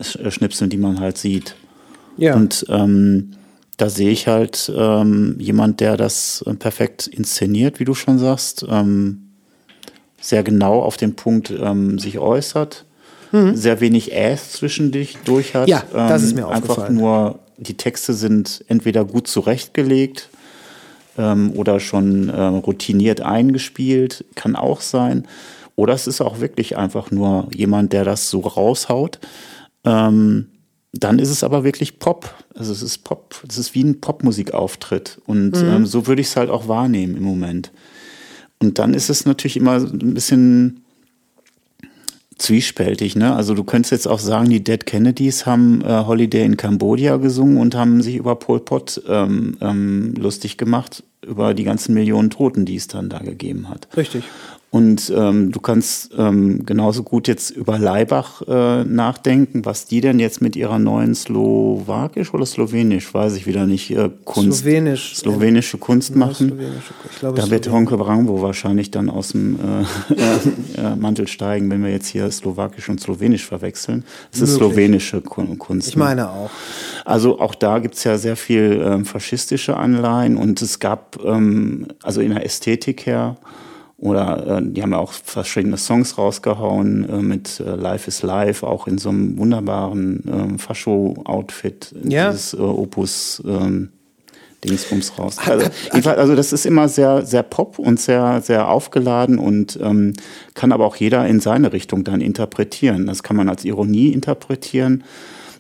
Schnipseln, 0.00 0.70
die 0.70 0.76
man 0.76 1.00
halt 1.00 1.18
sieht. 1.18 1.54
Ja. 2.16 2.34
Und 2.34 2.66
ähm, 2.68 3.32
da 3.76 3.88
sehe 3.88 4.10
ich 4.10 4.26
halt 4.26 4.72
ähm, 4.74 5.36
jemand, 5.38 5.80
der 5.80 5.96
das 5.96 6.42
äh, 6.46 6.54
perfekt 6.54 7.06
inszeniert, 7.06 7.78
wie 7.80 7.84
du 7.84 7.94
schon 7.94 8.18
sagst, 8.18 8.66
ähm, 8.68 9.28
sehr 10.20 10.42
genau 10.42 10.80
auf 10.82 10.96
den 10.96 11.14
Punkt 11.14 11.50
ähm, 11.50 11.98
sich 11.98 12.18
äußert, 12.18 12.84
sehr 13.30 13.80
wenig 13.80 14.14
Äs 14.14 14.52
zwischendurch 14.52 15.18
durch 15.26 15.54
hat. 15.54 15.66
Mhm. 15.66 15.70
Ja, 15.70 15.82
das 15.92 16.22
ist 16.22 16.34
mir 16.34 16.48
Einfach 16.48 16.70
aufgefallen. 16.70 16.96
nur, 16.96 17.38
die 17.58 17.76
Texte 17.76 18.14
sind 18.14 18.64
entweder 18.68 19.04
gut 19.04 19.28
zurechtgelegt 19.28 20.30
ähm, 21.18 21.52
oder 21.54 21.78
schon 21.78 22.30
äh, 22.30 22.40
routiniert 22.40 23.20
eingespielt, 23.20 24.24
kann 24.34 24.56
auch 24.56 24.80
sein. 24.80 25.28
Oder 25.76 25.92
es 25.92 26.06
ist 26.06 26.22
auch 26.22 26.40
wirklich 26.40 26.78
einfach 26.78 27.10
nur 27.10 27.48
jemand, 27.54 27.92
der 27.92 28.04
das 28.04 28.30
so 28.30 28.40
raushaut. 28.40 29.18
Ähm, 29.84 30.46
dann 30.92 31.18
ist 31.18 31.30
es 31.30 31.44
aber 31.44 31.64
wirklich 31.64 31.98
Pop. 31.98 32.34
Also 32.54 32.72
es 32.72 32.82
ist 32.82 32.98
Pop, 33.04 33.42
es 33.48 33.58
ist 33.58 33.74
wie 33.74 33.84
ein 33.84 34.00
Popmusikauftritt. 34.00 35.20
Und 35.26 35.62
Mhm. 35.62 35.68
ähm, 35.68 35.86
so 35.86 36.06
würde 36.06 36.20
ich 36.22 36.28
es 36.28 36.36
halt 36.36 36.50
auch 36.50 36.66
wahrnehmen 36.68 37.16
im 37.16 37.22
Moment. 37.24 37.72
Und 38.60 38.78
dann 38.78 38.94
ist 38.94 39.08
es 39.08 39.24
natürlich 39.24 39.56
immer 39.56 39.74
ein 39.76 40.14
bisschen 40.14 40.82
zwiespältig, 42.38 43.16
ne? 43.16 43.34
Also 43.34 43.54
du 43.54 43.64
könntest 43.64 43.90
jetzt 43.92 44.06
auch 44.08 44.20
sagen, 44.20 44.48
die 44.48 44.62
Dead 44.62 44.84
Kennedys 44.86 45.44
haben 45.44 45.82
äh, 45.82 46.04
Holiday 46.06 46.44
in 46.44 46.56
Cambodia 46.56 47.16
gesungen 47.16 47.58
und 47.58 47.74
haben 47.74 48.00
sich 48.00 48.14
über 48.16 48.36
Pol 48.36 48.60
Pot 48.60 49.02
ähm, 49.08 49.56
ähm, 49.60 50.14
lustig 50.16 50.56
gemacht, 50.56 51.02
über 51.26 51.52
die 51.52 51.64
ganzen 51.64 51.94
Millionen 51.94 52.30
Toten, 52.30 52.64
die 52.64 52.76
es 52.76 52.86
dann 52.86 53.08
da 53.08 53.18
gegeben 53.18 53.68
hat. 53.68 53.88
Richtig. 53.96 54.24
Und 54.70 55.10
ähm, 55.16 55.50
du 55.50 55.60
kannst 55.60 56.10
ähm, 56.18 56.66
genauso 56.66 57.02
gut 57.02 57.26
jetzt 57.26 57.48
über 57.50 57.78
Leibach 57.78 58.42
äh, 58.46 58.84
nachdenken, 58.84 59.64
was 59.64 59.86
die 59.86 60.02
denn 60.02 60.18
jetzt 60.20 60.42
mit 60.42 60.56
ihrer 60.56 60.78
neuen 60.78 61.14
Slowakisch 61.14 62.34
oder 62.34 62.44
Slowenisch, 62.44 63.14
weiß 63.14 63.34
ich 63.36 63.46
wieder 63.46 63.64
nicht, 63.66 63.90
äh, 63.92 64.10
Kunst, 64.26 64.58
Slowenisch. 64.60 65.16
slowenische 65.16 65.78
Kunst 65.78 66.14
machen. 66.16 66.50
Slowenische- 66.50 66.92
Ich 67.10 67.18
glaube, 67.18 67.40
Da 67.40 67.50
wird. 67.50 67.70
Honke 67.70 67.96
Brango 67.96 68.42
wahrscheinlich 68.42 68.90
dann 68.90 69.08
aus 69.08 69.28
dem 69.28 69.56
äh, 69.58 70.14
äh, 70.82 70.96
Mantel 70.96 71.28
steigen, 71.28 71.70
wenn 71.70 71.82
wir 71.82 71.90
jetzt 71.90 72.08
hier 72.08 72.30
Slowakisch 72.30 72.90
und 72.90 73.00
Slowenisch 73.00 73.46
verwechseln. 73.46 74.04
Es 74.32 74.42
ist 74.42 74.56
slowenische 74.56 75.22
Kun- 75.22 75.56
Kunst. 75.56 75.88
Ich 75.88 75.96
meine 75.96 76.28
auch. 76.28 76.50
Also 77.06 77.40
auch 77.40 77.54
da 77.54 77.78
gibt's 77.78 78.04
ja 78.04 78.18
sehr 78.18 78.36
viel 78.36 78.82
ähm, 78.84 79.06
faschistische 79.06 79.78
Anleihen 79.78 80.36
und 80.36 80.60
es 80.60 80.78
gab, 80.78 81.18
ähm, 81.24 81.86
also 82.02 82.20
in 82.20 82.34
der 82.34 82.44
Ästhetik 82.44 83.06
her, 83.06 83.38
Oder 83.98 84.58
äh, 84.58 84.62
die 84.64 84.80
haben 84.82 84.92
ja 84.92 84.98
auch 84.98 85.12
verschiedene 85.12 85.76
Songs 85.76 86.18
rausgehauen 86.18 87.08
äh, 87.08 87.16
mit 87.20 87.58
äh, 87.60 87.74
Life 87.74 88.06
is 88.06 88.22
Life, 88.22 88.64
auch 88.64 88.86
in 88.86 88.96
so 88.96 89.08
einem 89.08 89.36
wunderbaren 89.38 90.54
äh, 90.54 90.58
Fascho-Outfit, 90.58 91.94
Ja. 92.04 92.30
dieses 92.30 92.54
äh, 92.54 92.58
Opus 92.58 93.42
ähm, 93.44 93.90
Dingsbums 94.64 95.18
raus. 95.18 95.36
Also, 95.44 95.68
jedenfalls, 95.92 96.18
also 96.18 96.34
das 96.36 96.52
ist 96.52 96.64
immer 96.66 96.88
sehr, 96.88 97.24
sehr 97.24 97.42
pop 97.42 97.78
und 97.78 97.98
sehr, 98.00 98.40
sehr 98.40 98.68
aufgeladen 98.68 99.38
und 99.38 99.78
ähm, 99.82 100.14
kann 100.54 100.72
aber 100.72 100.84
auch 100.86 100.96
jeder 100.96 101.26
in 101.26 101.40
seine 101.40 101.72
Richtung 101.72 102.04
dann 102.04 102.20
interpretieren. 102.20 103.06
Das 103.06 103.22
kann 103.22 103.36
man 103.36 103.48
als 103.48 103.64
Ironie 103.64 104.08
interpretieren. 104.12 105.04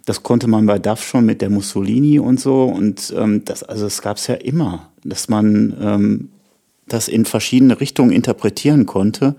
Das 0.04 0.22
konnte 0.22 0.48
man 0.48 0.66
bei 0.66 0.78
Duff 0.78 1.02
schon 1.04 1.26
mit 1.26 1.42
der 1.42 1.50
Mussolini 1.50 2.18
und 2.18 2.40
so. 2.40 2.64
Und 2.64 3.12
ähm, 3.16 3.44
das, 3.44 3.62
also 3.62 3.86
es 3.86 4.00
gab 4.00 4.16
es 4.16 4.26
ja 4.26 4.34
immer, 4.34 4.88
dass 5.04 5.28
man 5.28 5.76
ähm, 5.80 6.28
das 6.92 7.08
in 7.08 7.24
verschiedene 7.24 7.80
Richtungen 7.80 8.10
interpretieren 8.10 8.86
konnte. 8.86 9.34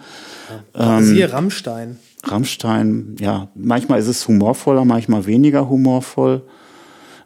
Ähm, 0.76 1.04
Siehe 1.04 1.32
Rammstein. 1.32 1.98
Rammstein, 2.24 3.16
ja, 3.20 3.48
manchmal 3.56 4.00
ist 4.00 4.08
es 4.08 4.28
humorvoller, 4.28 4.86
manchmal 4.86 5.26
weniger 5.26 5.70
humorvoll. 5.70 6.44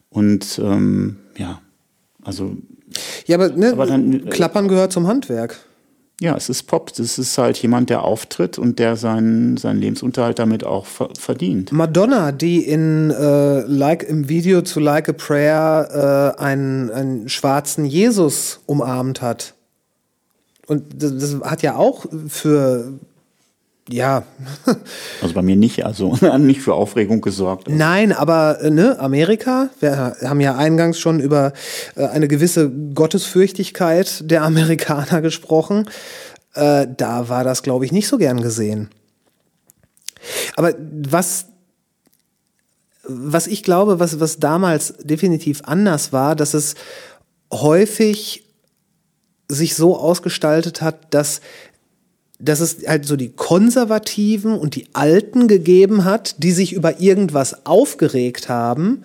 Und 0.09 0.59
ähm, 0.63 1.17
ja, 1.37 1.61
also 2.23 2.55
Ja, 3.25 3.37
aber, 3.37 3.49
ne, 3.49 3.71
Aber 3.71 3.87
dann, 3.87 4.13
äh, 4.13 4.29
Klappern 4.29 4.67
gehört 4.67 4.91
zum 4.91 5.07
Handwerk. 5.07 5.57
ja, 6.21 6.35
es 6.37 6.47
ist 6.47 6.63
Pop. 6.63 6.93
Das 6.93 7.17
ist 7.17 7.37
halt 7.39 7.57
jemand, 7.57 7.89
der 7.89 8.03
auftritt 8.03 8.59
und 8.59 8.77
der 8.77 8.95
seinen, 8.95 9.57
seinen 9.57 9.79
Lebensunterhalt 9.79 10.37
damit 10.37 10.63
auch 10.63 10.85
ver 10.85 11.09
verdient. 11.17 11.71
Madonna, 11.71 12.31
die 12.31 12.59
in 12.63 13.09
äh, 13.09 13.61
like 13.61 14.03
im 14.03 14.29
Video 14.29 14.61
zu 14.61 14.79
Like 14.79 15.09
a 15.09 15.13
Prayer 15.13 16.35
äh, 16.37 16.39
einen, 16.39 16.91
einen 16.91 17.29
schwarzen 17.29 17.85
Jesus 17.85 18.59
umarmt 18.67 19.23
hat. 19.23 19.52
Und 20.67 20.83
das, 21.01 21.17
das 21.17 21.41
hat 21.41 21.61
ja 21.61 21.75
auch 21.75 22.05
für 22.27 22.93
ja, 23.89 24.23
Also 25.21 25.33
bei 25.33 25.41
mir 25.41 25.57
nicht, 25.57 25.85
also 25.85 26.15
nicht 26.37 26.61
für 26.61 26.73
Aufregung 26.73 27.19
gesorgt. 27.21 27.67
nein, 27.69 28.13
aber 28.13 28.61
äh, 28.61 28.69
ne, 28.69 28.97
Amerika, 28.99 29.69
wir 29.81 30.15
haben 30.23 30.39
ja 30.39 30.55
eingangs 30.55 30.99
schon 30.99 31.19
über 31.19 31.51
äh, 31.95 32.05
eine 32.05 32.27
gewisse 32.27 32.69
Gottesfürchtigkeit 32.69 34.29
der 34.29 34.43
Amerikaner 34.43 35.21
gesprochen. 35.21 35.89
Äh, 36.53 36.87
da 36.95 37.27
war 37.27 37.43
das, 37.43 37.61
glaube 37.61 37.85
ich, 37.85 37.91
nicht 37.91 38.07
so 38.07 38.17
gern 38.17 38.41
gesehen. 38.41 38.89
Aber 40.55 40.73
was 40.79 41.47
was 43.05 43.47
ich 43.47 43.63
glaube, 43.63 43.99
was, 43.99 44.21
was 44.21 44.39
damals 44.39 44.93
definitiv 45.03 45.61
anders 45.65 46.13
war, 46.13 46.37
dass 46.37 46.53
es 46.53 46.75
häufig 47.51 48.42
sich 49.47 49.75
so 49.75 49.97
ausgestaltet 49.97 50.81
hat, 50.81 51.13
dass, 51.13 51.41
dass 52.39 52.59
es 52.59 52.77
halt 52.87 53.05
so 53.05 53.15
die 53.15 53.29
Konservativen 53.29 54.53
und 54.57 54.75
die 54.75 54.87
Alten 54.93 55.47
gegeben 55.47 56.05
hat, 56.05 56.35
die 56.43 56.51
sich 56.51 56.73
über 56.73 56.99
irgendwas 57.01 57.65
aufgeregt 57.65 58.49
haben. 58.49 59.03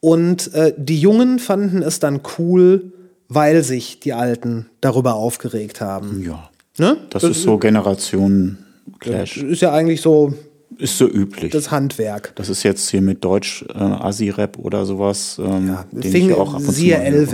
Und 0.00 0.52
äh, 0.54 0.72
die 0.76 1.00
Jungen 1.00 1.38
fanden 1.38 1.82
es 1.82 1.98
dann 2.00 2.20
cool, 2.38 2.92
weil 3.28 3.64
sich 3.64 3.98
die 4.00 4.12
Alten 4.12 4.66
darüber 4.80 5.14
aufgeregt 5.14 5.80
haben. 5.80 6.22
Ja, 6.22 6.50
Ne? 6.78 6.98
das 7.08 7.22
ist 7.24 7.42
so 7.42 7.56
Generation 7.56 8.58
Clash. 9.00 9.38
Ist 9.38 9.62
ja 9.62 9.72
eigentlich 9.72 10.02
so 10.02 10.34
Ist 10.76 10.98
so 10.98 11.08
üblich. 11.08 11.50
das 11.50 11.70
Handwerk. 11.70 12.32
Das 12.36 12.50
ist 12.50 12.62
jetzt 12.64 12.90
hier 12.90 13.00
mit 13.00 13.24
Deutsch 13.24 13.64
äh, 13.74 13.78
Asi-Rap 13.78 14.58
oder 14.58 14.84
sowas, 14.84 15.40
ähm, 15.42 15.68
Ja, 15.68 15.86
den 15.90 16.12
fing, 16.12 16.28
ich 16.28 16.34
auch 16.36 16.52
ab 16.52 16.60
und 16.60 16.66
zu 16.66 16.72
siehe 16.72 16.98
mal 16.98 17.10
höre. 17.10 17.26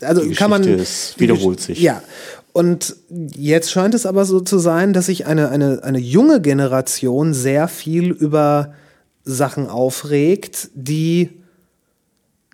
Also 0.00 0.22
Die 0.22 0.34
kann 0.34 0.50
man 0.50 0.62
ist- 0.64 1.18
wiederholt 1.18 1.60
sich. 1.60 1.80
Ja. 1.80 2.02
Und 2.52 2.96
jetzt 3.36 3.70
scheint 3.70 3.94
es 3.94 4.06
aber 4.06 4.24
so 4.24 4.40
zu 4.40 4.58
sein, 4.58 4.92
dass 4.92 5.06
sich 5.06 5.26
eine, 5.26 5.50
eine, 5.50 5.82
eine 5.84 5.98
junge 5.98 6.40
Generation 6.40 7.34
sehr 7.34 7.68
viel 7.68 8.10
über 8.10 8.74
Sachen 9.24 9.68
aufregt, 9.68 10.70
die 10.74 11.30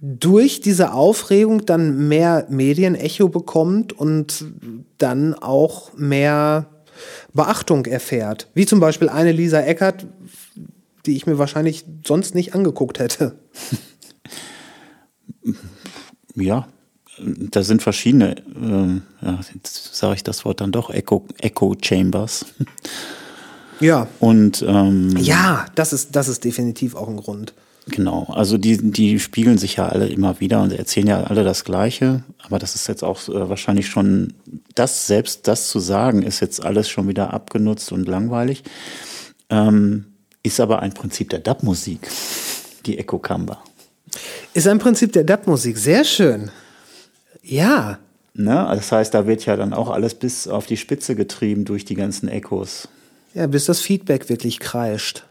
durch 0.02 0.60
diese 0.60 0.92
Aufregung 0.92 1.64
dann 1.64 2.08
mehr 2.08 2.46
Medienecho 2.50 3.28
bekommt 3.28 3.92
und 3.92 4.44
dann 4.98 5.32
auch 5.34 5.94
mehr 5.96 6.66
Beachtung 7.32 7.86
erfährt. 7.86 8.48
Wie 8.54 8.66
zum 8.66 8.80
Beispiel 8.80 9.08
eine 9.08 9.32
Lisa 9.32 9.60
Eckert, 9.60 10.06
die 11.06 11.16
ich 11.16 11.26
mir 11.26 11.38
wahrscheinlich 11.38 11.84
sonst 12.06 12.34
nicht 12.34 12.54
angeguckt 12.54 12.98
hätte. 12.98 13.36
Ja, 16.36 16.66
da 17.19 17.62
sind 17.62 17.82
verschiedene, 17.82 18.36
ähm, 18.57 19.03
ja, 19.23 19.39
jetzt 19.55 19.95
sage 19.95 20.16
ich 20.16 20.24
das 20.24 20.45
Wort 20.45 20.61
dann 20.61 20.73
doch, 20.73 20.91
Echo, 20.91 21.24
Echo 21.39 21.77
Chambers. 21.81 22.47
Ja. 23.81 24.07
Und 24.20 24.65
ähm, 24.66 25.16
Ja, 25.19 25.66
das 25.74 25.93
ist, 25.93 26.16
das 26.16 26.28
ist 26.28 26.45
definitiv 26.45 26.95
auch 26.95 27.09
ein 27.09 27.16
Grund. 27.16 27.55
Genau, 27.86 28.24
also 28.32 28.57
die, 28.57 28.78
die 28.78 29.20
spiegeln 29.20 29.59
sich 29.59 29.77
ja 29.77 29.86
alle 29.89 30.07
immer 30.09 30.41
wieder 30.41 30.62
und 30.62 30.73
erzählen 30.73 31.07
ja 31.07 31.24
alle 31.24 31.45
das 31.45 31.65
Gleiche, 31.65 32.24
aber 32.43 32.59
das 32.59 32.74
ist 32.74 32.89
jetzt 32.89 33.05
auch 33.05 33.28
äh, 33.28 33.49
wahrscheinlich 33.49 33.89
schon, 33.89 34.32
das 34.74 35.07
selbst 35.07 35.47
das 35.49 35.69
zu 35.69 35.81
sagen, 35.81 36.23
ist 36.23 36.41
jetzt 36.41 36.65
alles 36.65 36.89
schon 36.89 37.09
wieder 37.09 37.35
abgenutzt 37.35 37.93
und 37.93 38.09
langweilig, 38.09 38.65
ähm, 39.51 40.07
ist 40.43 40.61
aber 40.61 40.81
ein 40.81 40.95
Prinzip 40.95 41.28
der 41.28 41.41
Dub-Musik, 41.41 42.09
die 42.86 42.97
Echo 42.97 43.19
Kamba. 43.19 43.62
Ist 44.55 44.66
ein 44.66 44.78
Prinzip 44.78 45.12
der 45.12 45.24
Dub-Musik. 45.24 45.77
Sehr 45.77 46.05
schön. 46.05 46.51
Ja. 47.44 47.98
Ne? 48.34 48.66
Das 48.74 48.90
heißt, 48.90 49.14
da 49.14 49.26
wird 49.26 49.46
ja 49.46 49.56
dann 49.56 49.72
auch 49.72 49.90
alles 49.90 50.14
bis 50.14 50.48
auf 50.48 50.66
die 50.66 50.76
Spitze 50.76 51.14
getrieben 51.14 51.64
durch 51.64 51.84
die 51.84 51.94
ganzen 51.94 52.28
Echos. 52.28 52.88
Ja, 53.34 53.46
bis 53.46 53.66
das 53.66 53.80
Feedback 53.80 54.28
wirklich 54.28 54.60
kreischt. 54.60 55.24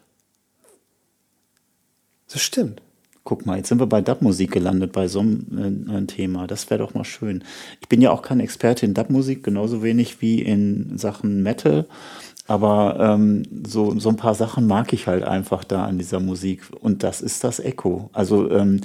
Das 2.32 2.42
stimmt. 2.42 2.82
Guck 3.26 3.46
mal, 3.46 3.58
jetzt 3.58 3.70
sind 3.70 3.80
wir 3.80 3.88
bei 3.88 4.02
Dub-Musik 4.02 4.52
gelandet, 4.52 4.92
bei 4.92 5.08
so 5.08 5.22
einem 5.22 5.90
äh, 5.90 6.06
Thema. 6.08 6.46
Das 6.46 6.70
wäre 6.70 6.80
doch 6.80 6.94
mal 6.94 7.06
schön. 7.06 7.44
Ich 7.80 7.88
bin 7.88 8.02
ja 8.02 8.12
auch 8.12 8.22
kein 8.22 8.42
Experte 8.42 8.86
in 8.86 8.94
Dub-Musik, 8.94 9.44
genauso 9.44 9.82
wenig 9.82 10.22
wie 10.22 10.42
in 10.42 10.98
Sachen 10.98 11.42
Metal. 11.42 11.86
Aber 12.48 12.98
ähm, 13.00 13.44
so, 13.66 13.98
so 13.98 14.10
ein 14.10 14.18
paar 14.18 14.36
Sachen 14.36 14.68
mag 14.68 14.92
ich 14.92 15.08
halt 15.08 15.24
einfach 15.24 15.64
da 15.64 15.86
an 15.86 15.98
dieser 15.98 16.20
Musik. 16.20 16.64
Und 16.82 17.04
das 17.04 17.22
ist 17.22 17.46
das 17.46 17.60
Echo. 17.60 18.10
Also 18.12 18.52
ähm, 18.52 18.82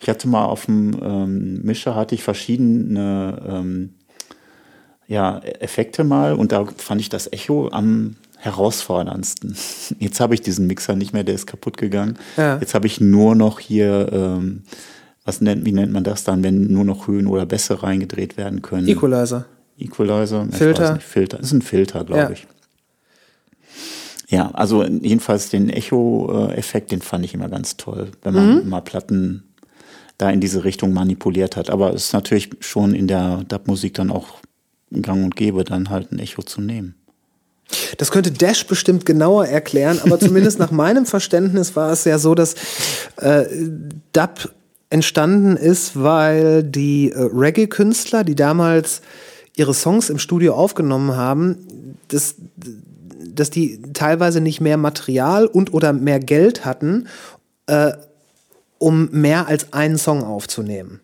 ich 0.00 0.08
hatte 0.08 0.28
mal 0.28 0.44
auf 0.46 0.66
dem 0.66 0.98
ähm, 1.02 1.62
Mischer 1.62 1.94
hatte 1.94 2.14
ich 2.14 2.22
verschiedene 2.22 3.42
ähm, 3.46 3.94
ja, 5.06 5.38
Effekte 5.40 6.04
mal 6.04 6.34
und 6.34 6.52
da 6.52 6.64
fand 6.76 7.00
ich 7.00 7.08
das 7.08 7.32
Echo 7.32 7.68
am 7.70 8.16
herausforderndsten. 8.38 9.56
Jetzt 9.98 10.20
habe 10.20 10.34
ich 10.34 10.40
diesen 10.40 10.66
Mixer 10.66 10.96
nicht 10.96 11.12
mehr, 11.12 11.24
der 11.24 11.34
ist 11.34 11.46
kaputt 11.46 11.76
gegangen. 11.76 12.16
Ja. 12.36 12.58
Jetzt 12.58 12.74
habe 12.74 12.86
ich 12.86 13.00
nur 13.00 13.34
noch 13.34 13.58
hier, 13.60 14.08
ähm, 14.12 14.62
was 15.24 15.40
nennt, 15.40 15.66
wie 15.66 15.72
nennt 15.72 15.92
man 15.92 16.04
das 16.04 16.24
dann, 16.24 16.42
wenn 16.42 16.68
nur 16.72 16.84
noch 16.84 17.06
Höhen 17.06 17.26
oder 17.26 17.44
Bässe 17.44 17.82
reingedreht 17.82 18.36
werden 18.36 18.62
können? 18.62 18.88
Equalizer. 18.88 19.44
Equalizer? 19.78 20.46
Ich 20.50 20.56
Filter. 20.56 20.82
weiß 20.84 20.94
nicht, 20.94 21.02
Filter. 21.06 21.36
Das 21.38 21.46
ist 21.48 21.52
ein 21.52 21.62
Filter, 21.62 22.04
glaube 22.04 22.22
Ja. 22.22 22.30
ich. 22.30 22.46
Ja, 24.28 24.50
also 24.52 24.84
jedenfalls 24.84 25.50
den 25.50 25.68
Echo-Effekt, 25.70 26.92
den 26.92 27.02
fand 27.02 27.24
ich 27.24 27.34
immer 27.34 27.48
ganz 27.48 27.76
toll, 27.76 28.12
wenn 28.22 28.32
man 28.34 28.62
Mhm. 28.62 28.68
mal 28.68 28.80
Platten 28.80 29.42
da 30.20 30.30
in 30.30 30.40
diese 30.40 30.64
Richtung 30.64 30.92
manipuliert 30.92 31.56
hat. 31.56 31.70
Aber 31.70 31.94
es 31.94 32.06
ist 32.06 32.12
natürlich 32.12 32.50
schon 32.60 32.94
in 32.94 33.06
der 33.06 33.44
Dub-Musik 33.48 33.94
dann 33.94 34.10
auch 34.10 34.40
gang 35.02 35.24
und 35.24 35.36
gäbe, 35.36 35.64
dann 35.64 35.90
halt 35.90 36.12
ein 36.12 36.18
Echo 36.18 36.42
zu 36.42 36.60
nehmen. 36.60 36.94
Das 37.98 38.10
könnte 38.10 38.32
Dash 38.32 38.66
bestimmt 38.66 39.06
genauer 39.06 39.46
erklären, 39.46 40.00
aber 40.02 40.18
zumindest 40.18 40.58
nach 40.58 40.72
meinem 40.72 41.06
Verständnis 41.06 41.76
war 41.76 41.92
es 41.92 42.04
ja 42.04 42.18
so, 42.18 42.34
dass 42.34 42.54
äh, 43.16 43.44
Dub 44.12 44.52
entstanden 44.90 45.56
ist, 45.56 46.00
weil 46.00 46.64
die 46.64 47.12
äh, 47.12 47.18
Reggae-Künstler, 47.32 48.24
die 48.24 48.34
damals 48.34 49.02
ihre 49.56 49.72
Songs 49.72 50.10
im 50.10 50.18
Studio 50.18 50.54
aufgenommen 50.54 51.16
haben, 51.16 51.96
das, 52.08 52.34
dass 53.32 53.50
die 53.50 53.80
teilweise 53.92 54.40
nicht 54.40 54.60
mehr 54.60 54.76
Material 54.76 55.46
und 55.46 55.72
oder 55.72 55.92
mehr 55.92 56.18
Geld 56.18 56.64
hatten, 56.64 57.06
äh, 57.66 57.92
um 58.80 59.10
mehr 59.12 59.46
als 59.46 59.72
einen 59.72 59.98
Song 59.98 60.24
aufzunehmen. 60.24 61.00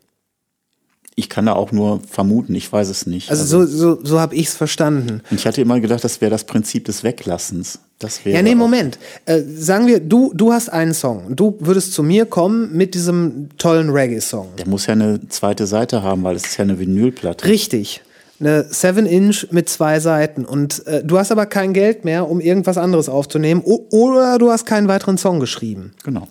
Ich 1.19 1.31
kann 1.31 1.47
da 1.47 1.55
auch 1.55 1.73
nur 1.73 2.01
vermuten, 2.11 2.55
ich 2.55 2.71
weiß 2.71 2.89
es 2.89 3.07
nicht. 3.07 3.31
Also 3.31 3.45
so, 3.45 3.65
so, 3.65 4.05
so 4.05 4.21
habe 4.21 4.35
ich 4.35 4.49
es 4.49 4.55
verstanden. 4.55 5.23
Und 5.31 5.41
ich 5.41 5.47
hatte 5.47 5.63
immer 5.63 5.81
gedacht, 5.81 6.05
das 6.05 6.21
wäre 6.21 6.31
das 6.31 6.45
Prinzip 6.45 6.85
des 6.85 7.05
Weglassens. 7.05 7.79
Das 7.99 8.23
wäre 8.25 8.37
Ja, 8.37 8.43
nee, 8.43 8.55
Moment. 8.55 8.99
Äh, 9.25 9.41
sagen 9.41 9.87
wir, 9.87 10.01
du, 10.01 10.33
du 10.35 10.53
hast 10.53 10.69
einen 10.69 10.93
Song. 10.93 11.35
Du 11.35 11.57
würdest 11.59 11.95
zu 11.95 12.03
mir 12.03 12.27
kommen 12.27 12.77
mit 12.77 12.95
diesem 12.95 13.49
tollen 13.57 13.89
Reggae-Song. 13.89 14.49
Der 14.59 14.69
muss 14.69 14.87
ja 14.87 14.93
eine 14.93 15.27
zweite 15.29 15.67
Seite 15.67 16.03
haben, 16.03 16.23
weil 16.23 16.37
es 16.37 16.45
ist 16.45 16.59
ja 16.59 16.65
eine 16.65 16.79
Vinylplatte. 16.79 17.47
Richtig. 17.47 18.03
Eine 18.39 18.65
7-Inch 18.65 19.53
mit 19.53 19.71
zwei 19.71 20.01
Seiten. 20.01 20.45
Und 20.45 20.87
äh, 20.87 21.03
du 21.03 21.19
hast 21.19 21.33
aber 21.33 21.47
kein 21.47 21.73
Geld 21.73 22.05
mehr, 22.05 22.29
um 22.29 22.41
irgendwas 22.41 22.77
anderes 22.77 23.09
aufzunehmen. 23.09 23.63
O 23.65 23.87
oder 23.91 24.37
du 24.37 24.51
hast 24.51 24.67
keinen 24.67 24.89
weiteren 24.89 25.17
Song 25.17 25.41
geschrieben. 25.41 25.95
Genau. 26.05 26.29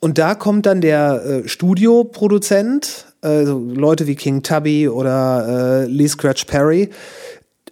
Und 0.00 0.18
da 0.18 0.34
kommt 0.34 0.66
dann 0.66 0.80
der 0.80 1.24
äh, 1.24 1.48
Studioproduzent, 1.48 3.06
äh, 3.22 3.44
so 3.44 3.58
Leute 3.58 4.06
wie 4.06 4.14
King 4.14 4.42
Tubby 4.42 4.88
oder 4.88 5.82
äh, 5.82 5.86
Lee 5.86 6.06
Scratch 6.06 6.44
Perry, 6.44 6.90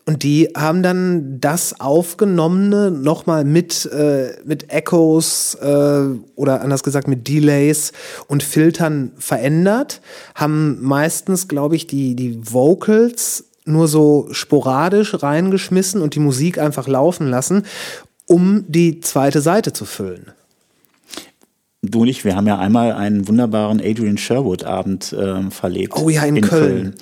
Und 0.07 0.23
die 0.23 0.51
haben 0.57 0.83
dann 0.83 1.41
das 1.41 1.81
Aufgenommene 1.81 2.91
nochmal 2.91 3.45
mit, 3.45 3.87
äh, 3.87 4.35
mit 4.45 4.73
Echos 4.73 5.55
äh, 5.57 6.03
oder 6.35 6.63
anders 6.63 6.83
gesagt 6.83 7.09
mit 7.09 7.27
Delays 7.29 7.93
und 8.27 8.43
Filtern 8.43 9.13
verändert, 9.19 10.01
haben 10.35 10.81
meistens, 10.81 11.49
glaube 11.49 11.77
ich, 11.77 11.87
die, 11.87 12.15
die 12.17 12.39
Vocals 12.53 13.45
nur 13.65 13.89
so 13.89 14.29
sporadisch 14.31 15.23
reingeschmissen 15.23 16.01
und 16.01 16.15
die 16.15 16.21
Musik 16.21 16.59
einfach 16.59 16.87
laufen 16.87 17.29
lassen, 17.29 17.65
um 18.27 18.65
die 18.69 19.01
zweite 19.01 19.41
Seite 19.41 19.73
zu 19.73 19.85
füllen. 19.85 20.33
Du 21.83 22.03
und 22.03 22.09
ich, 22.09 22.25
wir 22.25 22.35
haben 22.35 22.47
ja 22.47 22.59
einmal 22.59 22.93
einen 22.93 23.29
wunderbaren 23.29 23.81
Adrian 23.81 24.19
Sherwood-Abend 24.19 25.13
äh, 25.13 25.51
verlebt. 25.51 25.95
Oh 25.97 26.09
ja, 26.09 26.25
in, 26.25 26.41
Köln. 26.41 26.95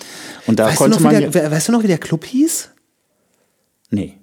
Und 0.47 0.59
da 0.59 0.67
weißt, 0.67 0.75
du 0.75 0.79
konnte 0.79 0.97
noch, 0.97 1.01
man. 1.05 1.13
wie 1.17 1.23
ja- 1.23 1.31
der, 1.31 1.45
we- 1.47 1.51
weißt 1.51 1.69
du 1.69 1.73
noch, 1.73 1.83
wie 1.83 1.87
der 1.89 1.99
Club 1.99 2.25
hieß? 2.25 2.71
nee. 3.91 4.15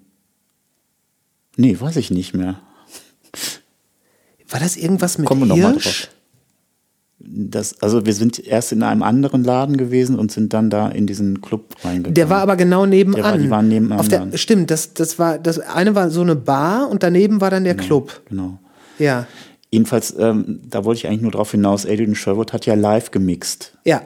Nee, 1.57 1.77
weiß 1.79 1.97
ich 1.97 2.11
nicht 2.11 2.33
mehr. 2.33 2.59
War 4.49 4.59
das 4.61 4.77
irgendwas 4.77 5.17
mit 5.17 5.27
Kommen 5.27 5.41
wir 5.41 5.45
noch 5.47 5.57
mal 5.57 5.71
Hirsch? 5.73 6.03
drauf. 6.03 6.15
Das, 7.19 7.81
also 7.81 8.05
wir 8.05 8.13
sind 8.13 8.39
erst 8.39 8.71
in 8.71 8.81
einem 8.83 9.03
anderen 9.03 9.43
Laden 9.43 9.75
gewesen 9.77 10.17
und 10.17 10.31
sind 10.31 10.53
dann 10.53 10.69
da 10.69 10.87
in 10.87 11.07
diesen 11.07 11.41
Club 11.41 11.75
reingegangen. 11.83 12.15
Der 12.15 12.29
war 12.29 12.39
aber 12.41 12.55
genau 12.55 12.85
nebenan. 12.85 13.21
War- 13.23 13.37
die 13.37 13.49
waren. 13.49 13.91
Auf 13.91 14.07
der, 14.07 14.35
stimmt, 14.37 14.71
das, 14.71 14.93
das 14.93 15.19
war, 15.19 15.37
das 15.39 15.59
eine 15.59 15.93
war 15.93 16.09
so 16.09 16.21
eine 16.21 16.35
Bar 16.35 16.89
und 16.89 17.03
daneben 17.03 17.41
war 17.41 17.49
dann 17.51 17.65
der 17.65 17.75
Club. 17.75 18.21
Genau. 18.29 18.57
Ja. 18.97 19.27
Jedenfalls, 19.71 20.13
ähm, 20.19 20.59
da 20.67 20.83
wollte 20.83 20.99
ich 20.99 21.07
eigentlich 21.07 21.21
nur 21.21 21.31
darauf 21.31 21.51
hinaus, 21.51 21.85
Adrian 21.85 22.15
Sherwood 22.15 22.51
hat 22.51 22.65
ja 22.65 22.73
live 22.73 23.11
gemixt. 23.11 23.77
Ja. 23.85 24.01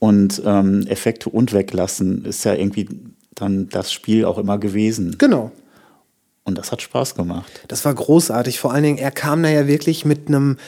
Und 0.00 0.42
ähm, 0.44 0.86
Effekte 0.88 1.30
und 1.30 1.52
weglassen 1.52 2.24
ist 2.24 2.44
ja 2.44 2.54
irgendwie 2.54 2.88
dann 3.34 3.68
das 3.68 3.92
Spiel 3.92 4.24
auch 4.24 4.38
immer 4.38 4.58
gewesen. 4.58 5.16
Genau. 5.18 5.52
Und 6.44 6.58
das 6.58 6.72
hat 6.72 6.82
Spaß 6.82 7.14
gemacht. 7.14 7.50
Das 7.68 7.84
war 7.84 7.94
großartig. 7.94 8.58
Vor 8.58 8.72
allen 8.72 8.82
Dingen, 8.82 8.98
er 8.98 9.10
kam 9.10 9.42
da 9.42 9.48
ja 9.48 9.66
wirklich 9.66 10.04
mit 10.04 10.28
einem, 10.28 10.58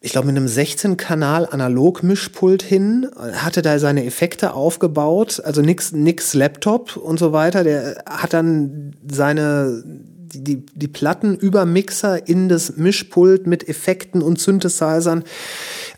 ich 0.00 0.12
glaube, 0.12 0.26
mit 0.26 0.36
einem 0.36 0.46
16-Kanal 0.46 1.48
Analog-Mischpult 1.50 2.62
hin, 2.62 3.08
hatte 3.32 3.62
da 3.62 3.78
seine 3.78 4.04
Effekte 4.04 4.52
aufgebaut, 4.52 5.40
also 5.42 5.62
nix, 5.62 5.92
nix 5.92 6.34
Laptop 6.34 6.96
und 6.96 7.18
so 7.18 7.32
weiter. 7.32 7.64
Der 7.64 8.04
hat 8.06 8.34
dann 8.34 8.94
seine, 9.10 9.82
die, 10.28 10.66
die, 10.66 10.88
Platten 10.88 11.36
über 11.36 11.64
Mixer 11.64 12.28
in 12.28 12.48
das 12.48 12.76
Mischpult 12.76 13.46
mit 13.46 13.68
Effekten 13.68 14.22
und 14.22 14.38
Synthesizern. 14.38 15.24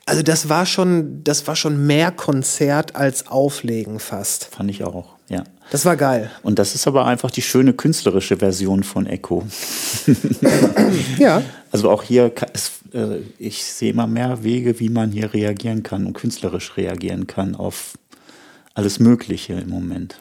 Also 0.07 0.23
das 0.23 0.49
war 0.49 0.67
schon, 0.67 1.23
das 1.25 1.47
war 1.47 1.57
schon 1.57 1.87
mehr 1.87 2.11
Konzert 2.11 2.97
als 2.97 3.27
Auflegen 3.29 4.01
fast. 4.01 4.47
Fand 4.47 4.71
ich 4.71 4.85
auch, 4.85 5.17
ja. 5.29 5.45
Das 5.71 5.85
war 5.85 5.97
geil. 5.97 6.31
Und 6.43 6.59
das 6.59 6.75
ist 6.75 6.89
aber 6.89 7.07
einfach 7.07 7.31
die 7.31 7.43
schöne 7.43 7.73
künstlerische 7.73 8.37
Version 8.39 8.83
von 8.83 9.07
Echo. 9.07 9.47
Ja. 11.19 11.43
Also 11.73 11.89
auch 11.89 12.03
hier, 12.03 12.33
es, 12.53 12.73
äh, 12.93 13.19
ich 13.39 13.63
sehe 13.65 13.93
immer 13.93 14.09
mehr 14.09 14.43
Wege, 14.43 14.81
wie 14.81 14.89
man 14.89 15.13
hier 15.13 15.33
reagieren 15.33 15.85
kann 15.85 16.05
und 16.05 16.15
künstlerisch 16.15 16.77
reagieren 16.77 17.29
kann 17.29 17.55
auf 17.55 17.93
alles 18.75 18.99
Mögliche 18.99 19.53
im 19.53 19.69
Moment. 19.69 20.17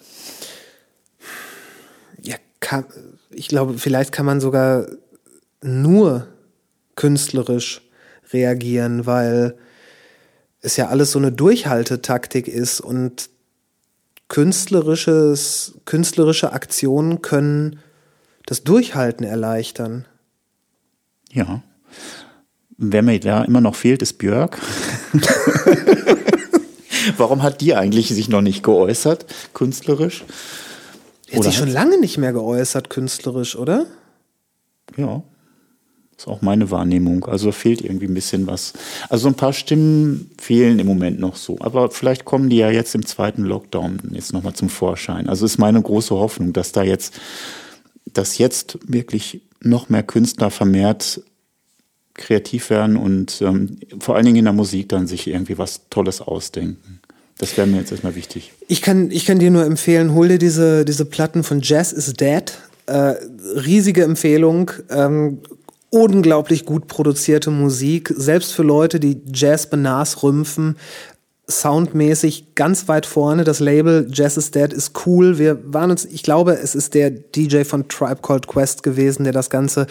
ja, 2.22 2.36
kann, 2.60 2.86
ich 3.30 3.48
glaube, 3.48 3.78
vielleicht 3.78 4.12
kann 4.12 4.26
man 4.26 4.42
sogar 4.42 4.88
nur 5.62 6.28
künstlerisch 6.96 7.82
reagieren, 8.32 9.06
weil 9.06 9.58
es 10.62 10.78
ja 10.78 10.88
alles 10.88 11.12
so 11.12 11.20
eine 11.20 11.32
Durchhaltetaktik 11.32 12.48
ist 12.48 12.82
und 12.82 13.30
künstlerisches, 14.28 15.76
künstlerische 15.86 16.54
Aktionen 16.54 17.22
können 17.22 17.80
das 18.46 18.64
Durchhalten 18.64 19.26
erleichtern. 19.26 20.06
Ja. 21.32 21.62
Wer 22.78 23.02
mir 23.02 23.20
da 23.20 23.44
immer 23.44 23.62
noch 23.62 23.76
fehlt, 23.76 24.02
ist 24.02 24.18
Björk. 24.18 24.58
Warum 27.18 27.44
hat 27.44 27.62
die 27.62 27.76
eigentlich 27.76 28.10
sich 28.10 28.30
noch 28.30 28.42
nicht 28.42 28.64
geäußert, 28.64 29.26
künstlerisch? 29.54 30.24
Die 31.30 31.34
hat 31.34 31.40
Oder 31.40 31.50
sich 31.50 31.58
schon 31.58 31.70
lange 31.70 32.00
nicht 32.00 32.18
mehr 32.18 32.34
geäußert, 32.34 32.90
künstlerisch, 32.90 33.56
oder? 33.56 33.86
Ja. 34.98 35.24
Ist 36.18 36.28
auch 36.28 36.42
meine 36.42 36.70
Wahrnehmung. 36.70 37.26
Also 37.26 37.52
fehlt 37.52 37.82
irgendwie 37.82 38.08
ein 38.08 38.14
bisschen 38.14 38.46
was. 38.48 38.74
Also 39.08 39.30
ein 39.30 39.36
paar 39.36 39.54
Stimmen 39.54 40.32
fehlen 40.38 40.80
im 40.80 40.88
Moment 40.88 41.20
noch 41.20 41.38
so. 41.38 41.58
Aber 41.62 41.92
vielleicht 41.92 42.26
kommen 42.26 42.50
die 42.50 42.58
ja 42.58 42.70
jetzt 42.70 42.94
im 42.94 43.06
zweiten 43.06 43.44
Lockdown 43.44 44.02
jetzt 44.12 44.34
nochmal 44.34 44.54
zum 44.54 44.68
Vorschein. 44.68 45.30
Also 45.30 45.46
ist 45.46 45.60
meine 45.60 45.82
große 45.82 46.14
Hoffnung, 46.14 46.52
dass 46.52 46.74
da 46.74 46.84
jetzt, 46.84 47.14
dass 48.06 48.38
jetzt 48.38 48.80
wirklich 48.86 49.42
noch 49.62 49.88
mehr 49.88 50.04
Künstler 50.04 50.52
vermehrt 50.52 51.22
kreativ 52.16 52.70
werden 52.70 52.98
und 52.98 53.42
ähm, 53.42 53.80
vor 54.00 54.16
allen 54.16 54.26
Dingen 54.26 54.38
in 54.40 54.46
der 54.46 54.54
Musik 54.54 54.90
dann 54.90 55.08
sich 55.08 55.28
irgendwie 55.28 55.58
was 55.58 55.90
Tolles 55.90 56.20
ausdenken. 56.20 57.00
Das 57.40 57.56
wäre 57.56 57.66
mir 57.66 57.78
jetzt 57.78 57.92
erstmal 57.92 58.16
wichtig. 58.16 58.52
Ich 58.68 58.82
kann, 58.82 59.12
ich 59.12 59.26
kann 59.26 59.40
dir 59.40 59.50
nur 59.50 59.66
empfehlen, 59.66 60.14
hol 60.14 60.28
dir 60.28 60.38
diese, 60.38 60.84
diese 60.84 61.06
Platten 61.06 61.44
von 61.44 61.62
Jazz 61.62 61.94
is 61.94 62.14
Dead. 62.14 62.52
Äh, 62.86 63.16
riesige 63.56 64.04
Empfehlung. 64.04 64.72
Ähm, 64.90 65.40
unglaublich 65.90 66.66
gut 66.66 66.88
produzierte 66.88 67.50
Musik. 67.50 68.14
Selbst 68.16 68.54
für 68.54 68.64
Leute, 68.64 69.00
die 69.00 69.22
Jazz 69.34 69.70
benasrümpfen. 69.70 70.76
Soundmäßig 71.50 72.56
ganz 72.56 72.90
weit 72.90 73.06
vorne. 73.06 73.46
Das 73.46 73.62
Label 73.62 74.10
Jazz 74.12 74.36
is 74.36 74.52
Dead 74.52 74.74
ist 74.74 74.92
cool. 75.06 75.38
Wir 75.38 75.60
waren 75.64 75.92
uns, 75.92 76.04
ich 76.04 76.24
glaube, 76.24 76.60
es 76.62 76.76
ist 76.76 76.94
der 76.94 77.10
DJ 77.10 77.64
von 77.64 77.88
Tribe 77.88 78.20
Called 78.22 78.48
Quest 78.48 78.84
gewesen, 78.84 79.24
der 79.24 79.34
das 79.34 79.50
Ganze 79.50 79.88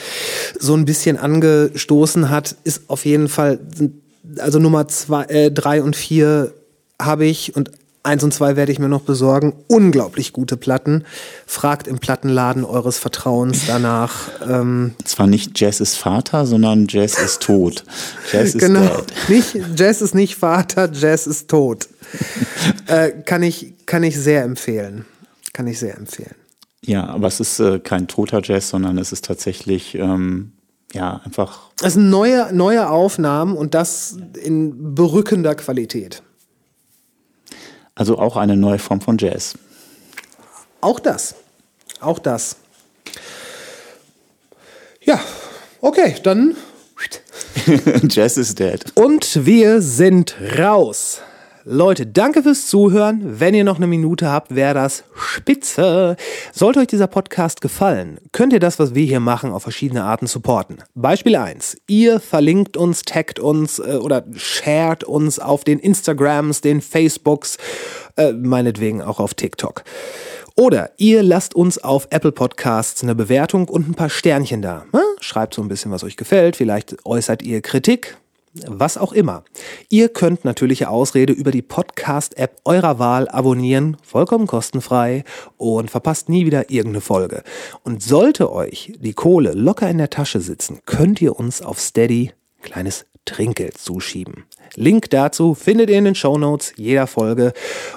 so 0.61 0.75
ein 0.75 0.85
bisschen 0.85 1.17
angestoßen 1.17 2.29
hat. 2.29 2.57
Ist 2.65 2.83
auf 2.89 3.07
jeden 3.07 3.29
Fall, 3.29 3.59
also 4.37 4.59
Nummer 4.59 4.87
zwei, 4.89 5.25
äh, 5.25 5.51
drei 5.51 5.83
und 5.83 5.97
vier 5.97 6.53
habe 7.01 7.27
ich 7.27 7.55
und 7.57 7.71
eins 8.03 8.25
und 8.25 8.33
zwei 8.33 8.57
werde 8.57 8.73
ich 8.73 8.79
mir 8.79 8.89
noch 8.89 9.03
besorgen. 9.03 9.53
Unglaublich 9.67 10.33
gute 10.33 10.57
Platten. 10.57 11.05
Fragt 11.47 11.87
im 11.87 11.99
Plattenladen 11.99 12.65
eures 12.65 12.99
Vertrauens 12.99 13.67
danach. 13.67 14.29
Ähm, 14.49 14.95
Zwar 15.05 15.27
nicht 15.27 15.59
Jazz 15.61 15.81
ist 15.81 15.97
Vater, 15.97 16.47
sondern 16.47 16.87
Jazz 16.89 17.19
ist 17.19 17.43
tot. 17.43 17.85
Jazz 18.33 18.55
ist 18.55 18.59
genau. 18.59 18.81
dead. 18.81 19.05
Nicht, 19.29 19.57
Jazz 19.77 20.01
ist 20.01 20.15
nicht 20.15 20.37
Vater, 20.37 20.91
Jazz 20.93 21.27
ist 21.27 21.49
tot. 21.49 21.89
äh, 22.87 23.11
kann, 23.11 23.43
ich, 23.43 23.75
kann 23.87 24.03
ich 24.03 24.19
sehr 24.19 24.43
empfehlen. 24.43 25.05
Kann 25.53 25.67
ich 25.67 25.79
sehr 25.79 25.97
empfehlen. 25.97 26.35
Ja, 26.81 27.07
aber 27.09 27.27
es 27.27 27.41
ist 27.41 27.59
äh, 27.59 27.81
kein 27.81 28.09
toter 28.09 28.41
Jazz, 28.43 28.71
sondern 28.71 28.97
es 28.99 29.13
ist 29.13 29.25
tatsächlich 29.25 29.95
ähm, 29.97 30.53
ja 30.95 31.21
einfach 31.25 31.71
Es 31.83 31.95
sind 31.95 32.09
neue, 32.09 32.53
neue 32.55 32.89
Aufnahmen 32.89 33.57
und 33.57 33.75
das 33.75 34.17
in 34.41 34.95
berückender 34.95 35.55
Qualität. 35.55 36.23
Also 37.99 38.17
auch 38.17 38.37
eine 38.37 38.57
neue 38.57 38.79
Form 38.79 39.01
von 39.01 39.19
Jazz. 39.19 39.55
Auch 40.81 41.01
das. 41.01 41.35
Auch 42.01 42.21
das. 42.21 42.57
Ja, 45.03 45.21
okay, 45.81 46.15
dann. 46.23 46.57
Jazz 48.09 48.37
is 48.37 48.55
dead. 48.55 48.85
Und 48.95 49.45
wir 49.45 49.83
sind 49.83 50.37
raus. 50.59 51.23
Leute, 51.71 52.07
danke 52.07 52.43
fürs 52.43 52.67
Zuhören. 52.67 53.41
Wenn 53.41 53.53
ihr 53.53 53.63
noch 53.63 53.77
eine 53.77 53.87
Minute 53.87 54.31
habt, 54.31 54.55
wäre 54.55 54.73
das 54.73 55.05
spitze. 55.15 56.17
Sollte 56.51 56.81
euch 56.81 56.87
dieser 56.87 57.09
Podcast 57.09 57.61
gefallen, 57.61 58.19
könnt 58.33 58.55
ihr 58.55 58.59
das, 58.59 58.79
was 58.79 58.95
wir 58.95 59.05
hier 59.05 59.21
machen, 59.21 59.53
auf 59.53 59.65
verschiedene 59.65 60.03
Arten 60.03 60.27
supporten. 60.27 60.79
Beispiel 60.95 61.37
1. 61.37 61.77
Ihr 61.87 62.21
verlinkt 62.21 62.79
uns, 62.79 63.03
taggt 63.03 63.39
uns 63.39 63.81
äh, 63.81 63.99
oder 64.01 64.25
shared 64.35 65.05
uns 65.05 65.39
auf 65.39 65.63
den 65.63 65.79
Instagrams, 65.79 66.63
den 66.63 66.81
Facebooks, 66.81 67.59
äh, 68.17 68.33
meinetwegen 68.33 69.03
auch 69.03 69.21
auf 69.21 69.35
TikTok. 69.35 69.85
Oder 70.57 70.93
ihr 70.97 71.23
lasst 71.23 71.55
uns 71.55 71.77
auf 71.77 72.09
Apple 72.09 72.33
Podcasts 72.33 73.03
eine 73.03 73.15
Bewertung 73.15 73.69
und 73.69 73.91
ein 73.91 73.95
paar 73.95 74.09
Sternchen 74.09 74.63
da. 74.63 74.87
Na, 74.93 75.03
Schreibt 75.21 75.53
so 75.53 75.61
ein 75.61 75.69
bisschen, 75.69 75.91
was 75.91 76.03
euch 76.03 76.17
gefällt. 76.17 76.57
Vielleicht 76.57 77.05
äußert 77.05 77.43
ihr 77.43 77.61
Kritik. 77.61 78.17
Was 78.67 78.99
auch 78.99 79.13
immer. 79.13 79.45
Ihr 79.89 80.09
könnt 80.09 80.45
natürliche 80.45 80.89
Ausrede 80.89 81.33
über 81.33 81.51
die 81.51 81.63
Podcast-App 81.63 82.61
eurer 82.65 82.99
Wahl 82.99 83.29
abonnieren, 83.29 83.97
vollkommen 84.03 84.47
kostenfrei 84.47 85.25
und 85.57 85.91
verpasst 85.91 86.29
nie 86.29 86.47
wieder 86.47 86.71
irgendeine 86.71 87.01
Folge. 87.01 87.43
Und 87.85 88.03
sollte 88.03 88.53
euch 88.53 88.93
die 88.99 89.13
Kohle 89.13 89.53
locker 89.53 89.89
in 89.89 89.99
der 89.99 90.11
Tasche 90.11 90.41
sitzen, 90.41 90.81
könnt 90.87 91.21
ihr 91.21 91.39
uns 91.39 91.63
auf 91.63 91.81
Steady 91.81 92.33
ein 92.59 92.63
kleines 92.63 93.07
Trinkgeld 93.25 93.79
zuschieben. 93.79 94.45
Link 94.75 95.11
dazu 95.11 95.55
findet 95.55 95.91
ihr 95.91 95.99
in 95.99 96.05
den 96.05 96.15
Shownotes 96.15 96.73
jeder 96.77 97.07
Folge 97.07 97.53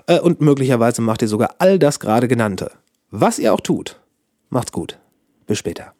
äh, 0.08 0.20
und 0.20 0.42
möglicherweise 0.42 1.02
macht 1.02 1.22
ihr 1.22 1.28
sogar 1.28 1.56
all 1.60 1.80
das 1.80 2.00
gerade 2.00 2.28
genannte. 2.28 2.72
Was 3.10 3.40
ihr 3.40 3.54
auch 3.54 3.62
tut, 3.62 4.00
macht's 4.50 4.72
gut. 4.72 4.98
Bis 5.48 5.58
später. 5.58 5.94